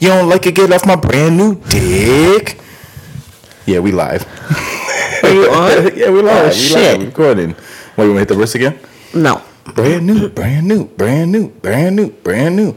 You 0.00 0.08
don't 0.08 0.28
like 0.28 0.46
it? 0.46 0.54
Get 0.54 0.72
off 0.72 0.86
my 0.86 0.96
brand 0.96 1.36
new 1.36 1.54
dick. 1.68 2.58
Yeah, 3.66 3.80
we 3.80 3.92
live. 3.92 4.24
Are 5.24 5.30
you 5.32 5.50
on? 5.50 5.96
yeah, 5.96 6.10
we 6.10 6.22
live. 6.22 6.44
Oh, 6.44 6.48
we 6.48 6.52
shit. 6.54 6.98
live. 6.98 7.06
Recording. 7.08 7.54
Wait, 7.96 8.04
you 8.04 8.10
want 8.12 8.16
to 8.16 8.18
hit 8.20 8.28
the 8.28 8.36
wrist 8.36 8.54
again? 8.54 8.78
No. 9.14 9.42
Brand 9.74 10.06
new, 10.06 10.28
brand 10.28 10.68
new, 10.68 10.84
brand 10.86 11.32
new, 11.32 11.48
brand 11.48 11.96
new, 11.96 12.10
brand 12.10 12.56
new. 12.56 12.76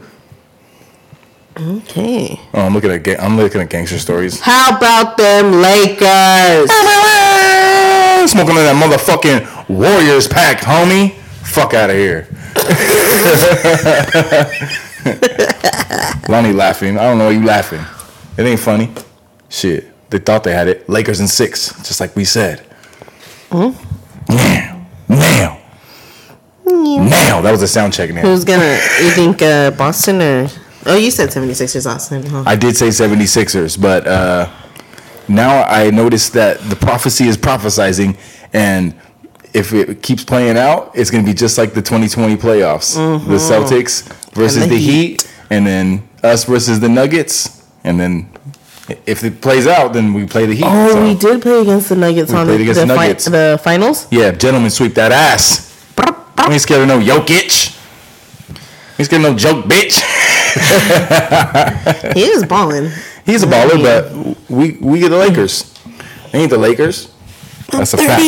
Okay. 1.58 2.40
Oh, 2.54 2.62
I'm 2.62 2.72
looking 2.74 2.90
at 2.90 3.02
ga- 3.04 3.18
I'm 3.18 3.36
looking 3.36 3.60
at 3.60 3.68
gangster 3.70 3.98
stories. 3.98 4.40
How 4.40 4.76
about 4.76 5.16
them 5.16 5.60
Lakers? 5.60 6.70
Smoking 8.30 8.56
on 8.56 8.64
that 8.64 8.76
motherfucking 8.82 9.68
Warriors 9.68 10.26
pack, 10.26 10.60
homie. 10.60 11.12
Fuck 11.44 11.74
out 11.74 11.90
of 11.90 11.96
here. 11.96 12.26
Lonnie 16.28 16.52
laughing. 16.52 16.98
I 16.98 17.02
don't 17.04 17.18
know 17.18 17.26
why 17.26 17.32
you 17.32 17.44
laughing. 17.44 17.84
It 18.36 18.48
ain't 18.48 18.60
funny. 18.60 18.92
Shit. 19.48 19.86
They 20.10 20.18
thought 20.18 20.44
they 20.44 20.52
had 20.52 20.68
it. 20.68 20.88
Lakers 20.88 21.20
in 21.20 21.28
six, 21.28 21.76
just 21.86 22.00
like 22.00 22.16
we 22.16 22.24
said. 22.24 22.66
Now. 23.52 24.86
Now. 25.08 25.60
Now. 26.66 27.40
That 27.40 27.50
was 27.50 27.62
a 27.62 27.68
sound 27.68 27.92
check 27.92 28.12
now. 28.12 28.22
Who's 28.22 28.44
gonna? 28.44 28.78
You 29.02 29.10
think 29.10 29.42
uh, 29.42 29.70
Boston 29.72 30.20
or? 30.22 30.48
Oh, 30.86 30.96
you 30.96 31.10
said 31.10 31.28
76ers 31.28 31.86
Austin, 31.88 32.24
huh? 32.24 32.42
I 32.46 32.56
did 32.56 32.74
say 32.74 32.88
76ers, 32.88 33.80
but 33.80 34.06
uh, 34.06 34.50
now 35.28 35.64
I 35.64 35.90
noticed 35.90 36.32
that 36.32 36.58
the 36.70 36.76
prophecy 36.76 37.28
is 37.28 37.36
prophesizing, 37.36 38.16
and 38.54 38.98
if 39.52 39.74
it 39.74 40.02
keeps 40.02 40.24
playing 40.24 40.56
out, 40.56 40.92
it's 40.94 41.10
going 41.10 41.24
to 41.24 41.30
be 41.30 41.34
just 41.34 41.58
like 41.58 41.74
the 41.74 41.82
2020 41.82 42.36
playoffs 42.36 42.94
the 43.26 43.34
Celtics 43.34 44.08
versus 44.32 44.64
the 44.64 44.70
the 44.70 44.78
Heat. 44.78 45.32
and 45.50 45.66
then 45.66 46.08
us 46.22 46.44
versus 46.44 46.80
the 46.80 46.88
Nuggets. 46.88 47.64
And 47.84 47.98
then 47.98 48.28
if 49.06 49.22
it 49.24 49.40
plays 49.40 49.66
out, 49.66 49.92
then 49.92 50.12
we 50.14 50.26
play 50.26 50.46
the 50.46 50.54
Heat. 50.54 50.64
Oh, 50.66 50.90
So, 50.92 51.02
we 51.02 51.14
did 51.14 51.42
play 51.42 51.60
against 51.62 51.88
the 51.88 51.96
Nuggets 51.96 52.30
We 52.32 52.38
on 52.38 52.46
the, 52.46 52.56
the, 52.58 52.64
the 52.74 52.86
fi- 52.94 53.12
the 53.12 53.60
finals. 53.62 54.06
yeah, 54.10 54.30
gentlemen, 54.32 54.70
sweep 54.70 54.94
that 54.94 55.12
ass. 55.12 55.68
We 56.46 56.54
ain't 56.54 56.62
scared 56.62 56.82
of 56.82 56.88
no 56.88 56.98
Jokic. 57.00 57.76
We 58.98 59.02
ain't 59.02 59.06
scared 59.06 59.24
of 59.24 59.32
no 59.32 59.36
joke, 59.36 59.64
bitch. 59.66 60.00
He 62.14 62.22
is 62.24 62.44
balling. 62.44 62.90
He's 63.24 63.42
a 63.44 63.46
baller, 63.46 63.80
but 63.80 64.10
we 64.50 64.72
we 64.80 64.98
get 64.98 65.10
the 65.10 65.16
Lakers. 65.18 65.72
They 66.32 66.40
ain't 66.40 66.50
the 66.50 66.58
Lakers. 66.58 67.08
That's 67.70 67.94
a 67.94 67.98
fact. 67.98 68.20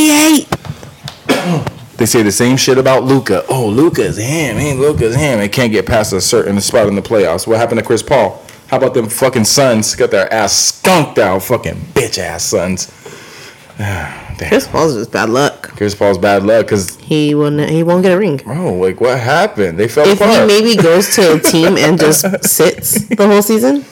38. 2.03 2.07
They 2.07 2.07
say 2.07 2.23
the 2.23 2.33
same 2.33 2.57
shit 2.57 2.79
about 2.79 3.05
Luka. 3.05 3.45
Oh, 3.49 3.67
Luka's 3.69 4.17
him. 4.17 4.59
Ain't 4.59 4.81
Luka's 4.81 5.15
him. 5.15 5.39
They 5.39 5.49
can't 5.49 5.71
get 5.71 5.87
past 5.87 6.13
a 6.13 6.21
certain 6.21 6.61
spot 6.61 6.89
in 6.89 6.97
the 6.97 7.03
playoffs. 7.03 7.47
What 7.47 7.59
happened 7.59 7.79
to 7.79 7.87
Chris 7.87 8.03
Paul? 8.03 8.43
How 8.69 8.79
about 8.79 8.95
them 8.95 9.09
fucking 9.09 9.45
Suns? 9.45 9.95
Got 9.95 10.11
their 10.11 10.33
ass 10.33 10.53
skunked 10.53 11.19
out. 11.19 11.43
Fucking 11.43 11.77
bitch 11.95 12.19
ass 12.19 12.45
Suns. 12.45 12.91
Chris 14.49 14.67
Paul's 14.67 14.95
just 14.95 15.13
bad 15.13 15.31
luck. 15.31 15.69
Chris 15.77 15.95
Paul's 15.95 16.19
bad 16.19 16.43
luck 16.43 16.67
because 16.67 16.97
He 16.97 17.35
won't. 17.35 17.61
He 17.71 17.83
won't 17.83 18.03
get 18.03 18.13
a 18.13 18.19
ring. 18.19 18.39
bro, 18.39 18.75
like 18.75 19.01
what 19.01 19.19
happened? 19.21 19.79
They 19.79 19.87
fell 19.89 20.07
If 20.07 20.19
he 20.19 20.47
maybe 20.47 20.75
goes 20.81 21.15
to 21.15 21.35
a 21.35 21.39
team 21.53 21.77
and 21.77 21.99
just 22.01 22.25
sits 22.45 23.07
the 23.09 23.27
whole 23.29 23.43
season, 23.43 23.85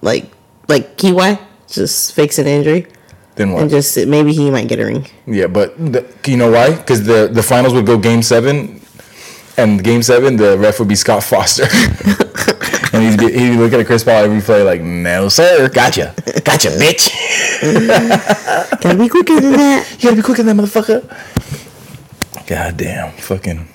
like 0.00 0.30
like 0.68 0.96
Kawhi, 0.96 1.38
just 1.68 2.14
fakes 2.14 2.38
an 2.38 2.46
injury 2.46 2.86
then 3.40 3.52
what? 3.52 3.62
and 3.62 3.70
just 3.70 3.96
maybe 4.06 4.32
he 4.32 4.50
might 4.50 4.68
get 4.68 4.78
a 4.78 4.84
ring. 4.84 5.06
Yeah, 5.26 5.46
but 5.46 5.76
the, 5.78 6.04
you 6.26 6.36
know 6.36 6.50
why? 6.50 6.76
Because 6.76 7.04
the 7.04 7.28
the 7.32 7.42
finals 7.42 7.72
would 7.72 7.86
go 7.86 7.96
game 7.96 8.22
seven, 8.22 8.80
and 9.56 9.82
game 9.82 10.02
seven 10.02 10.36
the 10.36 10.58
ref 10.58 10.78
would 10.78 10.88
be 10.88 10.94
Scott 10.94 11.24
Foster, 11.24 11.64
and 12.92 13.02
he'd 13.02 13.18
be 13.18 13.32
he'd 13.32 13.50
be 13.52 13.56
looking 13.56 13.80
at 13.80 13.86
Chris 13.86 14.04
Paul 14.04 14.24
every 14.24 14.42
play 14.42 14.62
like, 14.62 14.82
no 14.82 15.28
sir, 15.30 15.70
gotcha, 15.70 16.14
gotcha, 16.44 16.68
bitch. 16.76 17.08
Gotta 18.80 18.98
be 18.98 19.08
quicker 19.08 19.40
than 19.40 19.52
that. 19.52 19.90
You 19.92 20.02
gotta 20.04 20.16
be 20.16 20.22
quicker 20.22 20.42
than 20.42 20.56
that 20.56 20.62
motherfucker. 20.62 21.00
God 22.46 22.76
damn, 22.76 23.12
fucking, 23.12 23.68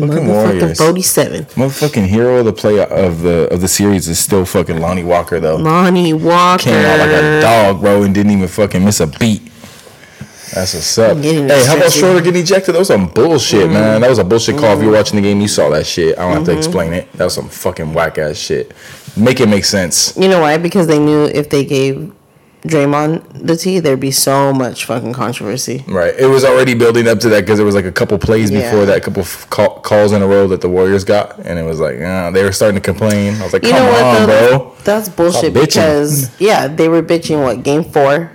fucking 0.00 0.24
Motherfucking 0.24 0.60
Warriors. 0.60 0.78
forty-seven. 0.78 1.44
Motherfucking 1.44 2.06
hero 2.06 2.38
of 2.38 2.44
the 2.44 2.52
play 2.52 2.80
of 2.80 3.22
the 3.22 3.48
of 3.52 3.60
the 3.60 3.68
series 3.68 4.08
is 4.08 4.18
still 4.18 4.44
fucking 4.44 4.80
Lonnie 4.80 5.04
Walker 5.04 5.40
though. 5.40 5.56
Lonnie 5.56 6.12
Walker. 6.12 6.64
Came 6.64 6.84
out 6.84 6.98
like 6.98 7.10
a 7.10 7.40
dog, 7.40 7.80
bro, 7.80 8.02
and 8.02 8.14
didn't 8.14 8.32
even 8.32 8.48
fucking 8.48 8.84
miss 8.84 9.00
a 9.00 9.06
beat. 9.06 9.42
That's 10.54 10.72
what's 10.72 10.98
up. 10.98 11.18
Hey, 11.18 11.66
how 11.66 11.76
about. 11.76 11.92
Schroeder 11.92 12.22
getting 12.22 12.40
ejected? 12.42 12.74
That 12.74 12.78
was 12.78 12.88
some 12.88 13.08
bullshit, 13.08 13.64
mm-hmm. 13.64 13.74
man. 13.74 14.00
That 14.00 14.08
was 14.08 14.18
a 14.18 14.24
bullshit 14.24 14.56
call. 14.56 14.72
If 14.72 14.78
you're 14.78 14.86
mm-hmm. 14.86 14.94
watching 14.94 15.16
the 15.16 15.22
game, 15.22 15.40
you 15.42 15.48
saw 15.48 15.68
that 15.70 15.86
shit. 15.86 16.18
I 16.18 16.22
don't 16.22 16.32
have 16.32 16.44
to 16.44 16.52
mm-hmm. 16.52 16.58
explain 16.58 16.92
it. 16.94 17.12
That 17.12 17.24
was 17.24 17.34
some 17.34 17.48
fucking 17.48 17.92
whack 17.92 18.16
ass 18.16 18.36
shit. 18.36 18.72
Make 19.14 19.40
it 19.40 19.48
make 19.48 19.66
sense. 19.66 20.16
You 20.16 20.28
know 20.28 20.40
why? 20.40 20.56
Because 20.56 20.86
they 20.86 20.98
knew 20.98 21.24
if 21.24 21.50
they 21.50 21.64
gave 21.64 22.12
Draymond 22.62 23.22
the 23.46 23.56
T, 23.56 23.78
there'd 23.78 24.00
be 24.00 24.10
so 24.10 24.52
much 24.52 24.84
fucking 24.84 25.12
controversy. 25.12 25.84
Right. 25.86 26.12
It 26.18 26.26
was 26.26 26.44
already 26.44 26.74
building 26.74 27.06
up 27.06 27.20
to 27.20 27.28
that 27.28 27.42
because 27.42 27.58
there 27.58 27.64
was 27.66 27.74
like 27.76 27.84
a 27.84 27.92
couple 27.92 28.18
plays 28.18 28.50
Yeah. 28.50 28.62
before 28.70 28.84
that, 28.86 29.02
couple 29.02 29.24
call, 29.48 29.80
calls 29.80 30.12
in 30.12 30.22
a 30.22 30.26
row 30.26 30.48
that 30.48 30.60
the 30.60 30.68
Warriors 30.68 31.04
got, 31.04 31.38
and 31.38 31.58
it 31.58 31.62
was 31.62 31.78
like 31.78 32.00
uh, 32.00 32.30
they 32.32 32.42
were 32.42 32.50
starting 32.52 32.74
to 32.74 32.80
complain. 32.80 33.34
I 33.40 33.44
was 33.44 33.52
like, 33.52 33.62
You 33.64 33.70
come 33.70 33.84
know 33.86 33.92
what? 33.92 34.02
on, 34.22 34.28
though? 34.28 34.58
bro. 34.58 34.74
That's 34.84 35.08
bullshit 35.08 35.54
because 35.54 36.38
yeah, 36.40 36.66
they 36.66 36.88
were 36.88 37.02
bitching 37.02 37.42
what 37.42 37.62
game 37.62 37.84
4 37.84 38.32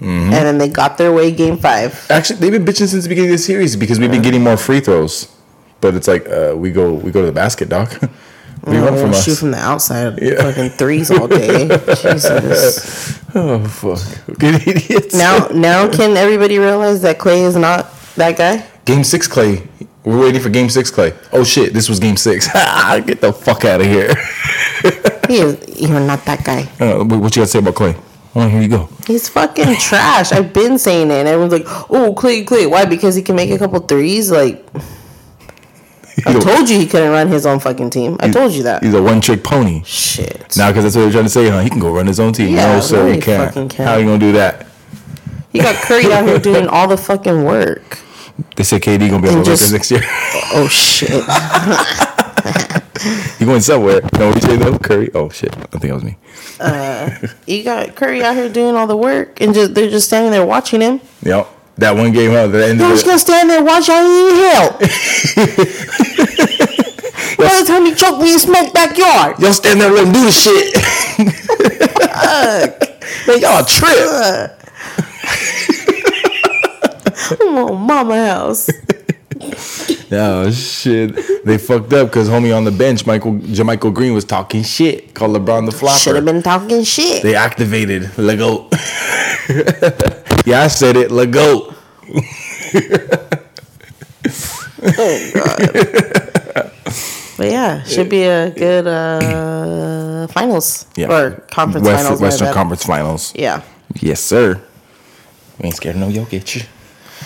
Mm-hmm. 0.00 0.32
and 0.32 0.46
then 0.46 0.56
they 0.56 0.68
got 0.70 0.96
their 0.96 1.12
way 1.12 1.30
game 1.30 1.58
five. 1.58 2.06
Actually, 2.08 2.38
they've 2.40 2.52
been 2.52 2.64
bitching 2.64 2.88
since 2.88 3.02
the 3.02 3.08
beginning 3.10 3.32
of 3.32 3.36
the 3.36 3.42
series 3.42 3.76
because 3.76 3.98
we've 4.00 4.10
been 4.10 4.22
getting 4.22 4.42
more 4.42 4.56
free 4.56 4.80
throws. 4.80 5.30
But 5.82 5.94
it's 5.94 6.08
like 6.08 6.26
uh, 6.26 6.54
we 6.56 6.70
go 6.72 6.94
we 6.94 7.10
go 7.10 7.20
to 7.20 7.26
the 7.26 7.32
basket, 7.32 7.68
doc. 7.68 8.00
Do 8.66 8.72
you 8.76 8.82
want 8.82 8.98
from 8.98 9.10
Oh, 9.10 9.12
us? 9.14 9.24
shoot 9.24 9.36
from 9.38 9.50
the 9.52 9.58
outside, 9.58 10.18
Yeah. 10.20 10.42
fucking 10.42 10.70
threes 10.70 11.10
all 11.10 11.26
day. 11.28 11.68
Jesus. 12.02 13.18
Oh 13.34 13.64
fuck! 13.64 14.00
Good 14.38 14.66
idiots. 14.66 15.14
Now, 15.14 15.48
now 15.54 15.88
can 15.88 16.16
everybody 16.16 16.58
realize 16.58 17.00
that 17.02 17.18
Clay 17.18 17.42
is 17.44 17.56
not 17.56 17.88
that 18.16 18.36
guy? 18.36 18.64
game 18.84 19.04
six, 19.04 19.26
Clay. 19.28 19.62
We're 20.04 20.18
waiting 20.20 20.40
for 20.40 20.48
game 20.50 20.68
six, 20.68 20.90
Clay. 20.90 21.12
Oh 21.32 21.44
shit! 21.44 21.72
This 21.72 21.88
was 21.88 21.98
game 22.00 22.16
six. 22.16 22.46
Get 22.52 23.20
the 23.20 23.32
fuck 23.32 23.64
out 23.64 23.80
of 23.80 23.86
here. 23.86 24.14
He 25.28 25.38
is. 25.38 25.80
You're 25.80 26.00
not 26.00 26.24
that 26.26 26.44
guy. 26.44 26.62
Uh, 26.80 27.04
what 27.04 27.36
you 27.36 27.40
got 27.42 27.46
to 27.46 27.46
say 27.46 27.58
about 27.60 27.74
Clay? 27.76 27.94
Oh, 28.34 28.46
here 28.48 28.62
you 28.62 28.68
go. 28.68 28.88
He's 29.06 29.28
fucking 29.28 29.76
trash. 29.76 30.32
I've 30.32 30.52
been 30.52 30.78
saying 30.78 31.10
it, 31.10 31.14
and 31.14 31.28
everyone's 31.28 31.52
like, 31.52 31.66
"Oh, 31.90 32.14
Clay, 32.14 32.44
Clay, 32.44 32.66
why? 32.66 32.84
Because 32.84 33.14
he 33.14 33.22
can 33.22 33.36
make 33.36 33.50
a 33.50 33.58
couple 33.58 33.80
threes? 33.80 34.30
Like, 34.30 34.64
I 36.26 36.38
told 36.38 36.68
you 36.68 36.78
he 36.78 36.86
couldn't 36.86 37.10
run 37.10 37.28
his 37.28 37.46
own 37.46 37.60
fucking 37.60 37.90
team. 37.90 38.16
I 38.20 38.30
told 38.30 38.52
you 38.52 38.62
that. 38.64 38.82
He's 38.82 38.94
a 38.94 39.02
one 39.02 39.20
trick 39.20 39.42
pony. 39.44 39.82
Shit. 39.84 40.56
Now, 40.56 40.70
because 40.70 40.84
that's 40.84 40.96
what 40.96 41.02
they're 41.02 41.12
trying 41.12 41.24
to 41.24 41.30
say, 41.30 41.48
huh? 41.48 41.60
He 41.60 41.70
can 41.70 41.78
go 41.78 41.92
run 41.92 42.06
his 42.06 42.18
own 42.20 42.32
team. 42.32 42.54
Yeah, 42.54 42.74
no, 42.74 42.80
sir, 42.80 43.06
no, 43.06 43.12
he 43.12 43.20
can't. 43.20 43.52
can't. 43.54 43.72
How 43.74 43.96
you 43.96 44.04
gonna 44.04 44.18
do 44.18 44.32
that? 44.32 44.66
He 45.52 45.58
got 45.58 45.74
Curry 45.76 46.12
out 46.12 46.24
here 46.26 46.38
doing 46.50 46.66
all 46.68 46.88
the 46.88 46.96
fucking 46.96 47.44
work. 47.44 47.98
They 48.56 48.64
said 48.64 48.80
KD 48.82 49.10
gonna 49.10 49.22
be 49.22 49.28
on 49.28 49.36
And 49.38 49.44
the 49.44 49.50
Lakers 49.50 49.72
next 49.72 49.90
year. 49.90 50.00
Oh 50.52 50.66
shit. 50.66 51.10
he 53.38 53.44
going 53.44 53.60
somewhere. 53.60 54.00
No, 54.18 54.26
what 54.28 54.34
you 54.36 54.40
say 54.42 54.56
though? 54.56 54.76
Curry. 54.78 55.10
Oh 55.14 55.28
shit! 55.28 55.54
I 55.56 55.60
think 55.78 55.82
that 55.82 55.94
was 55.94 56.02
me. 56.02 56.16
Uh, 56.58 57.08
you 57.46 57.62
got 57.62 57.94
Curry 57.94 58.24
out 58.24 58.34
here 58.34 58.48
doing 58.48 58.74
all 58.74 58.88
the 58.88 58.96
work, 58.96 59.40
and 59.40 59.54
just 59.54 59.74
they're 59.74 59.88
just 59.90 60.08
standing 60.08 60.32
there 60.32 60.44
watching 60.44 60.80
him. 60.80 61.00
Yep. 61.22 61.46
That 61.76 61.94
one 61.96 62.10
game, 62.12 62.32
huh? 62.32 62.48
The 62.48 62.66
end 62.66 62.80
You're 62.80 62.90
just 62.90 63.06
gonna 63.06 63.18
stand 63.18 63.48
there 63.48 63.62
watching. 63.62 63.94
I 63.96 64.02
need 64.02 64.34
help. 64.52 64.80
By 67.48 67.60
the 67.60 67.66
time 67.66 67.86
you 67.86 67.94
choke 67.94 68.20
me 68.20 68.32
in 68.32 68.38
smoke 68.38 68.72
backyard. 68.74 69.38
Y'all 69.38 69.52
stand 69.52 69.80
there 69.80 69.88
and 69.88 69.96
let 69.96 70.06
him 70.06 70.12
do 70.12 70.24
the 70.24 70.32
shit. 70.32 70.74
Man, 73.26 73.40
y'all 73.40 73.64
trip. 73.64 74.56
I'm 77.40 77.56
on 77.58 77.80
mama 77.80 78.26
house. 78.26 78.68
Oh 80.12 80.50
shit! 80.50 81.44
They 81.44 81.56
fucked 81.56 81.92
up 81.92 82.08
because 82.08 82.28
homie 82.28 82.54
on 82.54 82.64
the 82.64 82.72
bench, 82.72 83.06
Michael 83.06 83.34
JaMychal 83.34 83.94
Green 83.94 84.12
was 84.12 84.24
talking 84.24 84.64
shit. 84.64 85.14
Called 85.14 85.36
LeBron 85.36 85.66
the 85.66 85.72
flopper. 85.72 86.00
Should 86.00 86.16
have 86.16 86.24
been 86.24 86.42
talking 86.42 86.82
shit. 86.82 87.22
They 87.22 87.36
activated 87.36 88.18
Lego. 88.18 88.68
yeah, 90.44 90.62
I 90.62 90.66
said 90.66 90.96
it. 90.96 91.12
Lego. 91.12 91.72
But 97.40 97.48
yeah, 97.50 97.82
should 97.84 98.10
be 98.10 98.24
a 98.24 98.50
good 98.50 98.86
uh 98.86 100.26
finals 100.26 100.84
Yeah. 100.94 101.10
or 101.10 101.30
conference 101.50 101.86
West- 101.86 102.02
finals. 102.02 102.20
Western. 102.20 102.52
Conference 102.52 102.84
Finals. 102.84 103.32
Yeah. 103.34 103.62
Yes, 103.98 104.20
sir. 104.20 104.60
We 105.58 105.66
ain't 105.68 105.74
scared 105.74 105.96
of 105.96 106.02
no 106.02 106.08
Jokic. 106.10 106.66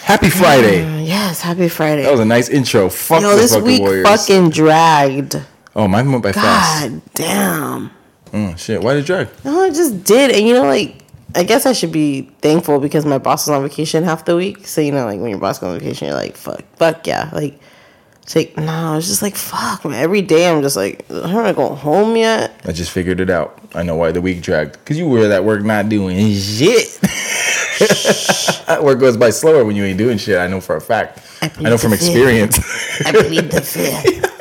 Happy 0.04 0.30
Friday. 0.30 0.84
Uh, 0.84 1.00
yes. 1.00 1.40
Happy 1.40 1.68
Friday. 1.68 2.02
That 2.04 2.12
was 2.12 2.20
a 2.20 2.24
nice 2.24 2.48
intro. 2.48 2.88
Fuck 2.90 3.22
Yo, 3.22 3.34
this 3.34 3.54
fucking 3.54 3.66
week 3.66 3.80
Warriors. 3.80 4.06
fucking 4.06 4.50
dragged. 4.50 5.34
oh, 5.74 5.88
mine 5.88 6.12
went 6.12 6.22
by 6.22 6.30
fast. 6.30 6.82
God 6.92 7.02
damn. 7.14 7.90
Oh, 8.32 8.54
shit. 8.56 8.80
Why 8.84 8.94
did 8.94 9.00
it 9.02 9.06
drag? 9.06 9.28
No, 9.44 9.64
it 9.64 9.74
just 9.74 10.04
did. 10.04 10.30
And 10.30 10.46
you 10.46 10.54
know, 10.54 10.62
like, 10.66 10.94
I 11.34 11.42
guess 11.42 11.66
I 11.66 11.72
should 11.72 11.90
be 11.90 12.30
thankful 12.40 12.78
because 12.78 13.04
my 13.04 13.18
boss 13.18 13.48
was 13.48 13.56
on 13.56 13.62
vacation 13.68 14.04
half 14.04 14.24
the 14.26 14.36
week. 14.36 14.64
So, 14.68 14.80
you 14.80 14.92
know, 14.92 15.06
like, 15.06 15.18
when 15.18 15.30
your 15.30 15.40
boss 15.40 15.58
goes 15.58 15.72
on 15.74 15.80
vacation, 15.80 16.06
you're 16.06 16.16
like, 16.16 16.36
fuck, 16.36 16.62
fuck 16.76 17.04
yeah. 17.04 17.30
Like, 17.32 17.58
take 18.26 18.56
no. 18.56 18.96
It's 18.96 19.08
just 19.08 19.22
like 19.22 19.36
fuck, 19.36 19.84
man. 19.84 20.02
Every 20.02 20.22
day 20.22 20.48
I'm 20.48 20.62
just 20.62 20.76
like, 20.76 21.04
I 21.10 21.28
haven't 21.28 21.56
go 21.56 21.74
home 21.74 22.16
yet. 22.16 22.60
I 22.64 22.72
just 22.72 22.90
figured 22.90 23.20
it 23.20 23.30
out. 23.30 23.58
I 23.74 23.82
know 23.82 23.96
why 23.96 24.12
the 24.12 24.20
week 24.20 24.42
dragged. 24.42 24.72
Because 24.72 24.98
you 24.98 25.08
were 25.08 25.30
at 25.30 25.44
work 25.44 25.62
not 25.62 25.88
doing 25.88 26.32
shit. 26.34 26.98
work 28.82 29.00
goes 29.00 29.16
by 29.16 29.30
slower 29.30 29.64
when 29.64 29.76
you 29.76 29.84
ain't 29.84 29.98
doing 29.98 30.18
shit. 30.18 30.38
I 30.38 30.46
know 30.46 30.60
for 30.60 30.76
a 30.76 30.80
fact. 30.80 31.20
I 31.42 31.50
I, 31.56 31.62
know 31.62 31.78
from 31.78 31.92
experience. 31.92 32.58
I 33.04 33.12
plead 33.12 33.50
the 33.50 33.60
fifth. 33.60 34.30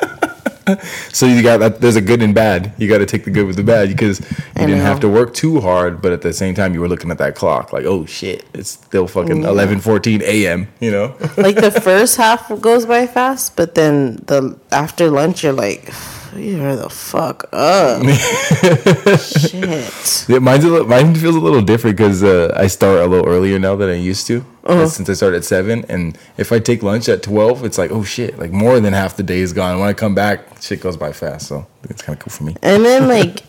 so 1.12 1.26
you 1.26 1.42
got 1.42 1.58
that. 1.58 1.82
There's 1.82 1.96
a 1.96 2.02
good 2.02 2.22
and 2.22 2.34
bad. 2.34 2.74
You 2.78 2.88
got 2.88 3.00
to 3.00 3.06
take 3.06 3.26
the 3.26 3.32
good 3.32 3.46
with 3.48 3.56
the 3.58 3.64
bad 3.64 3.90
because 3.90 4.20
you 4.22 4.26
I 4.56 4.60
didn't 4.66 4.80
know. 4.80 4.86
have 4.86 5.00
to 5.02 5.10
work 5.10 5.34
too 5.34 5.60
hard, 5.62 6.02
but 6.02 6.12
at 6.12 6.22
the 6.22 6.34
same 6.34 6.56
time 6.56 6.74
you 6.74 6.82
were 6.82 6.88
looking 6.88 7.12
at 7.12 7.18
that 7.18 7.36
clock 7.36 7.74
like, 7.74 7.86
oh 7.86 8.06
shit, 8.06 8.46
it's 8.54 8.70
still 8.72 9.08
fucking 9.08 9.42
Yeah. 9.44 9.50
11, 9.50 9.80
14 9.82 10.22
a.m. 10.24 10.68
You 10.80 10.92
know. 10.92 11.16
like 11.38 11.56
the 11.56 11.72
first 11.82 12.18
half 12.18 12.50
goes 12.62 12.86
by 12.86 13.08
fast, 13.08 13.56
but 13.56 13.76
then 13.76 14.18
the 14.28 14.58
after 14.72 15.10
lunch 15.10 15.44
you're 15.44 15.54
like, 15.54 15.92
you're 16.38 16.76
the 16.76 16.90
fuck 16.90 17.48
up. 17.52 18.04
Shit. 19.20 20.26
Yeah, 20.30 20.40
mine's 20.40 20.64
a 20.64 20.70
little, 20.70 20.88
mine 20.88 21.16
feels 21.16 21.36
a 21.36 21.40
little 21.40 21.62
different 21.62 21.98
because 21.98 22.24
uh, 22.24 22.54
I 22.56 22.68
start 22.68 23.00
a 23.00 23.06
little 23.08 23.28
earlier 23.28 23.60
now 23.60 23.76
than 23.76 23.90
I 23.90 23.96
used 23.96 24.28
to. 24.28 24.46
Uh-huh. 24.64 24.88
Since 24.88 25.10
I 25.10 25.14
start 25.14 25.34
at 25.34 25.44
seven, 25.44 25.86
and 25.90 26.18
if 26.38 26.52
I 26.52 26.60
take 26.60 26.84
lunch 26.84 27.10
at 27.10 27.22
twelve, 27.24 27.66
it's 27.66 27.78
like 27.78 27.92
oh 27.92 28.04
shit, 28.04 28.40
like 28.40 28.52
more 28.52 28.80
than 28.80 28.94
half 28.94 29.18
the 29.18 29.24
day 29.24 29.40
is 29.40 29.54
gone. 29.54 29.80
When 29.80 29.90
I 29.90 29.94
come 29.94 30.16
back, 30.16 30.62
shit 30.62 30.82
goes 30.82 30.96
by 30.96 31.12
fast, 31.12 31.48
so 31.48 31.68
it's 31.84 32.02
kind 32.02 32.18
of 32.18 32.24
cool 32.24 32.32
for 32.32 32.44
me. 32.44 32.56
And 32.62 32.86
then 32.86 33.08
like, 33.18 33.44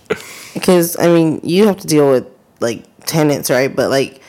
because 0.54 0.98
I 0.98 1.06
mean, 1.06 1.40
you 1.42 1.66
have 1.66 1.78
to 1.78 1.86
deal 1.86 2.10
with 2.10 2.26
like 2.60 2.84
tenants, 3.06 3.50
right? 3.50 3.74
But 3.74 3.90
like. 3.90 4.20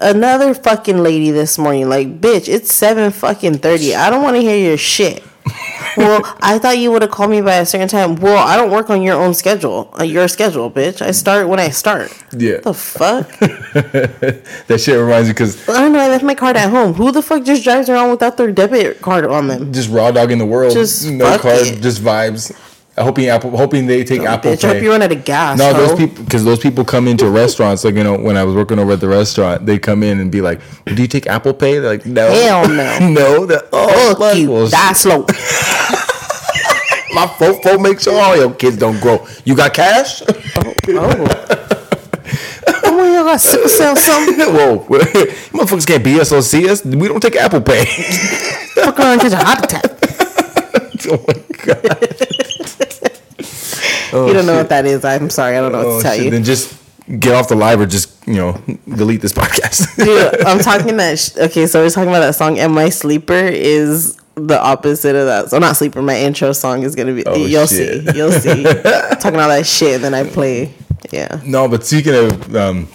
Another 0.00 0.54
fucking 0.54 0.98
lady 0.98 1.32
this 1.32 1.58
morning, 1.58 1.88
like, 1.88 2.20
bitch, 2.20 2.48
it's 2.48 2.72
seven 2.72 3.10
fucking 3.10 3.58
thirty. 3.58 3.96
I 3.96 4.10
don't 4.10 4.22
want 4.22 4.36
to 4.36 4.40
hear 4.40 4.56
your 4.56 4.76
shit. 4.76 5.24
Well, 5.98 6.36
I 6.40 6.58
thought 6.58 6.78
you 6.78 6.90
would 6.92 7.02
have 7.02 7.10
called 7.10 7.30
me 7.30 7.40
by 7.40 7.56
a 7.56 7.66
certain 7.66 7.88
time. 7.88 8.16
Well, 8.16 8.38
I 8.38 8.56
don't 8.56 8.70
work 8.70 8.88
on 8.90 9.02
your 9.02 9.16
own 9.20 9.34
schedule, 9.34 9.90
on 9.94 10.08
your 10.08 10.28
schedule, 10.28 10.70
bitch. 10.70 11.02
I 11.02 11.10
start 11.10 11.48
when 11.48 11.58
I 11.60 11.70
start. 11.70 12.10
Yeah, 12.32 12.58
The 12.60 12.72
fuck? 12.74 13.28
that 13.40 14.80
shit 14.80 14.98
reminds 14.98 15.28
me 15.28 15.32
because 15.34 15.68
I 15.68 15.80
don't 15.80 15.92
know. 15.92 15.98
I 16.00 16.08
left 16.08 16.24
my 16.24 16.34
card 16.34 16.56
at 16.56 16.70
home. 16.70 16.94
Who 16.94 17.10
the 17.12 17.22
fuck 17.22 17.44
just 17.44 17.64
drives 17.64 17.88
around 17.88 18.10
without 18.10 18.36
their 18.36 18.52
debit 18.52 19.00
card 19.02 19.24
on 19.26 19.48
them? 19.48 19.72
just 19.72 19.90
raw 19.90 20.10
dog 20.10 20.30
in 20.30 20.38
the 20.38 20.46
world, 20.46 20.72
Just 20.72 21.06
no 21.10 21.38
card, 21.38 21.66
it. 21.66 21.82
just 21.82 22.00
vibes. 22.02 22.52
Hoping 22.98 23.28
Apple, 23.28 23.56
hoping 23.56 23.86
they 23.86 24.04
take 24.04 24.22
Apple 24.22 24.52
Bitch, 24.52 24.64
I 24.64 24.68
hope 24.68 24.76
Pay. 24.78 24.82
you 24.84 24.90
run 24.90 25.02
out 25.02 25.12
of 25.12 25.24
gas. 25.24 25.58
No, 25.58 25.72
ho. 25.72 25.86
those 25.86 25.98
people 25.98 26.24
because 26.24 26.44
those 26.44 26.58
people 26.58 26.84
come 26.84 27.06
into 27.08 27.28
restaurants. 27.30 27.84
Like 27.84 27.94
you 27.94 28.04
know, 28.04 28.16
when 28.18 28.36
I 28.36 28.44
was 28.44 28.54
working 28.54 28.78
over 28.78 28.92
at 28.92 29.00
the 29.00 29.08
restaurant, 29.08 29.66
they 29.66 29.78
come 29.78 30.02
in 30.02 30.20
and 30.20 30.30
be 30.32 30.40
like, 30.40 30.60
"Do 30.86 30.94
you 31.00 31.08
take 31.08 31.26
Apple 31.26 31.54
Pay?" 31.54 31.78
They're 31.78 31.90
like, 31.90 32.06
"No, 32.06 32.28
Hell 32.30 32.68
no. 32.68 32.98
no." 33.46 33.60
Oh, 33.72 34.14
Fuck 34.18 34.36
you. 34.36 34.50
well, 34.50 34.68
Die 34.68 34.92
slow. 34.92 35.18
my 37.14 37.26
fofo 37.26 37.80
make 37.82 38.00
sure 38.00 38.20
all 38.20 38.36
your 38.36 38.52
kids 38.54 38.76
don't 38.76 39.00
grow. 39.00 39.26
You 39.44 39.54
got 39.56 39.72
cash? 39.74 40.22
Oh. 40.26 40.74
Oh, 40.90 41.26
oh 42.84 43.04
you 43.04 43.24
got 43.24 43.40
sickle 43.40 43.68
cell 43.68 43.96
something? 43.96 44.38
Whoa, 44.54 44.78
motherfuckers 44.88 45.86
can't 45.86 46.04
BSOC 46.04 46.68
us. 46.68 46.84
We 46.84 47.08
don't 47.08 47.20
take 47.20 47.36
Apple 47.36 47.60
Pay. 47.60 47.84
Fuck 48.74 48.98
around 48.98 49.12
and 49.12 49.20
catch 49.20 49.32
a 49.32 49.36
heart 49.36 49.64
attack. 49.64 49.84
oh 51.10 51.24
my 51.26 51.34
god. 51.64 52.44
You 54.12 54.32
don't 54.32 54.46
know 54.46 54.56
what 54.56 54.68
that 54.70 54.86
is. 54.86 55.04
I'm 55.04 55.30
sorry. 55.30 55.56
I 55.56 55.60
don't 55.60 55.72
know 55.72 55.78
what 55.78 55.86
Oh, 55.86 55.96
to 55.98 56.02
tell 56.02 56.14
shit. 56.14 56.24
you. 56.24 56.30
Then 56.30 56.44
just 56.44 56.76
get 57.20 57.34
off 57.34 57.48
the 57.48 57.54
live 57.56 57.80
or 57.80 57.86
just 57.86 58.26
you 58.26 58.34
know 58.34 58.52
delete 58.88 59.20
this 59.20 59.32
podcast. 59.42 59.96
Dude, 59.96 60.40
I'm 60.46 60.58
talking 60.58 60.96
that. 60.98 61.18
Sh- 61.18 61.36
okay, 61.36 61.66
so 61.66 61.82
we're 61.82 61.90
talking 61.90 62.08
about 62.10 62.20
that 62.20 62.34
song, 62.34 62.58
and 62.58 62.74
my 62.74 62.88
sleeper 62.88 63.34
is 63.34 64.16
the 64.34 64.60
opposite 64.60 65.16
of 65.16 65.26
that. 65.26 65.50
So 65.50 65.58
not 65.58 65.76
sleeper. 65.76 66.00
My 66.02 66.16
intro 66.18 66.52
song 66.52 66.82
is 66.82 66.94
gonna 66.94 67.14
be. 67.14 67.24
Oh, 67.26 67.34
you'll 67.36 67.66
shit. 67.66 68.06
see. 68.08 68.16
You'll 68.16 68.32
see. 68.32 68.62
talking 69.20 69.40
all 69.40 69.48
that 69.48 69.66
shit, 69.66 69.96
and 69.96 70.04
then 70.04 70.14
I 70.14 70.28
play. 70.28 70.72
Yeah. 71.12 71.40
No, 71.44 71.68
but 71.68 71.84
speaking 71.86 72.14
of 72.14 72.54
um, 72.56 72.88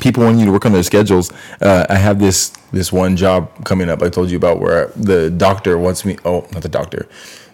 people 0.00 0.22
wanting 0.24 0.40
you 0.40 0.46
to 0.46 0.52
work 0.52 0.64
on 0.66 0.72
their 0.72 0.82
schedules, 0.82 1.32
uh, 1.60 1.84
I 1.90 1.96
have 1.96 2.18
this 2.18 2.50
this 2.72 2.92
one 2.92 3.16
job 3.16 3.50
coming 3.64 3.88
up. 3.90 4.02
I 4.02 4.08
told 4.08 4.30
you 4.30 4.36
about 4.36 4.60
where 4.60 4.86
the 4.96 5.30
doctor 5.30 5.76
wants 5.76 6.04
me. 6.04 6.16
Oh, 6.24 6.46
not 6.52 6.62
the 6.62 6.68
doctor. 6.68 7.08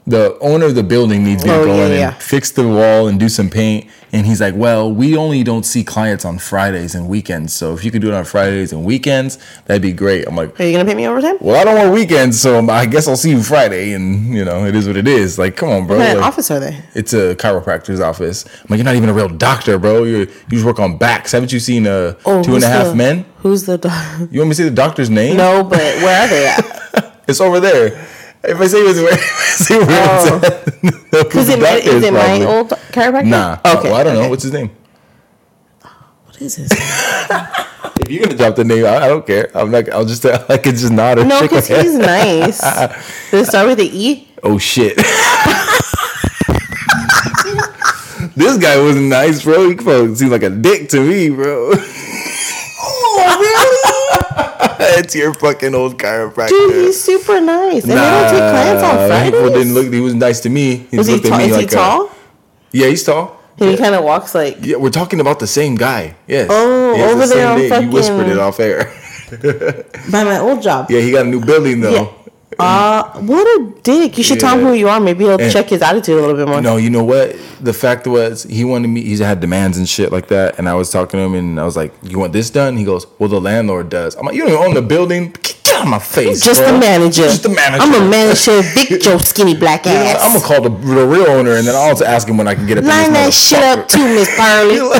The 0.08 0.38
owner 0.40 0.66
of 0.66 0.76
the 0.76 0.84
building 0.84 1.24
needs 1.24 1.44
me 1.44 1.50
Oh, 1.50 1.60
to 1.62 1.66
go 1.66 1.74
in 1.84 1.90
and 1.90 2.14
fix 2.16 2.52
the 2.52 2.66
wall 2.66 3.08
and 3.08 3.18
do 3.18 3.28
some 3.28 3.50
paint. 3.50 3.88
And 4.12 4.24
he's 4.24 4.40
like, 4.40 4.54
"Well, 4.56 4.90
we 4.92 5.16
only 5.16 5.42
don't 5.42 5.66
see 5.66 5.82
clients 5.82 6.24
on 6.24 6.38
Fridays 6.38 6.94
and 6.94 7.08
weekends. 7.08 7.52
So 7.52 7.74
if 7.74 7.84
you 7.84 7.90
could 7.90 8.02
do 8.02 8.08
it 8.08 8.14
on 8.14 8.24
Fridays 8.24 8.72
and 8.72 8.84
weekends, 8.84 9.36
that'd 9.64 9.82
be 9.82 9.92
great." 9.92 10.26
I'm 10.28 10.36
like, 10.36 10.58
Are 10.60 10.64
you 10.64 10.70
gonna 10.70 10.84
pay 10.84 10.94
me 10.94 11.08
overtime? 11.08 11.38
"Well, 11.40 11.60
I 11.60 11.64
don't 11.64 11.74
want 11.76 11.92
weekends, 11.92 12.40
so 12.40 12.64
I 12.70 12.86
guess 12.86 13.08
I'll 13.08 13.16
see 13.16 13.30
you 13.30 13.42
Friday." 13.42 13.92
And 13.94 14.32
you 14.32 14.44
know, 14.44 14.64
it 14.64 14.76
is 14.76 14.86
what 14.86 14.96
it 14.96 15.08
is. 15.08 15.40
Like, 15.40 15.56
come 15.56 15.70
on, 15.70 15.88
bro. 15.88 15.96
What 15.96 16.04
kind 16.04 16.18
of 16.18 16.22
Like- 16.22 16.28
office 16.28 16.50
are 16.52 16.60
they? 16.60 16.76
it's 16.94 17.12
a 17.12 17.34
chiropractor's 17.34 17.98
office. 18.00 18.44
I'm 18.46 18.66
like, 18.70 18.78
you're 18.78 18.84
not 18.84 18.94
even 18.94 19.08
a 19.08 19.12
real 19.12 19.28
doctor, 19.28 19.76
bro. 19.76 20.04
You 20.04 20.18
you 20.18 20.28
just 20.50 20.64
work 20.64 20.78
on 20.78 20.98
backs. 20.98 21.32
Haven't 21.32 21.52
you 21.52 21.58
seen 21.58 21.88
uh, 21.88 22.12
Two 22.24 22.54
and 22.54 22.64
Oh, 22.64 22.68
a 22.68 22.70
Half 22.70 22.86
the- 22.90 22.94
Men? 22.94 23.24
Who's 23.38 23.64
the 23.64 23.76
doc? 23.76 23.92
You 24.30 24.38
want 24.40 24.50
me 24.50 24.54
to 24.54 24.54
see 24.54 24.62
the 24.62 24.70
doctor's 24.70 25.10
name? 25.10 25.36
No, 25.36 25.64
but 25.64 25.78
where 25.80 26.22
are 26.22 26.28
they 26.28 26.46
at? 26.46 27.22
it's 27.28 27.40
over 27.40 27.58
there. 27.58 28.06
If 28.48 28.60
I 28.60 28.66
say 28.66 28.80
it 28.80 28.84
was 28.86 28.98
if 28.98 29.12
I 29.12 29.16
say 29.64 29.78
where 29.78 29.86
Oh. 29.90 30.40
it's 30.42 31.14
at, 31.14 31.34
Is 31.36 31.48
it, 31.48 31.60
my, 31.60 31.68
is 31.76 32.02
it 32.04 32.12
my 32.12 32.42
old 32.44 32.68
chiropractor? 32.92 33.26
Nah. 33.26 33.58
Okay. 33.64 33.90
Well, 33.90 33.94
I 33.96 34.04
don't 34.04 34.14
know. 34.14 34.28
What's 34.28 34.42
his 34.44 34.52
name? 34.52 34.70
What 36.24 36.40
is 36.42 36.54
his? 36.56 36.70
Name? 36.70 36.80
if 38.00 38.10
you're 38.10 38.22
gonna 38.24 38.36
drop 38.36 38.54
the 38.56 38.64
name, 38.64 38.84
I, 38.84 38.96
I 38.98 39.08
don't 39.08 39.26
care. 39.26 39.48
I'm 39.54 39.70
not. 39.70 39.88
I'll 39.90 40.04
just. 40.04 40.24
I 40.26 40.58
can 40.58 40.76
just 40.76 40.92
nod 40.92 41.18
or 41.18 41.24
No, 41.24 41.40
because 41.40 41.66
he's 41.66 41.94
nice. 41.96 42.60
Does 43.30 43.32
it 43.32 43.46
start 43.46 43.66
with 43.68 43.78
the 43.78 43.88
E? 43.92 44.28
Oh 44.42 44.58
shit. 44.58 44.96
this 48.36 48.58
guy 48.58 48.78
wasn't 48.80 49.06
nice, 49.08 49.42
bro. 49.42 49.70
He 49.70 49.76
seemed 50.14 50.30
like 50.32 50.42
a 50.42 50.50
dick 50.50 50.88
to 50.90 51.00
me, 51.00 51.30
bro. 51.30 51.72
Oh, 52.88 53.16
really? 55.14 55.28
it's 55.30 55.42
your 55.42 55.52
fucking 55.52 55.74
old 55.74 55.98
chiropractor. 55.98 56.48
Dude, 56.48 56.84
he's 56.86 57.00
super 57.00 57.40
nice. 57.40 57.82
And 57.84 57.92
they 57.92 57.96
don't 57.96 58.30
take 58.30 58.38
clients 58.38 58.82
on 58.82 58.94
Nah, 58.96 59.06
Fridays. 59.06 59.30
People 59.32 59.48
didn't 59.50 59.74
look. 59.74 59.92
He 59.92 60.00
was 60.00 60.14
nice 60.14 60.40
to 60.40 60.48
me. 60.50 60.86
He 60.90 60.96
Was 60.98 61.06
he 61.06 61.14
looked 61.14 61.26
at 61.26 61.30
tall? 61.30 61.38
me 61.38 61.44
Is 61.44 61.50
he 61.50 61.62
like 61.62 61.72
a- 61.72 61.74
tall? 61.74 62.10
yeah, 62.72 62.86
he's 62.88 63.04
tall. 63.04 63.40
And 63.58 63.70
he 63.70 63.76
kind 63.78 63.94
of 63.94 64.04
walks 64.04 64.34
like. 64.34 64.58
Yeah, 64.60 64.76
we're 64.76 64.90
talking 64.90 65.18
about 65.20 65.38
the 65.40 65.46
same 65.46 65.76
guy. 65.76 66.14
Yes. 66.26 66.48
Oh, 66.50 66.94
He 66.94 67.02
over 67.02 67.26
the 67.26 67.34
there 67.34 67.48
on 67.48 67.58
same 67.58 67.70
name. 67.70 67.82
You 67.84 67.90
whispered 67.90 68.28
it 68.28 68.38
off 68.38 68.60
air. 68.60 68.92
By 70.12 70.24
my 70.24 70.38
old 70.38 70.60
job. 70.62 70.90
Yeah, 70.90 71.00
he 71.00 71.10
got 71.10 71.24
a 71.26 71.28
new 71.28 71.40
building 71.44 71.80
though. 71.80 71.90
Yeah. 71.90 72.12
Uh, 72.58 73.02
what 73.20 73.44
a 73.46 73.72
dick. 73.82 74.16
You 74.16 74.24
should 74.24 74.40
tell 74.40 74.56
him 74.58 74.64
who 74.64 74.72
you 74.72 74.88
are. 74.88 74.98
Maybe 74.98 75.24
he'll 75.24 75.38
And- 75.40 75.52
check 75.52 75.68
his 75.68 75.82
attitude 75.82 76.16
a 76.18 76.20
little 76.20 76.36
bit 76.36 76.48
more. 76.48 76.60
No, 76.62 76.76
you 76.78 76.88
know 76.90 77.04
what? 77.04 77.36
The 77.60 77.72
fact 77.74 78.06
was, 78.06 78.44
he 78.44 78.64
wanted 78.64 78.88
me. 78.88 79.02
He 79.02 79.16
had 79.18 79.40
demands 79.40 79.76
and 79.78 79.88
shit 79.88 80.10
like 80.12 80.28
that, 80.28 80.58
and 80.58 80.68
I 80.68 80.74
was 80.74 80.90
talking 80.90 81.18
to 81.18 81.24
him, 81.24 81.34
and 81.34 81.60
I 81.60 81.64
was 81.64 81.76
like, 81.76 81.92
"You 82.02 82.18
want 82.18 82.32
this 82.32 82.48
done?" 82.50 82.76
He 82.76 82.84
goes, 82.84 83.06
"Well, 83.18 83.28
the 83.28 83.40
landlord 83.40 83.88
does." 83.90 84.14
I'm 84.14 84.24
like, 84.26 84.34
"You 84.34 84.42
don't 84.44 84.52
even 84.52 84.64
own 84.64 84.74
the 84.74 84.82
building. 84.82 85.34
Get 85.42 85.74
out 85.74 85.82
of 85.82 85.88
my 85.88 85.98
face, 85.98 86.42
Just 86.42 86.62
bro. 86.62 86.72
the 86.72 86.78
manager. 86.78 87.22
Just 87.24 87.42
the 87.42 87.48
manager. 87.50 87.82
I'm 87.82 87.94
a 87.94 88.08
manager, 88.08 88.62
Vic 88.62 89.02
Joe 89.02 89.18
skinny 89.32 89.54
black 89.54 89.84
You 89.84 89.92
know 89.92 89.98
ass. 89.98 90.22
I'm 90.22 90.32
gonna 90.32 90.44
call 90.44 90.62
the, 90.62 90.70
the 90.94 91.06
real 91.06 91.26
owner, 91.26 91.52
and 91.56 91.66
then 91.66 91.74
I'll 91.74 91.88
also 91.90 92.04
ask 92.06 92.26
him 92.28 92.36
when 92.38 92.48
I 92.48 92.54
can 92.54 92.66
get 92.66 92.78
up. 92.78 92.84
Line 92.84 93.12
that 93.12 93.32
shit 93.34 93.62
up 93.62 93.86
too, 93.88 94.04
Miss 94.14 94.34
Parley. 94.36 94.78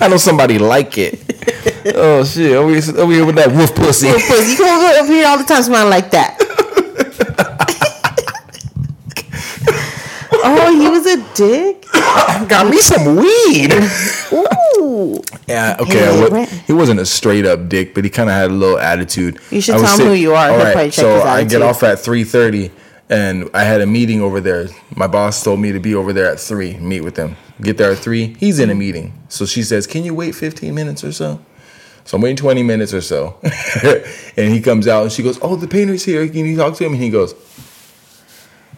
I 0.00 0.08
know 0.08 0.16
somebody 0.16 0.58
like 0.58 0.98
it. 0.98 1.33
Oh 1.94 2.24
shit! 2.24 2.52
Over 2.56 2.74
here, 2.74 2.96
over 2.98 3.12
here 3.12 3.26
with 3.26 3.36
that 3.36 3.52
wolf 3.52 3.74
pussy. 3.74 4.12
Because 4.12 4.50
you 4.50 4.56
come 4.56 4.84
over 4.84 5.12
here 5.12 5.26
all 5.26 5.38
the 5.38 5.44
time 5.44 5.62
smiling 5.62 5.90
like 5.90 6.10
that. 6.10 6.36
oh, 10.32 10.80
he 10.80 10.88
was 10.88 11.06
a 11.06 11.34
dick? 11.34 11.84
Got 12.48 12.68
me 12.70 12.78
some 12.80 13.16
weed. 13.16 13.72
Ooh. 14.32 15.22
Yeah, 15.48 15.76
okay. 15.80 16.44
Hey, 16.46 16.62
he 16.66 16.72
wasn't 16.72 17.00
a 17.00 17.06
straight 17.06 17.46
up 17.46 17.68
dick, 17.68 17.94
but 17.94 18.04
he 18.04 18.10
kind 18.10 18.28
of 18.28 18.34
had 18.34 18.50
a 18.50 18.54
little 18.54 18.78
attitude. 18.78 19.38
You 19.50 19.60
should 19.60 19.72
tell 19.72 19.82
him 19.82 19.96
sick- 19.96 20.06
who 20.06 20.12
you 20.12 20.34
are. 20.34 20.50
All 20.50 20.58
check 20.58 20.92
so 20.92 21.22
I 21.22 21.44
get 21.44 21.62
off 21.62 21.82
at 21.82 21.98
three 21.98 22.24
thirty, 22.24 22.70
and 23.08 23.50
I 23.54 23.64
had 23.64 23.80
a 23.80 23.86
meeting 23.86 24.20
over 24.20 24.40
there. 24.40 24.68
My 24.94 25.06
boss 25.06 25.42
told 25.42 25.60
me 25.60 25.72
to 25.72 25.80
be 25.80 25.94
over 25.94 26.12
there 26.12 26.30
at 26.30 26.40
three, 26.40 26.76
meet 26.78 27.02
with 27.02 27.16
him. 27.16 27.36
Get 27.60 27.76
there 27.78 27.92
at 27.92 27.98
three. 27.98 28.34
He's 28.38 28.58
in 28.58 28.70
a 28.70 28.74
meeting, 28.74 29.12
so 29.28 29.46
she 29.46 29.62
says, 29.62 29.86
"Can 29.86 30.04
you 30.04 30.14
wait 30.14 30.34
fifteen 30.34 30.74
minutes 30.74 31.04
or 31.04 31.12
so?" 31.12 31.40
So 32.04 32.16
I'm 32.16 32.22
waiting 32.22 32.36
20 32.36 32.62
minutes 32.62 32.92
or 32.92 33.00
so. 33.00 33.38
and 34.36 34.52
he 34.52 34.60
comes 34.60 34.86
out 34.86 35.04
and 35.04 35.12
she 35.12 35.22
goes, 35.22 35.38
Oh, 35.40 35.56
the 35.56 35.68
painter's 35.68 36.04
here. 36.04 36.26
Can 36.28 36.44
you 36.44 36.56
talk 36.56 36.74
to 36.76 36.84
him? 36.84 36.92
And 36.92 37.02
he 37.02 37.10
goes, 37.10 37.34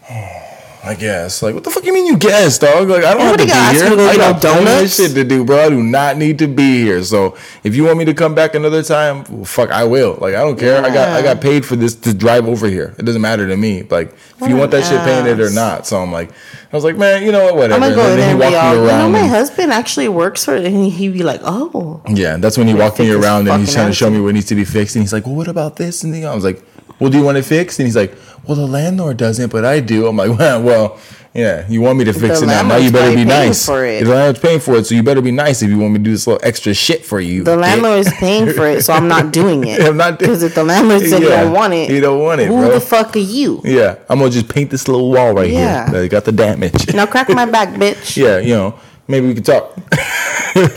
oh, 0.09 0.46
I 0.87 0.95
guess. 0.95 1.43
Like, 1.43 1.55
what 1.55 1.65
the 1.65 1.71
fuck 1.71 1.85
you 1.85 1.93
mean 1.93 2.07
you 2.07 2.17
guess, 2.17 2.59
dog? 2.61 2.89
Like, 2.89 3.03
I 3.03 3.13
don't 3.13 3.23
have 3.23 3.37
to 3.39 3.45
be 3.45 3.51
here. 3.51 3.97
to 3.97 4.03
I 4.03 4.17
got 4.17 4.41
donuts. 4.41 4.97
shit 4.97 5.15
to 5.17 5.25
do, 5.25 5.45
bro. 5.45 5.67
I 5.67 5.69
do 5.69 5.83
not 5.83 6.17
need 6.17 6.39
to 6.39 6.47
be 6.47 6.83
here. 6.83 7.03
So 7.03 7.37
if 7.65 7.75
you 7.75 7.85
want 7.85 7.99
me 7.99 8.05
to 8.05 8.15
come 8.15 8.37
back 8.37 8.55
another 8.55 8.85
time, 8.85 9.25
well, 9.25 9.45
fuck, 9.45 9.71
I 9.71 9.83
will. 9.83 10.17
Like, 10.21 10.37
I 10.37 10.43
don't 10.43 10.57
care. 10.57 10.85
I 10.85 10.95
got 10.95 11.09
I 11.09 11.23
got 11.23 11.41
paid 11.41 11.67
for 11.67 11.75
this 11.75 11.97
to 11.97 12.15
drive 12.15 12.47
over 12.47 12.69
here. 12.69 12.95
It 12.99 13.05
doesn't 13.05 13.21
matter 13.21 13.49
to 13.49 13.57
me. 13.57 13.83
Like, 13.83 14.13
if 14.13 14.41
What 14.41 14.51
you 14.51 14.57
want 14.57 14.73
an 14.73 14.81
that 14.81 14.87
shit 14.89 15.01
painted 15.01 15.41
or 15.41 15.51
not. 15.51 15.89
So 15.89 16.01
I'm 16.01 16.13
like, 16.13 16.31
I 16.31 16.77
was 16.77 16.85
like, 16.85 16.97
man, 16.97 17.25
you 17.25 17.33
know 17.33 17.45
what? 17.47 17.57
Whatever. 17.57 17.75
I'm 17.75 17.81
gonna 17.81 17.95
go 17.97 18.09
And 18.09 18.21
then 18.21 18.31
and 18.31 18.39
he 18.39 18.45
walked 18.45 18.57
all, 18.57 18.75
me 18.75 18.81
you 18.81 18.87
know, 18.87 19.09
my 19.09 19.27
husband 19.27 19.73
actually 19.73 20.09
works 20.09 20.45
for 20.45 20.55
it. 20.55 20.67
And 20.67 20.93
he'd 20.93 21.13
be 21.13 21.25
like, 21.25 21.41
oh. 21.43 22.01
yeah, 22.07 22.37
that's 22.37 22.57
when 22.57 22.69
he 22.69 22.75
walked 22.75 23.01
me 23.01 23.11
around 23.11 23.49
and 23.49 23.61
he's 23.61 23.75
trying 23.75 23.89
to 23.89 23.95
show 23.95 24.09
me 24.09 24.21
what 24.21 24.35
needs 24.35 24.47
to 24.47 24.55
be 24.55 24.65
fixed. 24.65 24.95
And 24.95 25.03
he's 25.03 25.13
like, 25.13 25.27
well, 25.27 25.35
what 25.35 25.49
about 25.49 25.77
this? 25.77 26.05
And 26.05 26.15
I 26.25 26.33
was 26.33 26.45
like, 26.45 26.63
well, 27.01 27.11
do 27.11 27.19
you 27.19 27.25
want 27.25 27.39
it 27.39 27.45
fixed? 27.45 27.79
And 27.79 27.87
he's 27.87 27.97
like, 27.97 28.17
well, 28.47 28.57
the 28.57 28.67
landlord 28.67 29.17
doesn't, 29.17 29.51
but 29.53 29.65
I 29.65 29.81
do. 29.81 30.07
I'm 30.07 30.17
like, 30.17 30.31
well, 30.39 30.63
well 30.63 30.99
yeah, 31.35 31.67
you 31.69 31.83
want 31.83 31.99
me 31.99 32.05
to 32.05 32.15
fix 32.15 32.39
The 32.41 32.45
it 32.45 32.49
now? 32.49 32.63
Now 32.63 32.77
you 32.77 32.91
better 32.91 33.15
be 33.15 33.27
nice. 33.27 33.67
for 33.67 33.85
it. 33.85 34.05
The 34.05 34.11
landlord's 34.11 34.39
paying 34.39 34.59
for 34.59 34.77
it, 34.77 34.87
so 34.87 34.95
you 34.95 35.03
better 35.03 35.21
be 35.21 35.33
nice 35.33 35.61
if 35.61 35.69
you 35.69 35.79
want 35.79 35.93
me 35.93 35.99
to 35.99 36.05
do 36.05 36.11
this 36.13 36.27
little 36.27 36.41
extra 36.43 36.73
shit 36.73 37.05
for 37.05 37.21
you. 37.21 37.45
The 37.45 37.57
landlord 37.57 37.99
is 37.99 38.13
paying 38.15 38.51
for 38.55 38.67
it, 38.67 38.83
so 38.87 38.95
I'm 38.95 39.07
not 39.07 39.33
doing 39.35 39.65
it. 39.67 39.83
I'm 39.83 39.99
not 39.99 40.19
doing- 40.19 40.31
because 40.31 40.43
if 40.43 40.55
the 40.55 40.65
landlord 40.65 41.03
said 41.03 41.21
he 41.23 41.29
Yeah, 41.29 41.43
don't 41.45 41.53
want 41.53 41.75
it, 41.75 41.91
he 41.91 42.01
don't 42.01 42.23
want 42.23 42.41
it, 42.41 42.49
Who 42.49 42.57
bro. 42.57 42.71
the 42.71 42.81
fuck 42.81 43.15
are 43.17 43.19
you? 43.19 43.61
Yeah, 43.65 43.97
I'm 44.09 44.19
gonna 44.19 44.31
just 44.31 44.49
paint 44.49 44.71
this 44.71 44.89
little 44.89 45.11
wall 45.13 45.35
right 45.35 45.51
Yeah. 45.51 45.91
here. 45.91 46.01
That 46.03 46.09
got 46.09 46.25
the 46.25 46.33
damage. 46.33 46.95
Now 46.95 47.05
crack 47.05 47.29
my 47.29 47.45
back, 47.45 47.69
bitch. 47.81 48.17
yeah, 48.17 48.39
you 48.39 48.55
know, 48.55 48.79
maybe 49.07 49.27
we 49.27 49.35
could 49.35 49.45
talk. 49.45 49.75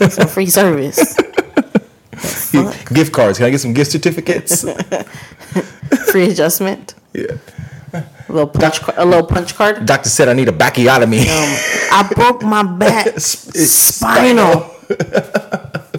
Some 0.10 0.28
free 0.28 0.48
service. 0.48 1.16
Gift 2.94 3.14
cards. 3.14 3.38
Can 3.38 3.48
I 3.48 3.50
get 3.52 3.62
some 3.62 3.72
gift 3.74 3.92
certificates? 3.92 4.66
Free 6.12 6.30
adjustment. 6.30 6.96
yeah. 7.14 7.38
A 8.30 8.32
little 8.32 8.48
punch. 8.48 8.82
Car- 8.82 8.94
a 8.98 9.06
little 9.06 9.26
punch 9.26 9.56
card. 9.56 9.86
Doctor 9.86 10.08
said 10.10 10.30
I 10.30 10.34
need 10.34 10.48
a 10.48 10.52
backiotomy. 10.54 11.26
I 11.92 12.10
broke 12.16 12.44
my 12.44 12.64
back. 12.64 13.08
Sp- 13.20 13.58
Spinal. 13.58 14.70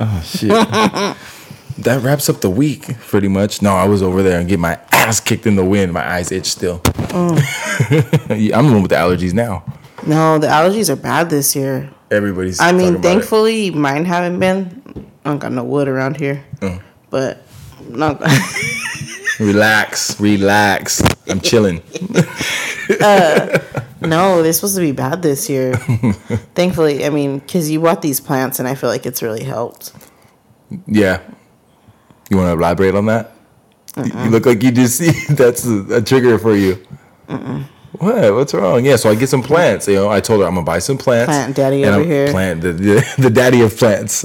Oh 0.00 0.22
shit. 0.24 0.48
that 1.78 2.02
wraps 2.02 2.28
up 2.28 2.40
the 2.40 2.48
week 2.50 2.96
pretty 3.00 3.26
much. 3.26 3.62
No, 3.62 3.72
I 3.74 3.84
was 3.86 4.00
over 4.00 4.22
there 4.22 4.38
and 4.38 4.48
get 4.48 4.60
my 4.60 4.78
ass 4.92 5.18
kicked 5.18 5.44
in 5.46 5.56
the 5.56 5.64
wind. 5.64 5.92
My 5.92 6.08
eyes 6.08 6.30
itch 6.30 6.46
still. 6.46 6.80
Yeah, 7.10 8.56
I'm 8.56 8.66
the 8.68 8.72
one 8.74 8.82
with 8.82 8.90
the 8.90 8.96
allergies 8.96 9.34
now. 9.34 9.64
No, 10.06 10.38
the 10.38 10.46
allergies 10.46 10.88
are 10.88 10.94
bad 10.96 11.30
this 11.30 11.56
year. 11.56 11.90
Everybody's. 12.12 12.60
I 12.60 12.70
mean, 12.70 13.02
thankfully, 13.02 13.70
mine 13.72 14.04
haven't 14.04 14.38
been. 14.38 15.10
I 15.24 15.30
don't 15.30 15.38
got 15.38 15.50
no 15.52 15.64
wood 15.64 15.88
around 15.88 16.16
here, 16.16 16.44
Mm. 16.60 16.80
but 17.10 17.42
no. 17.88 18.16
Relax, 19.38 20.20
relax. 20.20 21.02
I'm 21.28 21.40
chilling. 21.40 21.82
Uh, 23.02 23.58
no, 24.00 24.42
they're 24.42 24.52
supposed 24.54 24.74
to 24.74 24.80
be 24.80 24.92
bad 24.92 25.20
this 25.20 25.50
year. 25.50 25.76
thankfully, 26.54 27.04
I 27.04 27.10
mean, 27.10 27.40
because 27.40 27.70
you 27.70 27.80
bought 27.80 28.00
these 28.00 28.18
plants, 28.18 28.58
and 28.58 28.66
I 28.66 28.74
feel 28.74 28.88
like 28.88 29.04
it's 29.04 29.22
really 29.22 29.44
helped. 29.44 29.92
Yeah. 30.86 31.20
You 32.30 32.38
want 32.38 32.48
to 32.48 32.52
elaborate 32.54 32.94
on 32.94 33.04
that? 33.04 33.34
You 33.94 34.30
look 34.30 34.46
like 34.46 34.62
you 34.62 34.70
just 34.72 34.96
see 34.96 35.10
that's 35.34 35.66
a, 35.66 35.96
a 35.96 36.00
trigger 36.00 36.38
for 36.38 36.56
you. 36.56 36.76
What? 37.98 38.32
What's 38.34 38.54
wrong? 38.54 38.86
Yeah, 38.86 38.96
so 38.96 39.10
I 39.10 39.14
get 39.14 39.28
some 39.28 39.42
plants. 39.42 39.86
You 39.86 39.96
know, 39.96 40.08
I 40.08 40.20
told 40.20 40.40
her 40.40 40.46
I'm 40.46 40.54
gonna 40.54 40.64
buy 40.64 40.78
some 40.78 40.96
plants. 40.96 41.26
Plant 41.30 41.56
daddy 41.56 41.84
over 41.84 41.98
I'm- 42.00 42.06
here. 42.06 42.30
Plant 42.30 42.62
the, 42.62 42.72
the, 42.72 43.14
the 43.18 43.30
daddy 43.30 43.60
of 43.60 43.76
plants. 43.76 44.24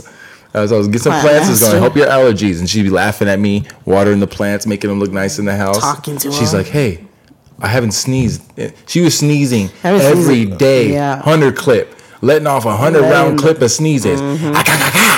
I 0.54 0.62
was, 0.62 0.72
was 0.72 0.88
get 0.88 1.02
some 1.02 1.12
Plant 1.14 1.28
plants. 1.28 1.50
It's 1.50 1.62
gonna 1.68 1.80
help 1.80 1.96
your 1.96 2.06
allergies, 2.08 2.60
and 2.60 2.70
she'd 2.70 2.84
be 2.84 2.90
laughing 2.90 3.28
at 3.28 3.40
me, 3.40 3.64
watering 3.86 4.20
the 4.20 4.28
plants, 4.28 4.68
making 4.68 4.90
them 4.90 5.00
look 5.00 5.12
nice 5.12 5.40
in 5.40 5.46
the 5.46 5.56
house. 5.56 5.80
Talking 5.80 6.18
to 6.18 6.32
She's 6.32 6.52
them. 6.52 6.62
like, 6.62 6.72
"Hey, 6.72 7.04
I 7.60 7.68
haven't 7.68 7.94
sneezed." 7.94 8.42
She 8.88 9.02
was 9.02 9.18
sneezing 9.18 9.70
Haven't 9.82 10.02
every 10.02 10.24
sneezed- 10.46 10.58
day, 10.60 10.92
yeah. 10.94 11.22
hundred 11.24 11.56
clip, 11.56 11.96
letting 12.22 12.46
off 12.48 12.66
a 12.66 12.76
hundred 12.78 13.02
round 13.02 13.40
clip 13.40 13.62
of 13.62 13.72
sneezes. 13.72 14.22
Mm-hmm. 14.22 14.54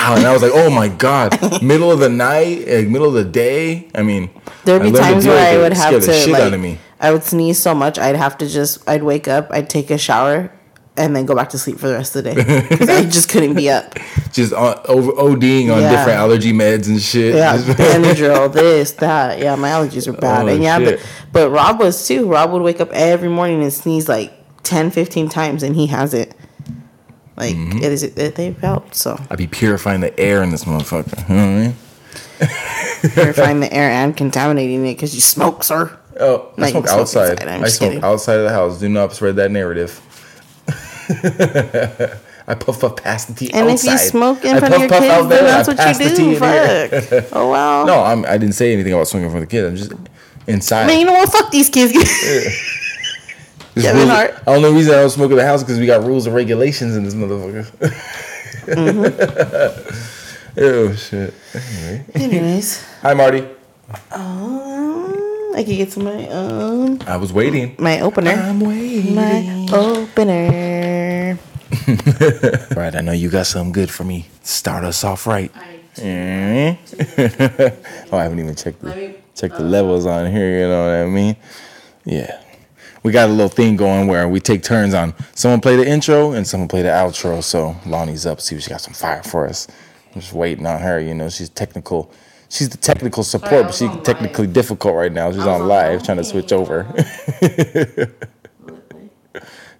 And 0.08 0.24
I 0.24 0.32
was 0.32 0.40
like, 0.40 0.52
"Oh 0.54 0.70
my 0.70 0.88
god!" 0.88 1.36
middle 1.62 1.90
of 1.92 1.98
the 1.98 2.08
night, 2.08 2.66
like, 2.68 2.88
middle 2.88 3.08
of 3.08 3.14
the 3.14 3.24
day. 3.24 3.88
I 3.94 4.02
mean, 4.02 4.30
There'd 4.64 4.82
be 4.82 4.92
times 4.92 5.26
where 5.26 5.54
I 5.54 5.58
would 5.60 5.72
have 5.74 5.92
to 6.00 6.12
shit 6.12 6.30
like, 6.30 6.42
out 6.42 6.54
of 6.54 6.60
me. 6.60 6.78
I 6.98 7.12
would 7.12 7.24
sneeze 7.24 7.58
so 7.58 7.74
much 7.74 7.98
I'd 7.98 8.16
have 8.16 8.38
to 8.38 8.46
just 8.46 8.88
I'd 8.88 9.02
wake 9.02 9.28
up, 9.28 9.48
I'd 9.50 9.68
take 9.68 9.90
a 9.90 9.98
shower, 9.98 10.50
and 10.96 11.14
then 11.14 11.26
go 11.26 11.34
back 11.34 11.50
to 11.50 11.58
sleep 11.58 11.78
for 11.78 11.88
the 11.88 11.94
rest 11.94 12.16
of 12.16 12.24
the 12.24 12.34
day. 12.34 12.40
I 12.98 13.04
just 13.04 13.28
couldn't 13.28 13.54
be 13.54 13.70
up. 13.70 13.94
Just 14.32 14.52
on, 14.52 14.78
over 14.86 15.12
ODing 15.12 15.70
on 15.74 15.80
Yeah. 15.82 15.90
different 15.90 16.18
allergy 16.18 16.52
meds 16.52 16.88
and 16.88 17.00
shit. 17.00 17.34
Yeah, 17.34 17.56
Benadryl, 17.58 18.52
this, 18.52 18.92
that. 18.92 19.38
Yeah, 19.38 19.54
my 19.56 19.68
allergies 19.70 20.08
are 20.08 20.12
bad. 20.12 20.44
Oh, 20.44 20.48
and 20.48 20.62
yeah, 20.62 20.78
shit. 20.78 21.00
but, 21.32 21.42
but 21.44 21.50
Rob 21.50 21.78
was 21.80 22.06
too. 22.06 22.26
Rob 22.30 22.52
would 22.52 22.62
wake 22.62 22.80
up 22.80 22.90
every 22.92 23.28
morning 23.28 23.62
and 23.62 23.72
sneeze 23.72 24.08
like 24.08 24.32
10, 24.62 24.90
15 24.90 25.28
times, 25.28 25.62
and 25.62 25.74
he 25.76 25.86
has 25.86 26.14
it. 26.14 26.34
Like 27.36 27.54
Mm-hmm. 27.54 27.78
it 27.78 27.92
is, 27.92 28.02
it, 28.02 28.34
they 28.34 28.54
felt 28.54 28.94
so. 28.94 29.18
I'd 29.30 29.36
be 29.38 29.46
purifying 29.46 30.00
the 30.00 30.18
air 30.18 30.42
in 30.42 30.50
this 30.50 30.64
motherfucker. 30.64 31.28
You 31.28 31.34
know 31.34 31.46
what 31.46 31.58
I 31.58 31.66
mean? 31.66 31.76
Purifying 33.12 33.60
the 33.60 33.72
air 33.72 33.90
and 33.90 34.16
contaminating 34.16 34.84
it 34.86 34.94
because 34.94 35.14
you 35.14 35.20
smoke, 35.20 35.62
sir. 35.62 35.96
Oh, 36.18 36.50
I 36.56 36.60
No, 36.60 36.66
smoke 36.68 36.86
outside. 36.88 37.42
I'm 37.44 37.62
I 37.64 37.68
smoke 37.68 37.90
kidding. 37.90 38.04
outside 38.04 38.36
of 38.38 38.44
the 38.44 38.50
house. 38.50 38.80
Do 38.80 38.88
not 38.88 39.12
spread 39.12 39.36
that 39.36 39.50
narrative. 39.50 40.00
I 42.48 42.54
puff 42.54 42.84
up 42.84 43.00
past 43.02 43.28
the 43.28 43.34
tea 43.34 43.50
And 43.52 43.68
outside. 43.68 43.94
if 43.94 44.00
you 44.02 44.08
smoke 44.08 44.44
in 44.44 44.56
I 44.56 44.58
front 44.60 44.74
of 44.74 44.80
your 44.80 44.88
kids, 44.88 45.04
out 45.06 45.28
then 45.28 45.44
that's 45.44 45.68
I 45.68 45.72
what 45.92 46.00
you 46.00 46.16
do. 46.16 46.36
Fuck. 46.38 47.24
Oh 47.32 47.48
wow. 47.50 47.84
No, 47.84 48.02
I'm, 48.04 48.24
I 48.24 48.38
didn't 48.38 48.54
say 48.54 48.72
anything 48.72 48.92
about 48.92 49.08
smoking 49.08 49.24
in 49.26 49.30
front 49.30 49.42
of 49.44 49.48
the 49.50 49.56
kids. 49.56 49.66
I'm 49.68 49.76
just 49.76 49.92
inside. 50.46 50.86
Man, 50.86 50.98
you 51.00 51.06
know 51.06 51.12
what? 51.14 51.28
Fuck 51.30 51.50
these 51.50 51.68
kids. 51.68 51.92
There's 53.74 53.84
Kevin 53.86 54.08
Hart. 54.08 54.36
The 54.44 54.50
only 54.50 54.72
reason 54.72 54.94
I 54.94 54.98
don't 54.98 55.10
smoke 55.10 55.30
in 55.32 55.36
the 55.36 55.44
house 55.46 55.62
because 55.62 55.78
we 55.78 55.86
got 55.86 56.04
rules 56.04 56.26
and 56.26 56.34
regulations 56.34 56.96
in 56.96 57.04
this 57.04 57.14
motherfucker. 57.14 57.66
Mm-hmm. 58.66 60.60
oh 60.60 60.94
shit. 60.94 61.34
Anyways, 62.14 62.82
Hi 63.02 63.12
Marty. 63.14 63.40
um, 64.12 65.52
I 65.54 65.62
could 65.64 65.76
get 65.76 65.90
to 65.92 66.00
my 66.00 66.28
um 66.28 66.98
I 67.06 67.16
was 67.16 67.32
waiting. 67.32 67.74
my 67.78 68.00
opener. 68.00 68.30
I'm 68.32 68.60
waiting. 68.60 69.14
My 69.14 69.66
opener. 69.72 70.75
Right, 72.76 72.94
I 72.96 73.00
know 73.00 73.12
you 73.12 73.30
got 73.30 73.46
something 73.46 73.72
good 73.72 73.90
for 73.90 74.02
me. 74.02 74.26
Start 74.42 74.84
us 74.84 75.04
off 75.04 75.26
right. 75.26 75.52
Eh? 75.98 76.76
oh, 78.12 78.18
I 78.18 78.22
haven't 78.24 78.40
even 78.40 78.54
checked 78.56 78.82
the 78.82 79.14
check 79.34 79.52
the 79.52 79.62
levels 79.62 80.04
on 80.04 80.30
here. 80.30 80.60
You 80.60 80.68
know 80.68 80.84
what 80.86 80.94
I 80.94 81.06
mean? 81.06 81.36
Yeah, 82.04 82.42
we 83.02 83.12
got 83.12 83.28
a 83.28 83.32
little 83.32 83.48
thing 83.48 83.76
going 83.76 84.08
where 84.08 84.28
we 84.28 84.40
take 84.40 84.64
turns 84.64 84.94
on 84.94 85.14
someone 85.34 85.60
play 85.60 85.76
the 85.76 85.88
intro 85.88 86.32
and 86.32 86.44
someone 86.46 86.68
play 86.68 86.82
the 86.82 86.88
outro. 86.88 87.42
So 87.42 87.76
Lonnie's 87.86 88.26
up, 88.26 88.40
see 88.40 88.56
if 88.56 88.62
she 88.62 88.70
got 88.70 88.80
some 88.80 88.94
fire 88.94 89.22
for 89.22 89.46
us. 89.46 89.68
I'm 90.12 90.20
just 90.20 90.32
waiting 90.32 90.66
on 90.66 90.80
her. 90.80 90.98
You 90.98 91.14
know, 91.14 91.28
she's 91.28 91.50
technical. 91.50 92.10
She's 92.48 92.68
the 92.68 92.78
technical 92.78 93.22
support, 93.22 93.66
but 93.66 93.74
she's 93.74 93.90
technically 94.02 94.48
difficult 94.48 94.96
right 94.96 95.12
now. 95.12 95.30
She's 95.30 95.46
on 95.46 95.66
live 95.68 96.02
trying 96.04 96.18
to 96.18 96.24
switch 96.24 96.52
over. 96.52 96.84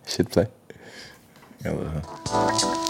Should 0.06 0.30
play. 0.30 0.46
Yeah, 1.66 2.86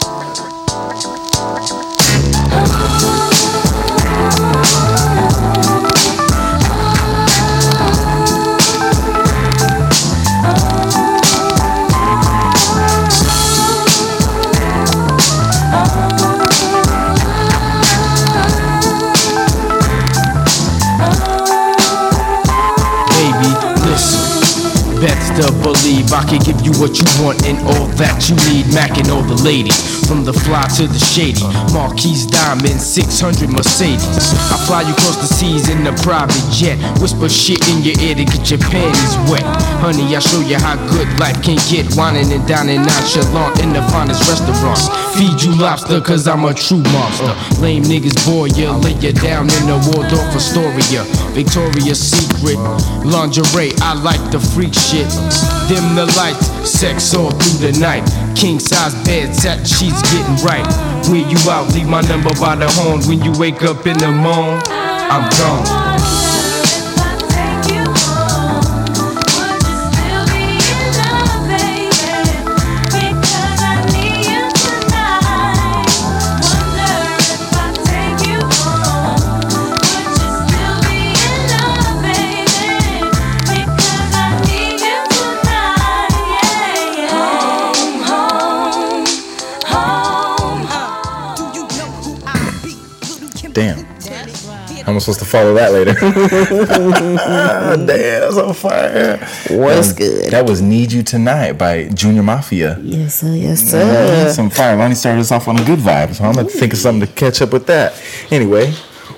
to 25.42 25.52
believe 25.60 26.08
I 26.12 26.24
can 26.24 26.40
give 26.40 26.60
you 26.64 26.72
what 26.80 26.96
you 26.96 27.06
want 27.20 27.44
and 27.44 27.60
all 27.68 27.86
that 28.00 28.28
you 28.28 28.36
need. 28.48 28.66
Macking 28.72 29.12
all 29.12 29.22
the 29.22 29.36
ladies, 29.44 29.76
from 30.08 30.24
the 30.24 30.32
fly 30.32 30.64
to 30.80 30.88
the 30.88 30.98
shady. 30.98 31.44
Marquise 31.72 32.24
Diamond, 32.24 32.80
600 32.80 33.50
Mercedes. 33.52 34.32
I 34.48 34.56
fly 34.64 34.82
you 34.82 34.96
across 34.96 35.20
the 35.20 35.28
seas 35.28 35.68
in 35.68 35.86
a 35.86 35.92
private 36.00 36.40
jet. 36.48 36.80
Whisper 37.00 37.28
shit 37.28 37.60
in 37.68 37.84
your 37.84 37.98
ear 38.00 38.14
to 38.16 38.24
get 38.24 38.48
your 38.50 38.60
panties 38.60 39.14
wet. 39.28 39.44
Honey, 39.84 40.16
I 40.16 40.20
show 40.20 40.40
you 40.40 40.56
how 40.56 40.76
good 40.88 41.08
life 41.20 41.42
can 41.44 41.60
get. 41.68 41.84
Whining 41.94 42.32
and 42.32 42.46
dining 42.48 42.82
nonchalant 42.82 43.60
in 43.60 43.72
the 43.72 43.82
finest 43.92 44.24
restaurants. 44.24 44.88
Feed 45.16 45.42
you 45.42 45.56
lobster, 45.56 45.98
cause 46.02 46.28
I'm 46.28 46.44
a 46.44 46.52
true 46.52 46.82
monster. 46.92 47.32
Lame 47.62 47.82
niggas 47.84 48.16
bore 48.28 48.48
you, 48.48 48.68
lay 48.84 48.92
ya 49.00 49.12
down 49.12 49.48
in 49.48 49.64
the 49.64 49.80
Waldorf 49.88 50.36
Astoria. 50.36 51.04
Victoria's 51.32 51.98
Secret, 51.98 52.58
lingerie, 53.00 53.72
I 53.80 53.94
like 53.94 54.20
the 54.30 54.38
freak 54.38 54.74
shit. 54.74 55.08
Dim 55.72 55.94
the 55.96 56.04
lights, 56.20 56.46
sex 56.68 57.14
all 57.14 57.30
through 57.30 57.72
the 57.72 57.78
night. 57.80 58.04
King 58.36 58.60
size 58.60 58.94
bed, 59.06 59.34
satin 59.34 59.64
sheets 59.64 60.02
getting 60.12 60.36
right. 60.44 60.66
Where 61.08 61.24
you 61.24 61.38
out, 61.48 61.72
leave 61.72 61.88
my 61.88 62.02
number 62.02 62.34
by 62.38 62.54
the 62.54 62.68
horn. 62.68 63.00
When 63.08 63.24
you 63.24 63.32
wake 63.40 63.62
up 63.62 63.86
in 63.86 63.96
the 63.96 64.12
morning, 64.12 64.60
I'm 64.68 65.24
gone. 65.40 65.95
How 94.86 94.92
am 94.92 94.96
I 94.96 94.98
supposed 95.00 95.18
to 95.18 95.24
follow 95.24 95.52
that 95.54 95.72
later? 95.72 95.94
Damn, 97.76 97.86
that's 97.86 98.36
on 98.36 98.54
fire. 98.54 99.16
What's 99.50 99.90
Um, 99.90 99.96
good? 99.96 100.30
That 100.30 100.46
was 100.46 100.62
"Need 100.62 100.92
You 100.92 101.02
Tonight" 101.02 101.54
by 101.54 101.88
Junior 101.88 102.22
Mafia. 102.22 102.78
Yes, 102.80 103.16
sir. 103.16 103.34
Yes, 103.34 103.68
sir. 103.68 104.30
Some 104.32 104.48
fire. 104.48 104.76
Lonnie 104.76 104.94
started 104.94 105.22
us 105.22 105.32
off 105.32 105.48
on 105.48 105.58
a 105.58 105.64
good 105.64 105.80
vibe, 105.80 106.14
so 106.14 106.22
I'm 106.24 106.34
gonna 106.34 106.48
think 106.48 106.72
of 106.72 106.78
something 106.78 107.04
to 107.04 107.12
catch 107.14 107.42
up 107.42 107.52
with 107.52 107.66
that. 107.66 108.00
Anyway, 108.30 108.70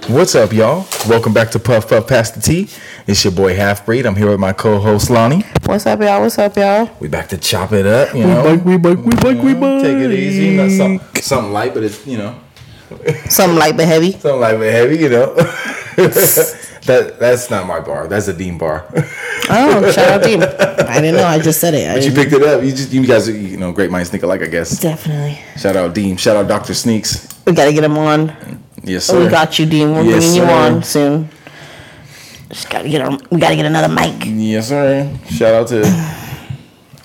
what's 0.06 0.34
up, 0.34 0.54
y'all? 0.54 0.87
Welcome 1.06 1.34
back 1.34 1.50
to 1.50 1.58
Puff 1.58 1.87
Puff 1.90 2.08
Pass 2.08 2.30
the 2.30 2.40
Tea. 2.40 2.70
It's 3.06 3.22
your 3.22 3.34
boy 3.34 3.54
Half 3.54 3.84
Breed. 3.84 4.06
I'm 4.06 4.16
here 4.16 4.30
with 4.30 4.40
my 4.40 4.54
co-host 4.54 5.10
Lonnie. 5.10 5.44
What's 5.66 5.84
up, 5.84 6.00
y'all? 6.00 6.22
What's 6.22 6.38
up, 6.38 6.56
y'all? 6.56 6.88
We 6.98 7.08
back 7.08 7.28
to 7.28 7.37
chop 7.37 7.72
it 7.72 7.84
up, 7.84 8.14
you 8.14 8.25
know. 8.26 8.54
we 8.64 8.78
bike, 8.78 8.98
we 9.04 9.10
bike, 9.16 9.42
we 9.42 9.52
bike. 9.52 9.82
Take 9.82 9.98
it 9.98 10.12
easy. 10.12 10.56
Not 10.56 10.70
some, 10.70 11.00
something 11.20 11.52
light, 11.52 11.75
but 11.75 11.82
it's 11.82 12.06
you 12.06 12.16
know 12.16 12.34
Something 13.28 13.59
light 13.59 13.76
but 13.76 13.87
heavy. 13.87 14.12
something 14.12 14.40
light 14.40 14.57
but 14.59 14.71
heavy, 14.73 14.97
you 14.99 15.09
know. 15.09 15.35
that 16.87 17.16
that's 17.18 17.50
not 17.50 17.66
my 17.66 17.80
bar. 17.80 18.07
That's 18.09 18.28
a 18.28 18.33
Dean 18.33 18.57
bar. 18.59 18.85
Oh, 19.50 19.90
shout 19.92 20.09
out 20.09 20.23
Dean. 20.26 20.42
I 20.42 21.00
didn't 21.00 21.16
know. 21.16 21.25
I 21.26 21.38
just 21.38 21.61
said 21.61 21.75
it. 21.75 21.90
I 21.90 21.95
but 21.95 22.04
you 22.04 22.12
picked 22.12 22.33
it 22.33 22.42
up. 22.42 22.62
You 22.62 22.71
just 22.71 22.92
you 22.92 23.07
guys, 23.07 23.28
are, 23.28 23.33
you 23.37 23.57
know, 23.57 23.73
great 23.73 23.90
minds 23.90 24.11
think 24.11 24.23
alike, 24.23 24.42
I 24.42 24.47
guess. 24.47 24.80
Definitely. 24.80 25.38
Shout 25.57 25.76
out 25.76 25.95
Dean. 25.95 26.16
Shout 26.16 26.37
out 26.37 26.49
Doctor 26.49 26.73
Sneaks. 26.75 27.28
We 27.47 27.52
gotta 27.52 27.73
get 27.73 27.85
him 27.85 27.99
on. 27.99 28.33
Yes, 28.85 29.04
sir. 29.04 29.23
We 29.25 29.28
got 29.30 29.59
you, 29.59 29.66
Dean. 29.66 29.92
We're 29.92 30.04
Yes, 30.04 30.25
bringing 30.25 30.35
you 30.37 30.42
on 30.45 30.83
soon. 30.83 31.28
Just 32.49 32.71
gotta 32.71 32.88
get. 32.88 33.30
We 33.30 33.38
gotta 33.40 33.57
get 33.57 33.66
another 33.66 33.92
mic. 33.92 34.25
Yes, 34.25 34.68
sir. 34.68 35.11
Shout 35.30 35.54
out 35.54 35.68
to 35.68 35.83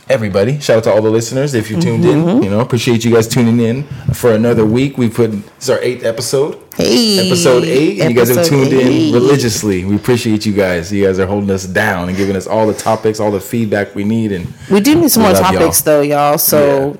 everybody. 0.09 0.59
Shout 0.59 0.77
out 0.77 0.83
to 0.85 0.91
all 0.91 1.01
the 1.01 1.09
listeners. 1.09 1.53
If 1.53 1.69
you 1.71 1.79
tuned 1.79 2.03
Mm-hmm. 2.03 2.29
in, 2.29 2.43
you 2.43 2.49
know, 2.49 2.59
appreciate 2.59 3.03
you 3.05 3.13
guys 3.13 3.27
tuning 3.27 3.59
in 3.59 3.83
for 4.13 4.33
another 4.33 4.65
week. 4.65 4.97
We 4.97 5.09
put 5.09 5.31
this 5.31 5.43
is 5.63 5.69
our 5.69 5.79
eighth 5.81 6.03
episode, 6.03 6.59
Hey, 6.75 7.25
episode 7.27 7.63
eight, 7.63 8.01
and 8.01 8.09
you 8.11 8.15
guys 8.17 8.33
have 8.35 8.45
tuned 8.45 8.73
eight. 8.73 9.07
in 9.09 9.13
religiously. 9.13 9.85
We 9.85 9.95
appreciate 9.95 10.45
you 10.45 10.53
guys. 10.53 10.91
You 10.91 11.05
guys 11.05 11.19
are 11.19 11.25
holding 11.27 11.49
us 11.51 11.65
down 11.65 12.09
and 12.09 12.17
giving 12.17 12.35
us 12.35 12.47
all 12.47 12.67
the 12.67 12.73
topics, 12.73 13.19
all 13.19 13.31
the 13.31 13.39
feedback 13.39 13.95
we 13.95 14.03
need, 14.03 14.31
and 14.31 14.51
We 14.69 14.79
do 14.81 14.95
need 14.95 15.11
some 15.11 15.23
more 15.23 15.31
love 15.33 15.41
y'all. 15.51 15.53
topics, 15.59 15.81
though, 15.81 16.01
y'all. 16.01 16.37
So 16.37 16.97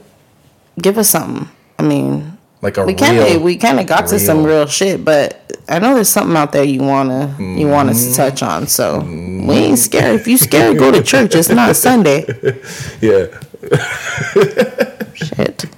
give 0.81 0.97
us 0.97 1.09
something. 1.09 1.49
I 1.79 1.83
mean, 1.83 2.32
like 2.63 2.77
a 2.77 2.85
we 2.85 2.93
kind 2.93 3.17
of 3.19 3.41
we 3.41 3.57
kind 3.57 3.79
of 3.79 3.85
got 3.85 4.07
to 4.07 4.19
some 4.19 4.37
real- 4.43 4.59
real 4.59 4.65
shit, 4.67 5.03
but 5.05 5.59
I 5.67 5.79
know 5.79 5.93
there's 5.95 6.09
something 6.09 6.35
out 6.35 6.51
there 6.53 6.63
you 6.63 6.81
wanna 6.81 7.35
you 7.39 7.67
want 7.67 7.89
us 7.89 8.07
to 8.09 8.13
touch 8.15 8.41
on. 8.41 8.67
So 8.67 9.01
we 9.01 9.55
ain't 9.55 9.77
scared. 9.79 10.15
If 10.19 10.27
you 10.27 10.37
scared, 10.37 10.77
go 10.79 10.89
to 10.91 11.03
church. 11.11 11.35
It's 11.35 11.49
not 11.49 11.75
Sunday. 11.75 12.25
yeah. 13.01 13.27
Shit. 15.13 15.65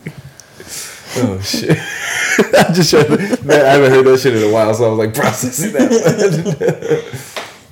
Oh 1.18 1.40
shit! 1.40 1.78
I 1.80 2.74
just 2.74 2.90
tried 2.90 3.04
to, 3.08 3.18
man, 3.46 3.66
I 3.66 3.70
haven't 3.70 3.90
heard 3.90 4.04
that 4.06 4.20
shit 4.20 4.36
in 4.36 4.44
a 4.50 4.52
while, 4.52 4.74
so 4.74 4.86
I 4.86 4.90
was 4.90 5.00
like 5.00 5.14
processing 5.16 5.72
that. 5.72 7.22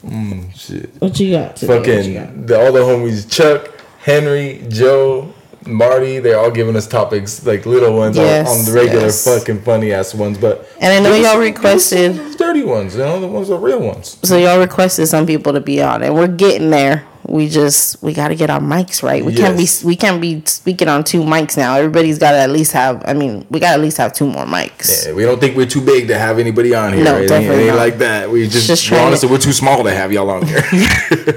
mm, 0.06 0.56
shit. 0.56 0.90
What 1.02 1.20
you 1.20 1.34
got? 1.34 1.58
Today? 1.58 1.78
What 1.78 1.86
you 1.86 2.14
got? 2.14 2.28
fucking 2.28 2.46
the, 2.46 2.58
all 2.66 2.72
the 2.72 2.80
homies 2.80 3.30
Chuck, 3.30 3.68
Henry, 4.00 4.66
Joe, 4.70 5.33
Marty, 5.66 6.20
they're 6.20 6.38
all 6.40 6.52
giving 6.52 6.76
us 6.76 6.88
topics 6.88 7.46
like 7.46 7.66
little 7.66 7.96
ones 7.96 8.18
on- 8.18 8.26
Yes, 8.26 8.50
on, 8.50 8.66
the 8.66 8.72
regular 8.72 9.06
yes. 9.06 9.24
fucking 9.24 9.62
funny 9.62 9.92
ass 9.94 10.14
ones, 10.14 10.38
but 10.38 10.68
And 10.80 10.92
I 10.94 11.00
know 11.00 11.16
y'all 11.16 11.40
requested- 11.40 12.20
dirty 12.38 12.64
ones, 12.64 12.94
you 12.96 13.00
know, 13.02 13.20
the 13.20 13.28
ones 13.28 13.50
are 13.50 13.58
real 13.58 13.80
ones. 13.80 14.18
So 14.24 14.38
y'all 14.38 14.60
requested 14.60 15.08
some 15.08 15.26
people 15.26 15.54
to 15.54 15.62
be 15.62 15.82
on, 15.82 16.04
and 16.04 16.16
we're 16.16 16.28
getting 16.28 16.70
there. 16.70 17.04
We 17.26 17.48
just 17.48 18.04
we 18.04 18.14
got 18.14 18.28
to 18.28 18.36
get 18.36 18.50
our 18.50 18.60
mics 18.60 19.02
right. 19.02 19.24
We 19.24 19.34
can't 19.34 19.58
be 19.58 19.66
we 19.86 19.96
can't 19.96 20.20
be 20.22 20.44
speaking 20.46 20.90
on 20.90 21.04
two 21.06 21.22
mics 21.22 21.56
now. 21.56 21.76
Everybody's 21.76 22.20
got 22.20 22.32
to 22.32 22.38
at 22.38 22.50
least 22.50 22.74
have. 22.74 23.02
I 23.06 23.14
mean, 23.14 23.46
we 23.50 23.60
got 23.62 23.70
to 23.70 23.74
at 23.76 23.80
least 23.80 23.98
have 23.98 24.12
two 24.14 24.28
more 24.28 24.46
mics. 24.46 25.06
Yeah, 25.08 25.14
we 25.14 25.24
don't 25.24 25.40
think 25.40 25.56
we're 25.56 25.66
too 25.66 25.80
big 25.82 26.10
to 26.10 26.18
have 26.18 26.38
anybody 26.38 26.76
on 26.76 26.92
here. 26.94 27.06
No, 27.06 27.16
it 27.16 27.20
ain't, 27.22 27.30
definitely 27.30 27.56
it 27.64 27.68
ain't 27.68 27.76
not. 27.76 27.78
like 27.78 27.98
that. 28.00 28.30
We 28.30 28.48
just, 28.50 28.68
Just 28.68 28.92
honestly, 28.92 29.28
to- 29.30 29.34
we're 29.34 29.40
too 29.40 29.54
small 29.54 29.84
to 29.86 29.92
have 29.92 30.12
y'all 30.12 30.30
on 30.30 30.46
here. 30.46 30.64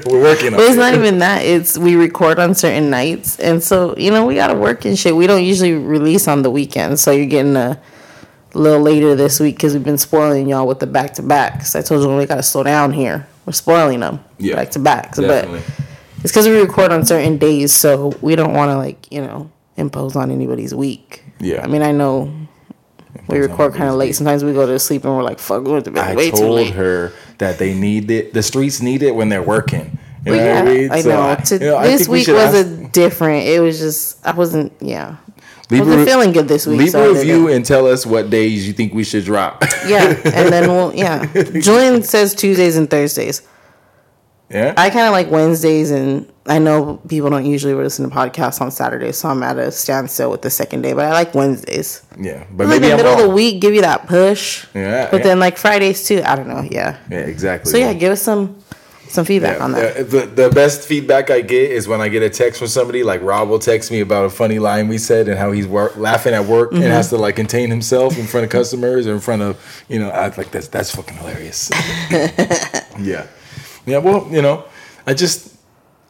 we're 0.06 0.20
working 0.22 0.48
on 0.48 0.54
But 0.54 0.62
it's 0.66 0.74
it. 0.74 0.78
not 0.78 0.94
even 0.98 1.20
that. 1.20 1.44
It's 1.44 1.78
we 1.78 1.94
record 1.94 2.40
on 2.40 2.54
certain 2.56 2.90
nights, 2.90 3.38
and 3.38 3.62
so 3.62 3.96
you 3.96 4.10
know 4.10 4.26
we 4.26 4.34
got 4.34 4.48
to 4.48 4.54
work 4.54 4.84
and 4.86 4.98
shit. 4.98 5.14
We 5.14 5.28
don't 5.28 5.44
usually 5.44 5.74
release 5.74 6.26
on 6.26 6.42
the 6.42 6.50
weekends, 6.50 7.00
so 7.00 7.12
you're 7.12 7.26
getting 7.26 7.54
a 7.56 7.80
little 8.54 8.80
later 8.82 9.14
this 9.14 9.38
week 9.38 9.54
because 9.56 9.72
we've 9.74 9.84
been 9.84 9.98
spoiling 9.98 10.48
y'all 10.48 10.66
with 10.66 10.80
the 10.80 10.86
back 10.86 11.14
to 11.14 11.22
backs. 11.22 11.76
I 11.76 11.82
told 11.82 12.02
you 12.02 12.16
we 12.16 12.26
got 12.26 12.36
to 12.36 12.42
slow 12.42 12.64
down 12.64 12.92
here. 12.92 13.28
We're 13.44 13.52
spoiling 13.52 14.00
them 14.00 14.18
Yeah, 14.38 14.56
back 14.56 14.70
to 14.72 14.80
backs, 14.80 15.18
but. 15.20 15.46
It's 16.26 16.32
because 16.32 16.48
we 16.48 16.58
record 16.60 16.90
on 16.92 17.06
certain 17.06 17.38
days, 17.38 17.72
so 17.72 18.12
we 18.20 18.34
don't 18.34 18.52
want 18.52 18.70
to 18.70 18.76
like 18.76 19.10
you 19.12 19.20
know 19.20 19.48
impose 19.76 20.16
on 20.16 20.30
anybody's 20.32 20.74
week. 20.74 21.22
Yeah. 21.38 21.62
I 21.62 21.68
mean 21.68 21.82
I 21.82 21.92
know 21.92 22.32
we 23.28 23.38
record 23.38 23.74
kind 23.74 23.88
of 23.90 23.94
late. 23.96 24.12
Sometimes 24.14 24.42
we 24.44 24.52
go 24.52 24.66
to 24.66 24.78
sleep 24.78 25.04
and 25.04 25.14
we're 25.16 25.22
like, 25.22 25.38
"Fuck, 25.38 25.64
we 25.64 25.72
went 25.72 25.84
to 25.84 25.90
bed 25.90 26.04
I 26.10 26.14
way 26.16 26.30
too 26.30 26.36
told 26.38 26.70
her 26.70 27.12
that 27.38 27.58
they 27.58 27.74
need 27.74 28.10
it. 28.10 28.32
The 28.32 28.42
streets 28.42 28.80
need 28.82 29.02
it 29.02 29.14
when 29.14 29.28
they're 29.28 29.42
working. 29.42 29.98
You 30.24 30.32
know 30.32 30.44
yeah, 30.44 30.60
I 30.60 30.64
mean? 30.64 30.90
I 30.90 31.00
So 31.02 31.08
know. 31.10 31.22
I- 31.30 31.34
To- 31.36 31.54
you 31.54 31.60
know, 31.60 31.82
this 31.82 32.08
we 32.08 32.18
week 32.18 32.24
should 32.26 32.34
was 32.34 32.54
ask- 32.54 32.66
a 32.66 32.88
different. 32.88 33.46
It 33.46 33.60
was 33.60 33.78
just 33.78 34.26
I 34.26 34.32
wasn't. 34.32 34.72
Yeah, 34.80 35.16
leave 35.70 35.80
wasn't 35.86 36.02
a 36.02 36.06
feeling 36.06 36.32
good 36.32 36.48
this 36.48 36.66
week. 36.66 36.78
Leave 36.80 36.90
so 36.90 37.02
I 37.02 37.06
a 37.06 37.12
review 37.14 37.48
and 37.48 37.64
tell 37.64 37.86
us 37.86 38.04
what 38.04 38.28
days 38.30 38.66
you 38.66 38.72
think 38.72 38.92
we 38.92 39.04
should 39.04 39.24
drop. 39.24 39.62
Yeah, 39.86 40.08
and 40.24 40.52
then 40.52 40.68
we'll 40.68 40.92
yeah. 41.04 41.24
Julian 41.60 42.02
says 42.02 42.34
Tuesdays 42.34 42.76
and 42.76 42.88
Thursdays. 42.90 43.42
Yeah. 44.50 44.74
I 44.76 44.90
kind 44.90 45.06
of 45.06 45.12
like 45.12 45.30
Wednesdays, 45.30 45.90
and 45.90 46.30
I 46.46 46.58
know 46.58 46.96
people 47.08 47.30
don't 47.30 47.44
usually 47.46 47.74
listen 47.74 48.08
to 48.08 48.14
podcasts 48.14 48.60
on 48.60 48.70
Saturdays, 48.70 49.16
so 49.18 49.28
I'm 49.28 49.42
at 49.42 49.58
a 49.58 49.70
standstill 49.72 50.30
with 50.30 50.42
the 50.42 50.50
second 50.50 50.82
day. 50.82 50.92
But 50.92 51.06
I 51.06 51.12
like 51.12 51.34
Wednesdays. 51.34 52.02
yeah. 52.18 52.44
But 52.50 52.68
like 52.68 52.80
maybe 52.80 52.86
the 52.88 52.92
I'm 52.92 52.96
middle 52.98 53.12
of 53.14 53.18
the 53.18 53.28
week, 53.30 53.60
give 53.60 53.74
you 53.74 53.80
that 53.82 54.06
push. 54.06 54.66
Yeah, 54.74 55.08
But 55.10 55.18
yeah. 55.18 55.22
then 55.24 55.40
like 55.40 55.56
Fridays 55.58 56.06
too. 56.06 56.22
I 56.24 56.36
don't 56.36 56.48
know. 56.48 56.62
Yeah. 56.70 56.98
Yeah, 57.10 57.18
exactly. 57.20 57.70
So 57.72 57.78
yeah, 57.78 57.92
give 57.92 58.12
us 58.12 58.22
some 58.22 58.62
some 59.08 59.24
feedback 59.24 59.58
Yeah, 59.58 59.64
on 59.64 59.72
that. 59.72 59.96
uh, 59.96 60.02
The, 60.02 60.26
the 60.26 60.50
best 60.50 60.82
feedback 60.82 61.30
I 61.30 61.40
get 61.40 61.70
is 61.70 61.86
when 61.86 62.00
I 62.00 62.08
get 62.08 62.24
a 62.24 62.28
text 62.30 62.58
from 62.58 62.66
somebody 62.66 63.04
like 63.04 63.22
Rob 63.22 63.48
will 63.48 63.60
text 63.60 63.92
me 63.92 64.00
about 64.00 64.24
a 64.24 64.30
funny 64.30 64.58
line 64.58 64.88
we 64.88 64.98
said 64.98 65.28
and 65.28 65.38
how 65.38 65.52
he's 65.52 65.66
wor- 65.66 65.92
laughing 65.96 66.34
at 66.34 66.44
work 66.44 66.70
Mm-hmm. 66.72 66.82
and 66.82 66.92
has 66.92 67.10
to 67.10 67.16
like 67.16 67.36
contain 67.36 67.70
himself 67.70 68.18
in 68.18 68.26
front 68.26 68.44
of 68.44 68.50
customers 68.50 69.06
or 69.06 69.12
in 69.14 69.20
front 69.20 69.42
of 69.42 69.84
you 69.88 70.00
know 70.00 70.10
I 70.10 70.26
like 70.36 70.50
that's 70.50 70.66
that's 70.68 70.90
fucking 70.94 71.16
hilarious. 71.18 71.70
yeah, 72.98 73.26
yeah. 73.86 73.98
Well, 73.98 74.26
you 74.30 74.42
know, 74.42 74.64
I 75.06 75.14
just 75.14 75.54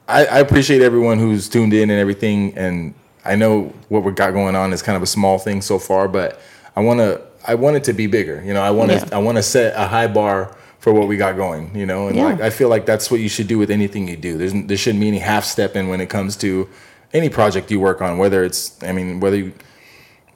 I, 0.09 0.27
I 0.27 0.39
appreciate 0.41 0.83
everyone 0.83 1.19
who's 1.19 1.49
tuned 1.49 1.73
in 1.75 1.91
and 1.91 1.99
everything, 2.01 2.57
and 2.57 2.95
I 3.25 3.37
know 3.37 3.73
what 3.89 4.05
we 4.05 4.13
got 4.13 4.33
going 4.33 4.57
on 4.57 4.73
is 4.73 4.83
kind 4.83 4.97
of 4.97 5.03
a 5.03 5.07
small 5.07 5.39
thing 5.39 5.61
so 5.63 5.79
far, 5.79 6.09
but 6.09 6.41
I 6.75 6.81
want 6.81 7.01
to 7.01 7.21
I 7.47 7.55
want 7.55 7.77
it 7.77 7.85
to 7.85 7.93
be 7.93 8.07
bigger. 8.07 8.43
You 8.45 8.55
know, 8.55 8.63
I 8.63 8.71
want 8.71 8.91
to 8.91 8.97
Yeah. 8.99 9.09
I 9.13 9.19
want 9.19 9.37
to 9.37 9.43
set 9.43 9.75
a 9.77 9.87
high 9.87 10.07
bar 10.07 10.57
for 10.79 10.93
what 10.93 11.09
we 11.09 11.17
got 11.17 11.37
going. 11.37 11.71
You 11.77 11.87
know, 11.87 12.09
and 12.09 12.17
Yeah. 12.17 12.25
like 12.25 12.41
I 12.41 12.51
feel 12.51 12.69
like 12.69 12.87
that's 12.87 13.11
what 13.11 13.21
you 13.21 13.29
should 13.29 13.47
do 13.49 13.59
with 13.59 13.71
anything 13.71 14.09
you 14.09 14.17
do. 14.17 14.37
There's 14.39 14.53
there 14.53 14.77
shouldn't 14.77 15.01
be 15.01 15.09
any 15.09 15.19
half 15.19 15.45
stepping 15.45 15.89
when 15.89 16.01
it 16.01 16.09
comes 16.09 16.37
to 16.37 16.69
any 17.13 17.29
project 17.29 17.71
you 17.71 17.81
work 17.81 18.01
on, 18.03 18.19
whether 18.19 18.45
it's 18.45 18.77
I 18.83 18.93
mean 18.93 19.21
whether 19.21 19.37
you 19.37 19.53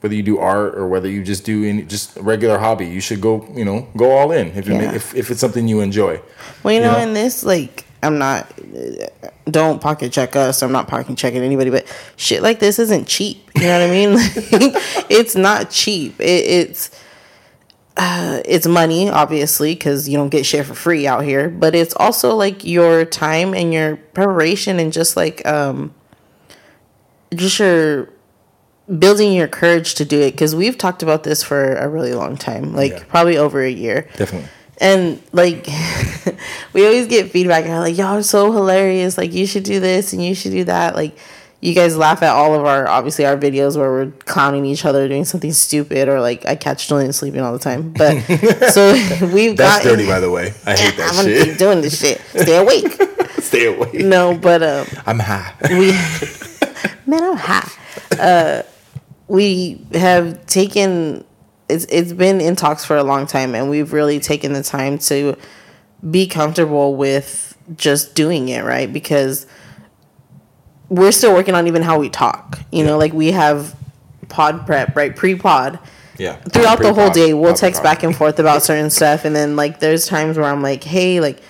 whether 0.01 0.15
you 0.15 0.23
do 0.23 0.39
art 0.39 0.75
or 0.75 0.87
whether 0.87 1.07
you 1.07 1.23
just 1.23 1.45
do 1.45 1.63
any 1.63 1.83
just 1.83 2.17
a 2.17 2.21
regular 2.21 2.57
hobby, 2.57 2.85
you 2.87 2.99
should 2.99 3.21
go 3.21 3.47
you 3.55 3.63
know 3.63 3.87
go 3.95 4.11
all 4.11 4.31
in 4.31 4.47
if 4.57 4.67
you 4.67 4.75
Yeah. 4.75 4.93
if 4.93 5.15
if 5.15 5.31
it's 5.31 5.39
something 5.39 5.67
you 5.67 5.79
enjoy. 5.79 6.19
Well, 6.63 6.73
you 6.73 6.81
know, 6.81 6.93
know? 6.93 6.99
in 6.99 7.13
this, 7.13 7.43
like, 7.43 7.85
I'm 8.03 8.17
not. 8.17 8.51
Don't 9.45 9.81
pocket 9.81 10.11
check 10.11 10.35
us. 10.35 10.61
I'm 10.61 10.71
not 10.71 10.87
pocket 10.87 11.17
checking 11.17 11.41
anybody, 11.41 11.69
but 11.69 11.85
shit 12.15 12.41
like 12.41 12.59
this 12.59 12.79
isn't 12.79 13.07
cheap. 13.07 13.49
You 13.55 13.63
know 13.63 13.79
what 13.79 13.89
I 13.89 13.91
mean? 13.91 14.13
Like, 14.51 15.05
it's 15.09 15.35
not 15.35 15.69
cheap. 15.69 16.19
It, 16.19 16.45
it's. 16.45 16.91
Uh, 17.97 18.41
it's 18.45 18.65
money, 18.65 19.09
obviously, 19.09 19.75
because 19.75 20.07
you 20.07 20.17
don't 20.17 20.29
get 20.29 20.45
shit 20.45 20.65
for 20.65 20.73
free 20.73 21.05
out 21.05 21.23
here. 21.25 21.49
But 21.49 21.75
it's 21.75 21.93
also 21.97 22.35
like 22.35 22.63
your 22.63 23.03
time 23.05 23.53
and 23.53 23.73
your 23.73 23.97
preparation, 23.97 24.79
and 24.79 24.93
just 24.93 25.17
like 25.17 25.45
um, 25.45 25.93
just 27.35 27.59
your 27.59 28.09
building 28.99 29.33
your 29.33 29.47
courage 29.47 29.95
to 29.95 30.05
do 30.05 30.19
it. 30.21 30.31
Because 30.31 30.55
we've 30.55 30.77
talked 30.77 31.03
about 31.03 31.23
this 31.23 31.43
for 31.43 31.75
a 31.75 31.87
really 31.87 32.13
long 32.13 32.37
time, 32.37 32.73
like 32.75 32.91
Yeah. 32.91 33.03
probably 33.07 33.37
over 33.37 33.61
a 33.61 33.69
year. 33.71 34.07
Definitely. 34.17 34.49
And 34.79 35.21
like, 35.31 35.67
we 36.73 36.85
always 36.85 37.07
get 37.07 37.31
feedback. 37.31 37.65
And 37.65 37.79
like, 37.79 37.97
y'all 37.97 38.17
are 38.17 38.23
so 38.23 38.51
hilarious. 38.51 39.17
Like, 39.17 39.31
you 39.33 39.45
should 39.45 39.63
do 39.63 39.79
this 39.79 40.11
and 40.13 40.23
you 40.23 40.33
should 40.35 40.51
do 40.51 40.63
that. 40.65 40.95
Like, 40.95 41.15
you 41.63 41.75
guys 41.75 41.95
laugh 41.95 42.23
at 42.23 42.31
all 42.33 42.55
of 42.55 42.65
our 42.65 42.87
obviously 42.87 43.23
our 43.23 43.37
videos 43.37 43.77
where 43.77 43.91
we're 43.91 44.09
clowning 44.25 44.65
each 44.65 44.83
other 44.83 45.07
doing 45.07 45.25
something 45.25 45.53
stupid 45.53 46.09
or 46.09 46.19
like 46.19 46.43
I 46.47 46.55
catch 46.55 46.87
Julian 46.87 47.13
sleeping 47.13 47.41
all 47.41 47.53
the 47.53 47.59
time. 47.59 47.91
But 47.93 48.19
so 48.73 48.93
we've 49.31 49.55
That's 49.55 49.83
got 49.83 49.91
dirty, 49.91 50.07
by 50.07 50.19
the 50.19 50.31
way. 50.31 50.55
I 50.65 50.75
hate 50.75 50.97
that 50.97 51.09
I'm 51.13 51.23
gonna 51.23 51.45
keep 51.45 51.57
doing 51.59 51.81
this 51.81 51.99
shit. 51.99 52.19
Stay 52.31 52.57
awake. 52.57 52.91
Stay 53.37 53.67
away. 53.67 53.91
No, 53.93 54.35
but 54.35 54.63
um, 54.63 54.87
I'm 55.05 55.19
high. 55.19 55.53
we 55.69 55.91
man 57.05 57.23
i'm 57.23 57.35
high 57.37 57.69
uh 58.19 58.63
we 59.31 59.81
have 59.93 60.45
taken 60.45 61.23
it's 61.69 61.85
it's 61.85 62.11
been 62.11 62.41
in 62.41 62.53
talks 62.53 62.83
for 62.83 62.97
a 62.97 63.03
long 63.03 63.25
time 63.25 63.55
and 63.55 63.69
we've 63.69 63.93
really 63.93 64.19
taken 64.19 64.51
the 64.51 64.61
time 64.61 64.97
to 64.97 65.37
be 66.09 66.27
comfortable 66.27 66.95
with 66.97 67.57
just 67.77 68.13
doing 68.13 68.49
it 68.49 68.65
right? 68.65 68.91
Because 68.91 69.47
we're 70.89 71.13
still 71.13 71.33
working 71.33 71.55
on 71.55 71.65
even 71.65 71.81
how 71.81 71.97
we 71.97 72.09
talk 72.09 72.59
you 72.73 72.83
know 72.83 72.97
like 72.97 73.13
we 73.13 73.31
have 73.31 73.73
pod 74.27 74.65
prep 74.65 74.93
right? 74.97 75.15
Pre-pod. 75.15 75.79
Yeah. 76.17 76.35
throughout 76.35 76.79
the 76.79 76.93
whole 76.93 77.09
day 77.09 77.33
we'll 77.33 77.53
text 77.53 77.81
back 77.81 78.03
and 78.03 78.13
forth 78.13 78.37
about 78.37 78.63
certain 78.63 78.89
stuff 78.89 79.23
and 79.23 79.33
then 79.33 79.55
like 79.55 79.79
there's 79.79 80.05
times 80.05 80.37
where 80.37 80.45
i'm 80.45 80.61
like 80.61 80.83
hey 80.83 81.19
like 81.19 81.41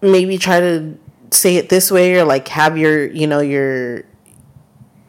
maybe 0.00 0.38
try 0.38 0.58
to 0.58 0.98
say 1.30 1.56
it 1.56 1.68
this 1.68 1.90
way 1.92 2.16
or 2.16 2.24
like 2.24 2.48
have 2.48 2.76
your 2.76 3.06
you 3.06 3.28
know 3.28 3.38
your 3.38 4.04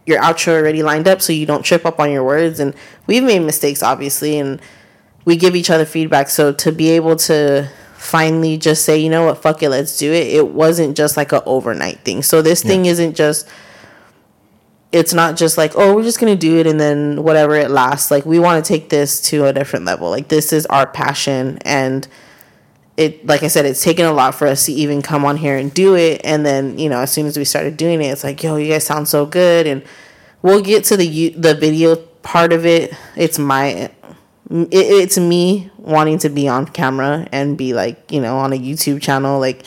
your 0.10 0.22
outro 0.22 0.54
already 0.54 0.84
lined 0.84 1.08
up 1.08 1.22
so 1.22 1.32
you 1.32 1.46
don't 1.46 1.64
trip 1.64 1.86
up 1.86 2.00
on 2.00 2.12
your 2.12 2.24
words. 2.24 2.60
And 2.60 2.74
we've 3.08 3.24
made 3.24 3.40
mistakes 3.40 3.82
obviously 3.84 4.38
and 4.38 4.62
we 5.26 5.36
give 5.36 5.56
each 5.56 5.70
other 5.70 5.86
feedback. 5.86 6.30
So 6.30 6.52
to 6.54 6.72
be 6.72 6.90
able 6.90 7.16
to 7.18 7.70
finally 7.96 8.58
just 8.58 8.84
say 8.84 8.98
you 8.98 9.10
know 9.10 9.26
what? 9.26 9.38
Fuck 9.42 9.62
it 9.64 9.70
let's 9.70 9.98
do 9.98 10.12
it 10.12 10.28
it 10.28 10.50
wasn't 10.50 10.98
just 10.98 11.16
like 11.16 11.32
a 11.32 11.44
overnight 11.46 12.00
thing. 12.00 12.24
So 12.24 12.42
this 12.42 12.64
thing 12.64 12.86
isn't 12.86 13.16
just 13.16 13.48
it's 14.92 15.14
not 15.14 15.38
just 15.38 15.58
like 15.58 15.74
oh 15.76 15.96
we're 15.96 16.04
just 16.04 16.20
gonna 16.20 16.36
do 16.36 16.58
it 16.58 16.66
and 16.66 16.80
then 16.80 17.24
whatever 17.24 17.56
it 17.56 17.70
lasts. 17.70 18.10
Like 18.10 18.26
we 18.26 18.40
want 18.40 18.64
to 18.64 18.68
take 18.68 18.90
this 18.90 19.22
to 19.30 19.46
a 19.46 19.54
different 19.54 19.86
level. 19.86 20.10
Like 20.10 20.28
this 20.28 20.52
is 20.52 20.66
our 20.66 20.88
passion 20.88 21.60
and 21.64 22.08
it 23.00 23.26
like 23.26 23.44
i 23.44 23.48
said 23.48 23.66
it's 23.66 23.82
taken 23.82 24.06
a 24.06 24.12
lot 24.12 24.36
for 24.36 24.46
us 24.46 24.66
to 24.66 24.74
even 24.74 25.02
come 25.02 25.24
on 25.24 25.38
here 25.38 25.56
and 25.56 25.74
do 25.74 25.96
it 25.96 26.20
and 26.26 26.46
then 26.46 26.78
you 26.78 26.90
know 26.90 27.00
as 27.00 27.12
soon 27.12 27.26
as 27.26 27.38
we 27.38 27.46
started 27.46 27.78
doing 27.78 28.02
it 28.02 28.08
it's 28.08 28.26
like 28.26 28.44
yo 28.44 28.58
you 28.58 28.70
guys 28.72 28.86
sound 28.86 29.08
so 29.08 29.26
good 29.26 29.66
and 29.66 29.82
we'll 30.42 30.62
get 30.62 30.84
to 30.84 30.98
the 30.98 31.30
the 31.30 31.56
video 31.56 31.96
part 31.96 32.52
of 32.52 32.66
it 32.66 32.94
it's 33.16 33.40
my 33.40 33.68
it, 33.68 33.94
it's 34.70 35.18
me 35.18 35.72
wanting 35.78 36.18
to 36.18 36.28
be 36.28 36.48
on 36.50 36.66
camera 36.66 37.26
and 37.32 37.58
be 37.58 37.74
like 37.74 38.12
you 38.12 38.20
know 38.20 38.38
on 38.38 38.52
a 38.52 38.58
youtube 38.58 39.02
channel 39.02 39.40
like 39.40 39.64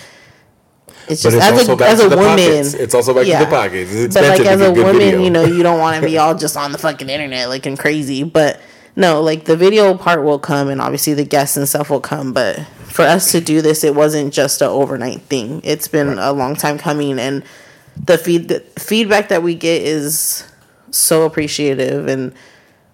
it's 1.08 1.22
just 1.22 1.36
it's 1.36 1.44
as 1.44 1.68
a 1.68 1.84
as 1.84 2.00
a 2.00 2.08
woman 2.08 2.24
pockets. 2.24 2.74
It's 2.74 2.94
also 2.94 3.12
back 3.12 3.24
to 3.24 3.44
the 3.44 3.50
pockets. 3.50 3.92
It's 3.92 4.14
but 4.14 4.22
like 4.22 4.46
as 4.46 4.60
to 4.60 4.68
a 4.68 4.72
woman 4.72 4.98
video. 4.98 5.20
you 5.20 5.30
know 5.30 5.44
you 5.44 5.62
don't 5.62 5.80
want 5.80 6.00
to 6.00 6.06
be 6.06 6.16
all 6.22 6.36
just 6.36 6.56
on 6.56 6.70
the 6.70 6.78
fucking 6.78 7.08
internet 7.08 7.48
looking 7.48 7.76
crazy 7.76 8.22
but 8.22 8.60
no 8.96 9.20
like 9.22 9.44
the 9.44 9.57
video 9.57 9.96
part 9.96 10.22
will 10.22 10.38
come 10.38 10.68
and 10.68 10.81
obviously 10.81 11.14
the 11.14 11.24
guests 11.24 11.57
and 11.57 11.68
stuff 11.68 11.88
will 11.90 12.00
come 12.00 12.33
but 12.33 12.59
for 12.92 13.02
us 13.02 13.33
to 13.33 13.40
do 13.40 13.62
this 13.62 13.85
it 13.85 13.94
wasn't 13.94 14.33
just 14.33 14.61
a 14.61 14.66
overnight 14.66 15.22
thing. 15.22 15.62
It's 15.64 15.88
been 15.88 16.18
a 16.18 16.33
long 16.33 16.55
time 16.55 16.76
coming 16.78 17.18
and 17.18 17.42
the 17.96 18.18
feed 18.18 18.48
the 18.48 18.61
feedback 18.78 19.28
that 19.28 19.42
we 19.42 19.55
get 19.55 19.83
is 19.83 20.44
so 20.90 21.24
appreciative 21.24 22.07
and 22.07 22.35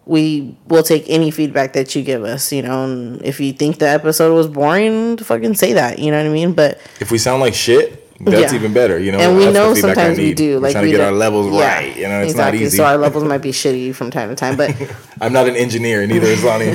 we 0.07 0.57
will 0.69 0.83
take 0.85 1.05
any 1.09 1.31
feedback 1.31 1.73
that 1.75 1.95
you 1.95 2.03
give 2.03 2.23
us 2.25 2.53
you 2.53 2.63
know 2.63 2.85
and 2.85 3.21
if 3.23 3.41
you 3.41 3.53
think 3.53 3.79
the 3.79 3.89
episode 3.89 4.35
was 4.35 4.47
boring 4.47 5.17
fucking 5.19 5.55
say 5.55 5.73
that 5.73 5.99
you 5.99 6.11
know 6.11 6.17
what 6.17 6.31
i 6.31 6.33
mean? 6.33 6.53
But 6.53 6.81
If 7.01 7.11
we 7.11 7.19
sound 7.19 7.41
like 7.41 7.55
shit, 7.55 8.08
that's 8.21 8.53
Yeah. 8.53 8.59
even 8.59 8.73
better. 8.73 8.99
You 8.99 9.13
know, 9.13 9.19
and 9.19 9.37
we 9.37 9.51
know 9.51 9.75
sometimes 9.75 10.19
we 10.19 10.35
do. 10.35 10.55
We're 10.57 10.61
Like 10.61 10.73
trying 10.73 10.85
we 10.85 10.91
to 10.93 10.97
get 10.99 11.03
do- 11.05 11.07
our 11.09 11.13
levels 11.13 11.53
Yeah, 11.55 11.75
right. 11.75 11.97
You 11.97 12.09
know, 12.09 12.21
it's 12.21 12.33
exactly. 12.33 12.59
not 12.61 12.67
easy. 12.67 12.77
So 12.77 12.85
our 12.85 12.97
levels 12.99 13.25
might 13.25 13.39
be 13.43 13.51
shitty 13.53 13.95
from 13.95 14.11
time 14.11 14.29
to 14.29 14.35
time, 14.35 14.57
but 14.57 14.75
I'm 15.21 15.33
not 15.33 15.47
an 15.49 15.57
engineer, 15.57 16.07
neither 16.07 16.27
is 16.37 16.43
Lonnie. 16.45 16.75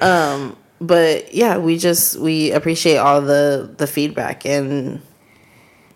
Um, 0.00 0.56
but 0.80 1.32
yeah, 1.34 1.56
we 1.58 1.78
just 1.78 2.18
we 2.18 2.50
appreciate 2.52 2.96
all 2.96 3.20
the 3.20 3.70
the 3.76 3.86
feedback 3.86 4.44
and 4.44 5.00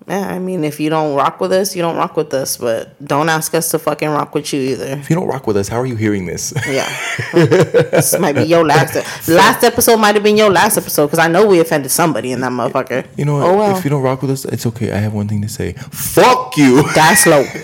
yeah, 0.08 0.28
I 0.28 0.38
mean, 0.38 0.64
if 0.64 0.80
you 0.80 0.90
don't 0.90 1.14
rock 1.14 1.40
with 1.40 1.52
us, 1.52 1.76
you 1.76 1.82
don't 1.82 1.96
rock 1.96 2.16
with 2.16 2.32
us, 2.32 2.56
but 2.56 2.92
don't 3.04 3.28
ask 3.28 3.54
us 3.54 3.70
to 3.72 3.78
fucking 3.78 4.08
rock 4.08 4.34
with 4.34 4.52
you 4.52 4.60
either. 4.60 4.86
if 4.98 5.10
you 5.10 5.16
don't 5.16 5.28
rock 5.28 5.46
with 5.46 5.56
us, 5.56 5.68
how 5.68 5.78
are 5.78 5.86
you 5.86 5.96
hearing 5.96 6.26
this? 6.26 6.52
Yeah, 6.66 6.88
this 7.32 8.18
might 8.18 8.34
be 8.34 8.42
your 8.44 8.64
last. 8.64 8.96
Last 9.28 9.64
episode 9.64 9.98
might 9.98 10.14
have 10.14 10.24
been 10.24 10.36
your 10.36 10.50
last 10.50 10.78
episode 10.78 11.06
because 11.08 11.18
I 11.18 11.28
know 11.28 11.46
we 11.46 11.60
offended 11.60 11.90
somebody 11.90 12.32
in 12.32 12.40
that 12.40 12.52
motherfucker. 12.52 13.06
You 13.16 13.24
know 13.26 13.34
what? 13.34 13.46
Oh 13.46 13.56
well, 13.56 13.76
If 13.76 13.84
you 13.84 13.90
don't 13.90 14.02
rock 14.02 14.22
with 14.22 14.30
us, 14.30 14.44
it's 14.46 14.66
okay. 14.66 14.92
I 14.92 14.96
have 14.96 15.12
one 15.12 15.28
thing 15.28 15.42
to 15.42 15.48
say. 15.48 15.72
Fuck 15.74 16.56
you. 16.56 16.82
die 16.94 17.14
slow. 17.14 17.40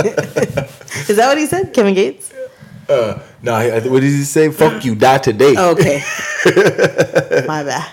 Is 1.10 1.16
that 1.16 1.26
what 1.28 1.38
he 1.38 1.46
said, 1.46 1.72
Kevin 1.74 1.94
Gates? 1.94 2.32
Uh, 2.90 3.22
no, 3.42 3.54
I, 3.54 3.64
I- 3.76 3.88
what 3.88 4.00
did 4.00 4.10
he 4.10 4.22
say? 4.24 4.50
Fuck 4.50 4.84
you. 4.84 4.94
Die 4.96 5.18
today. 5.18 5.54
Okay, 5.56 6.02
my 7.46 7.62
bad. 7.62 7.88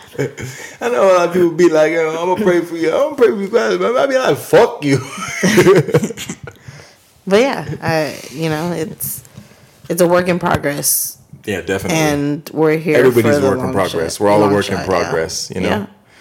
I 0.81 0.89
know 0.89 1.03
a 1.03 1.13
lot 1.13 1.27
of 1.27 1.33
people 1.33 1.51
be 1.51 1.69
like, 1.69 1.93
"Oh, 1.93 2.10
I'm 2.19 2.27
gonna 2.33 2.43
pray 2.43 2.62
for 2.62 2.75
you. 2.75 2.89
I'm 2.93 3.13
gonna 3.13 3.15
pray 3.15 3.27
for 3.29 3.41
you, 3.41 3.47
guys," 3.49 3.77
but 3.77 3.95
I 3.95 4.05
be 4.07 4.17
like, 4.17 4.38
"Fuck 4.38 4.83
you." 4.83 4.97
But 7.25 7.41
yeah, 7.41 7.75
I 7.81 8.17
you 8.31 8.49
know 8.49 8.71
it's 8.71 9.21
it's 9.89 10.01
a 10.01 10.07
work 10.07 10.29
in 10.29 10.39
progress, 10.39 11.17
yeah, 11.45 11.60
definitely. 11.62 11.97
and 11.97 12.49
we're 12.53 12.77
here. 12.77 12.95
everybody's 12.97 13.38
a 13.39 13.41
work 13.41 13.60
in 13.60 13.73
progress. 13.73 14.13
shot- 14.15 14.23
We're 14.23 14.29
all 14.31 14.39
a 14.39 14.43
long 14.43 14.53
work 14.53 14.69
in 14.69 14.77
progress, 14.86 15.49
yeah. 15.51 15.57
you 15.57 15.63
know. 15.69 15.69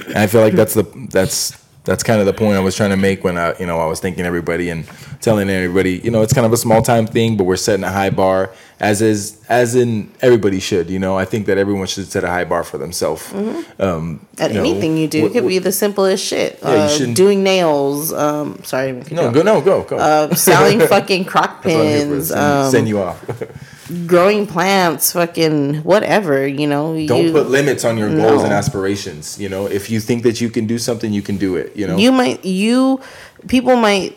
Yeah. 0.01 0.07
And 0.09 0.19
I 0.19 0.27
feel 0.27 0.41
like 0.41 0.55
that's 0.55 0.75
the 0.75 0.83
that's 1.11 1.53
that's 1.87 2.03
kind 2.03 2.21
of 2.21 2.27
the 2.27 2.33
point 2.33 2.57
I 2.57 2.61
was 2.61 2.77
trying 2.77 2.91
to 2.91 2.97
make 2.97 3.25
when 3.25 3.39
I 3.39 3.59
you 3.59 3.67
know 3.67 3.79
I 3.79 3.87
was 3.87 4.01
thanking 4.01 4.27
everybody 4.27 4.69
and 4.69 4.87
telling 5.21 5.49
everybody 5.49 5.99
you 6.05 6.11
know 6.11 6.21
it's 6.21 6.35
kind 6.35 6.45
of 6.45 6.53
a 6.53 6.57
small 6.57 6.83
time 6.83 7.07
thing, 7.07 7.37
but 7.37 7.45
we're 7.45 7.57
setting 7.57 7.85
a 7.85 7.91
high 7.91 8.11
bar 8.11 8.53
as 8.81 9.01
is 9.01 9.41
as 9.49 9.75
in 9.75 10.13
everybody 10.21 10.61
should. 10.61 10.91
You 10.91 10.99
know, 10.99 11.17
I 11.17 11.25
think 11.25 11.47
that 11.47 11.57
everyone 11.57 11.87
should 11.87 12.11
set 12.11 12.25
a 12.25 12.29
high 12.29 12.45
bar 12.45 12.65
for 12.65 12.77
themselves. 12.77 13.33
Um, 13.79 14.27
At 14.39 14.51
you 14.51 14.57
know, 14.57 14.61
anything 14.61 14.97
you 14.99 15.09
do, 15.09 15.25
it 15.27 15.33
could 15.33 15.47
be 15.49 15.59
the 15.61 15.73
simplest 15.73 16.25
shit. 16.27 16.59
Yeah, 16.63 16.69
uh, 16.69 17.15
doing 17.15 17.43
nails. 17.43 18.13
Um, 18.13 18.63
sorry, 18.65 18.93
No, 19.11 19.31
go 19.31 19.43
no 19.43 19.61
go 19.61 19.85
go. 19.85 19.97
Uh, 19.97 20.35
selling 20.35 20.81
fucking 20.89 21.25
Croc 21.25 21.63
That's 21.63 21.75
what 21.75 21.81
I'm 21.83 21.89
here 21.89 22.01
for, 22.01 22.11
pins. 22.11 22.33
Um, 22.33 22.71
send 22.71 22.89
you 22.89 23.01
off. 23.01 23.25
growing 24.07 24.47
plants. 24.47 25.13
Fucking 25.13 25.77
whatever. 25.83 26.47
You 26.47 26.67
know. 26.67 27.07
Don't 27.07 27.33
put 27.33 27.49
limits 27.49 27.85
on 27.85 27.97
your 27.99 28.15
goals 28.15 28.43
and 28.43 28.53
aspirations. 28.53 29.39
You 29.39 29.49
know, 29.49 29.67
if 29.67 29.91
you 29.91 30.01
think 30.01 30.23
that 30.25 30.41
you 30.41 30.51
can 30.51 30.67
do 30.67 30.79
something, 30.79 31.13
you 31.13 31.23
can 31.23 31.37
do 31.37 31.57
it. 31.57 31.77
You 31.77 31.87
know, 31.87 31.97
you 31.97 32.13
might 32.13 32.45
you 32.45 33.01
people 33.49 33.77
might 33.77 34.17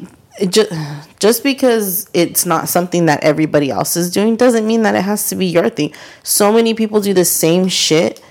just 0.50 0.72
just 1.20 1.44
because 1.44 2.10
it's 2.14 2.46
not 2.46 2.70
something 2.70 3.08
that 3.08 3.22
everybody 3.24 3.70
else 3.70 3.98
is 3.98 4.10
doing 4.12 4.36
doesn't 4.38 4.66
mean 4.66 4.84
that 4.84 4.96
it 4.96 5.02
has 5.02 5.28
to 5.28 5.36
be 5.36 5.46
your 5.46 5.70
thing 5.70 5.94
so 6.24 6.50
many 6.54 6.74
people 6.74 7.02
do 7.02 7.14
the 7.14 7.26
same 7.26 7.68
shit 7.68 8.22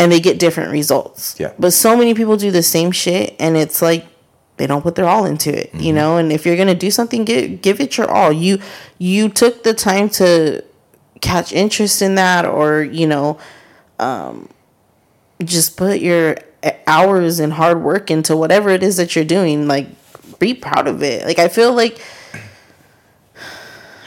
and 0.00 0.10
they 0.10 0.18
get 0.18 0.40
different 0.40 0.72
results 0.72 1.36
Yeah. 1.38 1.52
but 1.56 1.72
so 1.72 1.96
many 1.96 2.14
people 2.14 2.36
do 2.36 2.50
the 2.50 2.64
same 2.64 2.90
shit 2.90 3.36
and 3.38 3.56
it's 3.56 3.80
like 3.80 4.04
they 4.56 4.66
don't 4.66 4.82
put 4.82 4.94
their 4.94 5.08
all 5.08 5.24
into 5.24 5.50
it 5.50 5.72
you 5.74 5.80
Mm-hmm. 5.88 5.94
know? 5.96 6.16
And 6.16 6.30
if 6.32 6.46
you're 6.46 6.56
gonna 6.56 6.74
do 6.74 6.90
something 6.90 7.24
give, 7.24 7.60
give 7.60 7.80
it 7.80 7.96
your 7.96 8.10
all. 8.10 8.32
You 8.32 8.58
you 8.98 9.28
took 9.28 9.62
the 9.64 9.74
time 9.74 10.08
to 10.10 10.62
catch 11.20 11.52
interest 11.52 12.02
in 12.02 12.14
that 12.16 12.44
or 12.44 12.82
you 12.82 13.06
know 13.06 13.38
um, 13.98 14.48
just 15.42 15.76
put 15.76 16.00
your 16.00 16.36
hours 16.86 17.40
and 17.40 17.52
hard 17.54 17.82
work 17.82 18.10
into 18.10 18.36
whatever 18.36 18.70
it 18.70 18.82
is 18.82 18.96
that 18.96 19.14
you're 19.14 19.24
doing 19.24 19.66
like 19.68 19.86
be 20.38 20.54
proud 20.54 20.86
of 20.88 21.02
it. 21.02 21.24
Like 21.26 21.38
i 21.38 21.48
feel 21.48 21.72
like 21.74 22.00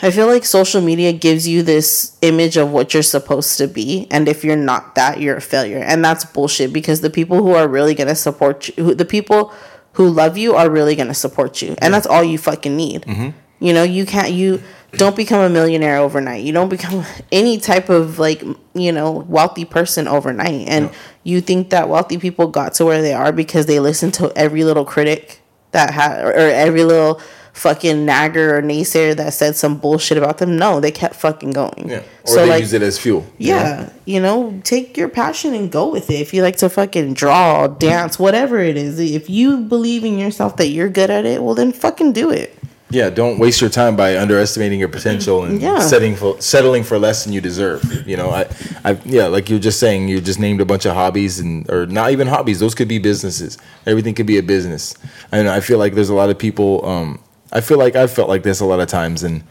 i 0.01 0.11
feel 0.11 0.27
like 0.27 0.45
social 0.45 0.81
media 0.81 1.11
gives 1.11 1.47
you 1.47 1.63
this 1.63 2.17
image 2.21 2.55
of 2.57 2.71
what 2.71 2.93
you're 2.93 3.01
supposed 3.03 3.57
to 3.57 3.67
be 3.67 4.07
and 4.11 4.27
if 4.27 4.43
you're 4.43 4.55
not 4.55 4.93
that 4.95 5.19
you're 5.19 5.37
a 5.37 5.41
failure. 5.41 5.79
And 5.79 6.03
that's 6.05 6.23
bullshit 6.25 6.71
because 6.73 7.01
the 7.01 7.09
people 7.09 7.37
who 7.37 7.51
are 7.51 7.67
really 7.67 7.95
going 7.95 8.07
to 8.07 8.15
support 8.15 8.67
you 8.69 8.83
who, 8.83 8.95
the 8.95 9.05
people 9.05 9.53
who 9.97 10.07
love 10.07 10.37
you 10.37 10.53
are 10.53 10.69
really 10.69 10.95
going 10.95 11.07
to 11.07 11.13
support 11.13 11.59
you 11.59 11.75
and 11.79 11.91
that's 11.91 12.05
all 12.05 12.23
you 12.23 12.37
fucking 12.37 12.75
need. 12.75 13.01
Mm-hmm. 13.01 13.29
You 13.59 13.73
know 13.73 13.81
you 13.81 14.05
can't 14.05 14.31
you 14.31 14.61
don't 14.91 15.15
become 15.15 15.41
a 15.41 15.49
millionaire 15.49 15.97
overnight. 15.97 16.43
You 16.43 16.53
don't 16.53 16.69
become 16.69 17.03
any 17.31 17.57
type 17.57 17.89
of 17.89 18.19
like 18.19 18.43
you 18.75 18.91
know 18.91 19.11
wealthy 19.11 19.65
person 19.65 20.07
overnight. 20.07 20.67
And 20.67 20.91
you 21.23 21.41
think 21.41 21.71
that 21.71 21.89
wealthy 21.89 22.19
people 22.19 22.47
got 22.47 22.75
to 22.75 22.85
where 22.85 23.01
they 23.01 23.13
are 23.13 23.31
because 23.31 23.65
they 23.65 23.79
listen 23.79 24.11
to 24.13 24.31
every 24.35 24.63
little 24.63 24.85
critic 24.85 25.41
that 25.71 25.89
had 25.89 26.23
or 26.23 26.35
every 26.35 26.83
little 26.83 27.19
fucking 27.57 28.05
nagger 28.05 28.57
or 28.57 28.61
naysayer 28.61 29.15
that 29.15 29.33
said 29.33 29.55
some 29.55 29.77
bullshit 29.77 30.17
about 30.17 30.37
them 30.37 30.57
no 30.57 30.79
they 30.79 30.91
kept 30.91 31.15
fucking 31.15 31.51
going 31.51 31.89
yeah. 31.89 32.03
Or 32.29 32.45
they 32.45 32.59
use 32.59 32.73
it 32.73 32.81
as 32.81 32.99
fuel. 32.99 33.25
you 33.37 33.53
know? 33.53 33.57
yeah, 33.57 33.89
you 34.05 34.19
know, 34.19 34.61
take 34.65 34.97
your 34.97 35.07
passion 35.07 35.53
and 35.53 35.71
go 35.71 35.89
with 35.89 36.09
it. 36.09 36.19
If 36.19 36.33
you 36.33 36.41
like 36.41 36.57
to 36.57 36.67
fucking 36.69 37.13
draw, 37.13 37.67
dance, 37.67 38.19
whatever 38.19 38.59
it 38.59 38.75
is, 38.75 38.99
if 38.99 39.29
you 39.29 39.61
believe 39.61 40.03
in 40.03 40.19
yourself 40.19 40.57
that 40.57 40.67
you're 40.67 40.89
good 40.89 41.09
at 41.09 41.25
it, 41.25 41.41
well 41.41 41.55
then 41.55 41.71
fucking 41.71 42.11
do 42.11 42.29
it. 42.29 42.53
Yeah, 42.89 43.09
don't 43.09 43.37
waste 43.37 43.59
your 43.59 43.69
time 43.69 43.95
by 43.97 44.17
underestimating 44.17 44.79
your 44.79 44.87
potential 44.89 45.43
and 45.43 45.61
Yeah. 45.61 45.79
setting 45.79 46.15
for, 46.15 46.39
settling 46.41 46.83
for 46.83 46.97
less 46.97 47.23
than 47.25 47.33
you 47.33 47.41
deserve. 47.41 47.83
You 48.07 48.15
know, 48.15 48.29
I, 48.29 48.47
I, 48.85 48.97
yeah, 49.03 49.27
like 49.27 49.49
you're 49.49 49.59
just 49.59 49.79
saying, 49.79 50.07
you 50.07 50.21
just 50.21 50.39
named 50.39 50.61
a 50.61 50.65
bunch 50.65 50.85
of 50.85 50.93
hobbies 50.93 51.39
and 51.39 51.69
or 51.69 51.85
not 51.85 52.11
even 52.11 52.27
hobbies; 52.27 52.59
those 52.59 52.75
could 52.75 52.87
be 52.87 52.99
businesses. 52.99 53.57
Everything 53.85 54.13
could 54.13 54.25
be 54.25 54.37
a 54.37 54.43
business. 54.43 54.95
I 55.31 55.37
And 55.39 55.49
I 55.49 55.59
feel 55.59 55.79
like 55.79 55.95
there's 55.95 56.09
a 56.09 56.15
lot 56.15 56.29
of 56.29 56.37
people. 56.37 56.85
Um, 56.85 57.19
I 57.51 57.61
feel 57.61 57.77
like 57.77 57.95
I've 57.95 58.11
felt 58.11 58.29
like 58.29 58.43
this 58.43 58.59
a 58.59 58.65
lot 58.65 58.79
of 58.79 58.87
times, 58.87 59.23
and 59.23 59.43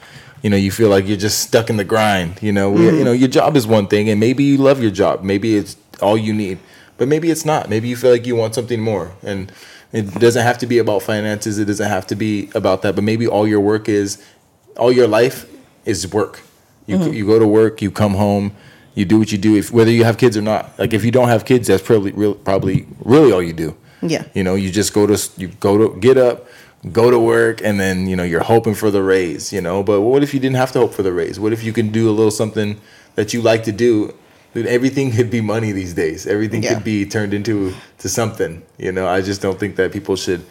you 0.43 0.51
know, 0.51 0.57
you 0.57 0.71
feel 0.71 0.89
like 0.89 1.07
you're 1.07 1.17
just 1.17 1.41
stuck 1.41 1.71
in 1.71 1.77
the 1.77 1.85
grind. 1.85 2.43
You 2.43 2.53
know, 2.53 2.71
we, 2.71 2.83
mm-hmm. 2.83 2.99
you 2.99 3.05
know, 3.05 3.13
your 3.13 3.29
job 3.29 3.57
is 3.57 3.67
one 3.67 3.87
thing, 3.87 4.09
and 4.09 4.21
maybe 4.21 4.45
you 4.45 4.59
love 4.59 4.81
your 4.81 4.91
job, 4.91 5.23
maybe 5.23 5.57
it's 5.57 5.77
all 6.03 6.17
you 6.17 6.33
need, 6.33 6.59
but 6.99 7.09
maybe 7.09 7.31
it's 7.31 7.45
not. 7.45 7.71
Maybe 7.71 7.89
you 7.89 7.97
feel 7.97 8.11
like 8.11 8.27
you 8.27 8.37
want 8.37 8.55
something 8.55 8.81
more, 8.81 9.13
and 9.23 9.51
it 9.93 10.13
doesn't 10.15 10.43
have 10.43 10.59
to 10.59 10.67
be 10.67 10.79
about 10.79 11.03
finances. 11.03 11.59
It 11.59 11.67
doesn't 11.67 11.89
have 11.89 12.07
to 12.09 12.17
be 12.17 12.51
about 12.55 12.83
that. 12.83 12.95
But 12.95 13.05
maybe 13.05 13.27
all 13.27 13.47
your 13.47 13.61
work 13.61 13.89
is, 13.89 14.23
all 14.77 14.93
your 14.93 15.09
life 15.09 15.51
is 15.85 16.13
work. 16.13 16.43
You 16.87 16.99
mm-hmm. 16.99 17.13
you 17.13 17.27
go 17.27 17.39
to 17.39 17.47
work, 17.47 17.83
you 17.83 17.91
come 17.91 18.15
home, 18.15 18.55
you 18.95 19.05
do 19.05 19.19
what 19.19 19.33
you 19.33 19.39
do. 19.39 19.57
If 19.57 19.73
whether 19.73 19.91
you 19.91 20.05
have 20.05 20.19
kids 20.19 20.37
or 20.37 20.43
not, 20.43 20.79
like 20.79 20.93
if 20.93 21.05
you 21.05 21.11
don't 21.11 21.29
have 21.29 21.45
kids, 21.45 21.69
that's 21.69 21.83
probably 21.83 22.13
real, 22.13 22.35
probably 22.35 22.87
really 23.05 23.33
all 23.33 23.43
you 23.43 23.53
do. 23.53 23.77
Yeah. 24.03 24.25
You 24.35 24.45
know, 24.45 24.55
you 24.55 24.71
just 24.71 24.93
go 24.93 25.07
to 25.07 25.31
you 25.37 25.49
go 25.61 25.79
to 25.79 26.01
get 26.01 26.17
up, 26.17 26.47
go 26.93 27.11
to 27.11 27.19
work 27.19 27.61
and 27.63 27.81
then 27.81 28.07
you 28.07 28.15
know 28.17 28.23
you're 28.23 28.45
hoping 28.45 28.75
for 28.75 28.91
the 28.91 29.03
raise 29.03 29.53
you 29.53 29.61
know? 29.61 29.83
But 29.83 30.01
what 30.03 30.23
if 30.23 30.33
you 30.35 30.41
didn't 30.41 30.57
have 30.57 30.73
to 30.73 30.79
hope 30.81 30.95
for 30.95 31.03
the 31.03 31.13
raise? 31.13 31.39
What 31.41 31.53
if 31.53 31.63
you 31.65 31.73
can 31.73 31.91
do 31.91 32.09
a 32.09 32.13
little 32.13 32.31
something 32.31 32.81
that 33.17 33.33
you 33.35 33.43
like 33.43 33.65
to 33.65 33.73
do? 33.73 34.15
Dude, 34.55 34.67
everything 34.67 35.11
could 35.13 35.31
be 35.31 35.41
money 35.41 35.73
these 35.73 35.93
days. 35.95 36.27
Everything 36.27 36.63
Yeah. 36.63 36.75
could 36.75 36.85
be 36.85 37.05
turned 37.05 37.35
into 37.35 37.75
to 37.99 38.09
something 38.09 38.63
you 38.79 38.93
know? 38.93 39.07
I 39.07 39.21
just 39.21 39.43
don't 39.43 39.59
think 39.59 39.77
that 39.77 39.93
people 39.93 40.17
should 40.17 40.45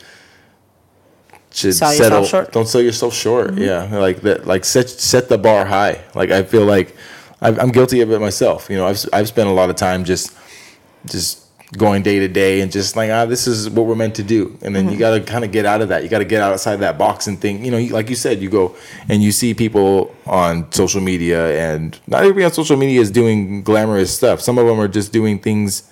should 1.54 1.74
Sell 1.74 1.91
yourself 1.91 2.12
settle. 2.12 2.26
short. 2.26 2.43
Mm-hmm. 2.45 2.54
don't 2.54 2.67
sell 2.67 2.82
yourself 2.82 3.13
short 3.13 3.58
yeah. 3.58 3.84
Like 3.98 4.21
that 4.21 4.45
like 4.45 4.65
set 4.65 4.89
set 4.89 5.30
the 5.30 5.38
bar 5.38 5.65
high. 5.65 6.04
Like 6.13 6.30
i 6.32 6.43
feel 6.43 6.65
like 6.65 6.95
I've, 7.41 7.58
i'm 7.60 7.71
guilty 7.71 8.02
of 8.02 8.12
it 8.12 8.19
myself 8.19 8.69
you 8.69 8.76
know? 8.78 8.86
I've 8.88 9.04
i've 9.13 9.28
spent 9.30 9.48
a 9.50 9.54
lot 9.54 9.69
of 9.69 9.76
time 9.78 10.04
just 10.04 10.34
just 11.06 11.44
going 11.78 12.04
day 12.04 12.19
to 12.19 12.28
day 12.28 12.62
and 12.62 12.71
just 12.71 12.95
like 12.95 13.10
ah 13.10 13.25
this 13.25 13.47
is 13.47 13.69
what 13.69 13.86
we're 13.86 13.95
meant 13.95 14.15
to 14.15 14.23
do. 14.23 14.58
And 14.62 14.75
then 14.75 14.86
Mm-hmm. 14.86 14.93
you 14.93 14.99
got 14.99 15.12
to 15.17 15.21
kind 15.21 15.43
of 15.43 15.51
get 15.51 15.65
out 15.65 15.82
of 15.82 15.89
that. 15.89 16.04
You 16.04 16.10
got 16.10 16.19
to 16.19 16.25
get 16.25 16.41
outside 16.41 16.78
that 16.78 16.97
box 16.97 17.28
and 17.28 17.39
think 17.39 17.63
you 17.65 17.71
know 17.71 17.80
like 17.93 18.10
you 18.10 18.15
said 18.15 18.41
you 18.41 18.49
go 18.49 18.75
and 19.10 19.23
you 19.23 19.32
see 19.32 19.54
people 19.54 20.13
on 20.28 20.71
social 20.71 21.01
media 21.01 21.58
and 21.71 21.99
not 22.08 22.21
everybody 22.21 22.45
on 22.45 22.51
social 22.54 22.78
media 22.78 23.01
is 23.01 23.10
doing 23.12 23.63
glamorous 23.63 24.15
stuff. 24.15 24.41
Some 24.41 24.58
of 24.58 24.67
them 24.67 24.80
are 24.80 24.88
just 24.88 25.12
doing 25.12 25.39
things 25.39 25.89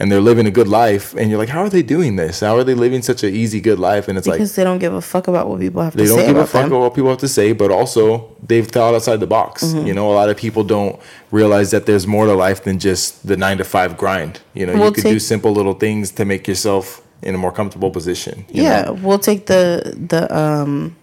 and 0.00 0.12
they're 0.12 0.20
living 0.20 0.46
a 0.46 0.50
good 0.50 0.68
life 0.68 1.14
and 1.14 1.30
you're 1.30 1.38
like 1.38 1.48
how 1.48 1.62
are 1.62 1.68
they 1.68 1.82
doing 1.82 2.16
this 2.16 2.40
how 2.40 2.56
are 2.56 2.64
they 2.64 2.74
living 2.74 3.02
such 3.02 3.22
an 3.24 3.34
easy 3.34 3.60
good 3.60 3.78
life 3.78 4.08
and 4.08 4.16
it's 4.16 4.26
like 4.26 4.38
because 4.38 4.54
they 4.54 4.64
don't 4.64 4.78
give 4.78 4.94
a 4.94 5.00
fuck 5.00 5.28
about 5.28 5.48
what 5.48 5.60
people 5.60 5.82
have 5.82 5.96
they 5.96 6.04
to 6.04 6.08
don't 6.08 6.18
say 6.18 6.26
give 6.26 6.36
a 6.36 6.46
fuck 6.46 6.62
them. 6.62 6.72
about 6.72 6.80
what 6.80 6.94
people 6.94 7.10
have 7.10 7.18
to 7.18 7.28
say, 7.28 7.52
but 7.52 7.70
also 7.70 8.34
they've 8.46 8.66
thought 8.66 8.94
outside 8.94 9.20
the 9.20 9.26
box. 9.26 9.64
Mm-hmm. 9.64 9.86
You 9.86 9.94
know, 9.94 10.10
a 10.10 10.14
lot 10.14 10.28
of 10.28 10.36
people 10.36 10.64
don't 10.64 10.98
realize 11.30 11.70
that 11.70 11.86
there's 11.86 12.06
more 12.06 12.26
to 12.26 12.34
life 12.34 12.64
than 12.64 12.78
just 12.78 13.26
the 13.26 13.36
nine 13.36 13.58
to 13.58 13.64
five 13.64 13.96
grind. 13.96 14.40
You 14.54 14.66
know, 14.66 14.74
you 14.74 14.80
We'll 14.80 14.92
could 14.92 15.04
do 15.04 15.18
simple 15.18 15.52
little 15.52 15.74
things 15.74 16.10
to 16.12 16.24
make 16.24 16.48
yourself 16.48 17.02
in 17.22 17.34
a 17.34 17.38
more 17.38 17.52
comfortable 17.52 17.90
position. 17.90 18.44
you 18.48 18.62
yeah, 18.62 18.82
know? 18.82 18.92
we'll 18.94 19.18
take 19.18 19.46
the 19.46 19.94
the 20.08 20.34
um 20.36 20.96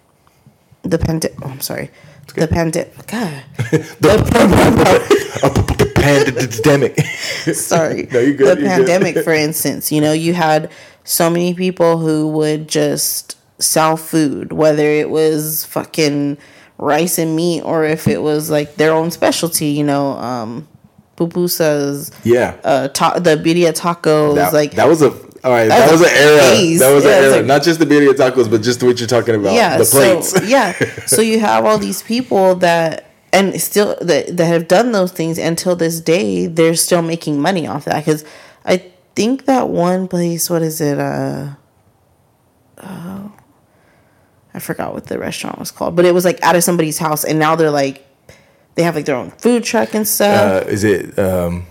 the 0.84 0.98
pandemic. 0.98 1.38
Oh, 1.44 1.50
I'm 1.50 1.62
sorry, 1.62 1.92
the 2.36 2.48
pandemic. 2.48 3.08
God, 3.08 3.44
pandemic. 5.96 7.00
sorry. 7.54 8.08
No, 8.12 8.20
you're 8.20 8.34
good, 8.34 8.58
The 8.58 8.62
you're 8.62 8.78
good. 8.78 8.88
pandemic, 8.88 9.18
for 9.24 9.34
instance, 9.48 9.92
you 9.92 10.02
know, 10.02 10.12
you 10.14 10.34
had 10.34 10.72
so 11.04 11.30
many 11.30 11.54
people 11.54 11.98
who 11.98 12.28
would 12.30 12.68
just 12.68 13.38
sell 13.60 13.98
food, 13.98 14.52
whether 14.54 14.84
it 14.88 15.10
was 15.10 15.66
fucking 15.66 16.38
rice 16.78 17.18
and 17.18 17.36
meat 17.36 17.62
or 17.62 17.86
if 17.86 18.08
it 18.08 18.22
was 18.22 18.50
like 18.50 18.76
their 18.76 18.92
own 18.94 19.10
specialty. 19.12 19.68
You 19.68 19.84
know, 19.86 20.12
um, 20.18 20.68
pupusas, 21.18 22.12
yeah, 22.24 22.56
uh, 22.64 22.88
ta- 22.90 23.20
the 23.20 23.38
birria 23.38 23.72
tacos, 23.74 24.36
that, 24.36 24.54
like 24.54 24.72
that 24.74 24.88
was 24.88 25.02
a 25.02 25.10
all 25.44 25.52
right. 25.52 25.68
That 25.68 25.86
That, 25.86 25.92
was 25.92 26.02
was, 26.02 26.10
an 26.10 26.18
era. 26.18 26.40
phase. 26.42 26.80
That 26.80 26.92
was 26.94 27.04
Yeah, 27.06 27.18
an 27.18 27.24
era. 27.24 27.36
like- 27.38 27.46
Not 27.46 27.64
just 27.64 27.80
the 27.80 27.86
birria 27.86 28.14
tacos, 28.14 28.50
but 28.50 28.62
just 28.64 28.82
what 28.84 29.00
you're 29.00 29.08
talking 29.08 29.36
about. 29.36 29.54
yeah, 29.54 29.78
the 29.78 29.86
plates. 29.86 30.32
So, 30.32 30.42
yeah, 30.42 30.72
so 31.06 31.22
you 31.22 31.40
have 31.40 31.66
all 31.66 31.78
these 31.78 32.02
people 32.02 32.56
that 32.56 33.06
and 33.36 33.62
still 33.62 33.96
that 34.02 34.38
that 34.38 34.46
have 34.46 34.68
done 34.68 34.92
those 34.92 35.12
things 35.12 35.38
until 35.38 35.76
this 35.76 36.00
day. 36.00 36.48
They're 36.48 36.76
still 36.76 37.02
making 37.02 37.40
money 37.42 37.68
off 37.68 37.86
that 37.86 38.00
because 38.06 38.24
I 38.66 38.76
think 39.16 39.46
that 39.46 39.70
one 39.70 40.08
place, 40.08 40.50
what 40.50 40.62
is 40.62 40.80
it? 40.82 40.98
Uh, 41.00 41.50
oh, 42.84 43.32
I 44.54 44.60
forgot 44.60 44.94
what 44.94 45.08
the 45.08 45.20
restaurant 45.20 45.60
was 45.60 45.72
called, 45.72 45.96
but 45.96 46.06
it 46.06 46.14
was 46.14 46.26
like 46.26 46.42
out 46.44 46.56
of 46.56 46.64
somebody's 46.64 46.98
house, 46.98 47.24
and 47.24 47.38
now 47.40 47.56
they're 47.56 47.72
like 47.72 48.06
they 48.76 48.84
have 48.84 48.96
like 48.96 49.06
their 49.06 49.16
own 49.16 49.32
food 49.32 49.64
truck 49.64 49.94
and 49.94 50.08
stuff. 50.08 50.66
uh, 50.66 50.68
is 50.70 50.84
it? 50.84 51.18
Um, 51.20 51.66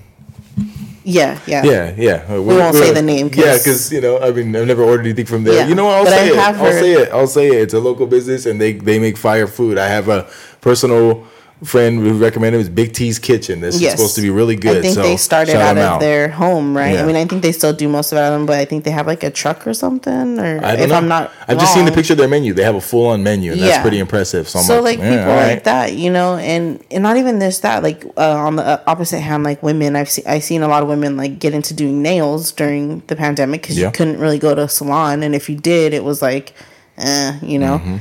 yeah, 1.07 1.39
yeah, 1.47 1.63
Yeah, 1.65 1.95
yeah. 1.99 2.33
We, 2.39 2.57
won't 2.57 2.75
say 2.77 2.91
the 2.95 3.03
name 3.03 3.29
'cause- 3.29 3.45
yeah, 3.45 3.59
because 3.59 3.93
you 3.93 4.01
know, 4.01 4.19
I 4.21 4.31
mean, 4.33 4.57
I've 4.57 4.67
never 4.67 4.83
ordered 4.83 5.05
anything 5.05 5.27
from 5.27 5.45
there. 5.45 5.53
Yeah, 5.55 5.67
You 5.69 5.75
know, 5.75 5.85
what? 5.85 5.99
I'll 5.99 6.07
say 6.07 6.29
it. 6.31 6.39
I'll 6.39 6.55
heard- 6.55 6.81
say 6.81 6.93
it. 6.95 7.13
I'll 7.13 7.27
say 7.27 7.47
it. 7.49 7.55
It's 7.65 7.75
a 7.75 7.79
local 7.81 8.07
business, 8.07 8.47
and 8.47 8.59
they 8.61 8.73
they 8.73 8.99
make 8.99 9.19
fire 9.19 9.47
food. 9.47 9.77
I 9.77 9.89
have 9.89 10.09
a 10.09 10.27
personal 10.63 11.27
friend 11.65 11.99
who 12.01 12.19
recommended 12.19 12.59
it. 12.59 12.61
It's 12.63 12.69
Big 12.69 12.93
T's 12.93 13.19
Kitchen. 13.19 13.61
This 13.61 13.81
is 13.81 13.91
supposed 13.91 14.15
to 14.17 14.23
be 14.23 14.31
really 14.31 14.57
good. 14.57 14.79
I 14.79 14.81
think 14.83 14.95
so 14.95 15.03
they 15.03 15.17
started 15.17 15.57
out 15.57 15.77
of 15.77 16.01
their 16.01 16.29
home, 16.29 16.77
right? 16.77 16.99
I 16.99 17.05
mean, 17.05 17.17
I 17.17 17.25
think 17.25 17.43
they 17.43 17.53
still 17.53 17.73
do 17.73 17.89
most 17.89 18.13
of 18.13 18.19
it 18.19 18.21
out 18.21 18.33
of 18.33 18.39
them, 18.39 18.47
but 18.47 18.59
I 18.59 18.65
think 18.65 18.85
they 18.85 18.91
have 18.91 19.07
like 19.07 19.23
a 19.23 19.31
truck 19.31 19.67
or 19.67 19.75
something. 19.75 20.39
Or 20.39 20.59
I 20.65 20.77
don't 20.77 20.81
if 20.85 20.89
know. 20.91 20.95
I'm 20.97 21.09
not, 21.09 21.33
I've 21.49 21.59
just 21.59 21.75
seen 21.75 21.85
the 21.85 21.93
picture 21.93 22.13
of 22.15 22.19
their 22.19 22.29
menu. 22.29 22.55
They 22.55 22.65
have 22.65 22.75
a 22.75 22.81
full 22.81 23.07
on 23.09 23.23
menu, 23.23 23.53
and 23.53 23.61
that's 23.61 23.83
pretty 23.83 23.99
impressive. 23.99 24.49
So, 24.49 24.59
I'm 24.61 24.65
So 24.65 24.81
like 24.81 24.99
yeah, 24.99 25.11
people 25.19 25.31
all 25.33 25.37
like 25.37 25.65
that, 25.65 25.95
you 25.95 26.11
know, 26.11 26.37
and 26.37 26.83
and 26.91 27.03
not 27.03 27.17
even 27.17 27.39
this 27.39 27.59
that 27.61 27.83
like 27.83 28.05
uh, 28.17 28.35
on 28.35 28.57
the 28.57 28.63
uh, 28.63 28.83
opposite 28.87 29.21
hand, 29.21 29.45
like 29.45 29.63
women, 29.63 29.97
I've 29.97 30.11
seen 30.11 30.25
I've 30.27 30.45
seen 30.45 30.63
a 30.63 30.69
lot 30.69 30.83
of 30.83 30.89
women 30.89 31.17
like 31.17 31.39
get 31.39 31.55
into 31.55 31.75
doing 31.75 32.03
nails 32.03 32.53
during 32.53 33.01
the 33.07 33.17
pandemic 33.17 33.63
because 33.63 33.79
Yeah. 33.79 33.87
you 33.87 33.93
couldn't 33.93 34.19
really 34.19 34.39
go 34.39 34.55
to 34.55 34.63
a 34.63 34.69
salon, 34.69 35.23
and 35.23 35.35
if 35.35 35.49
you 35.49 35.57
did, 35.57 35.95
it 35.95 36.05
was 36.05 36.21
like, 36.23 36.53
eh, 36.99 37.39
you 37.43 37.59
know. 37.59 37.79
Mm-hmm. 37.79 37.97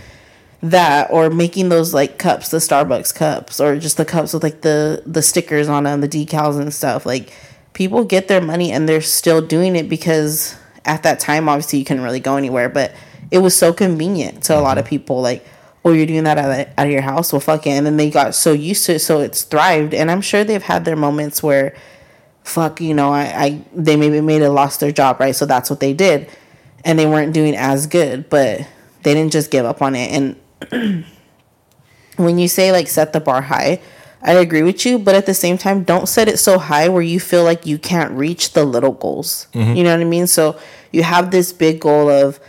That 0.63 1.11
or 1.11 1.29
making 1.29 1.69
those 1.69 1.93
like 1.93 2.17
cups, 2.17 2.49
the 2.49 2.57
Starbucks 2.57 3.13
cups, 3.13 3.59
or 3.59 3.77
just 3.77 3.97
the 3.97 4.05
cups 4.05 4.33
with 4.33 4.43
like 4.43 4.61
the 4.61 5.03
the 5.05 5.21
stickers 5.21 5.67
on 5.67 5.83
them, 5.83 5.99
the 6.01 6.07
decals 6.07 6.59
and 6.59 6.73
stuff. 6.73 7.05
Like 7.05 7.33
people 7.73 8.05
get 8.05 8.27
their 8.29 8.41
money 8.41 8.71
and 8.71 8.87
they're 8.87 9.01
still 9.01 9.41
doing 9.41 9.75
it 9.75 9.89
because 9.89 10.55
at 10.85 11.03
that 11.03 11.19
time, 11.19 11.49
obviously, 11.49 11.79
you 11.79 11.85
couldn't 11.85 12.03
really 12.03 12.19
go 12.19 12.37
anywhere, 12.37 12.69
but 12.69 12.93
it 13.31 13.39
was 13.39 13.55
so 13.55 13.73
convenient 13.73 14.43
to 14.43 14.57
a 14.57 14.61
lot 14.61 14.77
of 14.77 14.85
mm-hmm. 14.85 14.89
people. 14.89 15.21
Like, 15.21 15.45
oh, 15.83 15.91
you're 15.91 16.05
doing 16.05 16.23
that 16.23 16.37
out 16.37 16.59
of, 16.59 16.67
out 16.77 16.85
of 16.85 16.91
your 16.91 17.01
house? 17.01 17.33
Well, 17.33 17.39
fuck 17.39 17.67
it. 17.67 17.71
And 17.71 17.85
then 17.85 17.97
they 17.97 18.09
got 18.09 18.35
so 18.35 18.53
used 18.53 18.85
to 18.85 18.95
it, 18.95 18.99
so 18.99 19.19
it's 19.19 19.43
thrived. 19.43 19.93
And 19.93 20.09
I'm 20.09 20.21
sure 20.21 20.43
they've 20.43 20.61
had 20.61 20.85
their 20.85 20.95
moments 20.95 21.41
where, 21.41 21.75
fuck, 22.43 22.79
you 22.81 22.93
know, 22.93 23.11
I, 23.11 23.21
I 23.21 23.65
they 23.73 23.95
maybe 23.95 24.21
made 24.21 24.41
it 24.41 24.51
lost 24.51 24.79
their 24.79 24.91
job, 24.91 25.19
right? 25.19 25.35
So 25.35 25.45
that's 25.45 25.69
what 25.69 25.79
they 25.79 25.93
did, 25.93 26.29
and 26.85 26.97
they 26.97 27.05
weren't 27.05 27.33
doing 27.33 27.55
as 27.55 27.87
good, 27.87 28.29
but 28.29 28.67
they 29.03 29.13
didn't 29.13 29.31
just 29.31 29.51
give 29.51 29.65
up 29.65 29.81
on 29.81 29.95
it. 29.95 30.11
And 30.11 30.35
when 32.17 32.37
you 32.37 32.47
say 32.47 32.71
like 32.71 32.87
set 32.87 33.13
the 33.13 33.19
bar 33.19 33.41
high, 33.41 33.81
I 34.21 34.33
agree 34.33 34.63
with 34.63 34.85
you, 34.85 34.99
but 34.99 35.15
at 35.15 35.25
the 35.25 35.33
same 35.33 35.57
time, 35.57 35.83
don't 35.83 36.07
set 36.07 36.27
it 36.29 36.39
so 36.39 36.57
high 36.57 36.87
where 36.87 37.01
you 37.01 37.19
feel 37.19 37.43
like 37.43 37.65
you 37.65 37.77
can't 37.77 38.11
reach 38.13 38.53
the 38.53 38.63
little 38.63 38.93
goals. 38.93 39.47
Mm-hmm. 39.53 39.75
You 39.75 39.83
know 39.83 39.91
what 39.91 39.99
I 40.01 40.05
mean? 40.05 40.27
So 40.27 40.57
you 40.91 41.03
have 41.03 41.31
this 41.31 41.51
big 41.51 41.81
goal 41.81 42.09
of, 42.09 42.39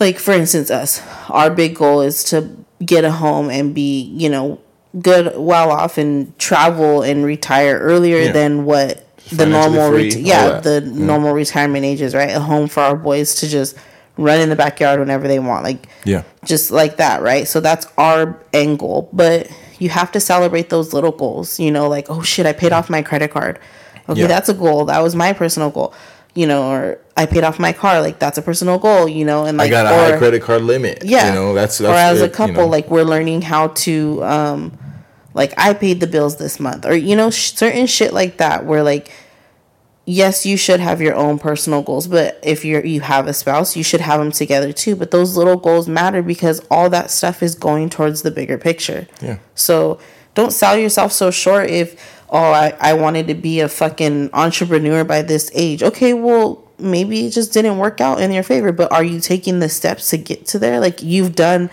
like, 0.00 0.18
for 0.18 0.32
instance, 0.32 0.70
us. 0.70 1.00
Our 1.30 1.50
big 1.50 1.76
goal 1.76 2.02
is 2.02 2.24
to 2.24 2.50
get 2.84 3.04
a 3.04 3.10
home 3.12 3.48
and 3.48 3.74
be, 3.74 4.02
you 4.02 4.28
know, 4.28 4.60
good, 5.00 5.32
well 5.36 5.70
off 5.70 5.96
and 5.96 6.38
travel 6.38 7.00
and 7.02 7.24
retire 7.24 7.78
earlier 7.78 8.18
Yeah. 8.24 8.32
than 8.32 8.64
what 8.66 9.06
the 9.32 9.46
normal, 9.46 9.90
free, 9.92 10.08
ret- 10.08 10.16
all 10.16 10.20
yeah, 10.20 10.60
the 10.60 10.82
normal 10.82 11.32
retirement 11.32 11.86
ages, 11.86 12.14
right? 12.14 12.30
A 12.30 12.40
home 12.40 12.68
for 12.68 12.80
our 12.82 12.96
boys 12.96 13.36
to 13.36 13.48
just 13.48 13.76
run 14.16 14.40
in 14.40 14.48
the 14.48 14.56
backyard 14.56 15.00
whenever 15.00 15.26
they 15.26 15.38
want, 15.38 15.64
like, 15.64 15.88
Yeah. 16.04 16.22
just 16.44 16.70
like 16.70 16.96
that, 16.98 17.20
right? 17.22 17.48
So 17.48 17.60
that's 17.60 17.86
our 17.98 18.38
end 18.52 18.78
goal. 18.78 19.08
But 19.12 19.48
you 19.78 19.88
have 19.88 20.12
to 20.12 20.20
celebrate 20.20 20.70
those 20.70 20.92
little 20.92 21.10
goals, 21.12 21.58
you 21.58 21.70
know, 21.72 21.88
like, 21.88 22.08
oh 22.10 22.22
shit, 22.22 22.46
I 22.46 22.52
paid 22.52 22.72
off 22.72 22.88
my 22.88 23.02
credit 23.02 23.32
card. 23.32 23.58
Okay, 24.08 24.20
Yeah. 24.20 24.26
that's 24.28 24.48
a 24.48 24.54
goal. 24.54 24.84
That 24.84 25.02
was 25.02 25.16
my 25.16 25.32
personal 25.32 25.70
goal. 25.70 25.92
You 26.36 26.48
know, 26.48 26.68
or 26.70 26.98
I 27.16 27.26
paid 27.26 27.44
off 27.44 27.60
my 27.60 27.72
car, 27.72 28.00
like 28.00 28.18
that's 28.18 28.36
a 28.38 28.42
personal 28.42 28.76
goal, 28.78 29.08
you 29.08 29.24
know, 29.24 29.44
and 29.44 29.56
like 29.56 29.68
I 29.68 29.70
got 29.70 29.86
a 29.86 29.90
or, 29.94 30.12
high 30.12 30.18
credit 30.18 30.42
card 30.42 30.62
limit. 30.62 31.04
yeah. 31.04 31.28
you 31.28 31.34
know 31.34 31.54
that's, 31.54 31.78
that's 31.78 31.88
or 31.88 31.94
as 31.94 32.20
it, 32.20 32.24
a 32.24 32.26
you 32.26 32.32
couple, 32.32 32.54
know. 32.64 32.66
like 32.66 32.90
we're 32.90 33.04
learning 33.04 33.42
how 33.42 33.68
to, 33.68 34.22
um, 34.24 34.76
like 35.32 35.54
I 35.56 35.74
paid 35.74 36.00
the 36.00 36.08
bills 36.08 36.36
this 36.36 36.58
month, 36.58 36.86
or 36.86 36.94
you 36.96 37.14
know, 37.14 37.30
sh- 37.30 37.52
certain 37.54 37.86
shit 37.86 38.12
like 38.12 38.38
that, 38.38 38.64
where 38.66 38.82
like, 38.82 39.12
yes, 40.06 40.44
you 40.44 40.56
should 40.56 40.80
have 40.80 41.00
your 41.00 41.14
own 41.14 41.38
personal 41.38 41.82
goals, 41.82 42.06
but 42.06 42.38
if 42.42 42.64
you're 42.64 42.84
you 42.84 43.00
have 43.00 43.26
a 43.26 43.32
spouse, 43.32 43.76
you 43.76 43.82
should 43.82 44.00
have 44.00 44.20
them 44.20 44.32
together 44.32 44.72
too. 44.72 44.96
But 44.96 45.10
those 45.10 45.36
little 45.36 45.56
goals 45.56 45.88
matter 45.88 46.22
because 46.22 46.60
all 46.70 46.90
that 46.90 47.10
stuff 47.10 47.42
is 47.42 47.54
going 47.54 47.90
towards 47.90 48.22
the 48.22 48.30
bigger 48.30 48.58
picture. 48.58 49.06
Yeah. 49.20 49.38
So 49.54 49.98
don't 50.34 50.52
sell 50.52 50.76
yourself 50.76 51.12
so 51.12 51.30
short 51.30 51.70
if 51.70 52.22
oh 52.30 52.52
I, 52.52 52.74
I 52.80 52.94
wanted 52.94 53.28
to 53.28 53.34
be 53.34 53.60
a 53.60 53.68
fucking 53.68 54.30
entrepreneur 54.32 55.04
by 55.04 55.22
this 55.22 55.50
age. 55.54 55.82
Okay, 55.82 56.14
well 56.14 56.62
maybe 56.78 57.26
it 57.26 57.30
just 57.30 57.52
didn't 57.52 57.78
work 57.78 58.00
out 58.00 58.20
in 58.20 58.32
your 58.32 58.42
favor, 58.42 58.72
but 58.72 58.92
are 58.92 59.04
you 59.04 59.20
taking 59.20 59.60
the 59.60 59.68
steps 59.68 60.10
to 60.10 60.18
get 60.18 60.46
to 60.46 60.58
there? 60.58 60.80
Like 60.80 61.02
you've 61.02 61.34
done 61.34 61.70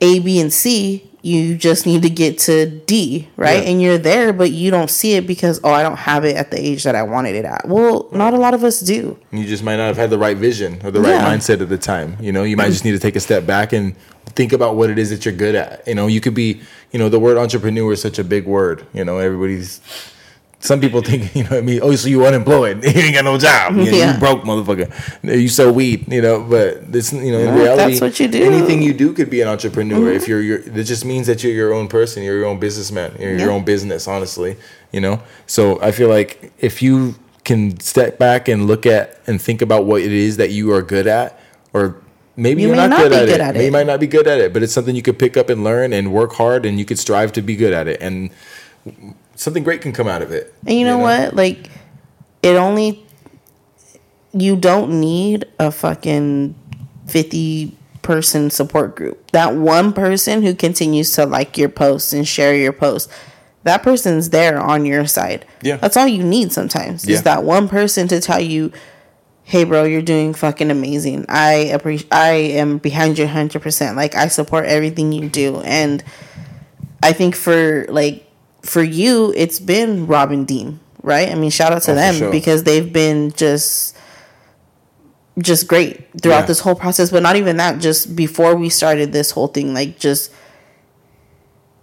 A, 0.00 0.18
B, 0.20 0.40
and 0.40 0.52
C. 0.52 1.10
You 1.26 1.56
just 1.56 1.86
need 1.86 2.02
to 2.02 2.10
get 2.10 2.38
to 2.46 2.66
D, 2.66 3.28
right? 3.36 3.62
Yeah. 3.64 3.70
And 3.70 3.82
you're 3.82 3.98
there, 3.98 4.32
but 4.32 4.52
you 4.52 4.70
don't 4.70 4.88
see 4.90 5.14
it 5.14 5.26
because 5.26 5.58
oh 5.64 5.70
I 5.70 5.82
don't 5.82 5.96
have 5.96 6.24
it 6.24 6.36
at 6.36 6.52
the 6.52 6.58
age 6.64 6.84
that 6.84 6.94
I 6.94 7.02
wanted 7.02 7.34
it 7.34 7.44
at. 7.44 7.66
Well, 7.66 8.08
not 8.12 8.32
a 8.32 8.36
lot 8.36 8.54
of 8.54 8.62
us 8.62 8.78
do. 8.80 9.18
you 9.32 9.44
just 9.44 9.64
might 9.64 9.76
not 9.76 9.88
have 9.88 9.96
had 9.96 10.10
the 10.10 10.18
right 10.18 10.36
vision 10.36 10.80
or 10.84 10.90
the 10.92 11.00
right 11.00 11.10
Yeah. 11.10 11.26
mindset 11.36 11.60
at 11.60 11.68
the 11.68 11.78
time. 11.78 12.16
You 12.20 12.30
know, 12.30 12.44
you 12.44 12.56
might 12.56 12.68
just 12.70 12.84
need 12.84 12.92
to 12.92 13.00
take 13.00 13.16
a 13.16 13.20
step 13.20 13.44
back 13.44 13.72
and 13.72 13.96
think 14.36 14.52
about 14.52 14.76
what 14.76 14.88
it 14.88 14.98
is 14.98 15.10
that 15.10 15.24
you're 15.24 15.34
good 15.34 15.54
at. 15.56 15.86
You 15.88 15.94
know, 15.96 16.06
you 16.06 16.20
could 16.20 16.34
be, 16.34 16.60
you 16.92 16.98
know, 17.00 17.08
the 17.08 17.18
word 17.18 17.36
entrepreneur 17.38 17.92
is 17.92 18.00
such 18.00 18.18
a 18.20 18.24
big 18.24 18.46
word. 18.46 18.86
You 18.94 19.04
know, 19.04 19.18
everybody's. 19.18 19.80
Some 20.58 20.80
people 20.80 21.02
think, 21.02 21.34
you 21.36 21.44
know, 21.44 21.50
what 21.50 21.58
I 21.58 21.60
mean, 21.60 21.80
oh, 21.82 21.94
so 21.96 22.08
you 22.08 22.24
unemployed, 22.26 22.82
you 22.84 22.90
ain't 22.90 23.14
got 23.14 23.24
no 23.24 23.36
job, 23.38 23.76
you, 23.76 23.84
know, 23.84 23.90
Yeah. 23.90 24.14
you 24.14 24.18
broke, 24.20 24.42
motherfucker. 24.42 24.90
You 25.22 25.48
sell 25.48 25.70
weed, 25.72 26.10
you 26.10 26.22
know. 26.22 26.42
But 26.42 26.90
this, 26.90 27.12
you 27.12 27.30
know, 27.32 27.38
in 27.38 27.46
Yeah, 27.46 27.62
reality, 27.62 27.90
that's 27.92 28.00
what 28.00 28.18
you 28.20 28.28
do. 28.28 28.42
Anything 28.42 28.82
you 28.82 28.94
do 28.94 29.12
could 29.12 29.28
be 29.30 29.42
an 29.42 29.48
entrepreneur. 29.48 29.98
Mm-hmm. 29.98 30.16
If 30.16 30.28
you're, 30.28 30.40
you're, 30.42 30.58
it 30.60 30.84
just 30.84 31.04
means 31.04 31.26
that 31.26 31.44
you're 31.44 31.52
your 31.52 31.74
own 31.74 31.88
person. 31.88 32.22
You're 32.22 32.38
your 32.38 32.46
own 32.46 32.58
businessman. 32.58 33.14
You're 33.20 33.36
your 33.38 33.50
own 33.50 33.64
business, 33.64 34.08
honestly. 34.08 34.56
You 34.92 35.00
know. 35.00 35.22
So 35.46 35.80
I 35.82 35.92
feel 35.92 36.08
like 36.08 36.52
if 36.58 36.80
you 36.82 37.16
can 37.44 37.78
step 37.78 38.18
back 38.18 38.48
and 38.48 38.66
look 38.66 38.86
at 38.86 39.20
and 39.26 39.40
think 39.40 39.62
about 39.62 39.84
what 39.84 40.00
it 40.02 40.10
is 40.12 40.36
that 40.38 40.50
you 40.50 40.72
are 40.72 40.82
good 40.82 41.06
at, 41.06 41.38
or 41.74 41.96
maybe 42.34 42.62
You 42.62 42.72
are 42.72 42.76
not, 42.76 42.90
not 42.90 42.98
good, 43.02 43.12
at, 43.12 43.26
good 43.26 43.34
it. 43.34 43.40
at 43.40 43.52
Maybe 43.54 43.64
it. 43.64 43.66
you 43.66 43.72
might 43.72 43.86
not 43.86 44.00
be 44.00 44.06
good 44.08 44.26
at 44.26 44.40
it, 44.40 44.52
but 44.52 44.62
it's 44.64 44.72
something 44.72 44.96
you 44.96 45.02
could 45.02 45.18
pick 45.18 45.36
up 45.36 45.48
and 45.48 45.62
learn 45.62 45.92
and 45.92 46.12
work 46.12 46.32
hard, 46.32 46.64
and 46.66 46.78
you 46.78 46.84
could 46.84 46.98
strive 46.98 47.30
to 47.34 47.42
be 47.42 47.54
good 47.54 47.72
at 47.74 47.86
it, 47.86 48.00
and 48.00 48.30
something 49.36 49.62
great 49.62 49.80
can 49.80 49.92
come 49.92 50.08
out 50.08 50.22
of 50.22 50.32
it. 50.32 50.52
And 50.66 50.78
you 50.78 50.84
know, 50.84 50.98
what? 50.98 51.34
Like, 51.34 51.70
it 52.42 52.56
only 52.56 53.06
you 54.32 54.56
don't 54.56 55.00
need 55.00 55.46
a 55.58 55.70
fucking 55.70 56.54
fifty 57.06 57.76
person 58.02 58.50
support 58.50 58.96
group. 58.96 59.30
That 59.32 59.54
one 59.54 59.92
person 59.92 60.42
who 60.42 60.54
continues 60.54 61.12
to 61.12 61.26
like 61.26 61.58
your 61.58 61.68
posts 61.68 62.12
and 62.12 62.26
share 62.26 62.54
your 62.54 62.72
posts. 62.72 63.12
That 63.64 63.82
person's 63.82 64.30
there 64.30 64.60
on 64.60 64.86
your 64.86 65.06
side. 65.06 65.44
Yeah. 65.62 65.76
That's 65.76 65.96
all 65.96 66.06
you 66.06 66.22
need 66.22 66.52
sometimes. 66.52 67.04
Yeah. 67.04 67.14
Is 67.14 67.22
that 67.24 67.42
one 67.42 67.68
person 67.68 68.06
to 68.08 68.20
tell 68.20 68.40
you, 68.40 68.70
"Hey 69.42 69.64
bro, 69.64 69.84
you're 69.84 70.02
doing 70.02 70.34
fucking 70.34 70.70
amazing. 70.70 71.26
I 71.28 71.52
appreciate 71.74 72.12
I 72.12 72.32
am 72.32 72.78
behind 72.78 73.18
you 73.18 73.26
100%. 73.26 73.96
Like 73.96 74.14
I 74.14 74.28
support 74.28 74.66
everything 74.66 75.12
you 75.12 75.28
do." 75.28 75.60
And 75.62 76.04
I 77.02 77.12
think 77.12 77.34
for 77.34 77.86
like 77.88 78.25
for 78.66 78.82
you, 78.82 79.32
it's 79.36 79.60
been 79.60 80.06
Robin 80.06 80.44
Dean, 80.44 80.80
right? 81.02 81.28
I 81.30 81.34
mean, 81.34 81.50
shout 81.50 81.72
out 81.72 81.82
to 81.82 81.92
Oh, 81.92 81.94
them 81.94 82.14
sure. 82.16 82.30
because 82.30 82.64
they've 82.64 82.92
been 82.92 83.32
just 83.32 83.94
just 85.38 85.68
great 85.68 86.06
throughout 86.22 86.40
Yeah. 86.40 86.46
this 86.46 86.60
whole 86.60 86.74
process. 86.74 87.10
But 87.10 87.22
not 87.22 87.36
even 87.36 87.58
that, 87.58 87.78
just 87.78 88.16
before 88.16 88.54
we 88.56 88.68
started 88.70 89.12
this 89.12 89.30
whole 89.32 89.48
thing, 89.48 89.74
like 89.74 89.98
just 89.98 90.30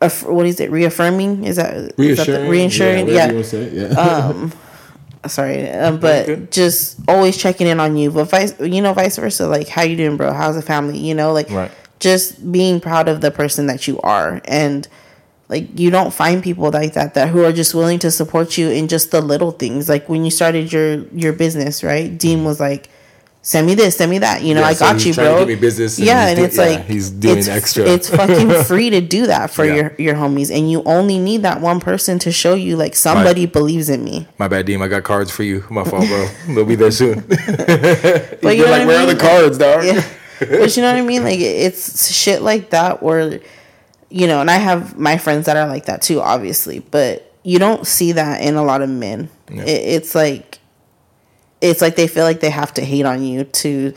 aff- 0.02 0.26
what 0.26 0.46
is 0.46 0.60
it? 0.60 0.72
Reaffirming? 0.72 1.44
Is 1.46 1.58
that 1.58 1.76
is 1.76 2.18
that 2.18 2.26
the- 2.28 2.48
Reassuring, 2.50 2.50
reassuring? 2.50 3.08
Yeah. 3.10 3.42
say, 3.44 3.70
yeah. 3.72 4.50
Sorry, 5.28 5.70
um, 5.72 6.00
but 6.02 6.52
just 6.52 6.98
always 7.08 7.38
checking 7.38 7.66
in 7.68 7.80
on 7.80 7.96
you. 7.96 8.12
But 8.12 8.26
vice, 8.26 8.54
you 8.60 8.82
know, 8.82 8.92
vice 8.92 9.16
versa. 9.18 9.48
Like, 9.48 9.70
how 9.70 9.84
you 9.84 9.96
doing, 9.96 10.18
bro? 10.18 10.34
How's 10.34 10.56
the 10.56 10.62
family? 10.62 10.98
You 10.98 11.16
know, 11.16 11.32
like 11.32 11.50
Right. 11.50 11.72
just 12.00 12.52
being 12.52 12.82
proud 12.82 13.08
of 13.08 13.22
the 13.22 13.32
person 13.32 13.68
that 13.68 13.88
you 13.88 14.02
are 14.02 14.42
and 14.46 14.86
like 15.54 15.68
you 15.80 15.90
don't 15.98 16.14
find 16.22 16.38
people 16.50 16.68
like 16.72 16.94
that 17.00 17.14
that 17.18 17.28
who 17.34 17.40
are 17.48 17.54
just 17.62 17.74
willing 17.80 18.00
to 18.06 18.10
support 18.20 18.58
you 18.58 18.68
in 18.80 18.88
just 18.96 19.12
the 19.12 19.22
little 19.22 19.52
things 19.64 19.88
like 19.94 20.04
when 20.12 20.22
you 20.26 20.32
started 20.32 20.66
your 20.76 20.90
your 21.24 21.34
business 21.44 21.84
right 21.84 22.10
dean 22.24 22.44
was 22.50 22.60
like 22.60 22.90
send 23.46 23.68
me 23.68 23.76
this 23.76 23.98
send 23.98 24.10
me 24.10 24.20
that 24.20 24.42
you 24.42 24.54
know 24.56 24.62
Yeah, 24.62 24.68
i 24.68 24.74
got 24.74 24.96
he's 24.96 25.06
you 25.06 25.14
bro 25.24 25.46
business 25.68 25.98
and 25.98 26.08
yeah 26.08 26.28
and 26.30 26.38
do- 26.38 26.46
it's 26.48 26.56
yeah, 26.58 26.64
like 26.70 26.86
he's 26.94 27.10
doing 27.12 27.40
it's, 27.40 27.50
extra. 27.50 27.84
it's 27.86 28.08
fucking 28.10 28.50
free 28.70 28.90
to 28.90 29.02
do 29.02 29.28
that 29.28 29.52
for 29.52 29.66
Yeah. 29.66 29.76
your 29.76 29.90
your 30.06 30.16
homies 30.16 30.50
and 30.56 30.72
you 30.72 30.82
only 30.98 31.18
need 31.20 31.42
that 31.44 31.60
one 31.60 31.80
person 31.90 32.20
to 32.20 32.32
show 32.32 32.54
you 32.56 32.78
like 32.78 32.96
somebody 32.96 33.46
believes 33.46 33.90
in 33.90 34.02
me 34.10 34.28
My 34.38 34.48
bad, 34.48 34.66
dean 34.66 34.82
I 34.82 34.88
got 34.88 35.04
cards 35.04 35.30
for 35.38 35.44
you. 35.44 35.58
My 35.70 35.84
fault, 35.84 36.08
bro. 36.08 36.22
They'll 36.56 36.66
be 36.74 36.76
there 36.84 36.92
soon. 36.92 37.20
but 37.28 38.56
you 38.58 38.64
know 38.66 38.72
like, 38.72 38.88
what 38.88 38.88
where 38.88 39.00
I 39.00 39.04
are 39.04 39.14
the 39.14 39.20
cards, 39.20 39.58
dog? 39.58 39.84
But 40.40 40.76
you 40.76 40.82
know 40.84 40.92
what 40.94 41.00
I 41.04 41.06
mean? 41.12 41.24
Like 41.24 41.40
it's 41.40 42.12
shit 42.14 42.42
like 42.42 42.70
that 42.72 43.04
where 43.04 43.40
you 44.14 44.28
know, 44.28 44.42
and 44.42 44.52
I 44.52 44.58
have 44.58 44.96
my 44.98 45.18
friends 45.18 45.48
that 45.48 45.58
are 45.58 45.68
like 45.68 45.86
that 45.86 46.04
too, 46.04 46.22
obviously, 46.22 46.80
but 46.80 47.34
you 47.44 47.58
don't 47.58 47.86
see 47.88 48.12
that 48.12 48.42
in 48.42 48.56
a 48.56 48.64
lot 48.64 48.84
of 48.84 48.90
men. 48.90 49.28
It, 49.50 49.68
it's 49.68 50.14
like 50.14 50.60
it's 51.62 51.82
like 51.82 51.96
they 51.96 52.08
feel 52.08 52.24
like 52.24 52.40
they 52.40 52.52
have 52.52 52.74
to 52.76 52.86
hate 52.86 53.06
on 53.06 53.24
you 53.24 53.44
to 53.46 53.94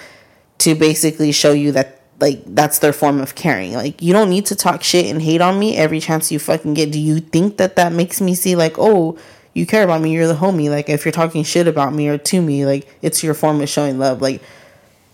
to 0.59 0.75
basically 0.75 1.33
show 1.33 1.53
you 1.53 1.73
that 1.73 2.01
like 2.19 2.41
that's 2.47 2.79
their 2.79 2.95
form 2.95 3.21
of 3.21 3.35
caring. 3.35 3.75
Like 3.75 4.01
you 4.01 4.15
don't 4.15 4.31
need 4.31 4.47
to 4.47 4.57
talk 4.57 4.83
shit 4.83 5.05
and 5.05 5.21
hate 5.21 5.43
on 5.43 5.59
me 5.59 5.77
every 5.77 6.01
chance 6.01 6.33
you 6.33 6.39
fucking 6.39 6.73
get. 6.73 6.91
Do 6.93 6.99
you 6.99 7.21
think 7.21 7.59
that 7.59 7.77
that 7.77 7.93
makes 7.93 8.21
me 8.23 8.35
see 8.35 8.57
like, 8.57 8.77
"Oh, 8.79 9.19
you 9.53 9.67
care 9.67 9.85
about 9.85 10.01
me, 10.01 10.13
you're 10.13 10.27
the 10.27 10.35
homie." 10.35 10.71
Like 10.71 10.89
if 10.89 11.05
you're 11.05 11.13
talking 11.13 11.45
shit 11.45 11.69
about 11.69 11.93
me 11.93 12.09
or 12.09 12.17
to 12.17 12.41
me, 12.41 12.65
like 12.65 12.89
it's 13.03 13.23
your 13.23 13.35
form 13.35 13.61
of 13.61 13.69
showing 13.69 13.99
love. 13.99 14.23
Like 14.23 14.41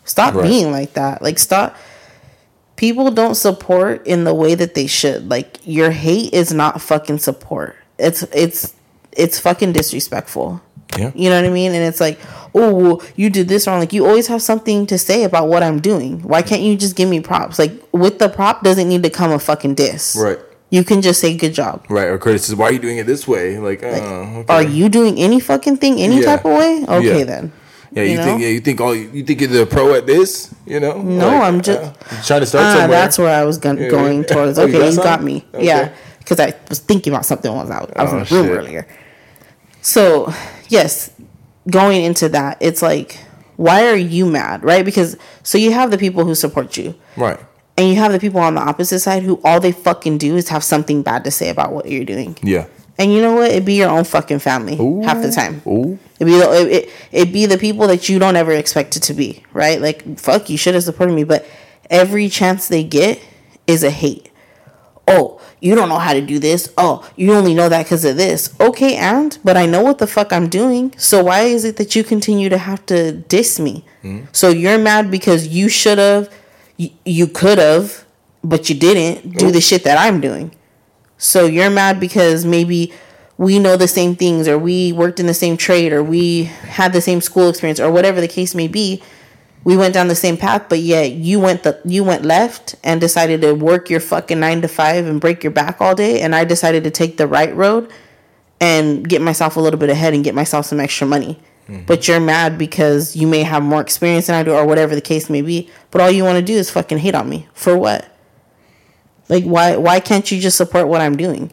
stop 0.04 0.34
Right. 0.34 0.44
being 0.44 0.70
like 0.70 0.92
that. 0.94 1.22
Like 1.22 1.40
stop 1.40 1.74
people 2.82 3.12
don't 3.12 3.36
support 3.36 4.04
in 4.08 4.24
the 4.24 4.34
way 4.34 4.56
that 4.56 4.74
they 4.74 4.88
should. 4.88 5.30
Like 5.30 5.58
your 5.62 5.92
hate 5.92 6.34
is 6.34 6.52
not 6.52 6.80
fucking 6.80 7.18
support. 7.18 7.76
It's 7.96 8.24
it's 8.34 8.74
it's 9.12 9.38
fucking 9.38 9.72
disrespectful. 9.72 10.60
Yeah. 10.98 11.12
You 11.14 11.30
know 11.30 11.36
what 11.40 11.44
I 11.48 11.50
mean? 11.50 11.72
And 11.74 11.84
it's 11.84 12.00
like, 12.00 12.18
oh, 12.56 12.74
well, 12.74 13.02
you 13.14 13.30
did 13.30 13.46
this 13.46 13.68
wrong. 13.68 13.78
Like 13.78 13.92
you 13.92 14.04
always 14.04 14.26
have 14.26 14.42
something 14.42 14.84
to 14.88 14.98
say 14.98 15.22
about 15.22 15.46
what 15.48 15.62
I'm 15.62 15.78
doing. 15.80 16.22
Why 16.22 16.42
can't 16.42 16.60
you 16.62 16.76
just 16.76 16.96
give 16.96 17.08
me 17.08 17.20
props? 17.20 17.56
Like 17.56 17.72
with 17.92 18.18
the 18.18 18.28
prop 18.28 18.64
doesn't 18.64 18.88
need 18.88 19.04
to 19.04 19.10
come 19.10 19.30
a 19.30 19.38
fucking 19.38 19.76
diss. 19.76 20.16
Right. 20.20 20.40
You 20.70 20.82
can 20.82 21.02
just 21.02 21.20
say 21.20 21.36
good 21.36 21.54
job. 21.54 21.86
Right. 21.88 22.08
Or 22.08 22.18
criticism. 22.18 22.58
Why 22.58 22.66
are 22.70 22.72
you 22.72 22.80
doing 22.80 22.98
it 22.98 23.06
this 23.06 23.28
way? 23.28 23.58
Like, 23.58 23.84
uh, 23.84 23.86
okay. 23.86 24.44
Are 24.52 24.62
you 24.64 24.88
doing 24.88 25.18
any 25.18 25.38
fucking 25.38 25.76
thing 25.76 26.00
any 26.02 26.18
Yeah. 26.18 26.24
type 26.36 26.44
of 26.44 26.58
way? 26.58 26.84
Okay 26.88 27.18
Yeah. 27.20 27.24
then. 27.24 27.52
Yeah, 27.94 28.02
you, 28.04 28.16
know? 28.16 28.24
think 28.24 28.40
yeah, 28.42 28.48
you 28.48 28.60
think 28.60 28.80
all 28.80 28.94
you 28.94 29.22
think 29.22 29.40
you're 29.40 29.50
the 29.50 29.66
pro 29.66 29.94
at 29.94 30.06
this, 30.06 30.54
you 30.66 30.80
know? 30.80 31.00
No, 31.02 31.28
Like, 31.28 31.42
I'm 31.42 31.60
just 31.60 31.78
uh, 31.80 32.22
trying 32.24 32.40
to 32.40 32.46
start 32.46 32.64
Ah, 32.64 32.70
somewhere. 32.72 32.88
that's 32.88 33.18
where 33.18 33.34
I 33.34 33.44
was 33.44 33.58
gon- 33.58 33.78
Yeah, 33.78 33.88
going 33.88 34.18
right. 34.20 34.28
towards. 34.28 34.58
Oh, 34.58 34.66
you 34.66 34.76
Okay, 34.76 34.84
got 34.86 34.92
you, 34.96 35.02
got 35.02 35.22
me. 35.22 35.44
Okay. 35.54 35.66
Yeah, 35.66 35.94
because 36.18 36.40
I 36.40 36.54
was 36.68 36.78
thinking 36.78 37.12
about 37.12 37.26
something 37.26 37.50
while 37.50 37.60
I 37.60 37.64
was 37.64 37.70
out. 37.70 37.92
I 37.96 38.02
was 38.04 38.12
Oh, 38.12 38.16
in 38.18 38.24
the 38.24 38.34
room 38.34 38.46
shit. 38.46 38.58
earlier. 38.58 38.86
So 39.82 40.32
yes, 40.68 41.10
going 41.70 42.04
into 42.04 42.28
that, 42.30 42.56
it's 42.60 42.82
like, 42.82 43.18
why 43.56 43.86
are 43.88 43.96
you 43.96 44.26
mad, 44.26 44.62
right? 44.64 44.84
Because 44.84 45.16
so 45.42 45.58
you 45.58 45.72
have 45.72 45.90
the 45.90 45.98
people 45.98 46.24
who 46.24 46.34
support 46.34 46.76
you, 46.76 46.94
right. 47.16 47.38
and 47.76 47.88
you 47.88 47.96
have 47.96 48.12
the 48.12 48.18
people 48.18 48.40
on 48.40 48.54
the 48.54 48.60
opposite 48.60 49.00
side 49.00 49.22
who 49.22 49.40
all 49.44 49.60
they 49.60 49.72
fucking 49.72 50.18
do 50.18 50.36
is 50.36 50.48
have 50.48 50.64
something 50.64 51.02
bad 51.02 51.24
to 51.24 51.30
say 51.30 51.48
about 51.50 51.72
what 51.72 51.86
you're 51.88 52.04
doing. 52.04 52.36
Yeah. 52.42 52.66
And 53.02 53.12
you 53.12 53.20
know 53.20 53.34
what? 53.34 53.50
It'd 53.50 53.64
be 53.64 53.74
your 53.74 53.90
own 53.90 54.04
fucking 54.04 54.38
family 54.38 54.76
half 55.04 55.20
the 55.20 55.32
time. 55.32 55.60
Ooh. 55.66 55.98
It'd 56.20 56.28
be 56.28 56.38
the, 56.38 56.52
it, 56.52 56.68
it, 56.68 56.90
it'd 57.10 57.32
be 57.32 57.46
the 57.46 57.58
people 57.58 57.88
that 57.88 58.08
you 58.08 58.20
don't 58.20 58.36
ever 58.36 58.52
expect 58.52 58.96
it 58.96 59.00
to 59.00 59.12
be, 59.12 59.42
right? 59.52 59.80
Like 59.80 60.20
fuck, 60.20 60.48
you 60.48 60.56
should 60.56 60.74
have 60.74 60.84
supported 60.84 61.12
me, 61.12 61.24
but 61.24 61.44
every 61.90 62.28
chance 62.28 62.68
they 62.68 62.84
get 62.84 63.20
is 63.66 63.82
a 63.82 63.90
hate. 63.90 64.30
Oh, 65.08 65.40
you 65.58 65.74
don't 65.74 65.88
know 65.88 65.98
how 65.98 66.12
to 66.12 66.20
do 66.20 66.38
this. 66.38 66.72
Oh, 66.78 67.10
you 67.16 67.32
only 67.32 67.54
know 67.54 67.68
that 67.68 67.86
because 67.86 68.04
of 68.04 68.16
this. 68.16 68.54
Okay, 68.60 68.94
and 68.94 69.36
but 69.42 69.56
I 69.56 69.66
know 69.66 69.82
what 69.82 69.98
the 69.98 70.06
fuck 70.06 70.32
I'm 70.32 70.48
doing. 70.48 70.94
So 70.96 71.24
why 71.24 71.40
is 71.40 71.64
it 71.64 71.78
that 71.78 71.96
you 71.96 72.04
continue 72.04 72.48
to 72.50 72.58
have 72.58 72.86
to 72.86 73.10
diss 73.10 73.58
me? 73.58 73.84
Hmm? 74.02 74.26
So 74.30 74.48
you're 74.48 74.78
mad 74.78 75.10
because 75.10 75.48
you 75.48 75.68
should 75.68 75.98
have, 75.98 76.32
you, 76.76 76.90
you 77.04 77.26
could 77.26 77.58
have, 77.58 78.04
but 78.44 78.70
you 78.70 78.76
didn't 78.76 79.38
do 79.38 79.50
the 79.50 79.60
shit 79.60 79.82
that 79.82 79.98
I'm 79.98 80.20
doing. 80.20 80.54
So 81.22 81.46
you're 81.46 81.70
mad 81.70 82.00
because 82.00 82.44
maybe 82.44 82.92
we 83.38 83.60
know 83.60 83.76
the 83.76 83.86
same 83.86 84.16
things 84.16 84.48
or 84.48 84.58
we 84.58 84.92
worked 84.92 85.20
in 85.20 85.26
the 85.26 85.34
same 85.34 85.56
trade 85.56 85.92
or 85.92 86.02
we 86.02 86.44
had 86.44 86.92
the 86.92 87.00
same 87.00 87.20
school 87.20 87.48
experience 87.48 87.78
or 87.78 87.92
whatever 87.92 88.20
the 88.20 88.26
case 88.26 88.56
may 88.56 88.66
be. 88.66 89.00
We 89.62 89.76
went 89.76 89.94
down 89.94 90.08
the 90.08 90.16
same 90.16 90.36
path, 90.36 90.66
but 90.68 90.80
yet 90.80 91.12
you 91.12 91.38
went 91.38 91.62
the 91.62 91.80
you 91.84 92.02
went 92.02 92.24
left 92.24 92.74
and 92.82 93.00
decided 93.00 93.40
to 93.42 93.52
work 93.52 93.88
your 93.88 94.00
fucking 94.00 94.40
9 94.40 94.62
to 94.62 94.68
5 94.68 95.06
and 95.06 95.20
break 95.20 95.44
your 95.44 95.52
back 95.52 95.80
all 95.80 95.94
day 95.94 96.20
and 96.22 96.34
I 96.34 96.44
decided 96.44 96.82
to 96.84 96.90
take 96.90 97.18
the 97.18 97.28
right 97.28 97.54
road 97.54 97.88
and 98.60 99.08
get 99.08 99.22
myself 99.22 99.56
a 99.56 99.60
little 99.60 99.78
bit 99.78 99.90
ahead 99.90 100.14
and 100.14 100.24
get 100.24 100.34
myself 100.34 100.66
some 100.66 100.80
extra 100.80 101.06
money. 101.06 101.38
Mm-hmm. 101.68 101.84
But 101.84 102.08
you're 102.08 102.18
mad 102.18 102.58
because 102.58 103.14
you 103.14 103.28
may 103.28 103.44
have 103.44 103.62
more 103.62 103.80
experience 103.80 104.26
than 104.26 104.34
I 104.34 104.42
do 104.42 104.52
or 104.52 104.66
whatever 104.66 104.96
the 104.96 105.00
case 105.00 105.30
may 105.30 105.42
be, 105.42 105.70
but 105.92 106.00
all 106.00 106.10
you 106.10 106.24
want 106.24 106.38
to 106.38 106.44
do 106.44 106.54
is 106.54 106.68
fucking 106.68 106.98
hate 106.98 107.14
on 107.14 107.28
me. 107.28 107.46
For 107.54 107.78
what? 107.78 108.11
Like 109.28 109.44
why 109.44 109.76
why 109.76 110.00
can't 110.00 110.30
you 110.30 110.40
just 110.40 110.56
support 110.56 110.88
what 110.88 111.00
I'm 111.00 111.16
doing? 111.16 111.52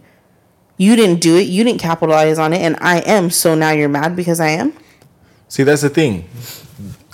You 0.77 0.95
didn't 0.95 1.19
do 1.19 1.37
it, 1.37 1.47
you 1.47 1.63
didn't 1.63 1.81
capitalize 1.81 2.39
on 2.39 2.53
it, 2.53 2.61
and 2.61 2.77
I 2.79 2.99
am, 2.99 3.29
so 3.29 3.53
now 3.53 3.71
you're 3.71 3.89
mad 3.89 4.15
because 4.15 4.39
I 4.39 4.49
am? 4.49 4.73
See, 5.49 5.63
that's 5.63 5.81
the 5.81 5.89
thing. 5.89 6.29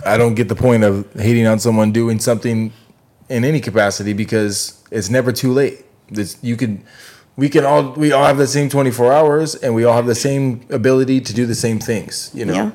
I 0.05 0.17
don't 0.17 0.35
get 0.35 0.49
the 0.49 0.55
point 0.55 0.83
of 0.83 1.11
hating 1.13 1.47
on 1.47 1.57
someone 1.57 1.91
doing 1.91 2.19
something 2.19 2.71
in 3.27 3.43
any 3.43 3.59
capacity 3.59 4.13
because 4.13 4.83
it's 4.91 5.09
never 5.09 5.31
too 5.31 5.51
late. 5.51 5.83
This 6.09 6.37
you 6.43 6.55
can, 6.55 6.85
we 7.37 7.49
can 7.49 7.65
all 7.65 7.93
we 7.93 8.11
all 8.11 8.25
have 8.25 8.37
the 8.37 8.45
same 8.45 8.69
twenty 8.69 8.91
four 8.91 9.11
hours, 9.11 9.55
and 9.55 9.73
we 9.73 9.83
all 9.83 9.95
have 9.95 10.05
the 10.05 10.13
same 10.15 10.61
ability 10.69 11.21
to 11.21 11.33
do 11.33 11.47
the 11.47 11.55
same 11.55 11.79
things. 11.79 12.29
You 12.33 12.45
know. 12.45 12.71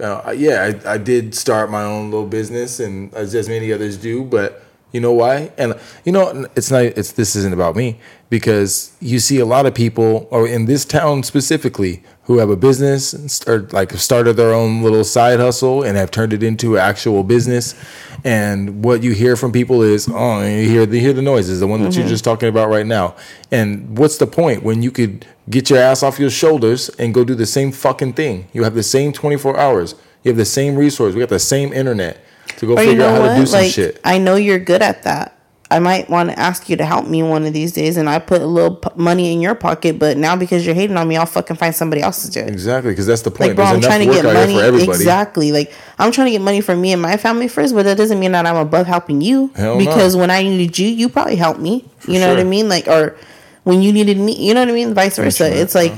Uh, 0.00 0.34
yeah, 0.36 0.72
I, 0.84 0.94
I 0.94 0.98
did 0.98 1.36
start 1.36 1.70
my 1.70 1.84
own 1.84 2.10
little 2.10 2.26
business, 2.26 2.80
and 2.80 3.14
as, 3.14 3.34
as 3.34 3.48
many 3.48 3.72
others 3.72 3.96
do. 3.96 4.24
But 4.24 4.63
you 4.94 5.00
know 5.00 5.12
why? 5.12 5.50
And 5.58 5.74
you 6.04 6.12
know, 6.12 6.46
it's 6.54 6.70
not. 6.70 6.84
It's 6.84 7.10
this 7.10 7.34
isn't 7.34 7.52
about 7.52 7.74
me 7.74 7.98
because 8.30 8.92
you 9.00 9.18
see 9.18 9.40
a 9.40 9.44
lot 9.44 9.66
of 9.66 9.74
people, 9.74 10.28
or 10.30 10.46
in 10.46 10.66
this 10.66 10.84
town 10.84 11.24
specifically, 11.24 12.04
who 12.22 12.38
have 12.38 12.48
a 12.48 12.54
business 12.54 13.12
and 13.12 13.28
start 13.28 13.72
like 13.72 13.90
started 13.94 14.34
their 14.34 14.54
own 14.54 14.82
little 14.82 15.02
side 15.02 15.40
hustle 15.40 15.82
and 15.82 15.96
have 15.96 16.12
turned 16.12 16.32
it 16.32 16.44
into 16.44 16.78
actual 16.78 17.24
business. 17.24 17.74
And 18.22 18.84
what 18.84 19.02
you 19.02 19.14
hear 19.14 19.34
from 19.34 19.50
people 19.50 19.82
is, 19.82 20.08
oh, 20.08 20.40
you 20.42 20.68
hear 20.68 20.84
you 20.84 21.00
hear 21.00 21.12
the 21.12 21.22
noises, 21.22 21.58
the 21.58 21.66
one 21.66 21.82
that 21.82 21.94
you're 21.94 22.04
mm-hmm. 22.04 22.10
just 22.10 22.22
talking 22.22 22.48
about 22.48 22.68
right 22.68 22.86
now. 22.86 23.16
And 23.50 23.98
what's 23.98 24.18
the 24.18 24.28
point 24.28 24.62
when 24.62 24.80
you 24.80 24.92
could 24.92 25.26
get 25.50 25.70
your 25.70 25.80
ass 25.80 26.04
off 26.04 26.20
your 26.20 26.30
shoulders 26.30 26.88
and 27.00 27.12
go 27.12 27.24
do 27.24 27.34
the 27.34 27.46
same 27.46 27.72
fucking 27.72 28.12
thing? 28.12 28.46
You 28.52 28.62
have 28.62 28.74
the 28.74 28.84
same 28.84 29.12
24 29.12 29.58
hours. 29.58 29.96
You 30.22 30.28
have 30.28 30.38
the 30.38 30.44
same 30.44 30.76
resource. 30.76 31.14
We 31.14 31.20
got 31.20 31.30
the 31.30 31.40
same 31.40 31.72
internet 31.72 32.24
to 32.58 32.66
go 32.66 32.72
Or 32.74 32.76
figure 32.78 32.92
you 32.92 32.98
know 32.98 33.08
out 33.08 33.14
how 33.14 33.20
what? 33.22 33.34
to 33.34 33.40
do 33.40 33.46
some 33.46 33.60
like 33.60 33.72
shit. 33.72 34.00
I 34.04 34.18
know 34.18 34.36
you're 34.36 34.58
good 34.58 34.82
at 34.82 35.02
that. 35.04 35.32
I 35.70 35.78
might 35.80 36.08
want 36.08 36.28
to 36.30 36.38
ask 36.38 36.68
you 36.68 36.76
to 36.76 36.84
help 36.84 37.06
me 37.08 37.22
one 37.22 37.44
of 37.46 37.52
these 37.52 37.72
days, 37.72 37.96
and 37.96 38.08
I 38.08 38.20
put 38.20 38.42
a 38.42 38.46
little 38.46 38.76
p- 38.76 38.90
money 38.94 39.32
in 39.32 39.40
your 39.40 39.54
pocket. 39.56 39.98
But 39.98 40.16
now 40.18 40.36
because 40.36 40.64
you're 40.64 40.74
hating 40.74 40.96
on 40.96 41.08
me, 41.08 41.16
I'll 41.16 41.26
fucking 41.26 41.56
find 41.56 41.74
somebody 41.74 42.00
else 42.02 42.22
to 42.26 42.30
do 42.30 42.40
it. 42.40 42.48
Exactly, 42.48 42.92
because 42.92 43.06
that's 43.06 43.22
the 43.22 43.30
point. 43.30 43.48
Like, 43.48 43.56
bro, 43.56 43.64
There's 43.64 43.76
I'm 43.76 43.80
trying 43.80 44.06
to 44.06 44.12
get 44.14 44.24
money. 44.24 44.54
for 44.54 44.62
everybody. 44.62 44.92
Exactly. 44.98 45.50
Like, 45.52 45.72
I'm 45.98 46.12
trying 46.12 46.26
to 46.26 46.30
get 46.32 46.42
money 46.42 46.60
for 46.60 46.76
me 46.76 46.92
and 46.92 47.00
my 47.02 47.16
family 47.16 47.48
first, 47.48 47.74
but 47.74 47.84
that 47.84 47.96
doesn't 47.96 48.20
mean 48.20 48.32
that 48.32 48.46
I'm 48.46 48.56
above 48.56 48.86
helping 48.86 49.20
you. 49.20 49.50
Hell 49.56 49.78
no. 49.78 49.84
because 49.84 50.14
when 50.16 50.30
I 50.30 50.42
needed 50.42 50.78
you, 50.78 50.86
you 50.86 51.08
probably 51.08 51.36
helped 51.36 51.60
me. 51.60 51.84
you 52.06 52.20
know 52.20 52.28
what 52.28 52.38
I 52.38 52.44
mean? 52.44 52.68
Like, 52.68 52.86
or 52.86 53.16
when 53.64 53.82
you 53.82 53.92
needed 53.92 54.18
me, 54.18 54.36
you 54.46 54.54
know 54.54 54.60
what 54.60 54.68
I 54.68 54.72
mean? 54.72 54.94
Vice 54.94 55.16
versa. 55.16 55.44
right, 55.44 55.54
It's 55.54 55.74
like, 55.74 55.94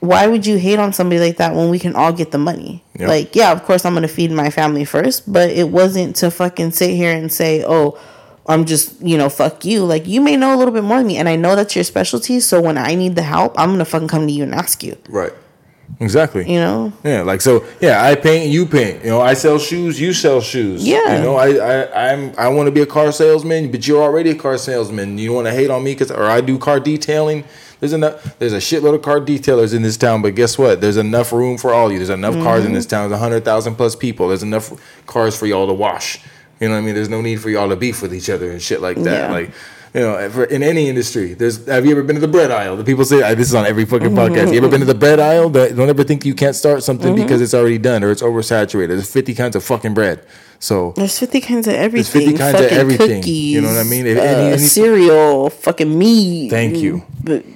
why 0.00 0.26
would 0.26 0.46
you 0.46 0.58
hate 0.58 0.78
on 0.78 0.92
somebody 0.92 1.20
like 1.20 1.38
that 1.38 1.54
when 1.54 1.70
we 1.70 1.78
can 1.78 1.94
all 1.94 2.12
get 2.12 2.30
the 2.30 2.38
money? 2.38 2.84
Yep. 2.98 3.08
Like, 3.08 3.36
yeah, 3.36 3.52
of 3.52 3.62
course 3.64 3.84
I'm 3.84 3.94
gonna 3.94 4.08
feed 4.08 4.30
my 4.30 4.50
family 4.50 4.84
first, 4.84 5.30
but 5.32 5.50
it 5.50 5.68
wasn't 5.70 6.16
to 6.16 6.30
fucking 6.30 6.72
sit 6.72 6.90
here 6.90 7.12
and 7.12 7.32
say, 7.32 7.64
oh. 7.66 7.98
I'm 8.48 8.64
just, 8.64 9.02
you 9.02 9.18
know, 9.18 9.28
fuck 9.28 9.64
you. 9.64 9.84
Like 9.84 10.06
you 10.06 10.20
may 10.20 10.36
know 10.36 10.54
a 10.54 10.56
little 10.56 10.72
bit 10.72 10.84
more 10.84 10.98
than 10.98 11.08
me, 11.08 11.16
and 11.16 11.28
I 11.28 11.34
know 11.34 11.56
that's 11.56 11.74
your 11.74 11.82
specialty. 11.82 12.38
So 12.38 12.60
when 12.60 12.78
I 12.78 12.94
need 12.94 13.16
the 13.16 13.22
help, 13.22 13.58
I'm 13.58 13.70
gonna 13.70 13.84
fucking 13.84 14.06
come 14.06 14.24
to 14.24 14.32
you 14.32 14.44
and 14.44 14.54
ask 14.54 14.84
you. 14.84 14.96
Right. 15.08 15.32
Exactly. 16.00 16.50
You 16.50 16.60
know, 16.60 16.92
Yeah, 17.04 17.22
like 17.22 17.40
so. 17.40 17.64
Yeah, 17.80 18.04
I 18.04 18.14
paint, 18.14 18.50
you 18.50 18.66
paint. 18.66 19.02
You 19.04 19.10
know, 19.10 19.20
I 19.20 19.34
sell 19.34 19.58
shoes, 19.58 20.00
you 20.00 20.12
sell 20.12 20.40
shoes. 20.40 20.86
Yeah. 20.86 21.16
You 21.16 21.22
know, 21.22 21.36
I 21.36 21.54
I 21.56 22.12
I'm 22.12 22.32
I 22.38 22.48
want 22.48 22.66
to 22.68 22.70
be 22.70 22.82
a 22.82 22.86
car 22.86 23.10
salesman, 23.12 23.70
but 23.70 23.86
you're 23.86 24.02
already 24.02 24.30
a 24.30 24.34
car 24.34 24.58
salesman. 24.58 25.18
You 25.18 25.32
want 25.32 25.46
to 25.46 25.52
hate 25.52 25.70
on 25.70 25.82
me 25.82 25.92
because, 25.92 26.10
or 26.10 26.26
I 26.26 26.40
do 26.40 26.58
car 26.58 26.80
detailing. 26.80 27.44
There's 27.80 27.92
enough. 27.92 28.38
There's 28.38 28.52
a 28.52 28.58
shitload 28.58 28.94
of 28.94 29.02
car 29.02 29.20
detailers 29.20 29.74
in 29.74 29.82
this 29.82 29.96
town, 29.96 30.22
but 30.22 30.34
guess 30.34 30.56
what? 30.56 30.80
There's 30.80 30.96
enough 30.96 31.32
room 31.32 31.58
for 31.58 31.74
all 31.74 31.86
of 31.86 31.92
you. 31.92 31.98
There's 31.98 32.10
enough 32.10 32.34
cars 32.34 32.64
in 32.64 32.72
this 32.72 32.86
mm-hmm. 32.86 32.90
town. 32.90 33.10
There's 33.10 33.20
hundred 33.20 33.44
thousand 33.44 33.76
plus 33.76 33.94
people. 33.94 34.28
There's 34.28 34.42
enough 34.42 34.72
cars 35.06 35.38
for 35.38 35.46
y'all 35.46 35.66
to 35.66 35.74
wash. 35.74 36.20
You 36.60 36.68
know 36.68 36.74
what 36.74 36.80
I 36.80 36.82
mean? 36.82 36.94
There's 36.94 37.10
no 37.10 37.20
need 37.20 37.36
for 37.36 37.50
y'all 37.50 37.68
to 37.68 37.76
beef 37.76 38.00
with 38.00 38.14
each 38.14 38.30
other 38.30 38.50
and 38.50 38.62
shit 38.62 38.80
like 38.80 38.96
that. 39.02 39.30
Yeah. 39.30 39.32
Like. 39.32 39.50
You 39.94 40.02
know, 40.02 40.28
for, 40.28 40.44
in 40.44 40.62
any 40.62 40.90
industry, 40.90 41.32
there's. 41.32 41.64
Have 41.66 41.86
you 41.86 41.92
ever 41.92 42.02
been 42.02 42.16
to 42.16 42.20
the 42.20 42.28
bread 42.28 42.50
aisle? 42.50 42.76
The 42.76 42.84
people 42.84 43.06
say 43.06 43.34
this 43.34 43.48
is 43.48 43.54
on 43.54 43.64
every 43.64 43.86
fucking 43.86 44.08
mm-hmm. 44.08 44.34
podcast. 44.34 44.52
You 44.52 44.58
ever 44.58 44.68
been 44.68 44.80
to 44.80 44.86
the 44.86 44.94
bread 44.94 45.18
aisle? 45.18 45.48
Don't 45.48 45.88
ever 45.88 46.04
think 46.04 46.26
you 46.26 46.34
can't 46.34 46.54
start 46.54 46.82
something 46.82 47.14
mm-hmm. 47.14 47.22
because 47.22 47.40
it's 47.40 47.54
already 47.54 47.78
done 47.78 48.04
or 48.04 48.10
it's 48.10 48.20
oversaturated. 48.20 48.88
There's 48.88 49.10
50 49.10 49.34
kinds 49.34 49.56
of 49.56 49.64
fucking 49.64 49.94
bread. 49.94 50.22
So 50.58 50.92
There's 50.96 51.18
50 51.18 51.40
kinds 51.40 51.66
of 51.66 51.74
everything. 51.74 52.12
There's 52.12 52.38
50 52.38 52.38
kinds 52.38 52.54
of 52.54 52.60
fucking 52.64 52.78
everything, 52.78 53.22
Cookies, 53.22 53.54
you 53.54 53.60
know 53.62 53.68
what 53.68 53.86
I 53.86 53.88
mean? 53.88 54.06
If 54.06 54.18
uh, 54.18 54.20
any- 54.20 54.52
any- 54.52 54.58
cereal, 54.58 55.48
fucking 55.48 55.98
meat. 55.98 56.50
Thank 56.50 56.76
you. 56.76 57.02
b- 57.24 57.55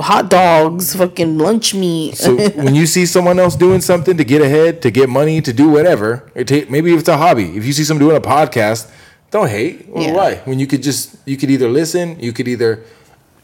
Hot 0.00 0.30
dogs, 0.30 0.96
fucking 0.96 1.38
lunch 1.38 1.74
meat. 1.74 2.16
So 2.16 2.36
when 2.36 2.74
you 2.74 2.86
see 2.86 3.06
someone 3.06 3.38
else 3.38 3.54
doing 3.54 3.80
something 3.80 4.16
to 4.16 4.24
get 4.24 4.40
ahead, 4.42 4.82
to 4.82 4.90
get 4.90 5.08
money, 5.08 5.40
to 5.42 5.52
do 5.52 5.68
whatever, 5.68 6.30
maybe 6.34 6.92
if 6.94 7.00
it's 7.00 7.08
a 7.08 7.16
hobby. 7.16 7.56
If 7.56 7.64
you 7.64 7.72
see 7.72 7.84
someone 7.84 8.06
doing 8.06 8.16
a 8.16 8.20
podcast, 8.20 8.90
don't 9.30 9.48
hate. 9.48 9.88
Well, 9.88 10.02
Yeah. 10.02 10.12
Why? 10.14 10.34
When 10.44 10.58
you 10.58 10.66
could 10.66 10.82
just 10.82 11.16
you 11.26 11.36
could 11.36 11.50
either 11.50 11.68
listen, 11.68 12.18
you 12.18 12.32
could 12.32 12.48
either 12.48 12.82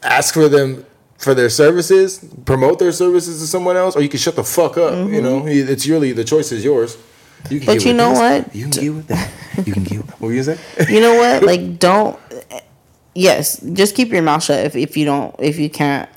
ask 0.02 0.34
for 0.34 0.48
them 0.48 0.84
for 1.18 1.34
their 1.34 1.48
services, 1.48 2.24
promote 2.44 2.78
their 2.78 2.92
services 2.92 3.40
to 3.40 3.46
someone 3.46 3.76
else, 3.76 3.96
or 3.96 4.02
you 4.02 4.08
can 4.08 4.18
shut 4.18 4.36
the 4.36 4.44
fuck 4.44 4.76
up. 4.76 4.92
You 5.10 5.22
know, 5.22 5.46
it's 5.46 5.86
really 5.86 6.12
the 6.12 6.24
choice 6.24 6.52
is 6.52 6.64
yours. 6.64 6.96
You 7.50 7.60
can 7.60 7.68
Mm-hmm. 7.68 7.76
But 7.76 7.84
you 7.84 7.92
know 7.92 8.10
this, 8.10 8.18
what? 8.18 8.54
You 8.54 8.62
can 8.64 8.70
get 8.70 8.94
with 8.94 9.06
that. 9.08 9.30
You 9.66 9.72
can 9.72 9.84
get. 9.84 9.98
What 9.98 10.20
were 10.20 10.32
you 10.32 10.42
say? 10.42 10.58
you 10.88 11.00
know 11.00 11.14
what? 11.16 11.42
Like, 11.50 11.78
don't. 11.78 12.18
Yes, 13.14 13.60
just 13.72 13.94
keep 13.94 14.10
your 14.10 14.22
mouth 14.22 14.42
shut 14.42 14.66
if, 14.66 14.76
if 14.76 14.96
you 14.96 15.04
don't, 15.06 15.34
if 15.38 15.58
you 15.58 15.70
can't 15.70 16.08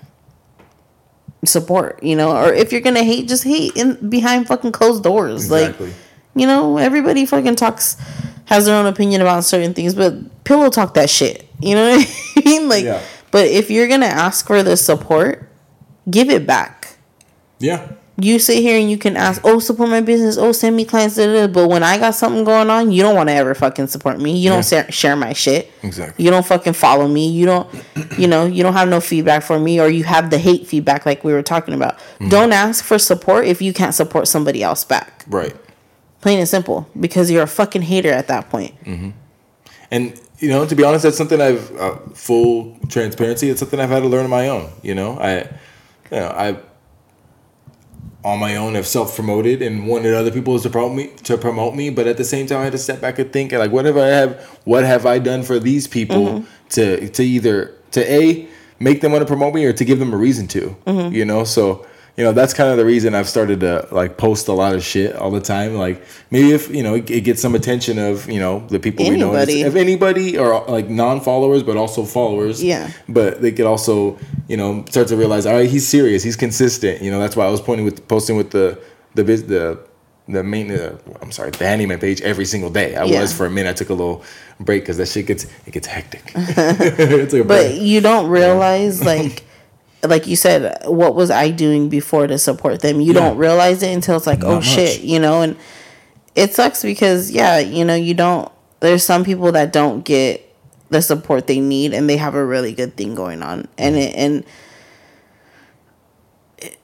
support, 1.45 2.01
you 2.03 2.15
know, 2.15 2.35
or 2.35 2.53
if 2.53 2.71
you're 2.71 2.81
gonna 2.81 3.03
hate, 3.03 3.27
just 3.27 3.43
hate 3.43 3.75
in 3.75 4.09
behind 4.09 4.47
fucking 4.47 4.71
closed 4.71 5.03
doors. 5.03 5.45
Exactly. 5.45 5.87
Like, 5.87 5.95
you 6.35 6.45
know, 6.47 6.77
everybody 6.77 7.25
fucking 7.25 7.55
talks, 7.55 7.95
has 8.45 8.65
their 8.65 8.75
own 8.75 8.85
opinion 8.85 9.21
about 9.21 9.43
certain 9.43 9.73
things, 9.73 9.93
but 9.93 10.43
pillow 10.43 10.69
talk 10.69 10.93
that 10.95 11.09
shit. 11.09 11.47
You 11.59 11.75
know 11.75 11.89
what 11.97 12.33
I 12.37 12.41
mean? 12.45 12.67
Like, 12.69 12.83
Yeah. 12.85 13.01
but 13.31 13.47
if 13.47 13.69
you're 13.69 13.87
gonna 13.87 14.05
ask 14.07 14.45
for 14.47 14.63
the 14.63 14.75
support, 14.77 15.49
give 16.09 16.29
it 16.29 16.45
back. 16.47 16.97
Yeah. 17.59 17.91
You 18.21 18.37
sit 18.39 18.57
here 18.57 18.77
and 18.79 18.91
you 18.91 18.97
can 18.97 19.15
ask, 19.15 19.41
oh, 19.45 19.59
support 19.59 19.89
my 19.89 20.01
business. 20.01 20.37
Oh, 20.37 20.51
send 20.51 20.75
me 20.75 20.85
clients. 20.85 21.15
Da, 21.15 21.25
da, 21.25 21.47
da. 21.47 21.53
But 21.53 21.69
when 21.69 21.83
I 21.83 21.97
got 21.97 22.15
something 22.15 22.43
going 22.43 22.69
on, 22.69 22.91
you 22.91 23.01
don't 23.01 23.15
want 23.15 23.29
to 23.29 23.33
ever 23.33 23.55
fucking 23.55 23.87
support 23.87 24.19
me. 24.19 24.37
You 24.37 24.49
don't 24.49 24.65
share, 24.65 24.91
share 24.91 25.15
my 25.15 25.33
shit. 25.33 25.71
Exactly. 25.83 26.25
You 26.25 26.31
don't 26.31 26.45
fucking 26.45 26.73
follow 26.73 27.07
me. 27.07 27.29
You 27.29 27.45
don't, 27.45 27.85
you 28.17 28.27
know, 28.27 28.45
you 28.45 28.61
don't 28.61 28.73
have 28.73 28.89
no 28.89 28.99
feedback 28.99 29.43
for 29.43 29.59
me, 29.59 29.79
or 29.79 29.87
you 29.87 30.03
have 30.03 30.29
the 30.29 30.37
hate 30.37 30.67
feedback 30.67 31.05
like 31.05 31.23
we 31.23 31.33
were 31.33 31.43
talking 31.43 31.73
about. 31.73 31.97
Mm-hmm. 31.97 32.29
Don't 32.29 32.51
ask 32.51 32.83
for 32.83 32.99
support 32.99 33.45
if 33.45 33.61
you 33.61 33.73
can't 33.73 33.95
support 33.95 34.27
somebody 34.27 34.61
else 34.61 34.83
back. 34.83 35.23
Right. 35.27 35.55
Plain 36.21 36.39
and 36.39 36.47
simple, 36.47 36.89
because 36.99 37.31
you're 37.31 37.43
a 37.43 37.47
fucking 37.47 37.83
hater 37.83 38.11
at 38.11 38.27
that 38.27 38.49
point. 38.49 38.75
And 39.91 40.19
you 40.39 40.49
know, 40.49 40.65
to 40.65 40.75
be 40.75 40.83
honest, 40.83 41.03
that's 41.03 41.17
something 41.17 41.39
I've 41.41 41.75
uh, 41.77 41.95
full 42.13 42.77
transparency. 42.89 43.49
It's 43.49 43.59
something 43.59 43.79
I've 43.79 43.89
had 43.89 44.01
to 44.01 44.07
learn 44.07 44.23
on 44.25 44.29
my 44.29 44.47
own. 44.49 44.69
You 44.81 44.95
know, 44.95 45.19
I, 45.19 45.39
you 46.11 46.19
know, 46.19 46.27
I 46.27 46.57
on 48.23 48.39
my 48.39 48.55
own 48.57 48.75
have 48.75 48.85
self 48.87 49.15
promoted 49.15 49.61
and 49.61 49.87
wanted 49.87 50.13
other 50.13 50.31
people 50.31 50.59
to 50.59 50.69
promote 50.69 50.95
me 50.95 51.07
to 51.23 51.37
promote 51.37 51.75
me, 51.75 51.89
but 51.89 52.07
at 52.07 52.17
the 52.17 52.23
same 52.23 52.47
time, 52.47 52.59
I 52.59 52.63
had 52.65 52.73
to 52.73 52.77
step 52.77 53.01
back 53.01 53.17
and 53.19 53.31
think 53.31 53.51
like, 53.51 53.71
what 53.71 53.85
have 53.85 53.97
I 53.97 54.07
have? 54.07 54.43
What 54.65 54.83
have 54.83 55.05
I 55.05 55.19
done 55.19 55.43
for 55.43 55.59
these 55.59 55.87
people 55.87 56.25
mm-hmm. 56.25 56.67
to 56.69 57.09
to 57.09 57.23
either 57.23 57.75
to 57.91 58.11
a 58.11 58.47
make 58.79 59.01
them 59.01 59.11
want 59.11 59.21
to 59.21 59.25
promote 59.25 59.53
me 59.53 59.65
or 59.65 59.73
to 59.73 59.85
give 59.85 59.99
them 59.99 60.13
a 60.13 60.17
reason 60.17 60.47
to? 60.49 60.75
Mm-hmm. 60.85 61.15
You 61.15 61.25
know, 61.25 61.43
so. 61.43 61.85
You 62.19 62.25
know 62.25 62.33
that's 62.33 62.53
kind 62.53 62.69
of 62.69 62.75
the 62.75 62.83
reason 62.83 63.15
I've 63.15 63.29
started 63.29 63.61
to 63.61 63.87
like 63.91 64.17
post 64.17 64.49
a 64.49 64.51
lot 64.61 64.75
of 64.75 64.83
shit 64.83 65.15
all 65.15 65.31
the 65.31 65.39
time. 65.39 65.75
Like 65.75 66.03
maybe 66.31 66.51
if 66.51 66.69
you 66.69 66.83
know 66.83 66.95
it, 66.95 67.09
it 67.09 67.21
gets 67.21 67.41
some 67.41 67.55
attention 67.55 67.97
of 67.97 68.29
you 68.29 68.41
know 68.41 68.59
the 68.67 68.77
people 68.77 69.07
we 69.07 69.15
know, 69.15 69.29
Anybody. 69.31 69.61
if 69.61 69.75
anybody 69.75 70.37
or 70.37 70.65
like 70.67 70.89
non-followers 70.89 71.63
but 71.63 71.77
also 71.77 72.03
followers 72.03 72.61
Yeah. 72.61 72.91
but 73.07 73.41
they 73.41 73.53
could 73.53 73.65
also 73.73 74.19
you 74.49 74.57
know 74.57 74.83
start 74.89 75.07
to 75.07 75.15
realize 75.15 75.45
all 75.45 75.53
right 75.53 75.69
he's 75.69 75.87
serious 75.87 76.21
he's 76.21 76.35
consistent 76.35 77.01
you 77.01 77.09
know 77.09 77.19
that's 77.21 77.37
why 77.37 77.45
i 77.45 77.49
was 77.49 77.61
pointing 77.61 77.85
with 77.85 78.05
posting 78.09 78.35
with 78.35 78.49
the 78.51 78.77
the 79.15 79.23
the 79.23 79.79
the 80.27 80.43
main 80.43 80.71
uh, 80.71 80.97
i'm 81.21 81.31
sorry 81.31 81.51
the 81.51 81.65
handyman 81.65 81.99
page 81.99 82.19
every 82.21 82.45
single 82.53 82.69
day 82.69 82.95
i 82.97 83.05
Yeah. 83.05 83.21
was 83.21 83.31
for 83.31 83.45
a 83.45 83.49
minute 83.49 83.69
i 83.69 83.73
took 83.73 83.89
a 83.89 83.93
little 84.01 84.23
break 84.59 84.81
because 84.83 84.97
that 84.97 85.07
shit 85.07 85.25
gets 85.25 85.45
it 85.67 85.71
gets 85.71 85.87
hectic 85.87 86.23
it's 86.35 87.33
like 87.33 87.47
But 87.47 87.67
break. 87.69 87.81
you 87.81 88.01
don't 88.01 88.27
realize, 88.29 89.01
like, 89.03 89.43
like 90.03 90.27
you 90.27 90.35
said, 90.35 90.77
what 90.85 91.15
was 91.15 91.29
I 91.31 91.51
doing 91.51 91.89
before 91.89 92.27
to 92.27 92.37
support 92.37 92.81
them? 92.81 93.01
You 93.01 93.13
Yeah. 93.13 93.19
don't 93.21 93.37
realize 93.37 93.83
it 93.83 93.93
until 93.93 94.15
it's 94.17 94.27
like, 94.27 94.43
oh 94.43 94.55
Not 94.55 94.63
shit, 94.63 95.01
you 95.01 95.19
know. 95.19 95.41
And 95.41 95.55
it 96.35 96.53
sucks 96.53 96.83
because, 96.83 97.31
yeah, 97.31 97.59
you 97.59 97.83
know, 97.83 97.95
you 97.95 98.13
don't. 98.13 98.49
There's 98.79 99.03
some 99.03 99.23
people 99.25 99.51
that 99.51 99.73
don't 99.73 100.05
get 100.05 100.45
the 100.89 101.01
support 101.01 101.47
they 101.47 101.59
need, 101.59 101.93
and 101.93 102.09
they 102.09 102.15
have 102.17 102.33
a 102.35 102.43
really 102.45 102.71
good 102.73 102.95
thing 102.95 103.13
going 103.15 103.43
on, 103.43 103.67
and 103.77 103.95
it 103.97 104.15
and. 104.15 104.43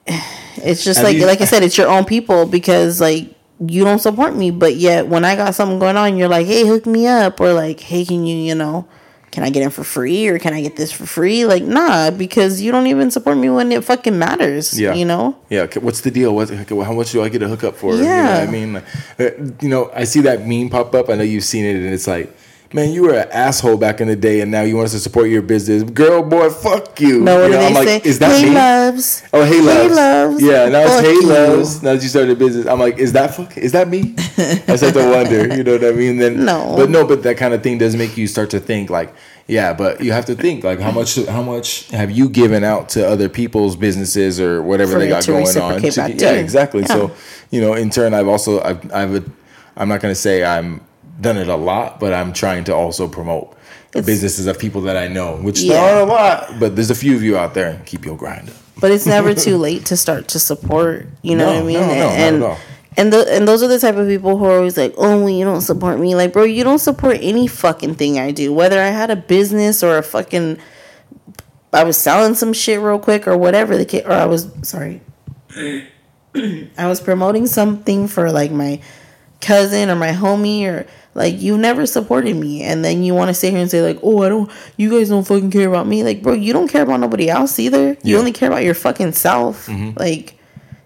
It's 0.57 0.83
just 0.83 0.99
Have 0.99 1.07
like 1.07 1.17
you- 1.17 1.25
like 1.25 1.41
I 1.41 1.45
said, 1.45 1.63
it's 1.67 1.77
your 1.77 1.89
own 1.89 2.05
people 2.05 2.45
because 2.45 2.99
like 3.01 3.33
you 3.65 3.83
don't 3.83 3.99
support 3.99 4.35
me, 4.35 4.51
but 4.51 4.75
yet 4.75 5.07
when 5.07 5.23
I 5.25 5.35
got 5.35 5.53
something 5.55 5.79
going 5.79 5.95
on, 5.97 6.17
you're 6.17 6.27
like, 6.29 6.47
hey, 6.47 6.65
hook 6.65 6.85
me 6.85 7.07
up, 7.07 7.39
or 7.39 7.53
like, 7.53 7.79
hey, 7.79 8.03
can 8.05 8.25
you, 8.25 8.35
you 8.35 8.55
know, 8.55 8.87
can 9.35 9.43
I 9.43 9.49
get 9.49 9.63
in 9.63 9.69
for 9.69 9.83
free, 9.83 10.29
or 10.29 10.39
can 10.39 10.53
I 10.53 10.61
get 10.61 10.77
this 10.77 10.93
for 10.93 11.05
free? 11.05 11.43
Like, 11.45 11.61
nah, 11.61 12.09
because 12.09 12.61
you 12.61 12.71
don't 12.71 12.87
even 12.87 13.11
support 13.11 13.37
me 13.37 13.49
when 13.49 13.69
it 13.73 13.83
fucking 13.83 14.17
matters. 14.17 14.79
Yeah. 14.79 14.93
you 14.93 15.03
know. 15.03 15.35
Yeah, 15.49 15.67
what's 15.81 15.99
the 16.01 16.09
deal? 16.09 16.33
What, 16.33 16.49
how 16.49 16.93
much 16.93 17.11
do 17.11 17.21
I 17.21 17.27
get 17.27 17.43
a 17.43 17.49
hookup 17.49 17.75
for? 17.75 17.91
You 17.95 18.03
know 18.03 18.05
Yeah. 18.05 18.39
what 18.39 18.47
I 18.47 18.51
mean, 18.51 18.73
Like, 18.73 18.83
uh, 19.19 19.23
you 19.61 19.67
know, 19.67 19.91
I 19.93 20.05
see 20.05 20.21
that 20.21 20.47
meme 20.47 20.69
pop 20.69 20.95
up. 20.95 21.09
I 21.09 21.15
know 21.15 21.23
you've 21.23 21.43
seen 21.43 21.65
it, 21.65 21.75
and 21.75 21.93
it's 21.93 22.07
like, 22.07 22.33
man, 22.73 22.91
you 22.91 23.03
were 23.03 23.13
an 23.13 23.29
asshole 23.31 23.77
back 23.77 24.01
in 24.01 24.07
the 24.07 24.15
day, 24.15 24.41
and 24.41 24.51
now 24.51 24.61
you 24.61 24.75
want 24.75 24.87
us 24.87 24.91
to 24.93 24.99
support 24.99 25.29
your 25.29 25.41
business. 25.41 25.83
Girl, 25.83 26.21
boy, 26.23 26.49
fuck 26.49 26.99
you. 26.99 27.21
No, 27.21 27.35
what 27.39 27.45
You 27.45 27.51
know, 27.51 27.59
they 27.59 27.67
I'm 27.67 27.73
like, 27.73 27.87
say? 27.87 28.01
Is 28.03 28.19
that 28.19 28.39
hey, 28.41 28.49
me? 28.49 28.55
loves. 28.55 29.23
Oh, 29.33 29.43
hey 29.43 29.61
loves. 29.61 29.89
Hey, 29.89 29.95
loves. 29.95 30.41
Yeah, 30.43 30.69
now 30.69 30.81
it's 30.81 30.99
hey 31.07 31.13
you. 31.13 31.27
loves. 31.27 31.83
Now 31.83 31.93
that 31.93 32.03
you 32.03 32.09
started 32.09 32.31
a 32.31 32.35
business, 32.35 32.65
I'm 32.65 32.79
like, 32.79 32.97
is 32.97 33.13
that 33.13 33.33
fuck? 33.35 33.57
Is 33.57 33.71
that 33.73 33.87
me? 33.87 34.15
I 34.37 34.75
start 34.75 34.93
to 34.95 35.09
wonder. 35.09 35.55
You 35.55 35.63
know 35.63 35.73
what 35.73 35.85
I 35.85 35.91
mean? 35.91 36.17
Then 36.17 36.43
No. 36.45 36.75
but 36.77 36.89
no, 36.89 37.05
but 37.05 37.23
that 37.23 37.37
kind 37.37 37.53
of 37.53 37.63
thing 37.63 37.77
does 37.77 37.95
make 37.95 38.17
you 38.17 38.27
start 38.27 38.49
to 38.51 38.59
think 38.59 38.89
like, 38.89 39.13
yeah, 39.47 39.73
but 39.73 40.01
you 40.03 40.11
have 40.11 40.25
to 40.25 40.35
think 40.35 40.63
like 40.63 40.79
how 40.79 40.91
much 40.91 41.23
how 41.27 41.43
much 41.43 41.87
have 41.91 42.09
you 42.09 42.27
given 42.29 42.63
out 42.63 42.89
to 42.89 43.07
other 43.07 43.29
people's 43.29 43.75
businesses 43.75 44.39
or 44.41 44.61
whatever 44.63 44.93
For 44.93 44.99
they 44.99 45.07
got 45.07 45.21
to 45.23 45.31
going 45.31 45.45
on? 45.57 45.81
to- 45.81 46.13
yeah, 46.17 46.31
exactly. 46.31 46.81
Yeah. 46.81 46.87
So 46.87 47.11
you 47.51 47.61
know, 47.61 47.73
in 47.73 47.91
turn, 47.91 48.13
I've 48.15 48.27
also 48.27 48.59
I've 48.61 48.91
I've 48.91 49.15
a, 49.15 49.23
I'm 49.77 49.87
not 49.87 50.01
gonna 50.01 50.15
say 50.15 50.43
I'm 50.43 50.81
done 51.19 51.37
it 51.37 51.47
a 51.47 51.55
lot, 51.55 51.99
but 51.99 52.13
I'm 52.13 52.33
trying 52.33 52.63
to 52.65 52.75
also 52.75 53.07
promote. 53.07 53.51
It's- 53.93 54.05
businesses 54.05 54.45
of 54.47 54.59
people 54.59 54.81
that 54.81 54.97
I 54.97 55.07
know, 55.07 55.37
which 55.37 55.61
Yeah. 55.61 55.73
there 55.81 55.95
are 55.95 56.01
a 56.01 56.05
lot, 56.05 56.59
but 56.59 56.75
there's 56.75 56.89
a 56.91 56.95
few 56.95 57.15
of 57.15 57.23
you 57.23 57.37
out 57.37 57.53
there. 57.53 57.79
Keep 57.85 58.05
your 58.05 58.17
grind 58.17 58.49
up. 58.49 58.55
But 58.81 58.91
it's 58.91 59.05
never 59.05 59.33
too 59.33 59.57
late 59.57 59.85
to 59.85 59.95
start 59.95 60.27
to 60.29 60.39
support. 60.39 61.07
You 61.21 61.37
know 61.37 61.45
No, 61.45 61.53
what 61.53 61.61
I 61.61 61.65
mean? 61.65 61.79
no, 61.79 61.87
no, 61.87 61.93
not 62.09 62.11
and 62.11 62.35
at 62.35 62.41
all. 62.41 62.57
and 62.97 63.13
the, 63.13 63.33
and 63.33 63.47
those 63.47 63.63
are 63.63 63.69
the 63.69 63.79
type 63.79 63.95
of 63.95 64.05
people 64.09 64.37
who 64.37 64.43
are 64.43 64.57
always 64.57 64.75
like, 64.75 64.93
"Oh, 64.97 65.19
well, 65.19 65.29
you 65.29 65.45
don't 65.45 65.61
support 65.61 65.97
me." 65.97 66.13
Like, 66.13 66.33
bro, 66.33 66.43
you 66.43 66.65
don't 66.65 66.79
support 66.79 67.19
any 67.21 67.47
fucking 67.47 67.95
thing 67.95 68.19
I 68.19 68.31
do. 68.31 68.51
Whether 68.51 68.81
I 68.81 68.87
had 68.89 69.09
a 69.11 69.15
business 69.15 69.81
or 69.81 69.97
a 69.97 70.03
fucking, 70.03 70.57
I 71.71 71.85
was 71.85 71.95
selling 71.95 72.35
some 72.35 72.51
shit 72.51 72.81
real 72.81 72.99
quick 72.99 73.25
or 73.29 73.37
whatever 73.37 73.77
the 73.77 73.85
case, 73.85 74.03
or 74.05 74.11
I 74.11 74.25
was 74.25 74.47
sorry, 74.63 74.99
I 76.77 76.87
was 76.87 76.99
promoting 76.99 77.47
something 77.47 78.07
for 78.09 78.29
like 78.29 78.51
my 78.51 78.81
cousin 79.39 79.89
or 79.89 79.95
my 79.95 80.11
homie 80.11 80.65
or 80.65 80.85
Like 81.15 81.41
you 81.41 81.57
never 81.57 81.85
supported 81.85 82.35
me, 82.35 82.61
and 82.61 82.83
then 82.83 83.01
you 83.01 83.15
want 83.15 83.29
to 83.29 83.33
sit 83.33 83.51
here 83.51 83.61
and 83.61 83.71
say 83.71 83.81
like, 83.81 83.97
"Oh, 84.03 84.21
I 84.23 84.29
don't. 84.29 84.51
You 84.75 84.91
guys 84.91 85.07
don't 85.07 85.25
fucking 85.25 85.49
care 85.49 85.69
about 85.69 85.87
me." 85.87 86.03
Like, 86.03 86.21
bro, 86.21 86.33
you 86.33 86.51
don't 86.51 86.67
care 86.67 86.83
about 86.83 86.99
nobody 86.99 87.29
else 87.29 87.57
either. 87.57 87.95
You 88.03 88.17
only 88.19 88.33
care 88.33 88.49
about 88.49 88.63
your 88.63 88.73
fucking 88.73 89.13
self. 89.13 89.67
Mm-hmm. 89.67 89.97
Like, 89.97 90.37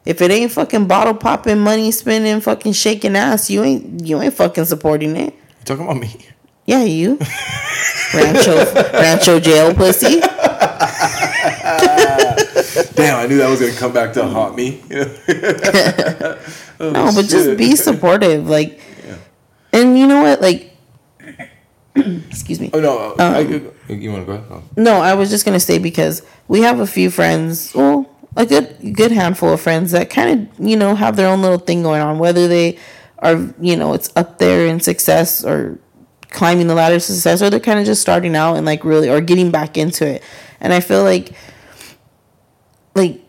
if 0.06 0.22
it 0.22 0.30
ain't 0.30 0.52
fucking 0.52 0.88
bottle 0.88 1.16
popping, 1.16 1.60
money 1.60 1.92
spending, 1.92 2.42
fucking 2.42 2.74
shaking 2.74 3.16
ass, 3.16 3.50
you 3.50 3.64
ain't 3.64 4.06
you 4.06 4.22
ain't 4.22 4.36
fucking 4.36 4.66
supporting 4.66 5.16
it. 5.16 5.34
You 5.34 5.66
talking 5.66 5.86
about 5.86 5.98
me? 5.98 6.16
Yeah, 6.66 6.84
you. 6.84 7.18
Rancho 8.14 8.72
Rancho 8.94 9.40
jail 9.40 9.74
pussy. 9.74 10.20
Damn, 12.94 13.20
I 13.20 13.26
knew 13.28 13.38
that 13.38 13.50
was 13.50 13.60
gonna 13.60 13.74
come 13.74 13.94
back 13.94 14.14
to 14.14 14.28
haunt 14.28 14.56
me. 14.56 14.82
Oh, 14.92 16.38
No, 16.92 17.12
but 17.14 17.26
just 17.26 17.58
be 17.58 17.76
supportive. 17.76 18.48
Like, 18.48 18.80
and 19.74 19.98
you 19.98 20.08
know 20.08 20.22
what? 20.22 20.42
Like, 20.42 20.76
excuse 21.96 22.60
me. 22.60 22.70
Oh 22.74 22.80
no, 22.80 23.12
Um, 23.14 23.20
I, 23.20 23.40
you 23.40 24.12
want 24.12 24.26
to 24.26 24.26
go? 24.26 24.32
Ahead? 24.34 24.46
Oh. 24.52 24.64
No, 24.78 25.02
I 25.02 25.14
was 25.16 25.30
just 25.30 25.46
gonna 25.46 25.60
say 25.60 25.78
because 25.80 26.22
we 26.48 26.62
have 26.62 26.80
a 26.80 26.88
few 26.88 27.10
friends, 27.10 27.74
well, 27.76 28.10
a 28.38 28.46
good 28.46 28.94
good 28.96 29.12
handful 29.12 29.54
of 29.54 29.62
friends 29.62 29.92
that 29.92 30.10
kind 30.10 30.50
of 30.50 30.66
you 30.68 30.78
know 30.78 30.96
have 30.96 31.16
their 31.16 31.28
own 31.28 31.42
little 31.42 31.58
thing 31.58 31.84
going 31.84 32.02
on, 32.02 32.20
whether 32.20 32.48
they 32.48 32.78
are 33.20 33.36
you 33.60 33.76
know 33.76 33.94
it's 33.94 34.10
up 34.16 34.38
there 34.40 34.68
in 34.68 34.80
success 34.80 35.44
or 35.44 35.78
climbing 36.30 36.68
the 36.68 36.76
ladder 36.76 36.96
to 36.96 37.00
success, 37.02 37.42
or 37.42 37.50
they're 37.50 37.60
kind 37.60 37.80
of 37.80 37.86
just 37.86 38.02
starting 38.02 38.36
out 38.36 38.56
and 38.56 38.66
like 38.66 38.84
really 38.84 39.10
or 39.10 39.20
getting 39.20 39.50
back 39.52 39.78
into 39.78 40.08
it. 40.08 40.24
And 40.62 40.72
I 40.74 40.80
feel 40.80 41.04
like 41.04 41.34
like 42.96 43.20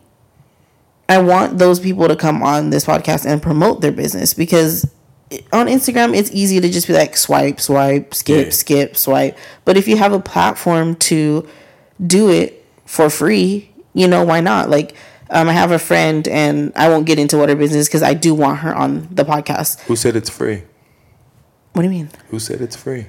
I 1.08 1.18
want 1.18 1.58
those 1.58 1.80
people 1.80 2.06
to 2.08 2.14
come 2.14 2.42
on 2.42 2.70
this 2.70 2.84
podcast 2.84 3.26
and 3.26 3.42
promote 3.42 3.80
their 3.80 3.90
business 3.92 4.32
because 4.34 4.88
on 5.52 5.66
Instagram 5.66 6.16
it's 6.16 6.30
easy 6.32 6.60
to 6.60 6.68
just 6.68 6.86
be 6.86 6.92
like 6.92 7.16
swipe, 7.16 7.60
swipe, 7.60 8.14
skip, 8.14 8.46
Yeah. 8.46 8.52
skip, 8.52 8.96
swipe. 8.96 9.38
But 9.64 9.76
if 9.76 9.86
you 9.86 9.96
have 9.96 10.12
a 10.12 10.18
platform 10.20 10.96
to 10.96 11.46
do 12.04 12.28
it 12.30 12.64
for 12.86 13.08
free, 13.10 13.70
you 13.94 14.08
know, 14.08 14.24
why 14.24 14.40
not? 14.40 14.68
Like 14.70 14.94
um, 15.30 15.48
I 15.48 15.52
have 15.52 15.70
a 15.70 15.78
friend 15.78 16.26
and 16.26 16.72
I 16.74 16.88
won't 16.88 17.06
get 17.06 17.18
into 17.18 17.38
what 17.38 17.48
her 17.48 17.54
business 17.54 17.86
because 17.88 18.02
I 18.02 18.14
do 18.14 18.34
want 18.34 18.58
her 18.60 18.74
on 18.74 19.06
the 19.12 19.24
podcast. 19.24 19.80
Who 19.82 19.94
said 19.96 20.16
it's 20.16 20.30
free? 20.30 20.64
What 21.72 21.82
do 21.82 21.88
you 21.88 21.94
mean? 21.94 22.10
Who 22.30 22.40
said 22.40 22.60
it's 22.60 22.74
free? 22.74 23.06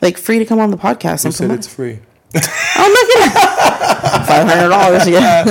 Like 0.00 0.16
free 0.16 0.38
to 0.38 0.46
come 0.46 0.58
on 0.58 0.70
the 0.70 0.78
podcast 0.78 1.24
Who 1.24 1.32
said 1.32 1.50
it's 1.50 1.66
free? 1.66 1.98
I'm 2.34 2.92
not 2.92 3.06
gonna 3.14 3.30
five 4.26 4.48
hundred 4.48 4.68
dollars. 4.70 5.06
Yeah. 5.06 5.44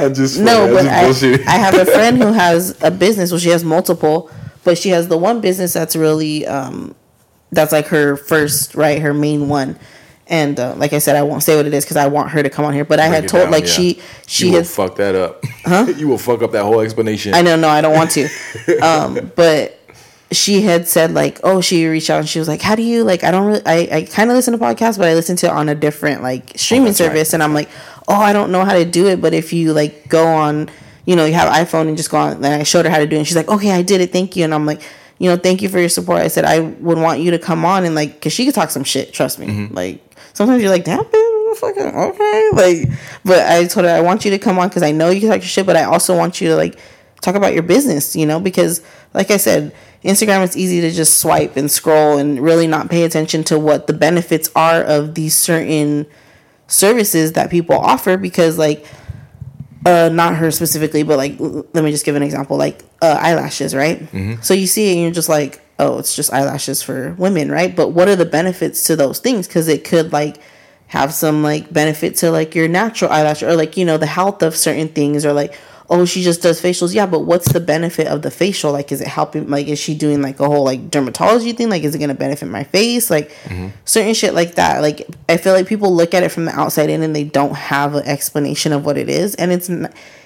I'm 0.00 0.14
just 0.14 0.38
No, 0.38 0.72
but 0.72 0.86
I. 0.86 1.08
I 1.52 1.58
have 1.58 1.74
a 1.74 1.84
friend 1.84 2.16
who 2.22 2.32
has 2.44 2.80
a 2.80 2.92
business. 2.92 3.32
Well, 3.32 3.40
she 3.40 3.48
has 3.48 3.64
multiple, 3.64 4.30
but 4.68 4.76
she 4.76 4.90
has 4.90 5.08
the 5.08 5.16
one 5.16 5.40
business 5.40 5.72
that's 5.72 5.96
really 5.96 6.46
um, 6.46 6.94
that's 7.50 7.72
like 7.72 7.86
her 7.86 8.16
first, 8.16 8.74
right? 8.74 9.00
Her 9.00 9.14
main 9.14 9.48
one. 9.48 9.78
And 10.26 10.60
uh, 10.60 10.74
like 10.76 10.92
I 10.92 10.98
said, 10.98 11.16
I 11.16 11.22
won't 11.22 11.42
say 11.42 11.56
what 11.56 11.64
it 11.64 11.72
is 11.72 11.86
because 11.86 11.96
I 11.96 12.06
want 12.08 12.28
her 12.32 12.42
to 12.42 12.50
come 12.50 12.66
on 12.66 12.74
here. 12.74 12.84
But 12.84 13.00
I 13.00 13.08
Break 13.08 13.22
had 13.22 13.30
told 13.30 13.44
down, 13.44 13.52
like 13.52 13.64
yeah. 13.64 13.70
she 13.70 14.02
she 14.26 14.44
you 14.44 14.52
will 14.52 14.58
had 14.58 14.66
fuck 14.66 14.96
that 14.96 15.14
up. 15.14 15.42
Huh? 15.64 15.86
you 15.96 16.06
will 16.06 16.18
fuck 16.18 16.42
up 16.42 16.52
that 16.52 16.64
whole 16.64 16.82
explanation. 16.82 17.32
I 17.32 17.40
know, 17.40 17.56
no, 17.56 17.66
I 17.66 17.80
don't 17.80 17.94
want 17.94 18.10
to. 18.10 18.28
Um, 18.82 19.32
but 19.34 19.80
she 20.30 20.60
had 20.60 20.86
said 20.86 21.14
like, 21.14 21.40
oh, 21.44 21.62
she 21.62 21.86
reached 21.86 22.10
out 22.10 22.18
and 22.18 22.28
she 22.28 22.38
was 22.38 22.46
like, 22.46 22.60
how 22.60 22.74
do 22.74 22.82
you 22.82 23.04
like? 23.04 23.24
I 23.24 23.30
don't 23.30 23.46
really, 23.46 23.62
I, 23.64 23.88
I 23.90 24.02
kind 24.02 24.28
of 24.28 24.36
listen 24.36 24.52
to 24.52 24.58
podcasts, 24.58 24.98
but 24.98 25.08
I 25.08 25.14
listen 25.14 25.36
to 25.36 25.46
it 25.46 25.52
on 25.52 25.70
a 25.70 25.74
different 25.74 26.22
like 26.22 26.52
streaming 26.56 26.88
Oh, 26.88 26.90
that's 26.90 27.00
right, 27.00 27.06
service, 27.06 27.32
and 27.32 27.42
I'm 27.42 27.54
like, 27.54 27.70
oh, 28.06 28.20
I 28.20 28.34
don't 28.34 28.52
know 28.52 28.66
how 28.66 28.74
to 28.74 28.84
do 28.84 29.06
it, 29.06 29.22
but 29.22 29.32
if 29.32 29.54
you 29.54 29.72
like 29.72 30.10
go 30.10 30.26
on, 30.26 30.68
you 31.08 31.16
know, 31.16 31.24
you 31.24 31.32
have 31.32 31.50
iPhone 31.50 31.88
and 31.88 31.96
just 31.96 32.10
go 32.10 32.18
on. 32.18 32.36
And 32.36 32.44
I 32.44 32.64
showed 32.64 32.84
her 32.84 32.90
how 32.90 32.98
to 32.98 33.06
do 33.06 33.16
it, 33.16 33.20
and 33.20 33.26
she's 33.26 33.34
like, 33.34 33.48
okay, 33.48 33.72
I 33.72 33.80
did 33.80 34.02
it, 34.02 34.12
thank 34.12 34.36
you, 34.36 34.44
and 34.44 34.54
I'm 34.54 34.66
like. 34.66 34.82
You 35.20 35.28
know, 35.28 35.36
thank 35.36 35.62
you 35.62 35.68
for 35.68 35.80
your 35.80 35.88
support. 35.88 36.20
I 36.20 36.28
said 36.28 36.44
I 36.44 36.60
would 36.60 36.96
want 36.96 37.18
you 37.18 37.32
to 37.32 37.40
come 37.40 37.64
on 37.64 37.84
and 37.84 37.96
like, 37.96 38.20
cause 38.20 38.32
she 38.32 38.44
could 38.44 38.54
talk 38.54 38.70
some 38.70 38.84
shit. 38.84 39.12
Trust 39.12 39.40
me. 39.40 39.48
Mm-hmm. 39.48 39.74
Like 39.74 40.00
sometimes 40.32 40.62
you're 40.62 40.70
like, 40.70 40.84
damn, 40.84 41.02
bitch, 41.02 41.56
fucking 41.56 41.82
okay. 41.82 42.50
Like, 42.52 42.98
but 43.24 43.40
I 43.40 43.66
told 43.66 43.84
her 43.84 43.90
I 43.90 44.00
want 44.00 44.24
you 44.24 44.30
to 44.30 44.38
come 44.38 44.60
on 44.60 44.68
because 44.68 44.84
I 44.84 44.92
know 44.92 45.10
you 45.10 45.18
can 45.18 45.28
talk 45.28 45.40
your 45.40 45.48
shit, 45.48 45.66
but 45.66 45.74
I 45.74 45.82
also 45.82 46.16
want 46.16 46.40
you 46.40 46.50
to 46.50 46.54
like 46.54 46.78
talk 47.20 47.34
about 47.34 47.52
your 47.52 47.64
business, 47.64 48.14
you 48.14 48.26
know, 48.26 48.38
because 48.38 48.80
like 49.12 49.32
I 49.32 49.38
said, 49.38 49.74
Instagram 50.04 50.44
it's 50.44 50.56
easy 50.56 50.80
to 50.82 50.92
just 50.92 51.18
swipe 51.18 51.56
and 51.56 51.68
scroll 51.68 52.18
and 52.18 52.38
really 52.40 52.68
not 52.68 52.88
pay 52.88 53.02
attention 53.02 53.42
to 53.42 53.58
what 53.58 53.88
the 53.88 53.92
benefits 53.92 54.48
are 54.54 54.82
of 54.84 55.16
these 55.16 55.34
certain 55.34 56.06
services 56.68 57.32
that 57.32 57.50
people 57.50 57.76
offer 57.76 58.16
because 58.16 58.56
like 58.56 58.86
uh 59.86 60.08
not 60.12 60.34
her 60.36 60.50
specifically 60.50 61.02
but 61.04 61.16
like 61.18 61.38
l- 61.40 61.64
let 61.72 61.84
me 61.84 61.90
just 61.90 62.04
give 62.04 62.16
an 62.16 62.22
example 62.22 62.56
like 62.56 62.82
uh 63.02 63.18
eyelashes 63.20 63.74
right? 63.74 64.02
So 64.42 64.54
you 64.54 64.66
see 64.66 64.90
it 64.90 64.92
and 64.94 65.02
you're 65.02 65.10
just 65.12 65.28
like 65.28 65.60
oh 65.78 65.98
it's 65.98 66.16
just 66.16 66.32
eyelashes 66.32 66.82
for 66.82 67.14
women 67.18 67.50
right? 67.50 67.74
But 67.74 67.88
what 67.90 68.08
are 68.08 68.16
the 68.16 68.24
benefits 68.26 68.84
to 68.84 68.96
those 68.96 69.20
things? 69.20 69.46
Because 69.46 69.68
it 69.68 69.84
could 69.84 70.12
like 70.12 70.38
have 70.88 71.12
some 71.14 71.42
like 71.42 71.72
benefit 71.72 72.16
to 72.16 72.30
like 72.30 72.54
your 72.54 72.66
natural 72.66 73.10
eyelash 73.12 73.42
or 73.42 73.54
like 73.54 73.76
you 73.76 73.84
know 73.84 73.98
the 73.98 74.06
health 74.06 74.42
of 74.42 74.56
certain 74.56 74.88
things 74.88 75.24
or 75.24 75.32
like 75.32 75.54
oh 75.90 76.04
she 76.04 76.22
just 76.22 76.42
does 76.42 76.60
facials. 76.60 76.94
Yeah 76.94 77.06
but 77.06 77.20
what's 77.20 77.52
the 77.52 77.60
benefit 77.60 78.06
of 78.06 78.22
the 78.22 78.30
facial? 78.30 78.72
Like 78.72 78.92
is 78.92 79.00
it 79.00 79.08
helping 79.08 79.48
like 79.48 79.68
is 79.68 79.78
she 79.78 79.94
doing 79.94 80.22
like 80.22 80.38
a 80.40 80.46
whole 80.46 80.64
like 80.64 80.90
dermatology 80.90 81.56
thing? 81.56 81.70
Like 81.70 81.82
is 81.82 81.94
it 81.94 81.98
going 81.98 82.08
to 82.08 82.14
benefit 82.14 82.48
my 82.48 82.64
face? 82.64 83.10
Like 83.10 83.30
certain 83.84 84.14
shit 84.14 84.34
like 84.34 84.56
that. 84.56 84.82
Like 84.82 85.06
i 85.28 85.36
feel 85.36 85.52
like 85.52 85.66
people 85.66 85.94
look 85.94 86.14
at 86.14 86.22
it 86.22 86.30
from 86.30 86.44
the 86.44 86.52
outside 86.52 86.90
in 86.90 87.02
and 87.02 87.14
they 87.14 87.24
don't 87.24 87.54
have 87.54 87.94
an 87.94 88.04
explanation 88.06 88.72
of 88.72 88.84
what 88.84 88.98
it 88.98 89.08
is. 89.08 89.34
And 89.36 89.50
it's 89.52 89.70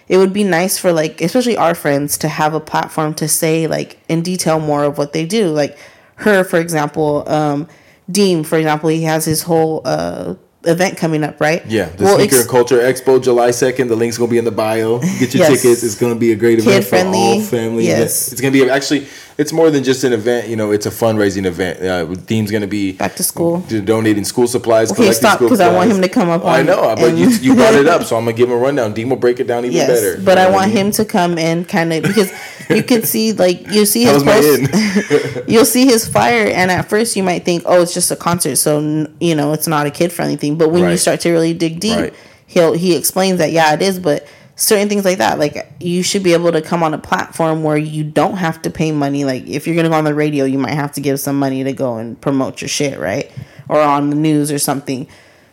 it 0.09 0.17
would 0.19 0.33
be 0.33 0.45
nice 0.45 0.79
for 0.79 0.93
like 0.93 1.21
especially 1.21 1.57
our 1.57 1.75
friends 1.75 2.19
to 2.19 2.29
have 2.29 2.55
a 2.55 2.61
platform 2.61 3.15
to 3.15 3.29
say 3.29 3.67
like 3.67 3.99
in 4.09 4.23
detail 4.23 4.59
more 4.59 4.85
of 4.85 4.99
what 4.99 5.13
they 5.13 5.27
do. 5.27 5.49
Like 5.49 5.79
her 6.17 6.45
for 6.45 6.59
example 6.59 7.29
um 7.29 7.69
Dean 8.11 8.43
for 8.43 8.59
example 8.59 8.89
he 8.89 9.05
has 9.05 9.25
his 9.25 9.43
whole 9.43 9.83
uh 9.85 10.35
event 10.65 10.97
coming 10.97 11.25
up 11.25 11.41
right 11.41 11.65
Yeah, 11.67 11.87
the 11.97 12.05
Well, 12.05 12.17
Sneaker 12.17 12.35
ex- 12.37 12.41
and 12.43 12.51
Culture 12.51 12.79
Expo, 12.79 13.23
July 13.23 13.51
second. 13.51 13.89
The 13.89 13.97
link's 13.97 14.17
gonna 14.19 14.31
be 14.31 14.39
in 14.39 14.45
the 14.45 14.51
bio. 14.53 14.99
Get 14.99 15.35
your 15.35 15.45
Yes. 15.49 15.63
tickets. 15.63 15.83
It's 15.83 15.95
gonna 15.97 16.15
be 16.15 16.33
a 16.33 16.37
great 16.37 16.59
event 16.61 16.77
for 16.77 16.81
Kid-friendly, 16.81 17.19
all 17.19 17.41
family. 17.41 17.87
yes. 17.87 18.31
It's 18.33 18.41
gonna 18.41 18.53
be 18.53 18.69
actually. 18.71 19.07
It's 19.39 19.53
more 19.53 19.71
than 19.71 19.83
just 19.83 20.05
an 20.05 20.13
event. 20.13 20.49
You 20.49 20.57
know, 20.57 20.71
it's 20.73 20.85
a 20.87 20.91
fundraising 20.91 21.47
event. 21.47 21.81
Uh, 21.83 22.05
Dean's 22.27 22.51
gonna 22.51 22.67
be 22.67 22.93
Back 22.93 23.17
to 23.17 23.23
school. 23.23 23.61
donating 23.85 24.25
school 24.25 24.47
supplies. 24.47 24.91
Okay, 24.91 24.97
collecting 25.05 25.19
stop, 25.19 25.37
school 25.37 25.49
'cause 25.49 25.61
I 25.61 25.73
want 25.73 25.91
him 25.91 26.03
to 26.03 26.09
come 26.09 26.29
up 26.29 26.45
I 26.45 26.61
on- 26.61 26.67
know, 26.67 26.95
but 26.97 27.11
and- 27.11 27.19
you, 27.19 27.29
you 27.41 27.55
brought 27.55 27.75
it 27.75 27.87
up, 27.89 28.05
so 28.05 28.17
I'm 28.17 28.25
gonna 28.25 28.37
give 28.37 28.49
him 28.49 28.55
a 28.55 28.59
rundown. 28.59 28.93
Dean 28.93 29.09
will 29.09 29.17
break 29.17 29.41
it 29.41 29.47
down 29.47 29.65
even 29.65 29.77
yes 29.77 29.89
better. 29.89 30.21
but 30.23 30.39
i 30.39 30.51
want 30.51 30.69
mean? 30.69 30.87
him 30.87 30.91
to 30.93 31.05
come 31.05 31.39
and 31.39 31.67
kind 31.69 31.93
of 31.93 32.03
because 32.03 32.31
you 32.71 32.83
can 32.83 33.03
see 33.13 33.33
like 33.33 33.71
you 33.71 33.85
see 33.87 34.05
his 34.05 34.23
post 34.23 35.49
you'll 35.49 35.65
see 35.65 35.87
his 35.87 36.07
fire, 36.07 36.47
and 36.49 36.71
at 36.71 36.89
first 36.89 37.17
you 37.17 37.23
might 37.23 37.45
think 37.45 37.63
oh 37.67 37.83
it's 37.83 37.95
just 37.95 38.11
a 38.11 38.17
concert 38.17 38.57
so 38.57 39.07
you 39.21 39.35
know 39.35 39.53
it's 39.53 39.67
not 39.67 39.87
a 39.87 39.91
kid 39.91 40.13
friendly 40.13 40.37
thing 40.37 40.57
but 40.57 40.71
when 40.71 40.91
you 40.91 40.97
start 40.97 41.21
to 41.21 41.31
really 41.33 41.55
dig 41.55 41.81
deep 41.81 41.97
Right. 41.99 42.15
he'll 42.47 42.73
he 42.75 42.95
explains 42.97 43.39
that 43.39 43.51
yeah 43.53 43.73
it 43.75 43.83
is 43.83 43.99
but 43.99 44.27
certain 44.55 44.89
things 44.89 45.05
like 45.05 45.19
that 45.19 45.39
like 45.39 45.73
you 45.81 46.03
should 46.03 46.23
be 46.23 46.35
able 46.35 46.53
to 46.53 46.61
come 46.61 46.83
on 46.83 46.93
a 46.93 46.99
platform 46.99 47.63
where 47.63 47.77
you 47.77 48.05
don't 48.05 48.37
have 48.37 48.61
to 48.61 48.71
pay 48.71 48.93
money 48.93 49.25
like 49.25 49.47
if 49.47 49.67
you're 49.67 49.75
gonna 49.75 49.89
go 49.89 49.95
on 49.95 50.05
the 50.05 50.15
radio 50.15 50.45
you 50.45 50.59
might 50.59 50.75
have 50.75 50.93
to 50.93 51.01
give 51.01 51.19
some 51.19 51.39
money 51.39 51.65
to 51.65 51.73
go 51.73 51.97
and 51.97 52.21
promote 52.21 52.61
your 52.61 52.69
shit 52.69 52.99
right 52.99 53.33
or 53.69 53.81
on 53.81 54.11
the 54.11 54.17
news 54.17 54.53
or 54.53 54.59
something 54.59 55.09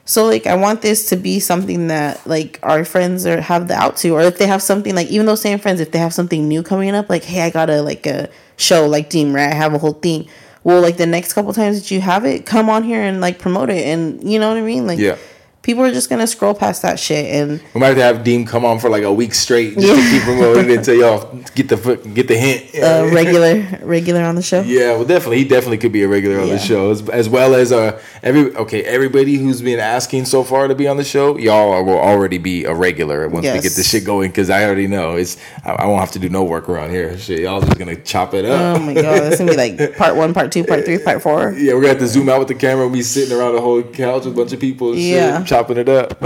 so 0.09 0.25
like 0.25 0.47
I 0.47 0.55
want 0.55 0.81
this 0.81 1.09
to 1.09 1.15
be 1.15 1.39
something 1.39 1.89
that 1.89 2.25
like 2.25 2.57
our 2.63 2.83
friends 2.83 3.27
are 3.27 3.39
have 3.39 3.67
the 3.67 3.75
out 3.75 3.95
to, 3.97 4.09
or 4.09 4.21
if 4.21 4.39
they 4.39 4.47
have 4.47 4.63
something 4.63 4.95
like 4.95 5.07
even 5.09 5.27
those 5.27 5.39
same 5.39 5.59
friends, 5.59 5.79
if 5.79 5.91
they 5.91 5.99
have 5.99 6.15
something 6.15 6.47
new 6.47 6.63
coming 6.63 6.95
up, 6.95 7.11
like 7.11 7.23
hey, 7.23 7.41
I 7.41 7.51
got 7.51 7.69
a 7.69 7.83
like 7.83 8.07
a 8.07 8.27
show 8.57 8.87
like 8.87 9.11
Dean, 9.11 9.33
right? 9.33 9.51
I 9.51 9.53
have 9.53 9.75
a 9.75 9.77
whole 9.77 9.93
thing. 9.93 10.27
Well, 10.63 10.81
like 10.81 10.97
the 10.97 11.05
next 11.05 11.33
couple 11.33 11.53
times 11.53 11.79
that 11.79 11.91
you 11.91 12.01
have 12.01 12.25
it, 12.25 12.47
come 12.47 12.71
on 12.71 12.83
here 12.83 13.03
and 13.03 13.21
like 13.21 13.37
promote 13.37 13.69
it, 13.69 13.85
and 13.85 14.27
you 14.27 14.39
know 14.39 14.49
what 14.49 14.57
I 14.57 14.61
mean? 14.61 14.87
Like 14.87 14.97
Yeah. 14.97 15.17
People 15.61 15.83
are 15.83 15.91
just 15.91 16.09
gonna 16.09 16.25
scroll 16.25 16.53
past 16.53 16.81
that 16.81 16.99
shit, 16.99 17.25
and 17.33 17.61
We 17.73 17.79
might 17.81 17.87
have 17.87 17.97
to 17.97 18.03
have 18.03 18.23
Dean 18.23 18.45
come 18.45 18.63
on 18.65 18.79
for 18.79 18.89
like 18.89 19.03
a 19.03 19.11
week 19.13 19.33
straight 19.33 19.75
just 19.77 19.87
to 19.87 20.01
Yeah. 20.01 20.11
keep 20.11 20.21
promoting 20.23 20.71
until 20.71 20.95
y'all 20.95 21.39
get 21.53 21.67
the 21.69 21.75
get 22.13 22.27
the 22.27 22.37
hint. 22.37 22.63
uh, 22.83 23.07
regular 23.13 23.65
regular 23.83 24.21
on 24.21 24.35
the 24.35 24.41
show. 24.41 24.61
Yeah, 24.61 24.93
well, 24.93 25.05
definitely, 25.05 25.39
he 25.39 25.43
definitely 25.45 25.77
could 25.77 25.91
be 25.91 26.03
a 26.03 26.07
regular 26.07 26.39
on 26.39 26.47
Yeah. 26.47 26.53
the 26.53 26.59
show, 26.59 26.91
as, 26.91 27.07
as 27.09 27.27
well 27.29 27.53
as 27.55 27.71
uh, 27.71 27.99
every 28.23 28.55
okay, 28.55 28.83
everybody 28.83 29.35
who's 29.35 29.61
been 29.61 29.79
asking 29.79 30.25
so 30.25 30.43
far 30.43 30.67
to 30.67 30.75
be 30.75 30.87
on 30.87 30.97
the 30.97 31.03
show, 31.03 31.37
y'all 31.37 31.71
are, 31.73 31.83
will 31.83 31.99
already 31.99 32.37
be 32.37 32.63
a 32.65 32.73
regular 32.73 33.27
once 33.27 33.45
we 33.45 33.51
get 33.59 33.63
this 33.73 33.89
shit 33.89 34.05
going. 34.05 34.29
Because 34.31 34.49
I 34.49 34.63
already 34.63 34.87
know 34.87 35.15
it's, 35.15 35.37
I, 35.65 35.71
I 35.71 35.85
won't 35.87 35.99
have 35.99 36.11
to 36.11 36.19
do 36.19 36.29
no 36.29 36.43
work 36.43 36.69
around 36.69 36.91
here. 36.91 37.17
Shit, 37.17 37.39
y'all 37.41 37.61
just 37.61 37.77
gonna 37.77 37.95
chop 37.97 38.33
it 38.33 38.45
up. 38.45 38.77
Oh 38.77 38.79
my 38.79 38.93
god, 38.93 39.21
that's 39.23 39.37
gonna 39.37 39.51
be 39.51 39.57
like 39.57 39.97
part 39.97 40.15
one, 40.15 40.33
part 40.33 40.51
two, 40.51 40.63
part 40.63 40.85
three, 40.85 40.97
part 40.99 41.21
four. 41.21 41.51
yeah, 41.57 41.73
we're 41.73 41.81
gonna 41.81 41.89
have 41.89 41.99
to 41.99 42.07
zoom 42.07 42.29
out 42.29 42.39
with 42.39 42.47
the 42.47 42.55
camera. 42.55 42.85
and 42.85 42.93
be 42.93 43.01
sitting 43.01 43.37
around 43.37 43.55
a 43.55 43.61
whole 43.61 43.83
couch 43.83 44.23
with 44.25 44.33
a 44.33 44.37
bunch 44.37 44.53
of 44.53 44.59
people, 44.59 44.91
and 44.93 44.99
Yeah. 45.01 45.39
shit, 45.39 45.48
chopping 45.49 45.77
it 45.77 45.89
up. 45.89 46.17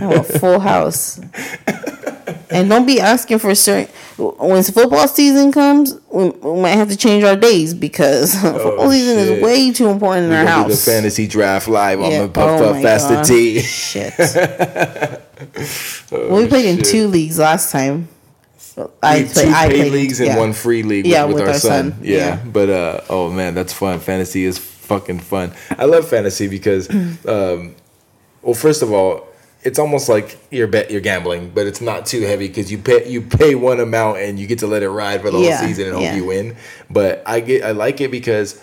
Oh, 0.00 0.22
full 0.22 0.58
house. 0.60 1.20
And 2.50 2.68
don't 2.68 2.84
be 2.86 3.00
asking 3.00 3.38
for 3.38 3.54
certain. 3.54 3.92
When 4.18 4.62
football 4.62 5.08
season 5.08 5.52
comes, 5.52 5.98
we, 6.10 6.28
we 6.30 6.60
might 6.60 6.72
have 6.76 6.90
to 6.90 6.96
change 6.96 7.24
our 7.24 7.34
days 7.36 7.72
because 7.72 8.34
football 8.40 8.90
season 8.90 9.18
Oh, 9.18 9.24
shit. 9.24 9.38
is 9.38 9.42
way 9.42 9.72
too 9.72 9.88
important 9.88 10.26
in 10.26 10.30
We're 10.32 10.38
our 10.40 10.44
gonna 10.44 10.62
do 10.64 10.68
the 10.68 10.74
house. 10.74 10.84
fantasy 10.84 11.26
draft 11.26 11.66
live 11.68 12.00
on 12.00 12.10
Yeah, 12.10 12.22
the 12.22 12.28
Puff 12.28 12.60
oh 12.60 12.74
my 12.74 12.82
Faster 12.82 13.14
God. 13.14 13.24
T. 13.24 13.60
Shit. 13.60 14.14
well, 16.10 16.36
we 16.42 16.46
played 16.46 16.66
in 16.66 16.82
two 16.84 17.08
leagues 17.08 17.38
last 17.38 17.70
time. 17.72 18.08
I 19.02 19.22
We- 19.22 19.24
play, 19.28 19.44
two 19.44 19.50
I 19.50 19.68
paid 19.68 19.76
played 19.80 19.92
leagues 19.92 20.20
and 20.20 20.28
yeah. 20.28 20.38
one 20.38 20.52
free 20.52 20.82
league 20.82 21.04
with, 21.04 21.12
Yeah, 21.12 21.24
with 21.24 21.34
with 21.34 21.42
our, 21.44 21.48
our 21.50 21.54
son. 21.58 21.92
son. 21.92 22.00
Yeah. 22.02 22.16
Yeah. 22.16 22.44
but 22.44 22.70
uh, 22.70 23.00
oh 23.08 23.30
man, 23.30 23.54
that's 23.54 23.72
fun. 23.72 23.98
Fantasy 24.00 24.44
is 24.44 24.58
fucking 24.58 25.20
fun. 25.20 25.52
I 25.78 25.84
love 25.86 26.08
fantasy 26.08 26.48
because, 26.48 26.88
um, 27.26 27.74
well, 28.42 28.54
first 28.54 28.82
of 28.82 28.92
all, 28.92 29.26
it's 29.64 29.78
almost 29.78 30.08
like 30.08 30.38
you're 30.50 30.66
bet 30.66 30.90
you're 30.90 31.00
gambling, 31.00 31.50
but 31.54 31.66
it's 31.66 31.80
not 31.80 32.04
too 32.06 32.22
heavy 32.22 32.48
because 32.48 32.70
you 32.72 32.78
pay 32.78 33.08
you 33.08 33.22
pay 33.22 33.54
one 33.54 33.78
amount 33.80 34.18
and 34.18 34.38
you 34.38 34.46
get 34.46 34.58
to 34.60 34.66
let 34.66 34.82
it 34.82 34.90
ride 34.90 35.20
for 35.22 35.30
the 35.30 35.38
Yeah, 35.38 35.56
whole 35.58 35.68
season 35.68 35.84
and 35.86 35.94
hope 35.94 36.02
yeah. 36.02 36.16
you 36.16 36.24
win. 36.26 36.56
But 36.90 37.22
I 37.26 37.40
get 37.40 37.64
I 37.64 37.70
like 37.70 38.00
it 38.00 38.10
because 38.10 38.60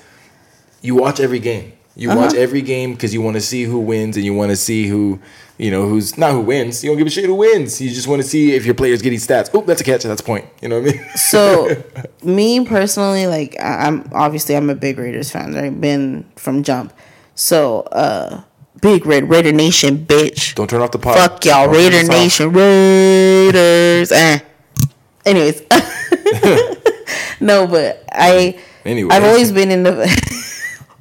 you 0.82 0.96
watch 0.96 1.20
every 1.20 1.40
game. 1.40 1.74
You 1.96 2.10
Uh-huh. 2.12 2.20
watch 2.20 2.34
every 2.36 2.62
game 2.62 2.94
because 2.94 3.14
you 3.14 3.22
want 3.22 3.36
to 3.36 3.42
see 3.42 3.64
who 3.64 3.80
wins 3.80 4.16
and 4.16 4.26
you 4.26 4.34
want 4.34 4.52
to 4.52 4.56
see 4.56 4.88
who, 4.88 5.20
you 5.58 5.70
know, 5.70 5.88
who's 5.88 6.18
not 6.18 6.32
who 6.32 6.40
wins. 6.42 6.82
You 6.84 6.90
don't 6.92 6.98
give 6.98 7.08
a 7.08 7.10
shit 7.10 7.26
who 7.26 7.36
wins. 7.36 7.82
You 7.82 7.90
just 7.90 8.08
want 8.08 8.22
to 8.22 8.28
see 8.28 8.54
if 8.54 8.66
your 8.66 8.76
player's 8.76 9.02
getting 9.02 9.20
stats. 9.20 9.50
Oh, 9.54 9.62
that's 9.62 9.82
a 9.82 9.84
catch. 9.84 10.04
That's 10.04 10.22
a 10.22 10.24
point. 10.24 10.46
You 10.62 10.70
know 10.70 10.80
what 10.82 10.90
I 10.90 10.94
mean? 10.94 11.06
So, 11.16 11.76
me 12.24 12.64
personally, 12.66 13.28
like 13.28 13.56
I'm 13.62 14.10
obviously 14.14 14.56
I'm 14.56 14.70
a 14.70 14.76
big 14.76 14.98
Raiders 14.98 15.32
fan. 15.32 15.54
Right, 15.54 15.80
been 15.80 16.26
from 16.38 16.64
jump. 16.64 16.94
So, 17.36 17.82
uh, 17.92 18.44
big 18.82 19.06
Red 19.06 19.30
Raider 19.30 19.52
Nation, 19.52 20.06
bitch. 20.06 20.56
Don't 20.56 20.70
turn 20.70 20.82
off 20.82 20.92
the 20.92 21.00
pod. 21.00 21.18
Fuck 21.18 21.46
y'all, 21.46 21.66
Don't 21.66 21.76
Raider. 21.76 22.04
Nation, 22.08 22.52
Raiders. 22.52 24.12
Eh. 24.12 24.40
Anyways, 25.26 25.62
no, 27.40 27.68
but 27.68 28.04
I. 28.12 28.60
Anyways. 28.86 29.16
I've 29.16 29.24
always 29.24 29.52
been 29.52 29.72
in 29.72 29.84
the. 29.84 30.56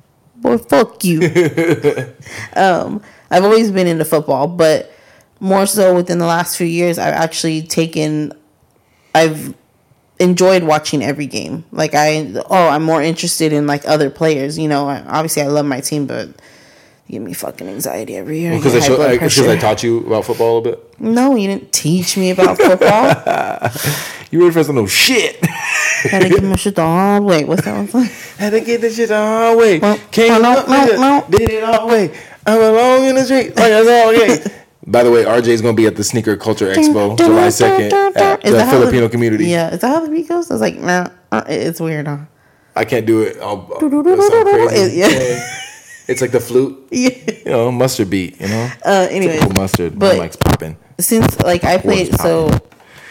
Boy, 0.36 0.58
fuck 0.58 1.04
you. 1.04 1.20
um, 2.54 3.02
I've 3.30 3.44
always 3.44 3.70
been 3.70 3.86
into 3.86 4.04
football, 4.04 4.46
but 4.46 4.92
more 5.40 5.66
so 5.66 5.94
within 5.94 6.18
the 6.18 6.26
last 6.26 6.56
few 6.56 6.66
years, 6.66 6.98
I've 6.98 7.14
actually 7.14 7.62
taken. 7.62 8.32
I've 9.14 9.54
enjoyed 10.20 10.64
watching 10.64 11.02
every 11.02 11.26
game. 11.26 11.64
Like 11.72 11.94
I, 11.94 12.32
oh, 12.50 12.68
I'm 12.68 12.82
more 12.82 13.02
interested 13.02 13.52
in 13.52 13.66
like 13.66 13.86
other 13.86 14.10
players. 14.10 14.58
You 14.58 14.68
know, 14.68 14.88
obviously 14.88 15.42
I 15.42 15.46
love 15.46 15.66
my 15.66 15.80
team, 15.80 16.06
but 16.06 16.28
give 17.08 17.22
me 17.22 17.32
fucking 17.32 17.68
anxiety 17.68 18.16
every 18.16 18.40
year. 18.40 18.56
Because 18.56 18.72
get 18.72 18.82
I, 19.00 19.16
high 19.16 19.28
show, 19.28 19.42
blood 19.42 19.54
I, 19.54 19.58
I 19.58 19.60
taught 19.60 19.82
you 19.82 20.06
about 20.06 20.24
football 20.24 20.46
a 20.46 20.54
little 20.58 20.72
bit. 20.72 21.00
No, 21.00 21.34
you 21.36 21.48
didn't 21.48 21.72
teach 21.72 22.16
me 22.16 22.30
about 22.30 22.56
football. 22.58 23.70
You 24.30 24.52
for 24.52 24.58
us 24.58 24.66
to 24.66 24.74
know 24.74 24.86
shit? 24.86 25.42
Had 26.02 26.22
to 26.22 26.28
give 26.28 26.44
my 26.44 26.56
shit 26.56 26.74
the 26.74 26.82
hard 26.82 27.24
way. 27.24 27.44
What's 27.44 27.64
that 27.64 27.92
one? 27.92 28.04
Had 28.36 28.50
to 28.50 28.60
get 28.60 28.82
this 28.82 28.96
shit 28.96 29.08
the 29.08 29.16
hard 29.16 29.58
way. 29.58 29.78
Well, 29.78 29.98
Came 30.10 30.42
no, 30.42 30.50
up 30.50 30.68
no, 30.68 30.84
no. 30.84 31.26
did 31.30 31.48
it 31.48 31.64
all 31.64 31.88
the 31.88 31.92
way. 31.94 32.18
I'm 32.46 32.60
alone 32.60 33.04
in 33.06 33.14
the 33.14 33.24
street 33.24 33.56
like 33.56 33.72
a 33.72 33.78
all 33.78 34.14
okay. 34.14 34.44
By 34.86 35.02
the 35.02 35.10
way, 35.10 35.24
RJ 35.24 35.48
is 35.48 35.62
going 35.62 35.76
to 35.76 35.80
be 35.80 35.86
at 35.86 35.96
the 35.96 36.04
Sneaker 36.04 36.36
Culture 36.36 36.72
Expo 36.72 37.16
July 37.16 37.48
2nd 37.48 37.92
at 37.92 38.42
the 38.42 38.66
Filipino 38.70 39.08
community. 39.08 39.46
Yeah, 39.46 39.70
is 39.70 39.80
that 39.80 39.88
how 39.88 40.00
the 40.00 40.10
beat 40.10 40.28
goes? 40.28 40.50
I 40.50 40.54
was 40.54 40.60
like, 40.60 40.78
nah, 40.78 41.08
uh, 41.32 41.44
it's 41.46 41.80
weird, 41.80 42.06
huh? 42.06 42.18
I 42.76 42.84
can't 42.84 43.06
do 43.06 43.22
it. 43.22 43.36
I'll, 43.38 43.68
I'll 43.70 43.80
sound 43.80 44.68
crazy. 44.68 44.98
Yeah. 44.98 45.54
It's 46.08 46.20
like 46.22 46.30
the 46.30 46.40
flute, 46.40 46.88
Yeah. 46.90 47.10
you 47.44 47.50
know, 47.52 47.70
mustard 47.70 48.08
beat, 48.10 48.40
you 48.40 48.48
know? 48.48 48.70
Uh, 48.84 49.08
Typical 49.08 49.50
mustard. 49.52 49.98
but- 49.98 50.16
My 50.16 50.24
mic's 50.24 50.36
popping. 50.36 50.76
since 50.98 51.38
like 51.42 51.64
I 51.64 51.78
played, 51.78 52.18
so 52.20 52.50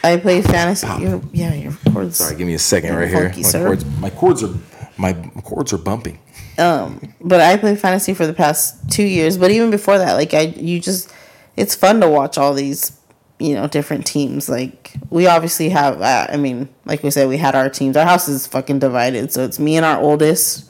I 0.04 0.18
play 0.18 0.42
fantasy. 0.42 0.88
Your, 1.00 1.22
yeah, 1.32 1.54
your 1.54 1.74
chords. 1.94 2.18
Sorry, 2.18 2.36
give 2.36 2.48
me 2.48 2.56
a 2.56 2.60
second 2.60 2.96
right 2.96 3.12
Funky, 3.12 3.36
here. 3.36 3.44
My 3.44 3.50
sir. 3.50 3.66
chords, 3.68 3.86
my 4.00 4.10
chords 4.10 4.44
are 4.44 4.54
my 4.98 5.14
chords 5.44 5.72
are 5.74 5.78
bumping. 5.78 6.18
Um, 6.58 7.14
but 7.22 7.40
I 7.40 7.56
play 7.58 7.76
fantasy 7.76 8.16
for 8.16 8.26
the 8.26 8.34
past 8.34 8.90
two 8.90 9.04
years. 9.04 9.38
But 9.38 9.52
even 9.52 9.70
before 9.70 10.00
that, 10.00 10.14
like 10.14 10.34
I, 10.34 10.42
you 10.42 10.80
just, 10.80 11.14
it's 11.56 11.76
fun 11.76 12.02
to 12.02 12.10
watch 12.10 12.36
all 12.40 12.56
these, 12.56 12.98
you 13.38 13.54
know, 13.54 13.68
different 13.68 14.08
teams. 14.08 14.50
Like 14.50 14.94
we 15.12 15.28
obviously 15.28 15.70
have. 15.70 16.02
Uh, 16.02 16.26
I 16.30 16.38
mean, 16.38 16.68
like 16.86 17.04
we 17.04 17.12
said, 17.12 17.30
we 17.30 17.38
had 17.38 17.54
our 17.56 17.70
teams. 17.70 17.96
Our 17.96 18.06
house 18.06 18.28
is 18.28 18.48
fucking 18.48 18.80
divided. 18.80 19.32
So 19.32 19.44
it's 19.44 19.60
me 19.60 19.78
and 19.78 19.86
our 19.86 20.02
oldest. 20.02 20.64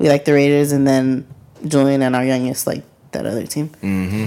We 0.00 0.08
like 0.08 0.24
the 0.24 0.32
Raiders, 0.32 0.72
and 0.72 0.88
then 0.88 1.26
Julian 1.68 2.00
and 2.00 2.16
our 2.16 2.24
youngest 2.24 2.66
like 2.66 2.82
that 3.12 3.26
other 3.26 3.46
team. 3.46 3.68
Mm-hmm. 3.82 4.24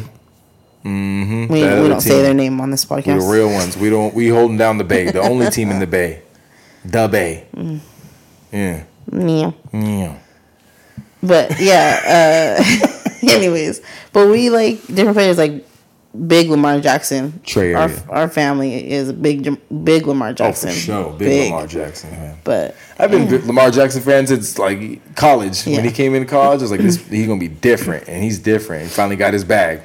Mm-hmm. 0.87 1.51
We, 1.51 1.61
we 1.63 1.89
don't 1.89 1.99
say 1.99 2.21
their 2.21 2.35
name 2.35 2.61
on 2.61 2.69
this 2.69 2.87
We're 2.87 2.97
podcast. 2.97 3.21
the 3.21 3.33
real 3.33 3.49
ones. 3.49 3.75
We 3.75 3.89
don't. 3.89 4.13
We 4.13 4.27
holding 4.27 4.57
down 4.57 4.77
the 4.77 4.83
Bay. 4.83 5.09
The 5.09 5.21
only 5.21 5.49
team 5.49 5.71
in 5.71 5.79
the 5.79 5.87
Bay. 5.87 6.21
The 6.85 7.07
Bay. 7.07 7.47
Mm. 7.55 7.79
Yeah. 8.51 8.83
Yeah. 9.11 9.51
Yeah. 9.73 10.19
But 11.23 11.59
yeah, 11.59 12.59
uh 12.61 13.13
anyways. 13.31 13.81
But 14.11 14.27
we 14.29 14.51
like 14.51 14.85
different 14.85 15.15
players 15.15 15.39
like 15.39 15.65
big 16.27 16.49
Lamar 16.49 16.79
Jackson. 16.79 17.41
Trey 17.43 17.73
our, 17.73 17.89
our 18.09 18.29
family 18.29 18.91
is 18.91 19.09
a 19.09 19.13
big 19.13 19.59
big 19.83 20.05
Lamar 20.07 20.33
Jackson. 20.33 20.69
Oh, 20.69 20.73
for 20.73 20.79
sure. 20.79 21.13
Big, 21.13 21.51
Lamar 21.51 21.67
Jackson. 21.67 22.11
Man. 22.11 22.37
But 22.43 22.75
I've 22.99 23.11
been 23.11 23.29
big 23.29 23.43
Lamar 23.45 23.71
Jackson 23.71 24.01
fan 24.01 24.27
since 24.27 24.57
like 24.57 25.15
college. 25.15 25.65
Yeah. 25.65 25.77
When 25.77 25.85
he 25.85 25.91
came 25.91 26.15
into 26.15 26.27
college, 26.27 26.59
I 26.59 26.63
was 26.63 26.71
like, 26.71 26.81
this, 26.81 27.05
he's 27.09 27.27
gonna 27.27 27.39
be 27.39 27.47
different, 27.47 28.07
and 28.07 28.23
he's 28.23 28.39
different. 28.39 28.83
He 28.83 28.89
finally 28.89 29.15
got 29.15 29.33
his 29.33 29.43
bag 29.43 29.81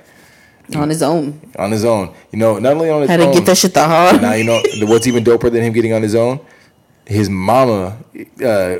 on 0.76 0.88
his 0.88 1.02
own. 1.02 1.40
on 1.58 1.70
his 1.70 1.84
own. 1.84 2.14
You 2.32 2.38
know, 2.38 2.58
not 2.58 2.72
only 2.74 2.90
on 2.90 3.02
his 3.02 3.10
Had 3.10 3.20
own. 3.20 3.32
to 3.32 3.38
get 3.38 3.46
that 3.46 3.56
shit 3.56 3.74
the 3.74 3.84
hard. 3.84 4.20
now 4.20 4.34
you 4.34 4.44
know 4.44 4.60
what's 4.82 5.06
even 5.06 5.24
doper 5.24 5.50
than 5.50 5.62
him 5.62 5.72
getting 5.72 5.92
on 5.92 6.02
his 6.02 6.14
own. 6.14 6.40
His 7.06 7.30
mama, 7.30 7.96
uh, 8.44 8.76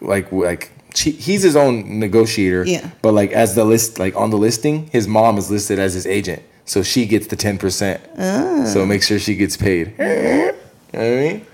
like 0.00 0.32
like 0.32 0.72
she, 0.94 1.12
he's 1.12 1.42
his 1.42 1.54
own 1.54 2.00
negotiator. 2.00 2.64
Yeah. 2.64 2.90
But 3.02 3.14
like 3.14 3.30
as 3.30 3.54
the 3.54 3.64
list, 3.64 3.98
like 3.98 4.16
on 4.16 4.30
the 4.30 4.38
listing, 4.38 4.88
his 4.88 5.06
mom 5.06 5.38
is 5.38 5.50
listed 5.50 5.78
as 5.78 5.94
his 5.94 6.06
agent, 6.06 6.42
so 6.70 6.84
she 6.84 7.04
gets 7.04 7.26
the 7.26 7.34
ten 7.34 7.58
percent. 7.58 8.00
Ah. 8.16 8.64
So 8.64 8.86
make 8.86 9.02
sure 9.02 9.18
she 9.18 9.34
gets 9.34 9.56
paid. 9.56 9.94
You 10.92 10.98
know 10.98 11.08
what 11.08 11.18
I 11.18 11.20
mean? 11.20 11.46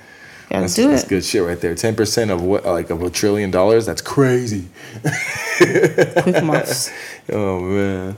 Gotta 0.49 0.61
That's, 0.63 0.75
do 0.77 0.89
that's 0.89 1.03
it. 1.05 1.09
good 1.11 1.23
shit 1.23 1.43
right 1.43 1.61
there. 1.61 1.75
Ten 1.75 1.95
percent 1.95 2.31
of 2.31 2.41
what, 2.43 2.65
like 2.65 2.89
of 2.89 3.03
a 3.03 3.11
trillion 3.11 3.51
dollars? 3.51 3.85
That's 3.85 4.01
crazy. 4.01 4.69
Quick 5.59 6.43
muffs. 6.45 6.91
Oh 7.33 7.61
man. 7.61 8.17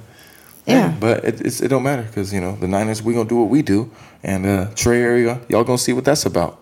Yeah. 0.67 0.95
But 1.01 1.25
it, 1.25 1.41
it's, 1.41 1.61
it 1.61 1.69
don't 1.69 1.83
matter 1.83 2.03
because 2.03 2.33
you 2.33 2.41
know 2.41 2.55
the 2.55 2.69
Niners. 2.69 3.03
We 3.03 3.15
gonna 3.15 3.29
do 3.29 3.37
what 3.37 3.49
we 3.49 3.63
do, 3.63 3.91
and 4.23 4.47
uh, 4.47 4.71
Trey 4.77 5.01
area, 5.03 5.41
y'all 5.49 5.65
gonna 5.65 5.79
see 5.79 5.93
what 5.93 6.05
that's 6.05 6.25
about. 6.27 6.61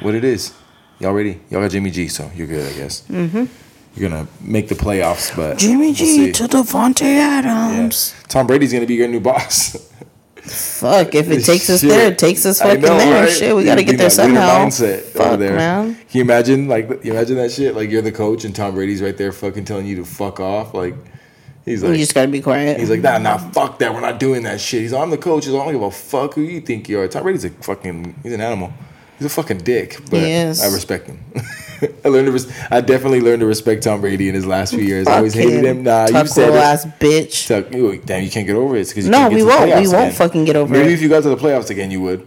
What 0.00 0.14
it 0.14 0.24
is. 0.24 0.52
Y'all 0.98 1.12
ready? 1.12 1.40
Y'all 1.48 1.62
got 1.62 1.70
Jimmy 1.70 1.90
G, 1.90 2.08
so 2.08 2.30
you're 2.34 2.46
good, 2.46 2.70
I 2.70 2.76
guess. 2.76 3.02
Mm-hmm. 3.08 3.44
You're 3.94 4.08
gonna 4.08 4.26
make 4.40 4.68
the 4.68 4.74
playoffs, 4.74 5.34
but 5.36 5.58
Jimmy 5.58 5.86
we'll 5.86 5.94
G 5.94 6.04
see. 6.26 6.32
to 6.32 6.44
Davante 6.44 7.02
Yeah. 7.02 7.42
Adams. 7.44 8.14
Tom 8.28 8.46
Brady's 8.46 8.72
gonna 8.72 8.86
be 8.86 8.94
your 8.94 9.08
new 9.08 9.20
boss. 9.20 9.76
Fuck, 10.36 11.14
if 11.14 11.30
it 11.30 11.44
takes 11.44 11.70
us 11.70 11.80
Shit. 11.82 11.90
there, 11.90 12.10
it 12.10 12.18
takes 12.18 12.44
us 12.46 12.58
fucking 12.62 12.80
know, 12.80 12.96
there. 12.98 13.24
right? 13.24 13.32
Shit, 13.32 13.54
we 13.54 13.64
gotta 13.64 13.84
get 13.84 13.96
there 13.98 14.10
somehow. 14.10 14.64
Mindset 14.64 15.02
Fuck, 15.02 15.38
there. 15.38 15.54
man. 15.54 15.94
Can 15.94 16.04
you 16.18 16.22
imagine, 16.22 16.66
like, 16.68 16.88
you 17.04 17.12
imagine 17.12 17.36
that 17.36 17.52
shit? 17.52 17.76
Like, 17.76 17.90
you're 17.90 18.02
the 18.02 18.10
coach 18.10 18.44
and 18.44 18.54
Tom 18.56 18.74
Brady's 18.74 19.00
right 19.00 19.16
there, 19.16 19.30
fucking 19.30 19.66
telling 19.66 19.86
you 19.86 19.96
to 19.96 20.04
fuck 20.04 20.40
off. 20.40 20.74
Like, 20.74 20.94
he's 21.64 21.84
like, 21.84 21.92
You 21.92 21.98
just 21.98 22.14
gotta 22.14 22.26
be 22.28 22.40
quiet. 22.40 22.80
he's 22.80 22.90
like, 22.90 23.02
nah, 23.02 23.18
nah, 23.18 23.38
fuck 23.38 23.78
that. 23.78 23.94
We're 23.94 24.00
not 24.00 24.18
doing 24.18 24.42
that 24.42 24.60
shit. 24.60 24.80
He's 24.82 24.92
like, 24.92 25.02
I'm 25.02 25.10
the 25.10 25.18
coach. 25.18 25.44
He's 25.44 25.54
like, 25.54 25.62
I 25.62 25.64
don't 25.66 25.74
give 25.74 25.82
a 25.82 25.90
fuck 25.92 26.34
who 26.34 26.40
you 26.40 26.60
think 26.60 26.88
you 26.88 26.98
are. 26.98 27.06
Tom 27.06 27.22
Brady's 27.22 27.44
a 27.44 27.50
fucking, 27.50 28.16
he's 28.24 28.32
an 28.32 28.40
animal. 28.40 28.72
He's 29.22 29.30
a 29.30 29.34
fucking 29.34 29.58
dick, 29.58 29.98
but. 30.10 30.20
I 30.24 30.48
respect 30.72 31.06
him. 31.06 31.20
I 32.04 32.08
learned 32.08 32.26
to, 32.26 32.32
res- 32.32 32.52
I 32.72 32.80
definitely 32.80 33.20
learned 33.20 33.38
to 33.38 33.46
respect 33.46 33.84
Tom 33.84 34.00
Brady 34.00 34.28
in 34.28 34.34
his 34.34 34.44
last 34.46 34.74
few 34.74 34.82
years. 34.82 35.06
I 35.06 35.18
always 35.18 35.32
Fuck 35.34 35.44
hated 35.44 35.64
him. 35.64 35.84
Nah, 35.84 36.08
you 36.08 36.26
said 36.26 36.50
ass 36.52 36.84
bitch. 36.86 37.46
Tuck, 37.46 37.70
damn, 38.04 38.24
you 38.24 38.30
can't 38.30 38.46
get 38.48 38.56
over 38.56 38.74
it. 38.76 38.80
It's 38.80 38.90
because 38.90 39.08
No, 39.08 39.18
can't 39.18 39.30
get 39.30 39.36
we 39.36 39.42
won't. 39.44 39.66
We 39.66 39.72
won't 39.74 39.86
again. 39.94 40.12
fucking 40.12 40.44
get 40.44 40.56
over 40.56 40.72
Maybe 40.72 40.90
it. 40.90 40.94
if 40.94 41.02
you 41.02 41.08
got 41.08 41.22
to 41.22 41.28
the 41.28 41.36
playoffs 41.36 41.70
again, 41.70 41.92
you 41.92 42.00
would. 42.00 42.26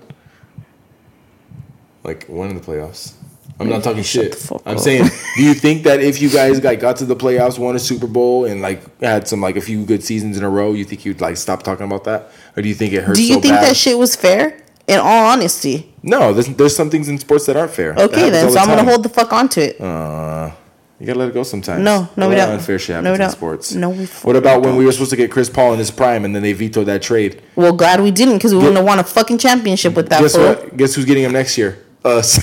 Like 2.04 2.26
one 2.28 2.50
of 2.50 2.66
the 2.66 2.72
playoffs. 2.72 3.14
I'm 3.60 3.70
not 3.70 3.84
talking 3.84 4.04
shit. 4.04 4.36
fuck 4.36 4.62
I'm 4.66 4.76
up. 4.76 4.82
saying, 4.84 5.06
do 5.38 5.43
you 5.43 5.54
think 5.54 5.84
that 5.84 6.02
if 6.02 6.22
you 6.22 6.30
guys 6.30 6.62
like 6.64 6.80
got 6.82 6.98
to 6.98 7.06
the 7.06 7.16
playoffs, 7.16 7.58
won 7.58 7.76
a 7.76 7.80
Super 7.80 8.08
Bowl, 8.08 8.46
and 8.46 8.62
like 8.62 9.00
had 9.00 9.28
some 9.28 9.39
like 9.41 9.56
a 9.56 9.62
few 9.62 9.86
good 9.86 10.04
seasons 10.04 10.38
in 10.38 10.43
a 10.43 10.50
row, 10.50 10.74
you 10.74 10.84
think 10.84 11.06
you'd 11.06 11.22
like 11.22 11.38
stop 11.38 11.64
talking 11.64 11.86
about 11.86 12.04
that, 12.04 12.30
or 12.58 12.62
do 12.62 12.68
you 12.68 12.76
think 12.76 12.91
it 12.93 13.04
hurts? 13.04 13.18
Do 13.20 13.26
you 13.26 13.36
so 13.36 13.41
think 13.41 13.54
bad? 13.56 13.64
that 13.64 13.78
shit 13.78 13.98
was 13.98 14.16
fair? 14.16 14.62
In 14.88 15.00
all 15.00 15.26
honesty. 15.32 15.94
No, 16.04 16.32
there's, 16.34 16.48
there's 16.48 16.76
some 16.76 16.90
things 16.92 17.10
in 17.10 17.18
sports 17.18 17.46
that 17.48 17.58
aren't 17.58 17.72
fair. 17.72 17.94
Okay, 17.98 18.30
then 18.30 18.48
so 18.48 18.54
the 18.54 18.60
I'm 18.60 18.68
gonna 18.68 18.84
hold 18.84 19.02
the 19.04 19.10
fuck 19.10 19.34
onto 19.34 19.60
it. 19.62 19.82
Uh, 19.82 20.52
you 21.00 21.08
gotta 21.08 21.18
let 21.20 21.30
it 21.30 21.34
go 21.34 21.42
sometimes. 21.44 21.84
No, 21.84 22.08
no, 22.16 22.30
we 22.30 22.36
don't. 22.36 22.52
Unfair 22.52 22.78
shit 22.80 23.04
No, 23.04 23.12
we 23.12 23.18
don't. 23.18 23.32
sports. 23.32 23.74
No, 23.74 23.90
we 23.90 24.06
What 24.06 24.36
about 24.36 24.62
when 24.62 24.76
we 24.76 24.86
were 24.86 24.92
supposed 24.92 25.10
to 25.10 25.16
get 25.18 25.32
Chris 25.32 25.50
Paul 25.50 25.74
in 25.74 25.80
his 25.80 25.90
prime, 25.92 26.24
and 26.24 26.36
then 26.36 26.44
they 26.44 26.54
vetoed 26.54 26.86
that 26.86 27.02
trade? 27.02 27.42
Well, 27.56 27.74
glad 27.74 28.02
we 28.02 28.12
didn't 28.12 28.36
because 28.36 28.52
we 28.54 28.60
wouldn't 28.60 28.78
have 28.78 28.86
won 28.86 29.00
a 29.00 29.04
fucking 29.04 29.40
championship 29.40 29.96
with 29.96 30.10
that 30.10 30.22
Guess 30.22 30.36
fool. 30.36 30.46
what? 30.46 30.78
Guess 30.78 30.94
who's 30.96 31.06
getting 31.06 31.24
him 31.24 31.32
next 31.34 31.58
year? 31.58 31.80
Us. 32.06 32.36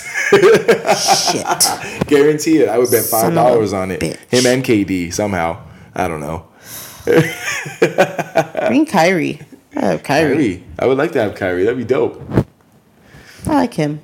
Shit. 1.32 2.07
Guarantee 2.09 2.59
it. 2.59 2.68
I 2.68 2.78
would 2.78 2.90
bet 2.90 3.05
five 3.05 3.32
dollars 3.32 3.72
on 3.72 3.93
it. 3.93 4.01
bitch. 4.01 4.16
Him 4.28 4.47
and 4.47 4.64
KD 4.64 5.12
somehow. 5.14 5.62
I 5.95 6.09
don't 6.09 6.20
know. 6.20 6.47
Bring 8.66 8.86
Kyrie. 8.86 9.40
I 9.76 9.86
have 9.86 10.02
Kyrie. 10.02 10.34
Kyrie. 10.34 10.64
I 10.78 10.86
would 10.86 10.98
like 10.98 11.12
to 11.12 11.22
have 11.22 11.34
Kyrie. 11.34 11.64
That'd 11.64 11.78
be 11.78 11.84
dope. 11.84 12.20
I 13.46 13.54
like 13.54 13.74
him. 13.74 14.00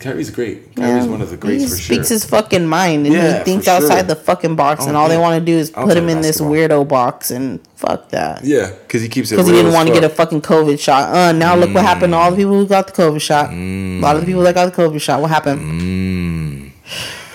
Kyrie's 0.00 0.30
great. 0.30 0.74
Kyrie's 0.74 1.04
Yeah, 1.04 1.10
one 1.12 1.22
of 1.22 1.30
the 1.30 1.36
greats 1.36 1.62
he 1.62 1.68
for 1.68 1.76
sure. 1.76 1.78
He 1.78 1.94
speaks 1.94 2.08
his 2.08 2.24
fucking 2.24 2.66
mind 2.66 3.06
and 3.06 3.14
Yeah, 3.14 3.38
he 3.38 3.44
thinks 3.44 3.66
sure. 3.66 3.74
outside 3.74 4.08
the 4.08 4.16
fucking 4.16 4.56
box, 4.56 4.84
and 4.86 4.96
Oh, 4.96 5.00
all 5.00 5.08
they 5.08 5.16
want 5.16 5.38
to 5.38 5.44
do 5.44 5.56
is 5.56 5.70
I'll 5.76 5.86
put 5.86 5.96
him 5.96 6.08
in 6.08 6.22
this 6.22 6.40
weirdo 6.40 6.88
box 6.88 7.30
and 7.30 7.60
fuck 7.76 8.08
that. 8.08 8.42
yeah, 8.44 8.70
because 8.70 9.00
he 9.02 9.08
keeps 9.08 9.30
it. 9.30 9.36
Because 9.36 9.46
he 9.46 9.52
didn't 9.54 9.72
want 9.72 9.86
to 9.88 9.94
get 9.94 10.02
a 10.02 10.08
fucking 10.08 10.42
COVID 10.42 10.80
shot. 10.80 11.14
Uh, 11.14 11.30
now 11.30 11.54
look 11.54 11.72
what 11.72 11.84
happened 11.84 12.14
to 12.14 12.16
all 12.16 12.32
the 12.32 12.36
people 12.36 12.54
who 12.54 12.66
got 12.66 12.88
the 12.88 12.92
COVID 12.92 13.20
shot. 13.20 13.50
A 13.52 14.00
lot 14.00 14.16
of 14.16 14.22
the 14.22 14.26
people 14.26 14.42
that 14.42 14.54
got 14.56 14.74
the 14.74 14.82
COVID 14.82 15.00
shot. 15.00 15.20
What 15.20 15.30
happened? 15.30 16.72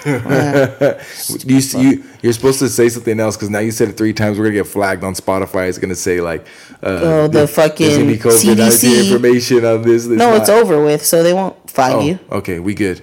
you, 1.45 1.59
you 1.79 2.03
you're 2.21 2.33
supposed 2.33 2.59
to 2.59 2.69
say 2.69 2.89
something 2.89 3.19
else 3.19 3.35
because 3.35 3.49
now 3.49 3.59
you 3.59 3.71
said 3.71 3.89
it 3.89 3.97
three 3.97 4.13
times. 4.13 4.37
We're 4.37 4.45
gonna 4.45 4.55
get 4.55 4.67
flagged 4.67 5.03
on 5.03 5.13
Spotify. 5.13 5.67
It's 5.69 5.77
gonna 5.77 5.95
say 5.95 6.21
like, 6.21 6.45
uh, 6.83 6.99
Oh, 7.03 7.27
the 7.27 7.47
fucking 7.47 8.07
COVID 8.19 8.55
CDC. 8.55 9.05
information 9.05 9.65
on 9.65 9.81
this. 9.81 10.05
this 10.07 10.17
No, 10.17 10.35
it's 10.35 10.49
over 10.49 10.83
with, 10.83 11.05
so 11.05 11.23
they 11.23 11.33
won't 11.33 11.69
flag 11.69 11.93
Oh, 11.95 12.01
you. 12.01 12.19
okay, 12.31 12.59
we 12.59 12.73
good. 12.73 13.01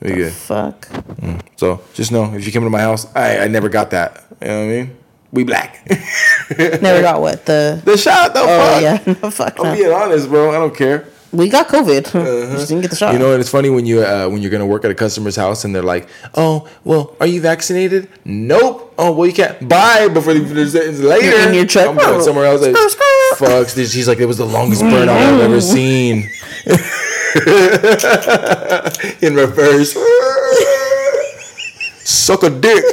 We 0.00 0.12
good. 0.14 0.32
Fuck. 0.32 0.88
So 1.56 1.80
just 1.94 2.10
know 2.10 2.34
if 2.34 2.44
you 2.44 2.52
come 2.52 2.64
to 2.64 2.70
my 2.70 2.80
house, 2.80 3.06
I 3.14 3.38
I 3.44 3.48
never 3.48 3.68
got 3.68 3.90
that. 3.90 4.24
You 4.40 4.48
know 4.48 4.58
what 4.58 4.64
I 4.64 4.68
mean? 4.68 4.96
We 5.30 5.44
black. 5.44 5.86
Never 6.58 7.00
got 7.02 7.20
what 7.20 7.46
the. 7.46 7.80
the 7.86 7.96
shot 7.96 8.34
though. 8.34 8.44
Oh 8.44 8.58
fuck. 8.72 8.82
yeah, 8.82 9.14
no, 9.22 9.30
fuck 9.30 9.58
I'm 9.60 9.66
no. 9.66 9.74
being 9.74 9.92
honest, 9.92 10.28
bro. 10.28 10.50
I 10.50 10.54
don't 10.58 10.74
care. 10.76 11.06
We 11.32 11.48
got 11.48 11.68
COVID. 11.68 12.12
Just 12.52 12.68
didn't 12.68 12.82
get 12.82 12.90
the 12.90 12.96
shot. 12.96 13.06
Uh-huh. 13.08 13.14
You 13.14 13.18
know, 13.24 13.32
and 13.32 13.40
it's 13.40 13.48
funny 13.50 13.70
when 13.70 13.86
you 13.86 14.02
uh, 14.02 14.28
when 14.28 14.42
you're 14.42 14.50
gonna 14.50 14.66
work 14.66 14.84
at 14.84 14.90
a 14.90 14.94
customer's 14.94 15.36
house 15.36 15.64
and 15.64 15.74
they're 15.74 15.82
like, 15.82 16.06
"Oh, 16.34 16.68
well, 16.84 17.16
are 17.20 17.26
you 17.26 17.40
vaccinated?" 17.40 18.08
Nope. 18.26 18.92
Oh, 18.98 19.12
well, 19.12 19.26
you 19.26 19.32
can't 19.32 19.66
buy 19.68 20.08
before 20.08 20.34
the 20.34 20.60
it's 20.60 20.74
later. 21.00 21.30
You're 21.30 21.48
in 21.48 21.54
your 21.54 21.64
truck. 21.66 21.88
I'm 21.88 21.96
going 21.96 22.22
somewhere 22.22 22.44
else. 22.44 22.60
Like, 22.60 22.76
Screw, 22.76 22.88
screw. 22.90 23.46
Fucks. 23.46 23.74
this- 23.74 23.92
She's 23.92 24.06
like, 24.06 24.18
it 24.18 24.26
was 24.26 24.36
the 24.36 24.44
longest 24.44 24.82
burnout 24.82 25.08
I've 25.08 25.40
ever 25.40 25.60
seen. 25.60 26.28
in 29.22 29.34
reverse. 29.34 29.94
Suck 32.04 32.42
a 32.42 32.50
dick. 32.50 32.84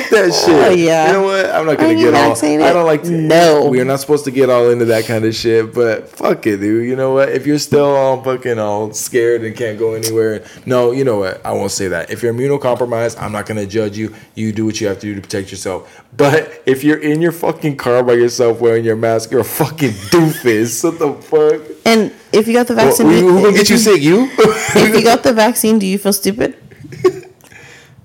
Fuck 0.00 0.10
that 0.10 0.30
oh, 0.32 0.46
shit. 0.46 0.64
Oh, 0.68 0.70
yeah. 0.70 1.06
You 1.06 1.12
know 1.12 1.22
what? 1.24 1.46
I'm 1.50 1.66
not 1.66 1.78
gonna 1.78 1.94
get 1.94 2.14
all. 2.14 2.32
I 2.32 2.72
don't 2.72 2.86
like 2.86 3.02
to. 3.04 3.10
No. 3.10 3.68
We 3.68 3.80
are 3.80 3.84
not 3.84 4.00
supposed 4.00 4.24
to 4.24 4.30
get 4.30 4.48
all 4.50 4.70
into 4.70 4.86
that 4.86 5.04
kind 5.04 5.24
of 5.24 5.34
shit. 5.34 5.74
But 5.74 6.08
fuck 6.08 6.46
it, 6.46 6.58
dude. 6.58 6.88
You 6.88 6.96
know 6.96 7.12
what? 7.14 7.28
If 7.30 7.46
you're 7.46 7.58
still 7.58 7.84
all 7.84 8.22
fucking 8.22 8.58
all 8.58 8.92
scared 8.92 9.42
and 9.44 9.56
can't 9.56 9.78
go 9.78 9.94
anywhere, 9.94 10.44
no. 10.66 10.92
You 10.92 11.04
know 11.04 11.18
what? 11.18 11.44
I 11.44 11.52
won't 11.52 11.72
say 11.72 11.88
that. 11.88 12.10
If 12.10 12.22
you're 12.22 12.32
immunocompromised, 12.32 13.20
I'm 13.20 13.32
not 13.32 13.46
gonna 13.46 13.66
judge 13.66 13.96
you. 13.96 14.14
You 14.34 14.52
do 14.52 14.64
what 14.64 14.80
you 14.80 14.86
have 14.88 14.98
to 15.00 15.06
do 15.06 15.14
to 15.14 15.20
protect 15.20 15.50
yourself. 15.50 16.02
But 16.16 16.62
if 16.66 16.84
you're 16.84 16.98
in 16.98 17.22
your 17.22 17.32
fucking 17.32 17.76
car 17.76 18.02
by 18.02 18.14
yourself 18.14 18.60
wearing 18.60 18.84
your 18.84 18.96
mask, 18.96 19.30
you're 19.30 19.40
a 19.40 19.44
fucking 19.44 19.90
doofus. 20.12 20.84
What 20.84 20.98
the 20.98 21.14
fuck? 21.22 21.76
and 21.84 22.12
if 22.32 22.46
you 22.46 22.54
got 22.54 22.66
the 22.66 22.74
Well, 22.74 22.86
vaccine, 22.86 23.08
who, 23.08 23.30
who 23.30 23.42
gonna 23.44 23.56
get 23.56 23.70
you 23.70 23.78
sick? 23.78 24.00
You? 24.00 24.28
if 24.38 24.94
you 24.94 25.02
got 25.02 25.22
the 25.22 25.32
vaccine, 25.44 25.78
do 25.78 25.86
you 25.86 25.98
feel 25.98 26.12
stupid? 26.12 26.56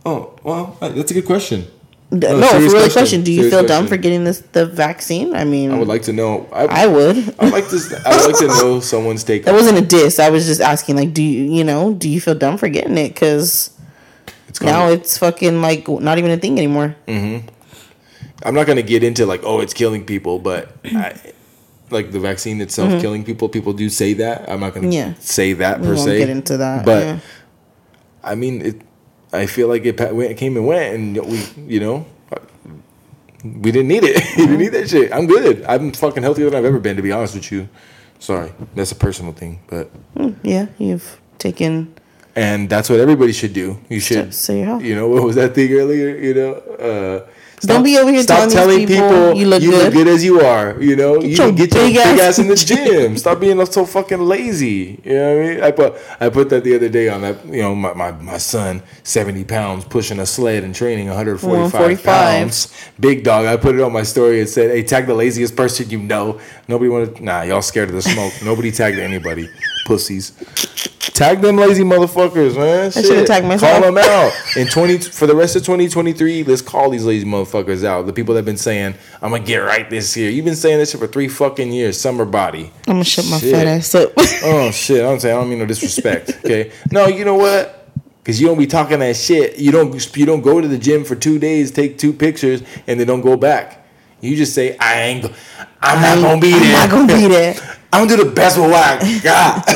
oh, 0.05 0.33
well, 0.43 0.77
that's 0.79 1.11
a 1.11 1.13
good 1.13 1.25
question. 1.25 1.67
No, 2.10 2.39
No, 2.39 2.47
for 2.47 2.51
serious 2.53 2.72
real 2.74 2.82
question. 2.84 2.91
question. 3.01 3.22
Do 3.24 3.32
you 3.34 3.38
Serious 3.49 3.53
feel 3.60 3.68
dumb 3.68 3.88
for 3.88 3.97
getting 3.97 4.24
this 4.24 4.39
the 4.53 4.66
vaccine? 4.66 5.36
I 5.36 5.43
mean, 5.43 5.72
I 5.72 5.78
would 5.78 5.89
like 5.89 6.03
to 6.03 6.14
know. 6.14 6.47
I, 6.53 6.84
I 6.84 6.88
would. 6.88 7.18
I'd 7.39 7.51
like 7.51 7.68
to. 7.70 8.01
I'd 8.05 8.26
like 8.26 8.38
to 8.39 8.47
know 8.47 8.80
someone's 8.93 9.26
take. 9.26 9.43
That 9.43 9.53
wasn't 9.53 9.78
a 9.78 9.82
diss. 9.82 10.18
I 10.20 10.30
was 10.30 10.45
just 10.45 10.62
asking, 10.62 10.95
like, 10.95 11.14
do 11.14 11.22
you, 11.22 11.43
you 11.51 11.64
know, 11.66 11.93
do 11.93 12.08
you 12.10 12.22
feel 12.22 12.34
dumb 12.36 12.58
for 12.58 12.70
getting 12.70 12.97
it? 12.97 13.10
Because 13.10 13.72
now 14.62 14.88
it's 14.89 15.18
fucking 15.18 15.62
like 15.62 15.88
not 15.89 16.18
even 16.18 16.32
a 16.32 16.38
thing 16.38 16.58
anymore. 16.58 16.95
I'm 17.08 18.53
not 18.53 18.68
gonna 18.68 18.84
get 18.84 19.03
into 19.03 19.26
like, 19.26 19.41
oh, 19.43 19.60
it's 19.60 19.74
killing 19.74 20.05
people, 20.05 20.39
but 20.39 20.72
I, 20.86 21.14
like 21.89 22.12
the 22.12 22.20
vaccine 22.22 22.62
itself 22.62 23.01
killing 23.01 23.26
people. 23.26 23.49
People 23.49 23.74
do 23.74 23.89
say 23.89 24.14
that. 24.14 24.49
I'm 24.49 24.62
not 24.62 24.74
gonna 24.74 24.88
Mm-hmm. 24.88 24.93
Yeah. 24.93 25.14
say 25.20 25.53
that 25.53 25.82
We 25.82 25.88
per 25.88 25.97
se. 25.97 26.20
get 26.20 26.30
into 26.30 26.55
that. 26.58 26.86
but 26.86 27.03
yeah. 27.03 27.20
I 28.24 28.36
mean, 28.36 28.62
it. 28.62 28.82
I 29.34 29.45
feel 29.45 29.67
like 29.67 29.86
it, 29.86 29.99
went- 29.99 30.32
it 30.32 30.38
came 30.38 30.55
and 30.57 30.65
went, 30.65 30.95
and 30.95 31.25
we, 31.25 31.43
you 31.73 31.80
know, 31.80 32.05
we 33.43 33.71
didn't 33.71 33.88
need 33.88 34.03
it. 34.03 34.23
we 34.38 34.43
didn't 34.45 34.59
need 34.59 34.69
that 34.69 34.89
shit. 34.89 35.11
I'm 35.13 35.28
good. 35.28 35.63
I'm 35.65 35.91
fucking 35.91 36.23
healthier 36.23 36.49
than 36.49 36.59
I've 36.59 36.65
ever 36.65 36.80
been, 36.80 36.95
to 36.95 37.01
be 37.01 37.11
honest 37.11 37.36
with 37.36 37.51
you. 37.51 37.67
Sorry, 38.19 38.51
that's 38.75 38.91
a 38.91 38.95
personal 38.95 39.32
thing, 39.34 39.59
but 39.67 39.91
yeah, 40.43 40.67
you've 40.80 41.19
taken. 41.38 41.93
and 42.36 42.67
that's 42.69 42.89
what 42.89 42.99
everybody 42.99 43.32
should 43.32 43.53
do. 43.53 43.78
You 43.89 43.99
should, 43.99 44.34
So 44.34 44.53
your 44.53 44.65
health. 44.65 44.84
you 44.84 44.95
know, 44.95 45.07
what 45.07 45.21
was 45.23 45.36
that 45.36 45.53
thing 45.53 45.71
earlier? 45.73 46.17
You 46.17 46.34
know, 46.34 46.53
uh, 46.53 47.28
Don't 47.62 47.84
be 47.84 47.97
over 47.97 48.12
here 48.12 48.22
stop 48.22 48.49
telling 48.51 48.86
these 48.86 48.99
people 48.99 49.34
you 49.34 49.47
look 49.47 49.62
good. 49.64 49.91
good 49.91 50.08
as 50.08 50.24
you 50.24 50.41
are. 50.41 50.80
You 50.80 50.95
know, 50.95 51.20
you 51.20 51.30
your 51.30 51.51
get 51.51 51.74
your 51.74 51.84
big 51.86 51.95
big 51.95 51.97
ass, 51.97 52.20
ass- 52.20 52.39
in 52.39 52.47
the 52.47 52.55
gym. 52.55 53.18
Stop 53.18 53.39
being 53.39 53.66
so 53.66 53.84
fucking 53.84 54.20
lazy. 54.22 55.01
You 55.03 55.14
know 55.14 55.38
what 55.38 55.45
I 55.45 55.47
mean? 55.49 55.64
I 55.64 55.72
put 55.72 55.93
I 56.20 56.30
put 56.30 56.49
that 56.49 56.64
the 56.64 56.76
other 56.76 56.88
day 56.89 57.10
on 57.10 57.22
that. 57.22 57.43
You 57.47 57.64
know, 57.64 57.74
my 57.76 57.93
my, 57.93 58.12
my 58.12 58.38
son, 58.38 58.84
seventy 59.03 59.43
pounds, 59.43 59.86
pushing 59.86 60.20
a 60.20 60.26
sled 60.28 60.64
and 60.64 60.76
training, 60.76 61.08
one 61.08 61.16
hundred 61.18 61.39
forty 61.39 61.64
five 61.64 62.03
145. 62.03 62.05
pounds, 62.05 62.74
big 62.99 63.24
dog. 63.24 63.47
I 63.47 63.58
put 63.58 63.74
it 63.74 63.82
on 63.82 63.91
my 63.91 64.03
story 64.03 64.39
and 64.39 64.47
said, 64.47 64.70
"Hey, 64.70 64.84
tag 64.84 65.08
the 65.08 65.16
laziest 65.16 65.55
person 65.55 65.89
you 65.89 65.97
know." 65.99 66.39
Nobody 66.68 66.89
wanted. 66.89 67.22
Nah, 67.22 67.41
y'all 67.41 67.64
scared 67.64 67.89
of 67.89 67.95
the 67.95 68.03
smoke. 68.03 68.34
Nobody 68.43 68.72
tagged 68.72 68.99
anybody. 68.99 69.49
Pussies. 69.88 70.32
Tag 71.18 71.41
them 71.41 71.55
lazy 71.57 71.84
motherfuckers, 71.84 72.55
man. 72.55 72.91
Shit. 72.91 73.05
should've 73.05 73.26
tagged 73.26 73.47
myself. 73.47 73.72
Call 73.72 73.82
them 73.91 73.97
out. 73.97 74.32
In 74.55 74.68
twenty 74.68 74.99
for 74.99 75.26
the 75.26 75.36
rest 75.36 75.55
of 75.55 75.65
twenty 75.65 75.89
twenty 75.89 76.13
three, 76.13 76.43
let's 76.43 76.61
call 76.61 76.91
these 76.91 77.03
lazy 77.05 77.26
motherfuckers 77.26 77.84
out. 77.84 78.05
The 78.05 78.13
people 78.13 78.36
that 78.36 78.39
have 78.39 78.45
been 78.45 78.55
saying, 78.55 78.93
"I'm 79.20 79.32
gonna 79.32 79.43
get 79.43 79.57
right 79.57 79.89
this 79.89 80.15
year." 80.15 80.30
You've 80.30 80.45
been 80.45 80.55
saying 80.55 80.78
this 80.78 80.91
shit 80.91 80.99
for 80.99 81.07
three 81.07 81.28
fucking 81.28 81.72
years. 81.72 81.99
Summer 81.99 82.24
body. 82.24 82.72
I'm 82.88 82.93
gonna 82.93 83.03
shut 83.03 83.26
my 83.32 83.39
Shit. 83.39 83.51
fat 83.51 83.65
ass 83.65 83.95
up. 83.95 84.11
Oh 84.43 84.70
shit! 84.70 85.03
I'm 85.03 85.20
saying 85.20 85.36
I 85.36 85.39
don't 85.41 85.49
mean 85.49 85.57
no 85.57 85.65
disrespect. 85.65 86.38
Okay, 86.45 86.72
no, 86.91 87.07
you 87.07 87.26
know 87.26 87.34
what? 87.34 87.88
Because 88.22 88.39
you 88.39 88.45
don't 88.45 88.59
be 88.59 88.68
talking 88.68 88.99
that 88.99 89.15
shit. 89.15 89.57
You 89.57 89.72
don't. 89.72 90.15
You 90.15 90.26
don't 90.28 90.41
go 90.41 90.61
to 90.61 90.68
the 90.68 90.78
gym 90.78 91.03
for 91.03 91.15
two 91.15 91.39
days, 91.39 91.72
take 91.72 91.97
two 91.97 92.13
pictures, 92.13 92.61
and 92.86 92.99
then 92.99 93.07
don't 93.07 93.22
go 93.22 93.36
back. 93.36 93.88
You 94.22 94.36
just 94.36 94.53
say, 94.53 94.78
"I 94.78 95.01
ain't. 95.01 95.24
Go- 95.24 95.34
I'm 95.82 95.99
not 95.99 96.22
gonna 96.24 96.39
be 96.39 96.51
there. 96.51 96.61
I'm 96.61 96.72
not 96.72 96.89
gonna 96.91 97.07
be 97.22 97.28
there. 97.28 97.55
I'm 97.91 98.05
gonna 98.07 98.18
do 98.18 98.24
the 98.24 98.32
best 98.32 98.59
with 98.59 98.70
what 98.70 99.01
I 99.03 99.20
got." 99.24 99.68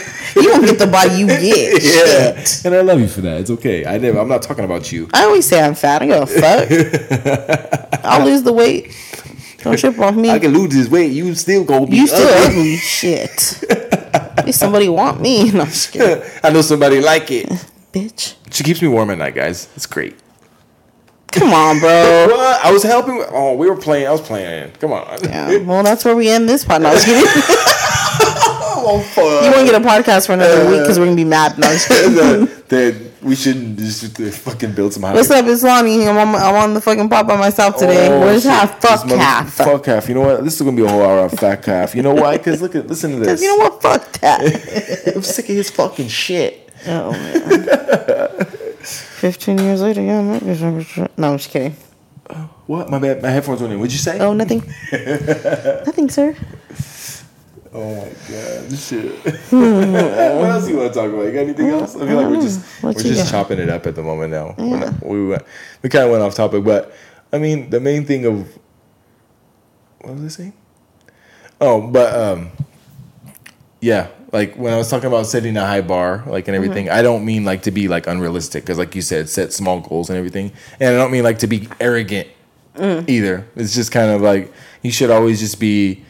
You 0.36 0.42
don't 0.42 0.64
get 0.64 0.78
the 0.78 0.86
body 0.86 1.14
you 1.16 1.26
get. 1.28 1.82
yeah, 1.82 2.42
Shit. 2.44 2.64
and 2.66 2.74
I 2.74 2.80
love 2.82 3.00
you 3.00 3.08
for 3.08 3.20
that. 3.22 3.40
It's 3.40 3.50
okay. 3.50 3.84
I 3.86 3.98
never. 3.98 4.18
I'm 4.18 4.28
not 4.28 4.42
talking 4.42 4.64
about 4.64 4.90
you. 4.92 5.08
I 5.12 5.24
always 5.24 5.46
say 5.46 5.60
I'm 5.62 5.74
fat. 5.74 6.02
I 6.02 6.06
don't 6.06 6.28
give 6.28 6.36
a 6.36 6.40
fuck. 7.90 8.04
I'll 8.04 8.24
lose 8.24 8.42
the 8.42 8.52
weight. 8.52 8.94
Don't 9.62 9.78
trip 9.78 9.98
off 9.98 10.14
me. 10.14 10.30
I 10.30 10.38
can 10.38 10.52
lose 10.54 10.72
this 10.74 10.88
weight. 10.88 11.12
You 11.12 11.34
still 11.34 11.64
gonna 11.64 11.86
be 11.86 11.96
You 11.96 12.06
still 12.06 12.26
ugly. 12.28 12.46
ugly. 12.60 12.76
Shit. 12.76 13.62
At 13.70 14.46
least 14.46 14.58
somebody 14.58 14.88
want 14.88 15.20
me. 15.20 15.50
No, 15.50 15.60
I'm 15.60 15.66
just 15.66 15.92
kidding. 15.92 16.22
I 16.42 16.50
know 16.50 16.62
somebody 16.62 17.00
like 17.00 17.30
it. 17.30 17.46
Bitch. 17.92 18.34
She 18.52 18.64
keeps 18.64 18.80
me 18.80 18.88
warm 18.88 19.10
at 19.10 19.18
night, 19.18 19.34
guys. 19.34 19.68
It's 19.76 19.84
great. 19.86 20.16
Come 21.32 21.52
on, 21.52 21.78
bro. 21.78 22.26
What? 22.30 22.64
I 22.64 22.72
was 22.72 22.82
helping. 22.82 23.22
Oh, 23.30 23.54
we 23.54 23.68
were 23.68 23.76
playing. 23.76 24.06
I 24.08 24.12
was 24.12 24.20
playing. 24.22 24.70
Come 24.80 24.92
on. 24.92 25.06
Yeah, 25.22 25.58
well, 25.58 25.82
that's 25.82 26.04
where 26.04 26.16
we 26.16 26.28
end 26.28 26.48
this 26.48 26.64
part. 26.64 26.82
No, 26.82 26.88
I 26.88 26.94
was 26.94 27.04
kidding. 27.04 27.26
Fuck. 28.80 29.44
You 29.44 29.50
won't 29.52 29.66
get 29.70 29.74
a 29.74 29.84
podcast 29.84 30.26
for 30.26 30.32
another 30.32 30.68
week 30.70 30.80
because 30.80 30.98
we're 30.98 31.04
gonna 31.06 31.16
be 31.16 31.24
mad. 31.24 31.58
No, 31.58 31.66
that, 32.68 33.10
we 33.22 33.34
shouldn't 33.36 33.78
just 33.78 34.18
uh, 34.20 34.30
fucking 34.30 34.72
build 34.74 34.92
some. 34.94 35.02
What's 35.02 35.30
up? 35.30 35.44
It's 35.46 35.62
Lonnie. 35.62 36.06
I'm 36.08 36.16
on, 36.16 36.34
I'm 36.34 36.54
on 36.54 36.74
the 36.74 36.80
fucking 36.80 37.08
pot 37.08 37.26
by 37.28 37.36
myself 37.36 37.76
today. 37.76 38.08
Oh, 38.08 38.20
Where's 38.20 38.44
half? 38.44 38.80
Fuck 38.80 39.06
half. 39.08 39.52
Fuck 39.54 39.86
half. 39.86 40.08
You 40.08 40.14
know 40.14 40.22
what? 40.22 40.44
This 40.44 40.54
is 40.54 40.62
gonna 40.62 40.76
be 40.76 40.84
a 40.84 40.88
whole 40.88 41.02
hour 41.02 41.20
of 41.26 41.32
fat 41.32 41.62
calf. 41.62 41.94
You 41.94 42.02
know 42.02 42.14
why? 42.14 42.38
Because 42.38 42.62
look 42.62 42.74
at 42.74 42.86
listen 42.86 43.12
to 43.12 43.18
this. 43.20 43.42
You 43.42 43.48
know 43.58 43.64
what? 43.68 43.82
Fuck 43.82 44.12
that. 44.20 45.12
I'm 45.16 45.22
sick 45.22 45.48
of 45.50 45.56
his 45.56 45.70
fucking 45.70 46.08
shit. 46.08 46.70
oh 46.86 47.12
man. 47.12 48.46
Fifteen 48.82 49.58
years 49.58 49.82
later, 49.82 50.00
yeah. 50.00 50.18
I'm 50.20 50.28
not- 50.32 51.18
No, 51.18 51.32
I'm 51.32 51.36
just 51.38 51.50
kidding. 51.50 51.76
What? 52.66 52.88
My 52.88 52.98
bad. 52.98 53.20
My 53.20 53.28
headphones 53.28 53.60
went 53.60 53.72
in. 53.72 53.78
What'd 53.80 53.92
you 53.92 53.98
say? 53.98 54.18
Oh, 54.20 54.32
nothing. 54.32 54.60
nothing, 55.84 56.08
sir. 56.08 56.34
Oh 57.72 57.94
my 57.94 58.08
god, 58.08 58.68
this 58.68 58.88
shit. 58.88 59.12
what 59.50 60.50
else 60.50 60.64
do 60.64 60.70
you 60.72 60.76
want 60.78 60.92
to 60.92 60.98
talk 60.98 61.08
about? 61.08 61.22
You 61.22 61.32
got 61.32 61.40
anything 61.40 61.68
else? 61.68 61.94
I 61.94 62.06
feel 62.06 62.16
like 62.16 62.26
we're 62.26 62.40
just 62.42 62.64
What 62.82 62.96
we're 62.96 63.02
just 63.02 63.24
got? 63.24 63.30
chopping 63.30 63.58
it 63.60 63.68
up 63.68 63.86
at 63.86 63.94
the 63.94 64.02
moment 64.02 64.32
now. 64.32 64.54
We're 64.58 64.78
not, 64.80 65.04
we 65.06 65.28
went, 65.28 65.42
we 65.82 65.88
kind 65.88 66.04
of 66.06 66.10
went 66.10 66.22
off 66.24 66.34
topic, 66.34 66.64
but 66.64 66.92
I 67.32 67.38
mean 67.38 67.70
the 67.70 67.78
main 67.78 68.04
thing 68.06 68.26
of 68.26 68.58
what 70.00 70.14
was 70.14 70.24
I 70.24 70.28
saying? 70.28 70.52
Oh, 71.60 71.86
but 71.86 72.12
um, 72.18 72.50
yeah, 73.80 74.08
like 74.32 74.56
when 74.56 74.72
I 74.72 74.76
was 74.76 74.90
talking 74.90 75.06
about 75.06 75.26
setting 75.26 75.56
a 75.56 75.64
high 75.64 75.82
bar, 75.82 76.24
like 76.26 76.48
and 76.48 76.56
everything, 76.56 76.86
Mm-hmm. 76.86 76.98
I 76.98 77.02
don't 77.02 77.24
mean 77.24 77.44
like 77.44 77.62
to 77.62 77.70
be 77.70 77.86
like 77.86 78.06
unrealistic 78.06 78.64
because, 78.64 78.78
like 78.78 78.94
you 78.96 79.02
said, 79.02 79.28
set 79.28 79.52
small 79.52 79.80
goals 79.80 80.10
and 80.10 80.16
everything, 80.18 80.52
and 80.80 80.94
I 80.94 80.98
don't 80.98 81.12
mean 81.12 81.22
like 81.22 81.38
to 81.40 81.46
be 81.46 81.68
arrogant 81.80 82.28
Mm. 82.76 83.08
either. 83.08 83.46
It's 83.56 83.74
just 83.74 83.90
kind 83.92 84.10
of 84.12 84.22
like 84.22 84.52
you 84.82 84.90
should 84.92 85.10
always 85.10 85.40
just 85.40 85.58
be 85.58 86.04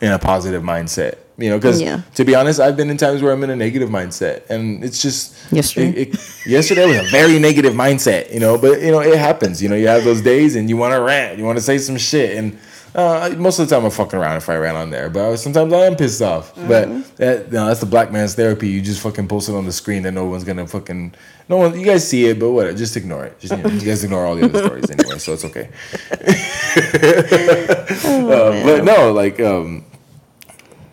in 0.00 0.12
a 0.12 0.18
positive 0.18 0.62
mindset. 0.62 1.16
You 1.38 1.48
know, 1.48 1.56
because 1.58 1.80
Yeah. 1.80 2.02
to 2.16 2.24
be 2.24 2.34
honest, 2.34 2.60
I've 2.60 2.76
been 2.76 2.90
in 2.90 2.98
times 2.98 3.22
where 3.22 3.32
I'm 3.32 3.42
in 3.42 3.50
a 3.50 3.56
negative 3.56 3.88
mindset, 3.88 4.42
and 4.50 4.84
it's 4.84 5.00
just 5.00 5.34
Yesterday? 5.50 6.02
It, 6.02 6.14
it, 6.14 6.46
yesterday 6.46 6.86
was 6.86 6.98
a 6.98 7.10
very 7.10 7.38
negative 7.38 7.72
mindset. 7.72 8.32
You 8.32 8.40
know, 8.40 8.58
but 8.58 8.82
you 8.82 8.90
know 8.90 9.00
it 9.00 9.18
happens. 9.18 9.62
You 9.62 9.68
know, 9.70 9.76
you 9.76 9.88
have 9.88 10.04
those 10.04 10.20
days, 10.20 10.54
and 10.56 10.68
you 10.68 10.76
want 10.76 10.92
to 10.94 11.00
rant, 11.00 11.38
you 11.38 11.44
want 11.44 11.56
to 11.56 11.62
say 11.62 11.78
some 11.78 11.96
shit, 11.96 12.36
and 12.36 12.58
uh, 12.94 13.32
most 13.38 13.58
of 13.58 13.68
the 13.68 13.74
time 13.74 13.84
I'm 13.84 13.90
fucking 13.90 14.18
around 14.18 14.36
if 14.36 14.48
I 14.48 14.56
ran 14.56 14.76
on 14.76 14.90
there. 14.90 15.08
But 15.08 15.36
sometimes 15.36 15.72
I 15.72 15.86
am 15.86 15.96
pissed 15.96 16.20
off. 16.20 16.54
But 16.56 16.88
that, 17.16 17.46
you 17.46 17.52
know, 17.52 17.66
that's 17.66 17.80
the 17.80 17.86
black 17.86 18.10
man's 18.12 18.34
therapy. 18.34 18.68
You 18.68 18.82
just 18.82 19.00
fucking 19.00 19.28
post 19.28 19.48
it 19.48 19.54
on 19.54 19.64
the 19.64 19.72
screen 19.72 20.02
that 20.02 20.12
no 20.12 20.26
one's 20.26 20.44
gonna 20.44 20.66
fucking 20.66 21.14
no 21.48 21.56
one. 21.56 21.78
You 21.78 21.86
guys 21.86 22.06
see 22.06 22.26
it, 22.26 22.38
but 22.38 22.50
whatever. 22.50 22.76
Just 22.76 22.96
ignore 22.96 23.24
it. 23.24 23.38
Just 23.40 23.56
you, 23.56 23.62
know, 23.62 23.70
you 23.70 23.80
guys 23.80 24.04
ignore 24.04 24.26
all 24.26 24.34
the 24.36 24.44
other 24.44 24.58
stories 24.66 24.90
anyway, 24.90 25.18
so 25.18 25.32
it's 25.32 25.44
okay. 25.44 25.68
Uh, 28.30 28.62
but 28.64 28.84
no, 28.84 29.12
like 29.12 29.40
um, 29.40 29.84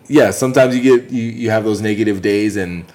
yeah, 0.08 0.32
sometimes 0.32 0.76
you 0.76 0.82
get 0.82 1.12
you, 1.12 1.24
you 1.24 1.50
have 1.50 1.64
those 1.64 1.82
negative 1.82 2.22
days 2.22 2.56
and 2.56 2.86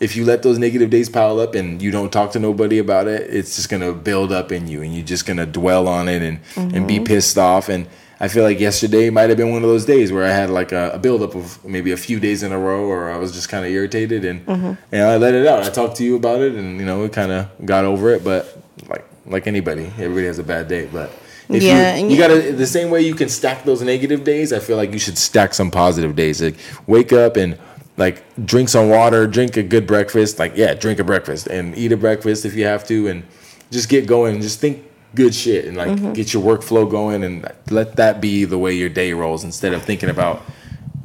if 0.00 0.16
you 0.16 0.24
let 0.24 0.42
those 0.42 0.58
negative 0.58 0.88
days 0.88 1.10
pile 1.10 1.38
up 1.38 1.54
and 1.54 1.80
you 1.80 1.90
don't 1.90 2.10
talk 2.10 2.32
to 2.32 2.38
nobody 2.38 2.78
about 2.78 3.06
it, 3.06 3.32
it's 3.32 3.56
just 3.56 3.68
gonna 3.68 3.92
build 3.92 4.32
up 4.32 4.50
in 4.50 4.66
you, 4.66 4.80
and 4.82 4.94
you're 4.94 5.04
just 5.04 5.26
gonna 5.26 5.46
dwell 5.46 5.86
on 5.86 6.08
it 6.08 6.22
and 6.22 6.40
and 6.56 6.88
be 6.88 6.96
mm-hmm. 6.96 7.04
pissed 7.04 7.36
off. 7.36 7.68
And 7.68 7.86
I 8.18 8.28
feel 8.28 8.42
like 8.42 8.58
yesterday 8.58 9.10
might 9.10 9.28
have 9.28 9.36
been 9.36 9.50
one 9.50 9.62
of 9.62 9.68
those 9.68 9.84
days 9.84 10.10
where 10.10 10.24
I 10.24 10.30
had 10.30 10.48
like 10.48 10.72
a, 10.72 10.92
a 10.94 10.98
buildup 10.98 11.34
of 11.34 11.62
maybe 11.64 11.92
a 11.92 11.98
few 11.98 12.18
days 12.18 12.42
in 12.42 12.50
a 12.50 12.58
row, 12.58 12.86
or 12.86 13.10
I 13.10 13.18
was 13.18 13.32
just 13.32 13.50
kind 13.50 13.64
of 13.64 13.70
irritated, 13.70 14.24
and 14.24 14.44
mm-hmm. 14.46 14.72
and 14.90 15.02
I 15.02 15.18
let 15.18 15.34
it 15.34 15.46
out. 15.46 15.62
I 15.62 15.68
talked 15.68 15.96
to 15.96 16.04
you 16.04 16.16
about 16.16 16.40
it, 16.40 16.54
and 16.54 16.80
you 16.80 16.86
know, 16.86 17.02
we 17.02 17.10
kind 17.10 17.30
of 17.30 17.48
got 17.66 17.84
over 17.84 18.10
it. 18.10 18.24
But 18.24 18.58
like 18.88 19.04
like 19.26 19.46
anybody, 19.46 19.84
everybody 19.98 20.26
has 20.26 20.38
a 20.38 20.44
bad 20.44 20.66
day, 20.66 20.88
but. 20.90 21.12
If 21.50 21.62
Yeah, 21.62 21.96
you, 21.96 22.04
you 22.04 22.10
you- 22.12 22.18
gotta 22.18 22.52
the 22.52 22.66
same 22.66 22.90
way 22.90 23.02
you 23.02 23.14
can 23.14 23.28
stack 23.28 23.64
those 23.64 23.82
negative 23.82 24.24
days. 24.24 24.52
I 24.52 24.58
feel 24.58 24.76
like 24.76 24.92
you 24.92 24.98
should 24.98 25.18
stack 25.18 25.54
some 25.54 25.70
positive 25.70 26.14
days. 26.16 26.40
Like 26.42 26.56
wake 26.86 27.12
up 27.12 27.36
and 27.36 27.58
like 27.96 28.22
drink 28.46 28.68
some 28.68 28.88
water, 28.88 29.26
drink 29.26 29.56
a 29.56 29.62
good 29.62 29.86
breakfast. 29.86 30.38
Like 30.38 30.56
yeah, 30.56 30.74
drink 30.74 30.98
a 30.98 31.04
breakfast 31.04 31.46
and 31.48 31.76
eat 31.76 31.92
a 31.92 31.96
breakfast 31.96 32.44
if 32.44 32.54
you 32.54 32.64
have 32.64 32.86
to, 32.88 33.08
and 33.08 33.24
just 33.70 33.88
get 33.88 34.06
going 34.06 34.34
and 34.34 34.42
just 34.42 34.60
think 34.60 34.84
good 35.14 35.34
shit 35.34 35.64
and 35.64 35.76
like 35.76 35.90
mm-hmm. 35.90 36.12
get 36.12 36.32
your 36.32 36.42
workflow 36.42 36.88
going 36.88 37.24
and 37.24 37.50
let 37.70 37.96
that 37.96 38.20
be 38.20 38.44
the 38.44 38.56
way 38.58 38.72
your 38.72 38.88
day 38.88 39.12
rolls 39.12 39.42
instead 39.42 39.72
of 39.72 39.82
thinking 39.82 40.08
about 40.08 40.40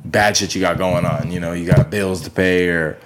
bad 0.06 0.38
shit 0.38 0.54
you 0.54 0.62
got 0.62 0.78
going 0.78 1.06
on. 1.06 1.32
You 1.32 1.40
know, 1.40 1.54
you 1.54 1.66
got 1.66 1.90
bills 1.90 2.22
to 2.22 2.30
pay 2.30 2.70
or 2.70 3.00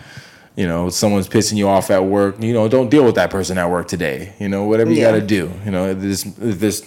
you 0.59 0.67
know 0.67 0.89
someone's 0.89 1.29
pissing 1.29 1.55
you 1.57 1.67
off 1.69 1.89
at 1.89 2.03
work. 2.03 2.35
You 2.43 2.53
know, 2.53 2.67
don't 2.67 2.89
deal 2.89 3.05
with 3.05 3.15
that 3.15 3.29
person 3.31 3.57
at 3.57 3.69
work 3.69 3.87
today. 3.87 4.33
You 4.39 4.49
know, 4.49 4.65
whatever 4.65 4.91
you 4.91 4.97
Yeah. 5.01 5.11
got 5.11 5.19
to 5.21 5.25
do. 5.25 5.49
You 5.65 5.71
know, 5.71 5.83
if 5.91 5.99
there's, 5.99 6.25
if 6.25 6.59
there's 6.59 6.79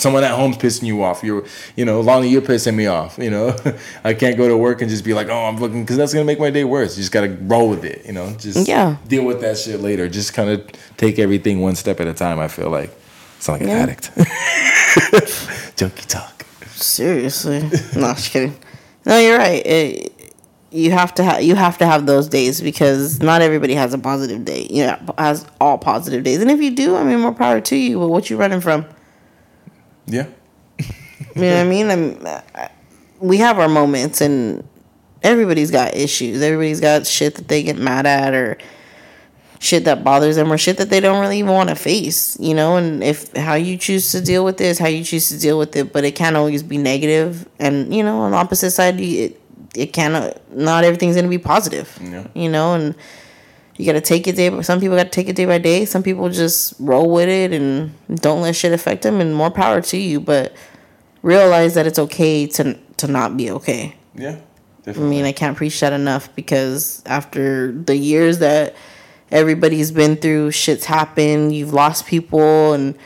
someone 0.00 0.24
at 0.24 0.30
home's 0.32 0.56
pissing 0.56 0.86
you 0.86 1.02
off. 1.04 1.22
You're 1.22 1.44
you 1.76 1.84
know, 1.84 2.00
Lonnie, 2.00 2.30
you're 2.30 2.40
pissing 2.52 2.74
me 2.74 2.86
off. 2.86 3.18
You 3.18 3.30
know, 3.30 3.54
I 4.04 4.14
can't 4.14 4.36
go 4.38 4.48
to 4.48 4.56
work 4.56 4.80
and 4.80 4.90
just 4.90 5.04
be 5.04 5.12
like, 5.12 5.28
oh, 5.28 5.44
I'm 5.44 5.58
looking 5.58 5.82
because 5.82 5.98
that's 5.98 6.14
gonna 6.14 6.24
make 6.24 6.40
my 6.40 6.50
day 6.50 6.64
worse. 6.64 6.96
You 6.96 7.02
just 7.02 7.12
gotta 7.12 7.36
roll 7.42 7.68
with 7.68 7.84
it. 7.84 8.06
You 8.06 8.12
know, 8.14 8.34
just 8.38 8.66
Yeah. 8.66 8.96
deal 9.06 9.24
with 9.24 9.40
that 9.42 9.58
shit 9.58 9.80
later. 9.80 10.08
Just 10.08 10.32
kind 10.32 10.48
of 10.48 10.66
take 10.96 11.18
everything 11.18 11.60
one 11.60 11.76
step 11.76 12.00
at 12.00 12.06
a 12.06 12.14
time. 12.14 12.38
I 12.38 12.48
feel 12.48 12.70
like 12.70 12.90
sound 13.40 13.60
like 13.60 13.68
an 13.70 13.76
addict. 13.76 14.10
Junkie 15.76 16.06
talk. 16.06 16.44
Seriously, 16.74 17.60
no, 17.94 18.14
just 18.14 18.30
kidding. 18.30 18.54
No, 19.04 19.18
you're 19.18 19.36
right. 19.38 19.64
It, 19.66 20.12
you 20.70 20.90
have 20.90 21.14
to 21.14 21.22
have 21.24 21.42
you 21.42 21.54
have 21.54 21.78
to 21.78 21.86
have 21.86 22.06
those 22.06 22.28
days 22.28 22.60
because 22.60 23.20
not 23.20 23.40
everybody 23.42 23.74
has 23.74 23.94
a 23.94 23.98
positive 23.98 24.44
day. 24.44 24.66
You 24.70 24.86
know, 24.86 25.14
has 25.18 25.46
all 25.60 25.78
positive 25.78 26.24
days, 26.24 26.40
and 26.42 26.50
if 26.50 26.60
you 26.60 26.74
do, 26.74 26.96
I 26.96 27.04
mean, 27.04 27.20
more 27.20 27.32
power 27.34 27.60
to 27.60 27.76
you. 27.76 27.98
But 27.98 28.08
what 28.08 28.28
you 28.30 28.36
running 28.36 28.60
from? 28.60 28.84
Yeah. 30.06 30.26
You 31.34 31.42
know 31.42 31.54
what 31.54 31.60
I 31.60 31.64
mean? 31.68 31.90
I'm, 31.90 32.26
I- 32.54 32.70
we 33.20 33.38
have 33.38 33.58
our 33.58 33.68
moments, 33.68 34.20
and 34.20 34.62
everybody's 35.22 35.70
got 35.72 35.94
issues. 35.96 36.40
Everybody's 36.40 36.80
got 36.80 37.06
shit 37.06 37.34
that 37.34 37.48
they 37.48 37.62
get 37.64 37.76
mad 37.76 38.06
at, 38.06 38.32
or 38.34 38.56
shit 39.58 39.84
that 39.86 40.04
bothers 40.04 40.36
them, 40.36 40.52
or 40.52 40.56
shit 40.58 40.76
that 40.78 40.88
they 40.90 41.00
don't 41.00 41.20
really 41.20 41.38
even 41.40 41.52
want 41.52 41.68
to 41.68 41.74
face. 41.74 42.38
You 42.38 42.54
know, 42.54 42.76
and 42.76 43.02
if 43.02 43.34
how 43.36 43.54
you 43.54 43.76
choose 43.76 44.12
to 44.12 44.20
deal 44.20 44.44
with 44.44 44.56
this, 44.58 44.78
how 44.78 44.86
you 44.88 45.02
choose 45.02 45.28
to 45.30 45.38
deal 45.38 45.58
with 45.58 45.74
it, 45.76 45.92
but 45.92 46.04
it 46.04 46.12
can't 46.14 46.36
always 46.36 46.62
be 46.62 46.78
negative. 46.78 47.48
And 47.58 47.92
you 47.94 48.02
know, 48.04 48.20
on 48.20 48.30
the 48.32 48.36
opposite 48.36 48.70
side, 48.70 49.00
you- 49.00 49.24
it 49.24 49.40
it 49.78 49.92
cannot. 49.92 50.40
Not 50.54 50.84
everything's 50.84 51.16
gonna 51.16 51.28
be 51.28 51.38
positive. 51.38 51.98
Yeah. 52.02 52.26
You 52.34 52.48
know, 52.50 52.74
and 52.74 52.94
you 53.76 53.86
gotta 53.86 54.00
take 54.00 54.26
it 54.26 54.36
day. 54.36 54.62
Some 54.62 54.80
people 54.80 54.96
gotta 54.96 55.08
take 55.08 55.28
it 55.28 55.36
day 55.36 55.44
by 55.46 55.58
day. 55.58 55.84
Some 55.84 56.02
people 56.02 56.28
just 56.30 56.74
roll 56.78 57.10
with 57.10 57.28
it 57.28 57.52
and 57.52 57.92
don't 58.16 58.42
let 58.42 58.56
shit 58.56 58.72
affect 58.72 59.02
them. 59.02 59.20
And 59.20 59.34
more 59.34 59.50
power 59.50 59.80
to 59.80 59.96
you, 59.96 60.20
but 60.20 60.52
realize 61.22 61.74
that 61.74 61.86
it's 61.86 61.98
okay 61.98 62.46
to 62.46 62.74
to 62.98 63.06
not 63.06 63.36
be 63.36 63.50
okay. 63.52 63.94
Yeah. 64.14 64.40
I 64.86 64.92
mean, 64.92 65.24
I 65.26 65.32
can't 65.32 65.56
preach 65.56 65.78
that 65.80 65.92
enough 65.92 66.34
because 66.34 67.02
after 67.04 67.72
the 67.72 67.94
years 67.96 68.38
that 68.38 68.74
everybody's 69.30 69.90
been 69.90 70.16
through, 70.16 70.52
shit's 70.52 70.86
happened. 70.86 71.54
You've 71.54 71.74
lost 71.74 72.06
people 72.06 72.72
and 72.72 72.96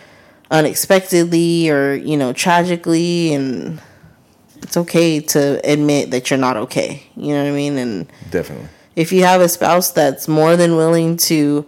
unexpectedly 0.50 1.70
or 1.70 1.94
you 1.94 2.16
know 2.16 2.32
tragically, 2.32 3.34
and 3.34 3.80
it's 4.62 4.76
okay 4.76 5.20
to 5.20 5.60
admit 5.70 6.10
that 6.12 6.30
you're 6.30 6.38
not 6.38 6.56
okay. 6.56 7.02
You 7.16 7.34
know 7.34 7.42
what 7.44 7.50
I 7.50 7.54
mean? 7.54 7.78
And 7.78 8.06
Definitely. 8.30 8.68
if 8.96 9.12
you 9.12 9.24
have 9.24 9.40
a 9.40 9.48
spouse 9.48 9.90
that's 9.90 10.28
more 10.28 10.56
than 10.56 10.76
willing 10.76 11.16
to 11.28 11.66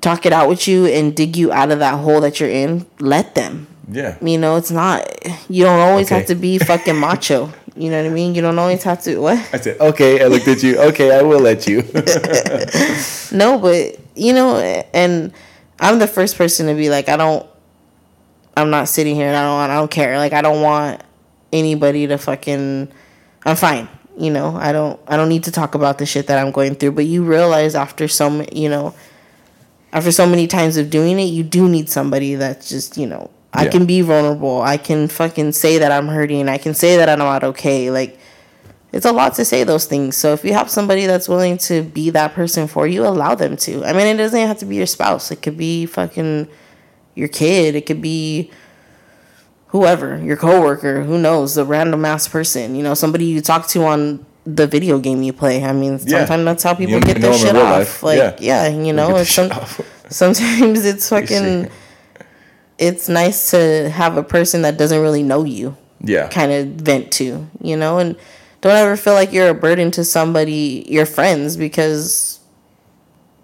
talk 0.00 0.26
it 0.26 0.32
out 0.32 0.48
with 0.48 0.68
you 0.68 0.86
and 0.86 1.14
dig 1.16 1.36
you 1.36 1.52
out 1.52 1.70
of 1.70 1.78
that 1.80 1.98
hole 2.00 2.20
that 2.20 2.38
you're 2.40 2.50
in, 2.50 2.86
let 3.00 3.34
them. 3.34 3.66
Yeah. 3.90 4.16
You 4.20 4.36
know, 4.38 4.56
it's 4.56 4.70
not. 4.70 5.06
You 5.48 5.64
don't 5.64 5.78
always 5.78 6.06
Okay. 6.08 6.16
have 6.16 6.26
to 6.26 6.34
be 6.34 6.58
fucking 6.70 6.96
macho. 6.96 7.52
You 7.76 7.90
know 7.90 8.02
what 8.02 8.10
I 8.10 8.12
mean? 8.14 8.34
You 8.34 8.42
don't 8.42 8.58
always 8.58 8.82
have 8.84 9.02
to. 9.04 9.18
What? 9.18 9.38
I 9.52 9.58
said, 9.60 9.78
okay. 9.80 10.22
I 10.24 10.26
looked 10.28 10.48
at 10.48 10.62
you. 10.62 10.78
Okay, 10.78 11.14
I 11.16 11.22
will 11.22 11.40
let 11.40 11.66
you. 11.66 11.82
No, 13.32 13.58
but 13.58 13.96
you 14.14 14.32
know, 14.32 14.56
and 14.94 15.32
I'm 15.80 15.98
the 15.98 16.06
first 16.06 16.38
person 16.38 16.66
to 16.68 16.74
be 16.74 16.88
like, 16.88 17.08
I 17.08 17.16
don't. 17.16 17.46
I'm 18.56 18.70
not 18.70 18.88
sitting 18.88 19.14
here 19.14 19.26
and 19.28 19.36
I 19.36 19.42
don't. 19.42 19.70
I 19.70 19.74
don't 19.74 19.90
care. 19.90 20.16
Like 20.18 20.32
I 20.32 20.40
don't 20.42 20.62
want 20.62 21.02
anybody 21.52 22.06
to 22.06 22.18
fucking. 22.18 22.88
I'm 23.44 23.56
fine. 23.56 23.88
You 24.18 24.30
know, 24.30 24.56
I 24.56 24.72
don't. 24.72 24.98
I 25.06 25.16
don't 25.16 25.28
need 25.28 25.44
to 25.44 25.52
talk 25.52 25.74
about 25.74 25.98
the 25.98 26.06
shit 26.06 26.26
that 26.28 26.38
I'm 26.44 26.50
going 26.52 26.74
through. 26.74 26.92
But 26.92 27.06
you 27.06 27.22
realize 27.24 27.74
after 27.74 28.08
some, 28.08 28.44
you 28.52 28.68
know, 28.68 28.94
after 29.92 30.10
so 30.12 30.26
many 30.26 30.46
times 30.46 30.76
of 30.76 30.90
doing 30.90 31.18
it, 31.18 31.24
you 31.24 31.42
do 31.42 31.68
need 31.68 31.88
somebody 31.88 32.34
that's 32.34 32.68
just, 32.68 32.96
you 32.96 33.06
know, 33.06 33.30
I 33.52 33.64
Yeah. 33.64 33.70
can 33.70 33.86
be 33.86 34.00
vulnerable. 34.00 34.60
I 34.62 34.76
can 34.76 35.08
fucking 35.08 35.52
say 35.52 35.78
that 35.78 35.92
I'm 35.92 36.08
hurting. 36.08 36.48
I 36.48 36.58
can 36.58 36.74
say 36.74 36.96
that 36.96 37.08
I'm 37.08 37.18
not 37.18 37.44
okay. 37.44 37.90
Like, 37.90 38.18
it's 38.92 39.06
a 39.06 39.12
lot 39.12 39.34
to 39.34 39.44
say 39.44 39.64
those 39.64 39.84
things. 39.84 40.16
So 40.16 40.32
if 40.32 40.44
you 40.44 40.52
have 40.54 40.70
somebody 40.70 41.06
that's 41.06 41.28
willing 41.28 41.58
to 41.58 41.82
be 41.82 42.10
that 42.10 42.34
person 42.34 42.66
for 42.66 42.86
you, 42.86 43.06
allow 43.06 43.34
them 43.34 43.56
to. 43.58 43.84
I 43.84 43.92
mean, 43.92 44.06
it 44.06 44.16
doesn't 44.16 44.46
have 44.46 44.58
to 44.58 44.64
be 44.66 44.76
your 44.76 44.86
spouse. 44.86 45.30
It 45.30 45.42
could 45.42 45.56
be 45.56 45.86
fucking 45.86 46.48
your 47.14 47.28
kid. 47.28 47.74
It 47.74 47.86
could 47.86 48.02
be 48.02 48.50
whoever, 49.68 50.18
your 50.18 50.36
coworker, 50.36 51.02
who 51.02 51.18
knows, 51.18 51.54
the 51.54 51.64
random 51.64 52.04
ass 52.04 52.28
person. 52.28 52.74
You 52.74 52.82
know, 52.82 52.94
somebody 52.94 53.24
you 53.26 53.40
talk 53.40 53.66
to 53.68 53.84
on 53.84 54.24
the 54.44 54.66
video 54.66 54.98
game 54.98 55.22
you 55.22 55.32
play. 55.32 55.64
I 55.64 55.72
mean, 55.72 55.98
Yeah. 56.04 56.18
sometimes 56.20 56.44
that's 56.44 56.62
how 56.62 56.74
people 56.74 57.00
don't 57.00 57.06
get 57.06 57.20
their 57.20 57.30
know 57.30 57.36
'em 57.36 57.40
in 57.40 57.46
shit 57.46 57.56
off. 57.56 57.70
life. 57.78 58.02
Like, 58.02 58.18
Yeah. 58.40 58.68
yeah, 58.68 58.68
you 58.68 58.92
know, 58.92 59.16
it's 59.16 59.30
some, 59.32 59.50
sometimes 60.08 60.84
it's 60.84 61.08
fucking. 61.14 61.68
It's 62.78 63.08
nice 63.08 63.50
to 63.52 63.88
have 63.90 64.16
a 64.18 64.22
person 64.22 64.62
that 64.62 64.76
doesn't 64.76 65.00
really 65.00 65.22
know 65.22 65.44
you 65.44 65.76
Yeah. 66.02 66.28
kind 66.28 66.52
of 66.52 66.66
vent 66.84 67.10
to, 67.12 67.46
you 67.62 67.76
know, 67.76 67.98
and 67.98 68.14
don't 68.60 68.76
ever 68.76 68.96
feel 68.96 69.14
like 69.14 69.32
you're 69.32 69.48
a 69.48 69.54
burden 69.54 69.90
to 69.92 70.04
somebody, 70.04 70.84
your 70.88 71.06
friends, 71.06 71.56
because, 71.56 72.38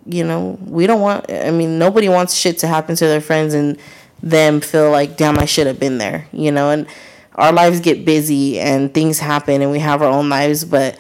you 0.06 0.22
know, 0.22 0.58
we 0.66 0.86
don't 0.86 1.00
want, 1.00 1.32
I 1.32 1.50
mean, 1.50 1.78
nobody 1.78 2.08
wants 2.10 2.34
shit 2.34 2.58
to 2.58 2.66
happen 2.66 2.94
to 2.96 3.06
their 3.06 3.20
friends 3.22 3.54
and 3.54 3.78
them 4.22 4.60
feel 4.60 4.90
like, 4.90 5.16
damn, 5.16 5.38
I 5.38 5.44
should 5.44 5.66
have 5.66 5.80
been 5.80 5.98
there, 5.98 6.26
you 6.32 6.52
know, 6.52 6.70
and 6.70 6.86
our 7.34 7.52
lives 7.52 7.80
get 7.80 8.04
busy 8.04 8.58
and 8.60 8.92
things 8.92 9.18
happen 9.18 9.62
and 9.62 9.70
we 9.70 9.80
have 9.80 10.02
our 10.02 10.08
own 10.10 10.28
lives, 10.28 10.64
but 10.64 10.98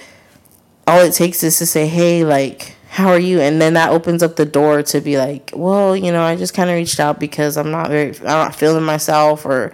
all 0.86 1.00
it 1.00 1.12
takes 1.14 1.42
is 1.42 1.58
to 1.58 1.66
say, 1.66 1.86
hey, 1.86 2.24
like, 2.24 2.74
how 2.88 3.08
are 3.08 3.18
you? 3.18 3.40
And 3.40 3.60
then 3.60 3.74
that 3.74 3.90
opens 3.90 4.22
up 4.22 4.36
the 4.36 4.44
door 4.44 4.82
to 4.82 5.00
be 5.00 5.18
like, 5.18 5.50
well, 5.54 5.96
you 5.96 6.10
know, 6.12 6.22
I 6.22 6.36
just 6.36 6.52
kind 6.52 6.68
of 6.68 6.76
reached 6.76 7.00
out 7.00 7.20
because 7.20 7.56
I'm 7.56 7.70
not 7.70 7.88
very, 7.88 8.08
I'm 8.18 8.24
not 8.24 8.54
feeling 8.54 8.84
myself 8.84 9.46
or, 9.46 9.72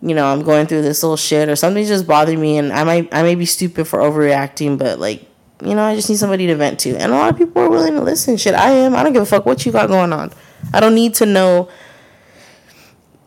you 0.00 0.14
know, 0.14 0.26
I'm 0.26 0.42
going 0.42 0.66
through 0.66 0.82
this 0.82 1.02
little 1.02 1.16
shit 1.16 1.48
or 1.48 1.56
something's 1.56 1.88
just 1.88 2.06
bothering 2.06 2.40
me 2.40 2.58
and 2.58 2.72
I 2.72 2.84
might, 2.84 3.14
I 3.14 3.22
may 3.22 3.34
be 3.34 3.46
stupid 3.46 3.86
for 3.86 3.98
overreacting, 3.98 4.78
but 4.78 4.98
like, 4.98 5.24
you 5.62 5.74
know, 5.74 5.82
I 5.82 5.94
just 5.94 6.08
need 6.08 6.18
somebody 6.18 6.46
to 6.46 6.56
vent 6.56 6.80
to. 6.80 6.96
And 6.96 7.12
a 7.12 7.16
lot 7.16 7.30
of 7.30 7.36
people 7.36 7.62
are 7.62 7.68
willing 7.68 7.94
to 7.94 8.02
listen. 8.02 8.36
Shit, 8.36 8.54
I 8.54 8.70
am. 8.70 8.94
I 8.94 9.02
don't 9.02 9.12
give 9.12 9.22
a 9.22 9.26
fuck 9.26 9.44
what 9.44 9.66
you 9.66 9.72
got 9.72 9.88
going 9.88 10.12
on. 10.12 10.32
I 10.72 10.80
don't 10.80 10.94
need 10.94 11.14
to 11.14 11.26
know 11.26 11.68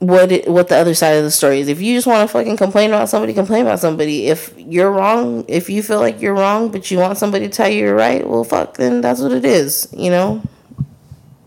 what 0.02 0.32
it, 0.32 0.47
what 0.49 0.68
the 0.68 0.76
other 0.76 0.95
side 0.95 1.12
of 1.18 1.24
the 1.24 1.30
story 1.30 1.60
is. 1.60 1.68
If 1.68 1.80
you 1.80 1.95
just 1.95 2.08
want 2.08 2.28
to 2.28 2.32
fucking 2.34 2.58
complain 2.58 2.89
about 2.89 3.08
somebody, 3.08 3.34
complain 3.36 3.62
about 3.68 3.80
somebody. 3.80 4.26
If 4.28 4.52
you're 4.58 4.91
wrong, 4.91 5.45
if 5.47 5.70
you 5.70 5.84
feel 5.84 5.99
like 5.99 6.20
you're 6.22 6.34
wrong, 6.34 6.72
but 6.72 6.89
you 6.89 6.97
want 6.97 7.20
somebody 7.20 7.47
to 7.47 7.54
tell 7.54 7.70
you 7.70 7.82
you're 7.86 7.95
right, 7.95 8.28
well, 8.28 8.43
fuck, 8.43 8.78
then 8.78 9.02
that's 9.02 9.22
what 9.22 9.32
it 9.32 9.45
is. 9.45 9.88
You 9.95 10.10
know, 10.10 10.41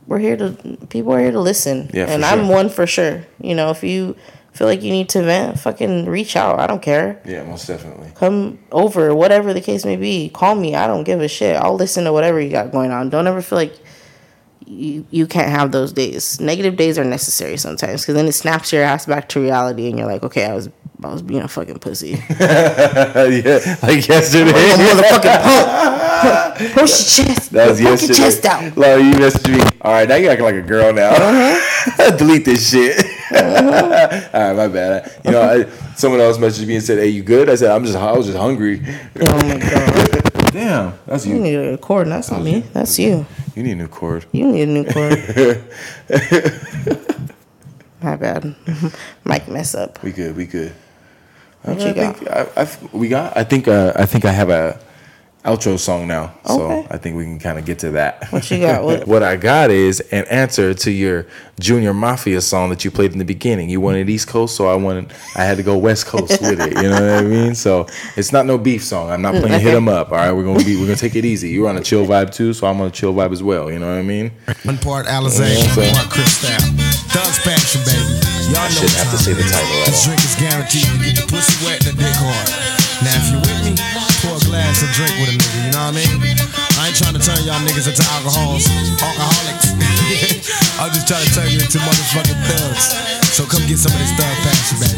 we're 0.07 0.21
here 0.21 0.37
to 0.37 0.53
people 0.89 1.13
are 1.15 1.21
here 1.21 1.33
to 1.33 1.41
listen, 1.41 1.91
Yeah, 1.93 2.07
and 2.07 2.25
I'm 2.25 2.47
sure. 2.47 2.55
one 2.55 2.69
for 2.69 2.87
sure. 2.87 3.27
You 3.41 3.57
know, 3.57 3.71
if 3.71 3.83
you 3.83 4.15
feel 4.53 4.69
like 4.69 4.83
you 4.83 4.93
need 4.93 5.09
to 5.09 5.23
vent, 5.25 5.59
fucking 5.59 6.07
reach 6.07 6.37
out. 6.37 6.61
I 6.61 6.69
don't 6.69 6.81
care. 6.81 7.21
Yeah, 7.25 7.43
most 7.43 7.67
definitely. 7.67 8.13
Come 8.15 8.61
over, 8.71 9.13
whatever 9.17 9.53
the 9.53 9.61
case 9.61 9.85
may 9.85 9.97
be. 9.97 10.29
Call 10.29 10.55
me. 10.55 10.77
I 10.77 10.87
don't 10.87 11.03
give 11.03 11.21
a 11.21 11.27
shit. 11.27 11.57
I'll 11.57 11.75
listen 11.75 12.05
to 12.05 12.13
whatever 12.13 12.41
you 12.41 12.51
got 12.51 12.71
going 12.71 12.93
on. 12.93 13.11
Don't 13.11 13.27
ever 13.27 13.43
feel 13.43 13.59
like 13.59 13.75
you 14.67 15.07
you 15.11 15.27
can't 15.27 15.49
have 15.49 15.73
those 15.73 15.93
days. 15.93 16.41
Negative 16.41 16.77
days 16.77 16.99
are 16.99 17.05
necessary 17.05 17.57
sometimes 17.57 18.03
because 18.03 18.15
then 18.15 18.27
it 18.27 18.33
snaps 18.33 18.73
your 18.73 18.83
ass 18.83 19.07
back 19.07 19.29
to 19.31 19.41
reality, 19.41 19.89
and 19.89 19.99
you're 19.99 20.07
like, 20.07 20.23
okay, 20.23 20.47
I 20.47 20.55
was 20.55 20.69
I 21.03 21.09
was 21.09 21.23
being 21.23 21.43
a 21.43 21.49
fucking 21.49 21.79
pussy. 21.81 22.11
yeah, 22.41 23.77
like 23.83 24.09
yesterday. 24.09 24.53
motherfucking 24.53 25.43
punk. 25.43 26.73
Push 26.75 27.19
your 27.19 27.27
chest. 27.27 27.51
That 27.51 27.71
was 27.71 27.81
Poke 27.81 28.01
your 28.03 28.17
chest 28.17 28.45
out. 28.47 28.77
Laura, 28.77 29.03
you 29.03 29.13
messaged 29.13 29.53
me. 29.53 29.79
All 29.83 29.93
right, 29.93 30.09
now 30.09 30.15
you 30.17 30.29
acting 30.29 30.45
like 30.45 30.55
a 30.55 30.63
girl 30.63 30.93
now. 30.93 31.11
Uh-huh. 31.11 32.17
Delete 32.17 32.45
this 32.45 32.71
shit. 32.71 33.05
Uh-huh. 33.31 34.29
All 34.33 34.55
right, 34.55 34.57
my 34.57 34.69
bad. 34.69 35.13
You 35.25 35.33
know, 35.33 35.43
I, 35.43 35.95
someone 35.95 36.21
else 36.21 36.39
messaged 36.39 36.67
me 36.67 36.77
and 36.77 36.85
said, 36.85 36.99
"Hey, 36.99 37.09
you 37.09 37.23
good?" 37.23 37.51
I 37.51 37.57
said, 37.57 37.71
"I'm 37.71 37.85
just, 37.85 37.97
I 37.97 38.13
was 38.13 38.27
just 38.27 38.39
hungry." 38.39 38.81
Oh 39.21 39.49
my 39.49 39.59
god. 39.59 40.34
Damn, 40.55 40.95
that's 41.05 41.27
You 41.27 41.35
you. 41.35 41.41
need 41.43 41.55
a 41.57 41.71
new 41.73 41.77
cord. 41.79 42.07
That's 42.07 42.31
not 42.31 42.41
me. 42.43 42.61
That's 42.73 42.97
you. 42.97 43.27
You 43.57 43.65
need 43.65 43.73
a 43.73 43.75
new 43.75 43.89
cord. 43.89 44.25
You 44.31 44.47
need 44.53 44.69
a 44.69 44.73
new 44.73 44.85
cord. 44.85 45.19
My 48.01 48.15
bad. 48.15 48.55
Mic 49.25 49.49
mess 49.49 49.75
up. 49.75 50.01
We 50.05 50.13
good. 50.13 50.37
We 50.37 50.47
good. 50.47 50.73
What 51.63 51.81
I 51.81 51.89
you 51.89 51.95
got? 51.95 52.17
think 52.19 52.31
I, 52.31 52.47
I, 52.63 52.69
we 52.93 53.09
got. 53.09 53.37
I 53.37 53.43
think. 53.43 53.67
Uh, 53.67 53.95
I 53.97 54.07
think 54.07 54.25
I 54.25 54.31
have 54.31 54.49
a 54.51 54.79
outro 55.45 55.79
song 55.79 56.07
now. 56.09 56.35
So 56.47 56.87
I 56.91 56.97
think 56.99 57.17
we 57.17 57.25
can 57.25 57.39
kind 57.39 57.59
of 57.59 57.65
get 57.67 57.79
to 57.81 57.91
that. 57.93 58.27
What 58.31 58.51
you 58.51 58.61
got? 58.61 58.83
What- 58.83 59.07
what 59.15 59.23
I 59.23 59.37
got 59.37 59.71
is 59.71 60.01
an 60.13 60.25
answer 60.31 60.73
to 60.75 60.91
your 60.91 61.27
Junior 61.61 61.93
Mafia 61.95 62.41
song 62.41 62.71
that 62.71 62.85
you 62.85 62.91
played 62.91 63.13
in 63.13 63.19
the 63.19 63.25
beginning. 63.25 63.69
You 63.71 63.81
wanted 63.81 64.09
East 64.11 64.27
Coast, 64.27 64.57
so 64.57 64.67
I 64.67 64.75
wanted. 64.75 65.13
I 65.37 65.45
had 65.45 65.57
to 65.59 65.63
go 65.63 65.77
West 65.79 66.07
Coast 66.07 66.31
with 66.41 66.61
it. 66.61 66.75
You 66.77 66.89
know 66.91 67.01
what 67.01 67.03
I 67.03 67.23
mean? 67.23 67.55
So 67.55 67.87
it's 68.17 68.33
not 68.33 68.47
no 68.47 68.59
beef 68.59 68.83
song. 68.83 69.11
I'm 69.11 69.23
not 69.23 69.35
mm, 69.35 69.41
playing 69.43 69.61
hit 69.61 69.75
'em 69.75 69.89
up. 69.89 70.11
All 70.11 70.17
right, 70.17 70.33
we're 70.33 70.45
gonna 70.45 70.65
be. 70.65 70.77
We're 70.77 70.87
gonna 70.87 70.97
take 70.97 71.15
it 71.15 71.25
easy. 71.25 71.51
You're 71.51 71.69
on 71.69 71.77
a 71.77 71.83
chill 71.83 72.07
vibe 72.07 72.33
too, 72.35 72.53
so 72.55 72.67
I'm 72.67 72.81
on 72.81 72.89
a 72.89 72.91
chill 72.91 73.13
vibe 73.15 73.33
as 73.33 73.43
well. 73.43 73.71
You 73.71 73.79
know 73.79 73.89
what 73.89 73.99
I 73.99 74.03
mean? 74.03 74.33
One 74.65 74.79
part 74.79 75.07
Alizé, 75.07 75.41
Yeah, 75.55 75.61
one 75.61 75.75
so- 75.75 75.93
part 75.95 76.11
Cristal. 76.11 76.51
Thugs 77.15 77.39
passion, 77.47 77.81
baby. 77.87 78.03
Y'all 78.51 78.65
know 78.65 78.69
shouldn't 78.71 78.93
have 78.99 79.11
to 79.13 79.19
say 79.19 79.33
the 79.33 79.43
title 79.43 79.79
at 79.81 79.87
This 79.87 80.03
all. 80.03 80.11
drink 80.11 80.25
is 80.25 80.35
guaranteed 80.35 80.85
niggas 87.75 87.91
into 87.91 88.07
alcohols, 88.15 88.71
alcoholics. 89.03 89.75
I'm 90.79 90.95
just 90.95 91.11
trying 91.11 91.27
to 91.27 91.33
turn 91.35 91.51
you 91.51 91.59
into 91.59 91.83
motherfucking 91.83 92.39
thugs. 92.47 92.95
So 93.35 93.43
come 93.51 93.67
get 93.67 93.83
some 93.83 93.91
of 93.91 93.99
this 93.99 94.15
thug 94.15 94.31
baby. 94.47 94.95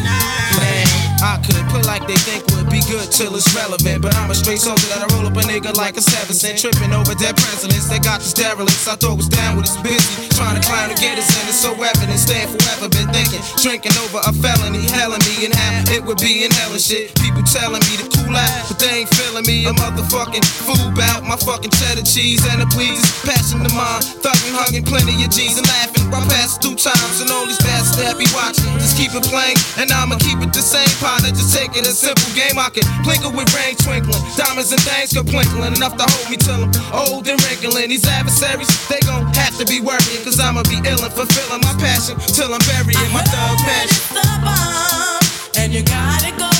Man, 0.60 0.84
I 1.24 1.40
could 1.40 1.56
put 1.72 1.88
like 1.88 2.04
they 2.04 2.20
think 2.20 2.44
would 2.52 2.68
be 2.68 2.84
good 2.84 3.08
till 3.08 3.32
it's 3.32 3.48
relevant. 3.56 4.04
But 4.04 4.12
I'm 4.20 4.28
a 4.28 4.36
straight 4.36 4.60
soldier 4.60 4.84
that 4.92 5.00
I 5.00 5.06
roll 5.16 5.24
up 5.24 5.36
a 5.40 5.44
nigga 5.48 5.72
like 5.72 5.96
a 5.96 6.04
seven 6.04 6.36
cent. 6.36 6.60
Tripping 6.60 6.92
over 6.92 7.16
dead 7.16 7.36
presidents. 7.40 7.88
They 7.88 7.96
got 7.96 8.20
these 8.20 8.36
derelicts. 8.36 8.84
I 8.84 8.96
thought 9.00 9.16
was 9.16 9.32
down 9.32 9.56
with 9.56 9.72
us 9.72 9.80
busy. 9.80 10.28
Trying 10.36 10.60
to 10.60 10.64
climb 10.64 10.92
to 10.92 10.96
get 11.00 11.16
us 11.16 11.32
in. 11.40 11.48
It's 11.48 11.56
so 11.56 11.72
evident. 11.72 12.20
Staying 12.20 12.52
forever. 12.52 12.92
Been 12.92 13.08
thinking. 13.08 13.40
Drinking 13.56 13.96
over 14.04 14.20
a 14.20 14.32
felony. 14.36 14.84
Helling 14.92 15.24
me 15.24 15.48
and 15.48 15.54
how 15.56 15.96
it 15.96 16.04
would 16.04 16.20
be 16.20 16.44
in 16.44 16.52
hell 16.52 16.76
and 16.76 16.80
shit. 16.80 17.16
People 17.16 17.40
telling 17.40 17.80
me 17.88 17.96
to 18.04 18.15
out. 18.34 18.66
But 18.66 18.78
they 18.80 19.04
ain't 19.04 19.10
feeling 19.14 19.46
me. 19.46 19.66
A 19.66 19.72
motherfucking 19.76 20.42
fool 20.42 20.90
bout 20.96 21.22
my 21.22 21.36
fucking 21.36 21.70
cheddar 21.76 22.02
cheese 22.02 22.42
and 22.50 22.62
the 22.62 22.68
pleases. 22.72 23.06
Passion 23.22 23.62
to 23.62 23.70
mine. 23.74 24.02
Thugging, 24.24 24.54
hugging 24.56 24.86
plenty 24.86 25.14
of 25.22 25.30
G's 25.30 25.58
and 25.58 25.66
laughing. 25.66 26.08
I 26.10 26.22
pass 26.32 26.58
through 26.58 26.80
times 26.80 27.20
and 27.20 27.30
all 27.30 27.46
these 27.46 27.60
bastards 27.60 28.00
that 28.00 28.16
be 28.16 28.26
watching. 28.32 28.66
Just 28.80 28.96
keep 28.96 29.12
it 29.12 29.26
playing. 29.28 29.58
And 29.76 29.92
I'ma 29.92 30.16
keep 30.18 30.40
it 30.40 30.50
the 30.50 30.64
same 30.64 30.90
partner. 30.98 31.30
Just 31.30 31.52
take 31.52 31.76
it 31.76 31.84
a 31.84 31.94
simple 31.94 32.30
game. 32.32 32.56
I 32.56 32.72
can 32.72 32.86
plinkle 33.04 33.36
with 33.36 33.50
rain 33.52 33.76
twinkling. 33.76 34.22
Diamonds 34.34 34.72
and 34.72 34.82
things 34.82 35.12
go 35.12 35.22
twinkling. 35.22 35.76
Enough 35.76 36.00
to 36.00 36.06
hold 36.08 36.26
me 36.32 36.36
till 36.40 36.56
I'm 36.56 36.72
old 36.94 37.28
and 37.28 37.38
wrinkling. 37.44 37.92
These 37.92 38.06
adversaries, 38.08 38.70
they 38.88 39.00
gon' 39.04 39.28
have 39.36 39.54
to 39.60 39.64
be 39.68 39.84
worrying. 39.84 40.22
Cause 40.24 40.40
I'ma 40.40 40.64
be 40.64 40.80
ill 40.88 41.02
and 41.04 41.12
fulfilling 41.12 41.62
my 41.62 41.74
passion 41.78 42.16
till 42.32 42.50
I'm 42.50 42.62
burying 42.70 43.10
my 43.12 43.22
thug 43.28 43.58
passion. 43.66 44.02
the 44.16 44.26
bomb, 44.42 45.20
and 45.60 45.72
you 45.74 45.82
gotta 45.82 46.32
on. 46.44 46.55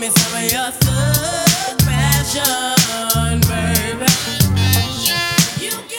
Give 0.00 0.08
me 0.08 0.16
some 0.16 0.32
of 0.32 0.50
your 0.50 0.70
thug 0.80 1.78
passion, 1.84 3.36
baby. 3.44 4.08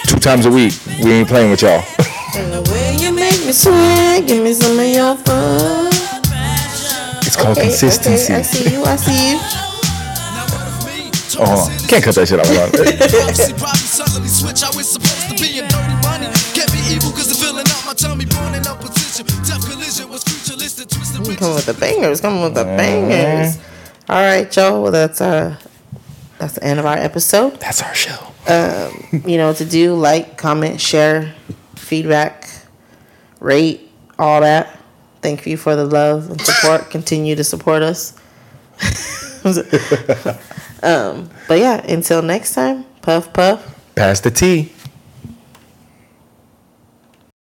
Two 0.07 0.17
times 0.17 0.47
a 0.47 0.49
week. 0.49 0.73
We 1.03 1.11
ain't 1.11 1.27
playing 1.27 1.51
with 1.51 1.61
y'all. 1.61 1.83
And 2.33 2.51
the 2.51 2.63
way 2.71 2.95
you 2.97 3.13
make 3.13 3.45
me 3.45 3.51
sweat, 3.51 4.25
give 4.25 4.43
me 4.43 4.53
some 4.53 4.79
of 4.79 4.87
your 4.87 5.13
thug 5.17 5.93
passion. 6.23 7.27
It's 7.27 7.35
called 7.35 7.59
Okay, 7.59 7.67
consistency. 7.67 8.33
okay, 8.33 8.39
I 8.39 8.41
see 8.41 8.73
you. 8.73 8.83
I 8.85 8.95
see 8.95 9.31
you. 9.33 9.37
Oh, 11.37 11.45
hold 11.45 11.69
on. 11.69 11.87
Can't 11.87 12.03
cut 12.03 12.15
that 12.15 12.27
shit 12.27 12.39
out. 12.39 12.47
Hold 12.47 12.57
on. 12.57 12.71
Prophecy 12.73 13.53
probably 13.53 13.85
suddenly 13.85 14.29
switch. 14.29 14.63
I 14.63 14.73
was 14.73 14.89
supposed 14.89 15.29
to 15.29 15.35
be 15.37 15.59
in 15.59 15.67
dirty 15.69 15.93
money. 16.01 16.25
Get 16.57 16.73
me 16.73 16.81
evil 16.89 17.11
cause 17.13 17.29
the 17.29 17.37
feeling 17.37 17.69
out 17.69 17.85
my 17.85 17.93
tummy. 17.93 18.25
Born 18.25 18.55
in 18.55 18.65
opposition. 18.65 19.27
Tough 19.45 19.61
collision 19.69 20.09
was 20.09 20.23
futuristic. 20.23 20.89
Twisted 20.89 21.21
with 21.21 21.67
the 21.67 21.77
bangers. 21.77 22.19
Coming 22.19 22.41
with 22.41 22.55
the 22.55 22.65
mm-hmm. 22.65 22.81
bangers. 22.81 23.61
All 24.11 24.21
right, 24.21 24.53
y'all. 24.57 24.83
Well, 24.83 24.91
that's 24.91 25.21
uh, 25.21 25.55
that's 26.37 26.55
the 26.55 26.63
end 26.65 26.81
of 26.81 26.85
our 26.85 26.97
episode. 26.97 27.55
That's 27.61 27.81
our 27.81 27.95
show. 27.95 28.17
You 29.25 29.37
know 29.37 29.53
to 29.53 29.63
do: 29.63 29.95
like, 29.95 30.37
comment, 30.37 30.81
share, 30.81 31.33
feedback, 31.77 32.49
rate, 33.39 33.89
all 34.19 34.41
that. 34.41 34.77
Thank 35.21 35.47
you 35.47 35.55
for 35.55 35.77
the 35.77 35.85
love 35.85 36.29
and 36.29 36.41
support. 36.41 36.89
Continue 36.91 37.37
to 37.37 37.45
support 37.45 37.83
us. 37.83 38.19
um, 40.83 41.29
but 41.47 41.59
yeah, 41.59 41.81
until 41.89 42.21
next 42.21 42.53
time, 42.53 42.83
puff 43.01 43.31
puff. 43.31 43.79
Pass 43.95 44.19
the 44.19 44.31
tea. 44.31 44.73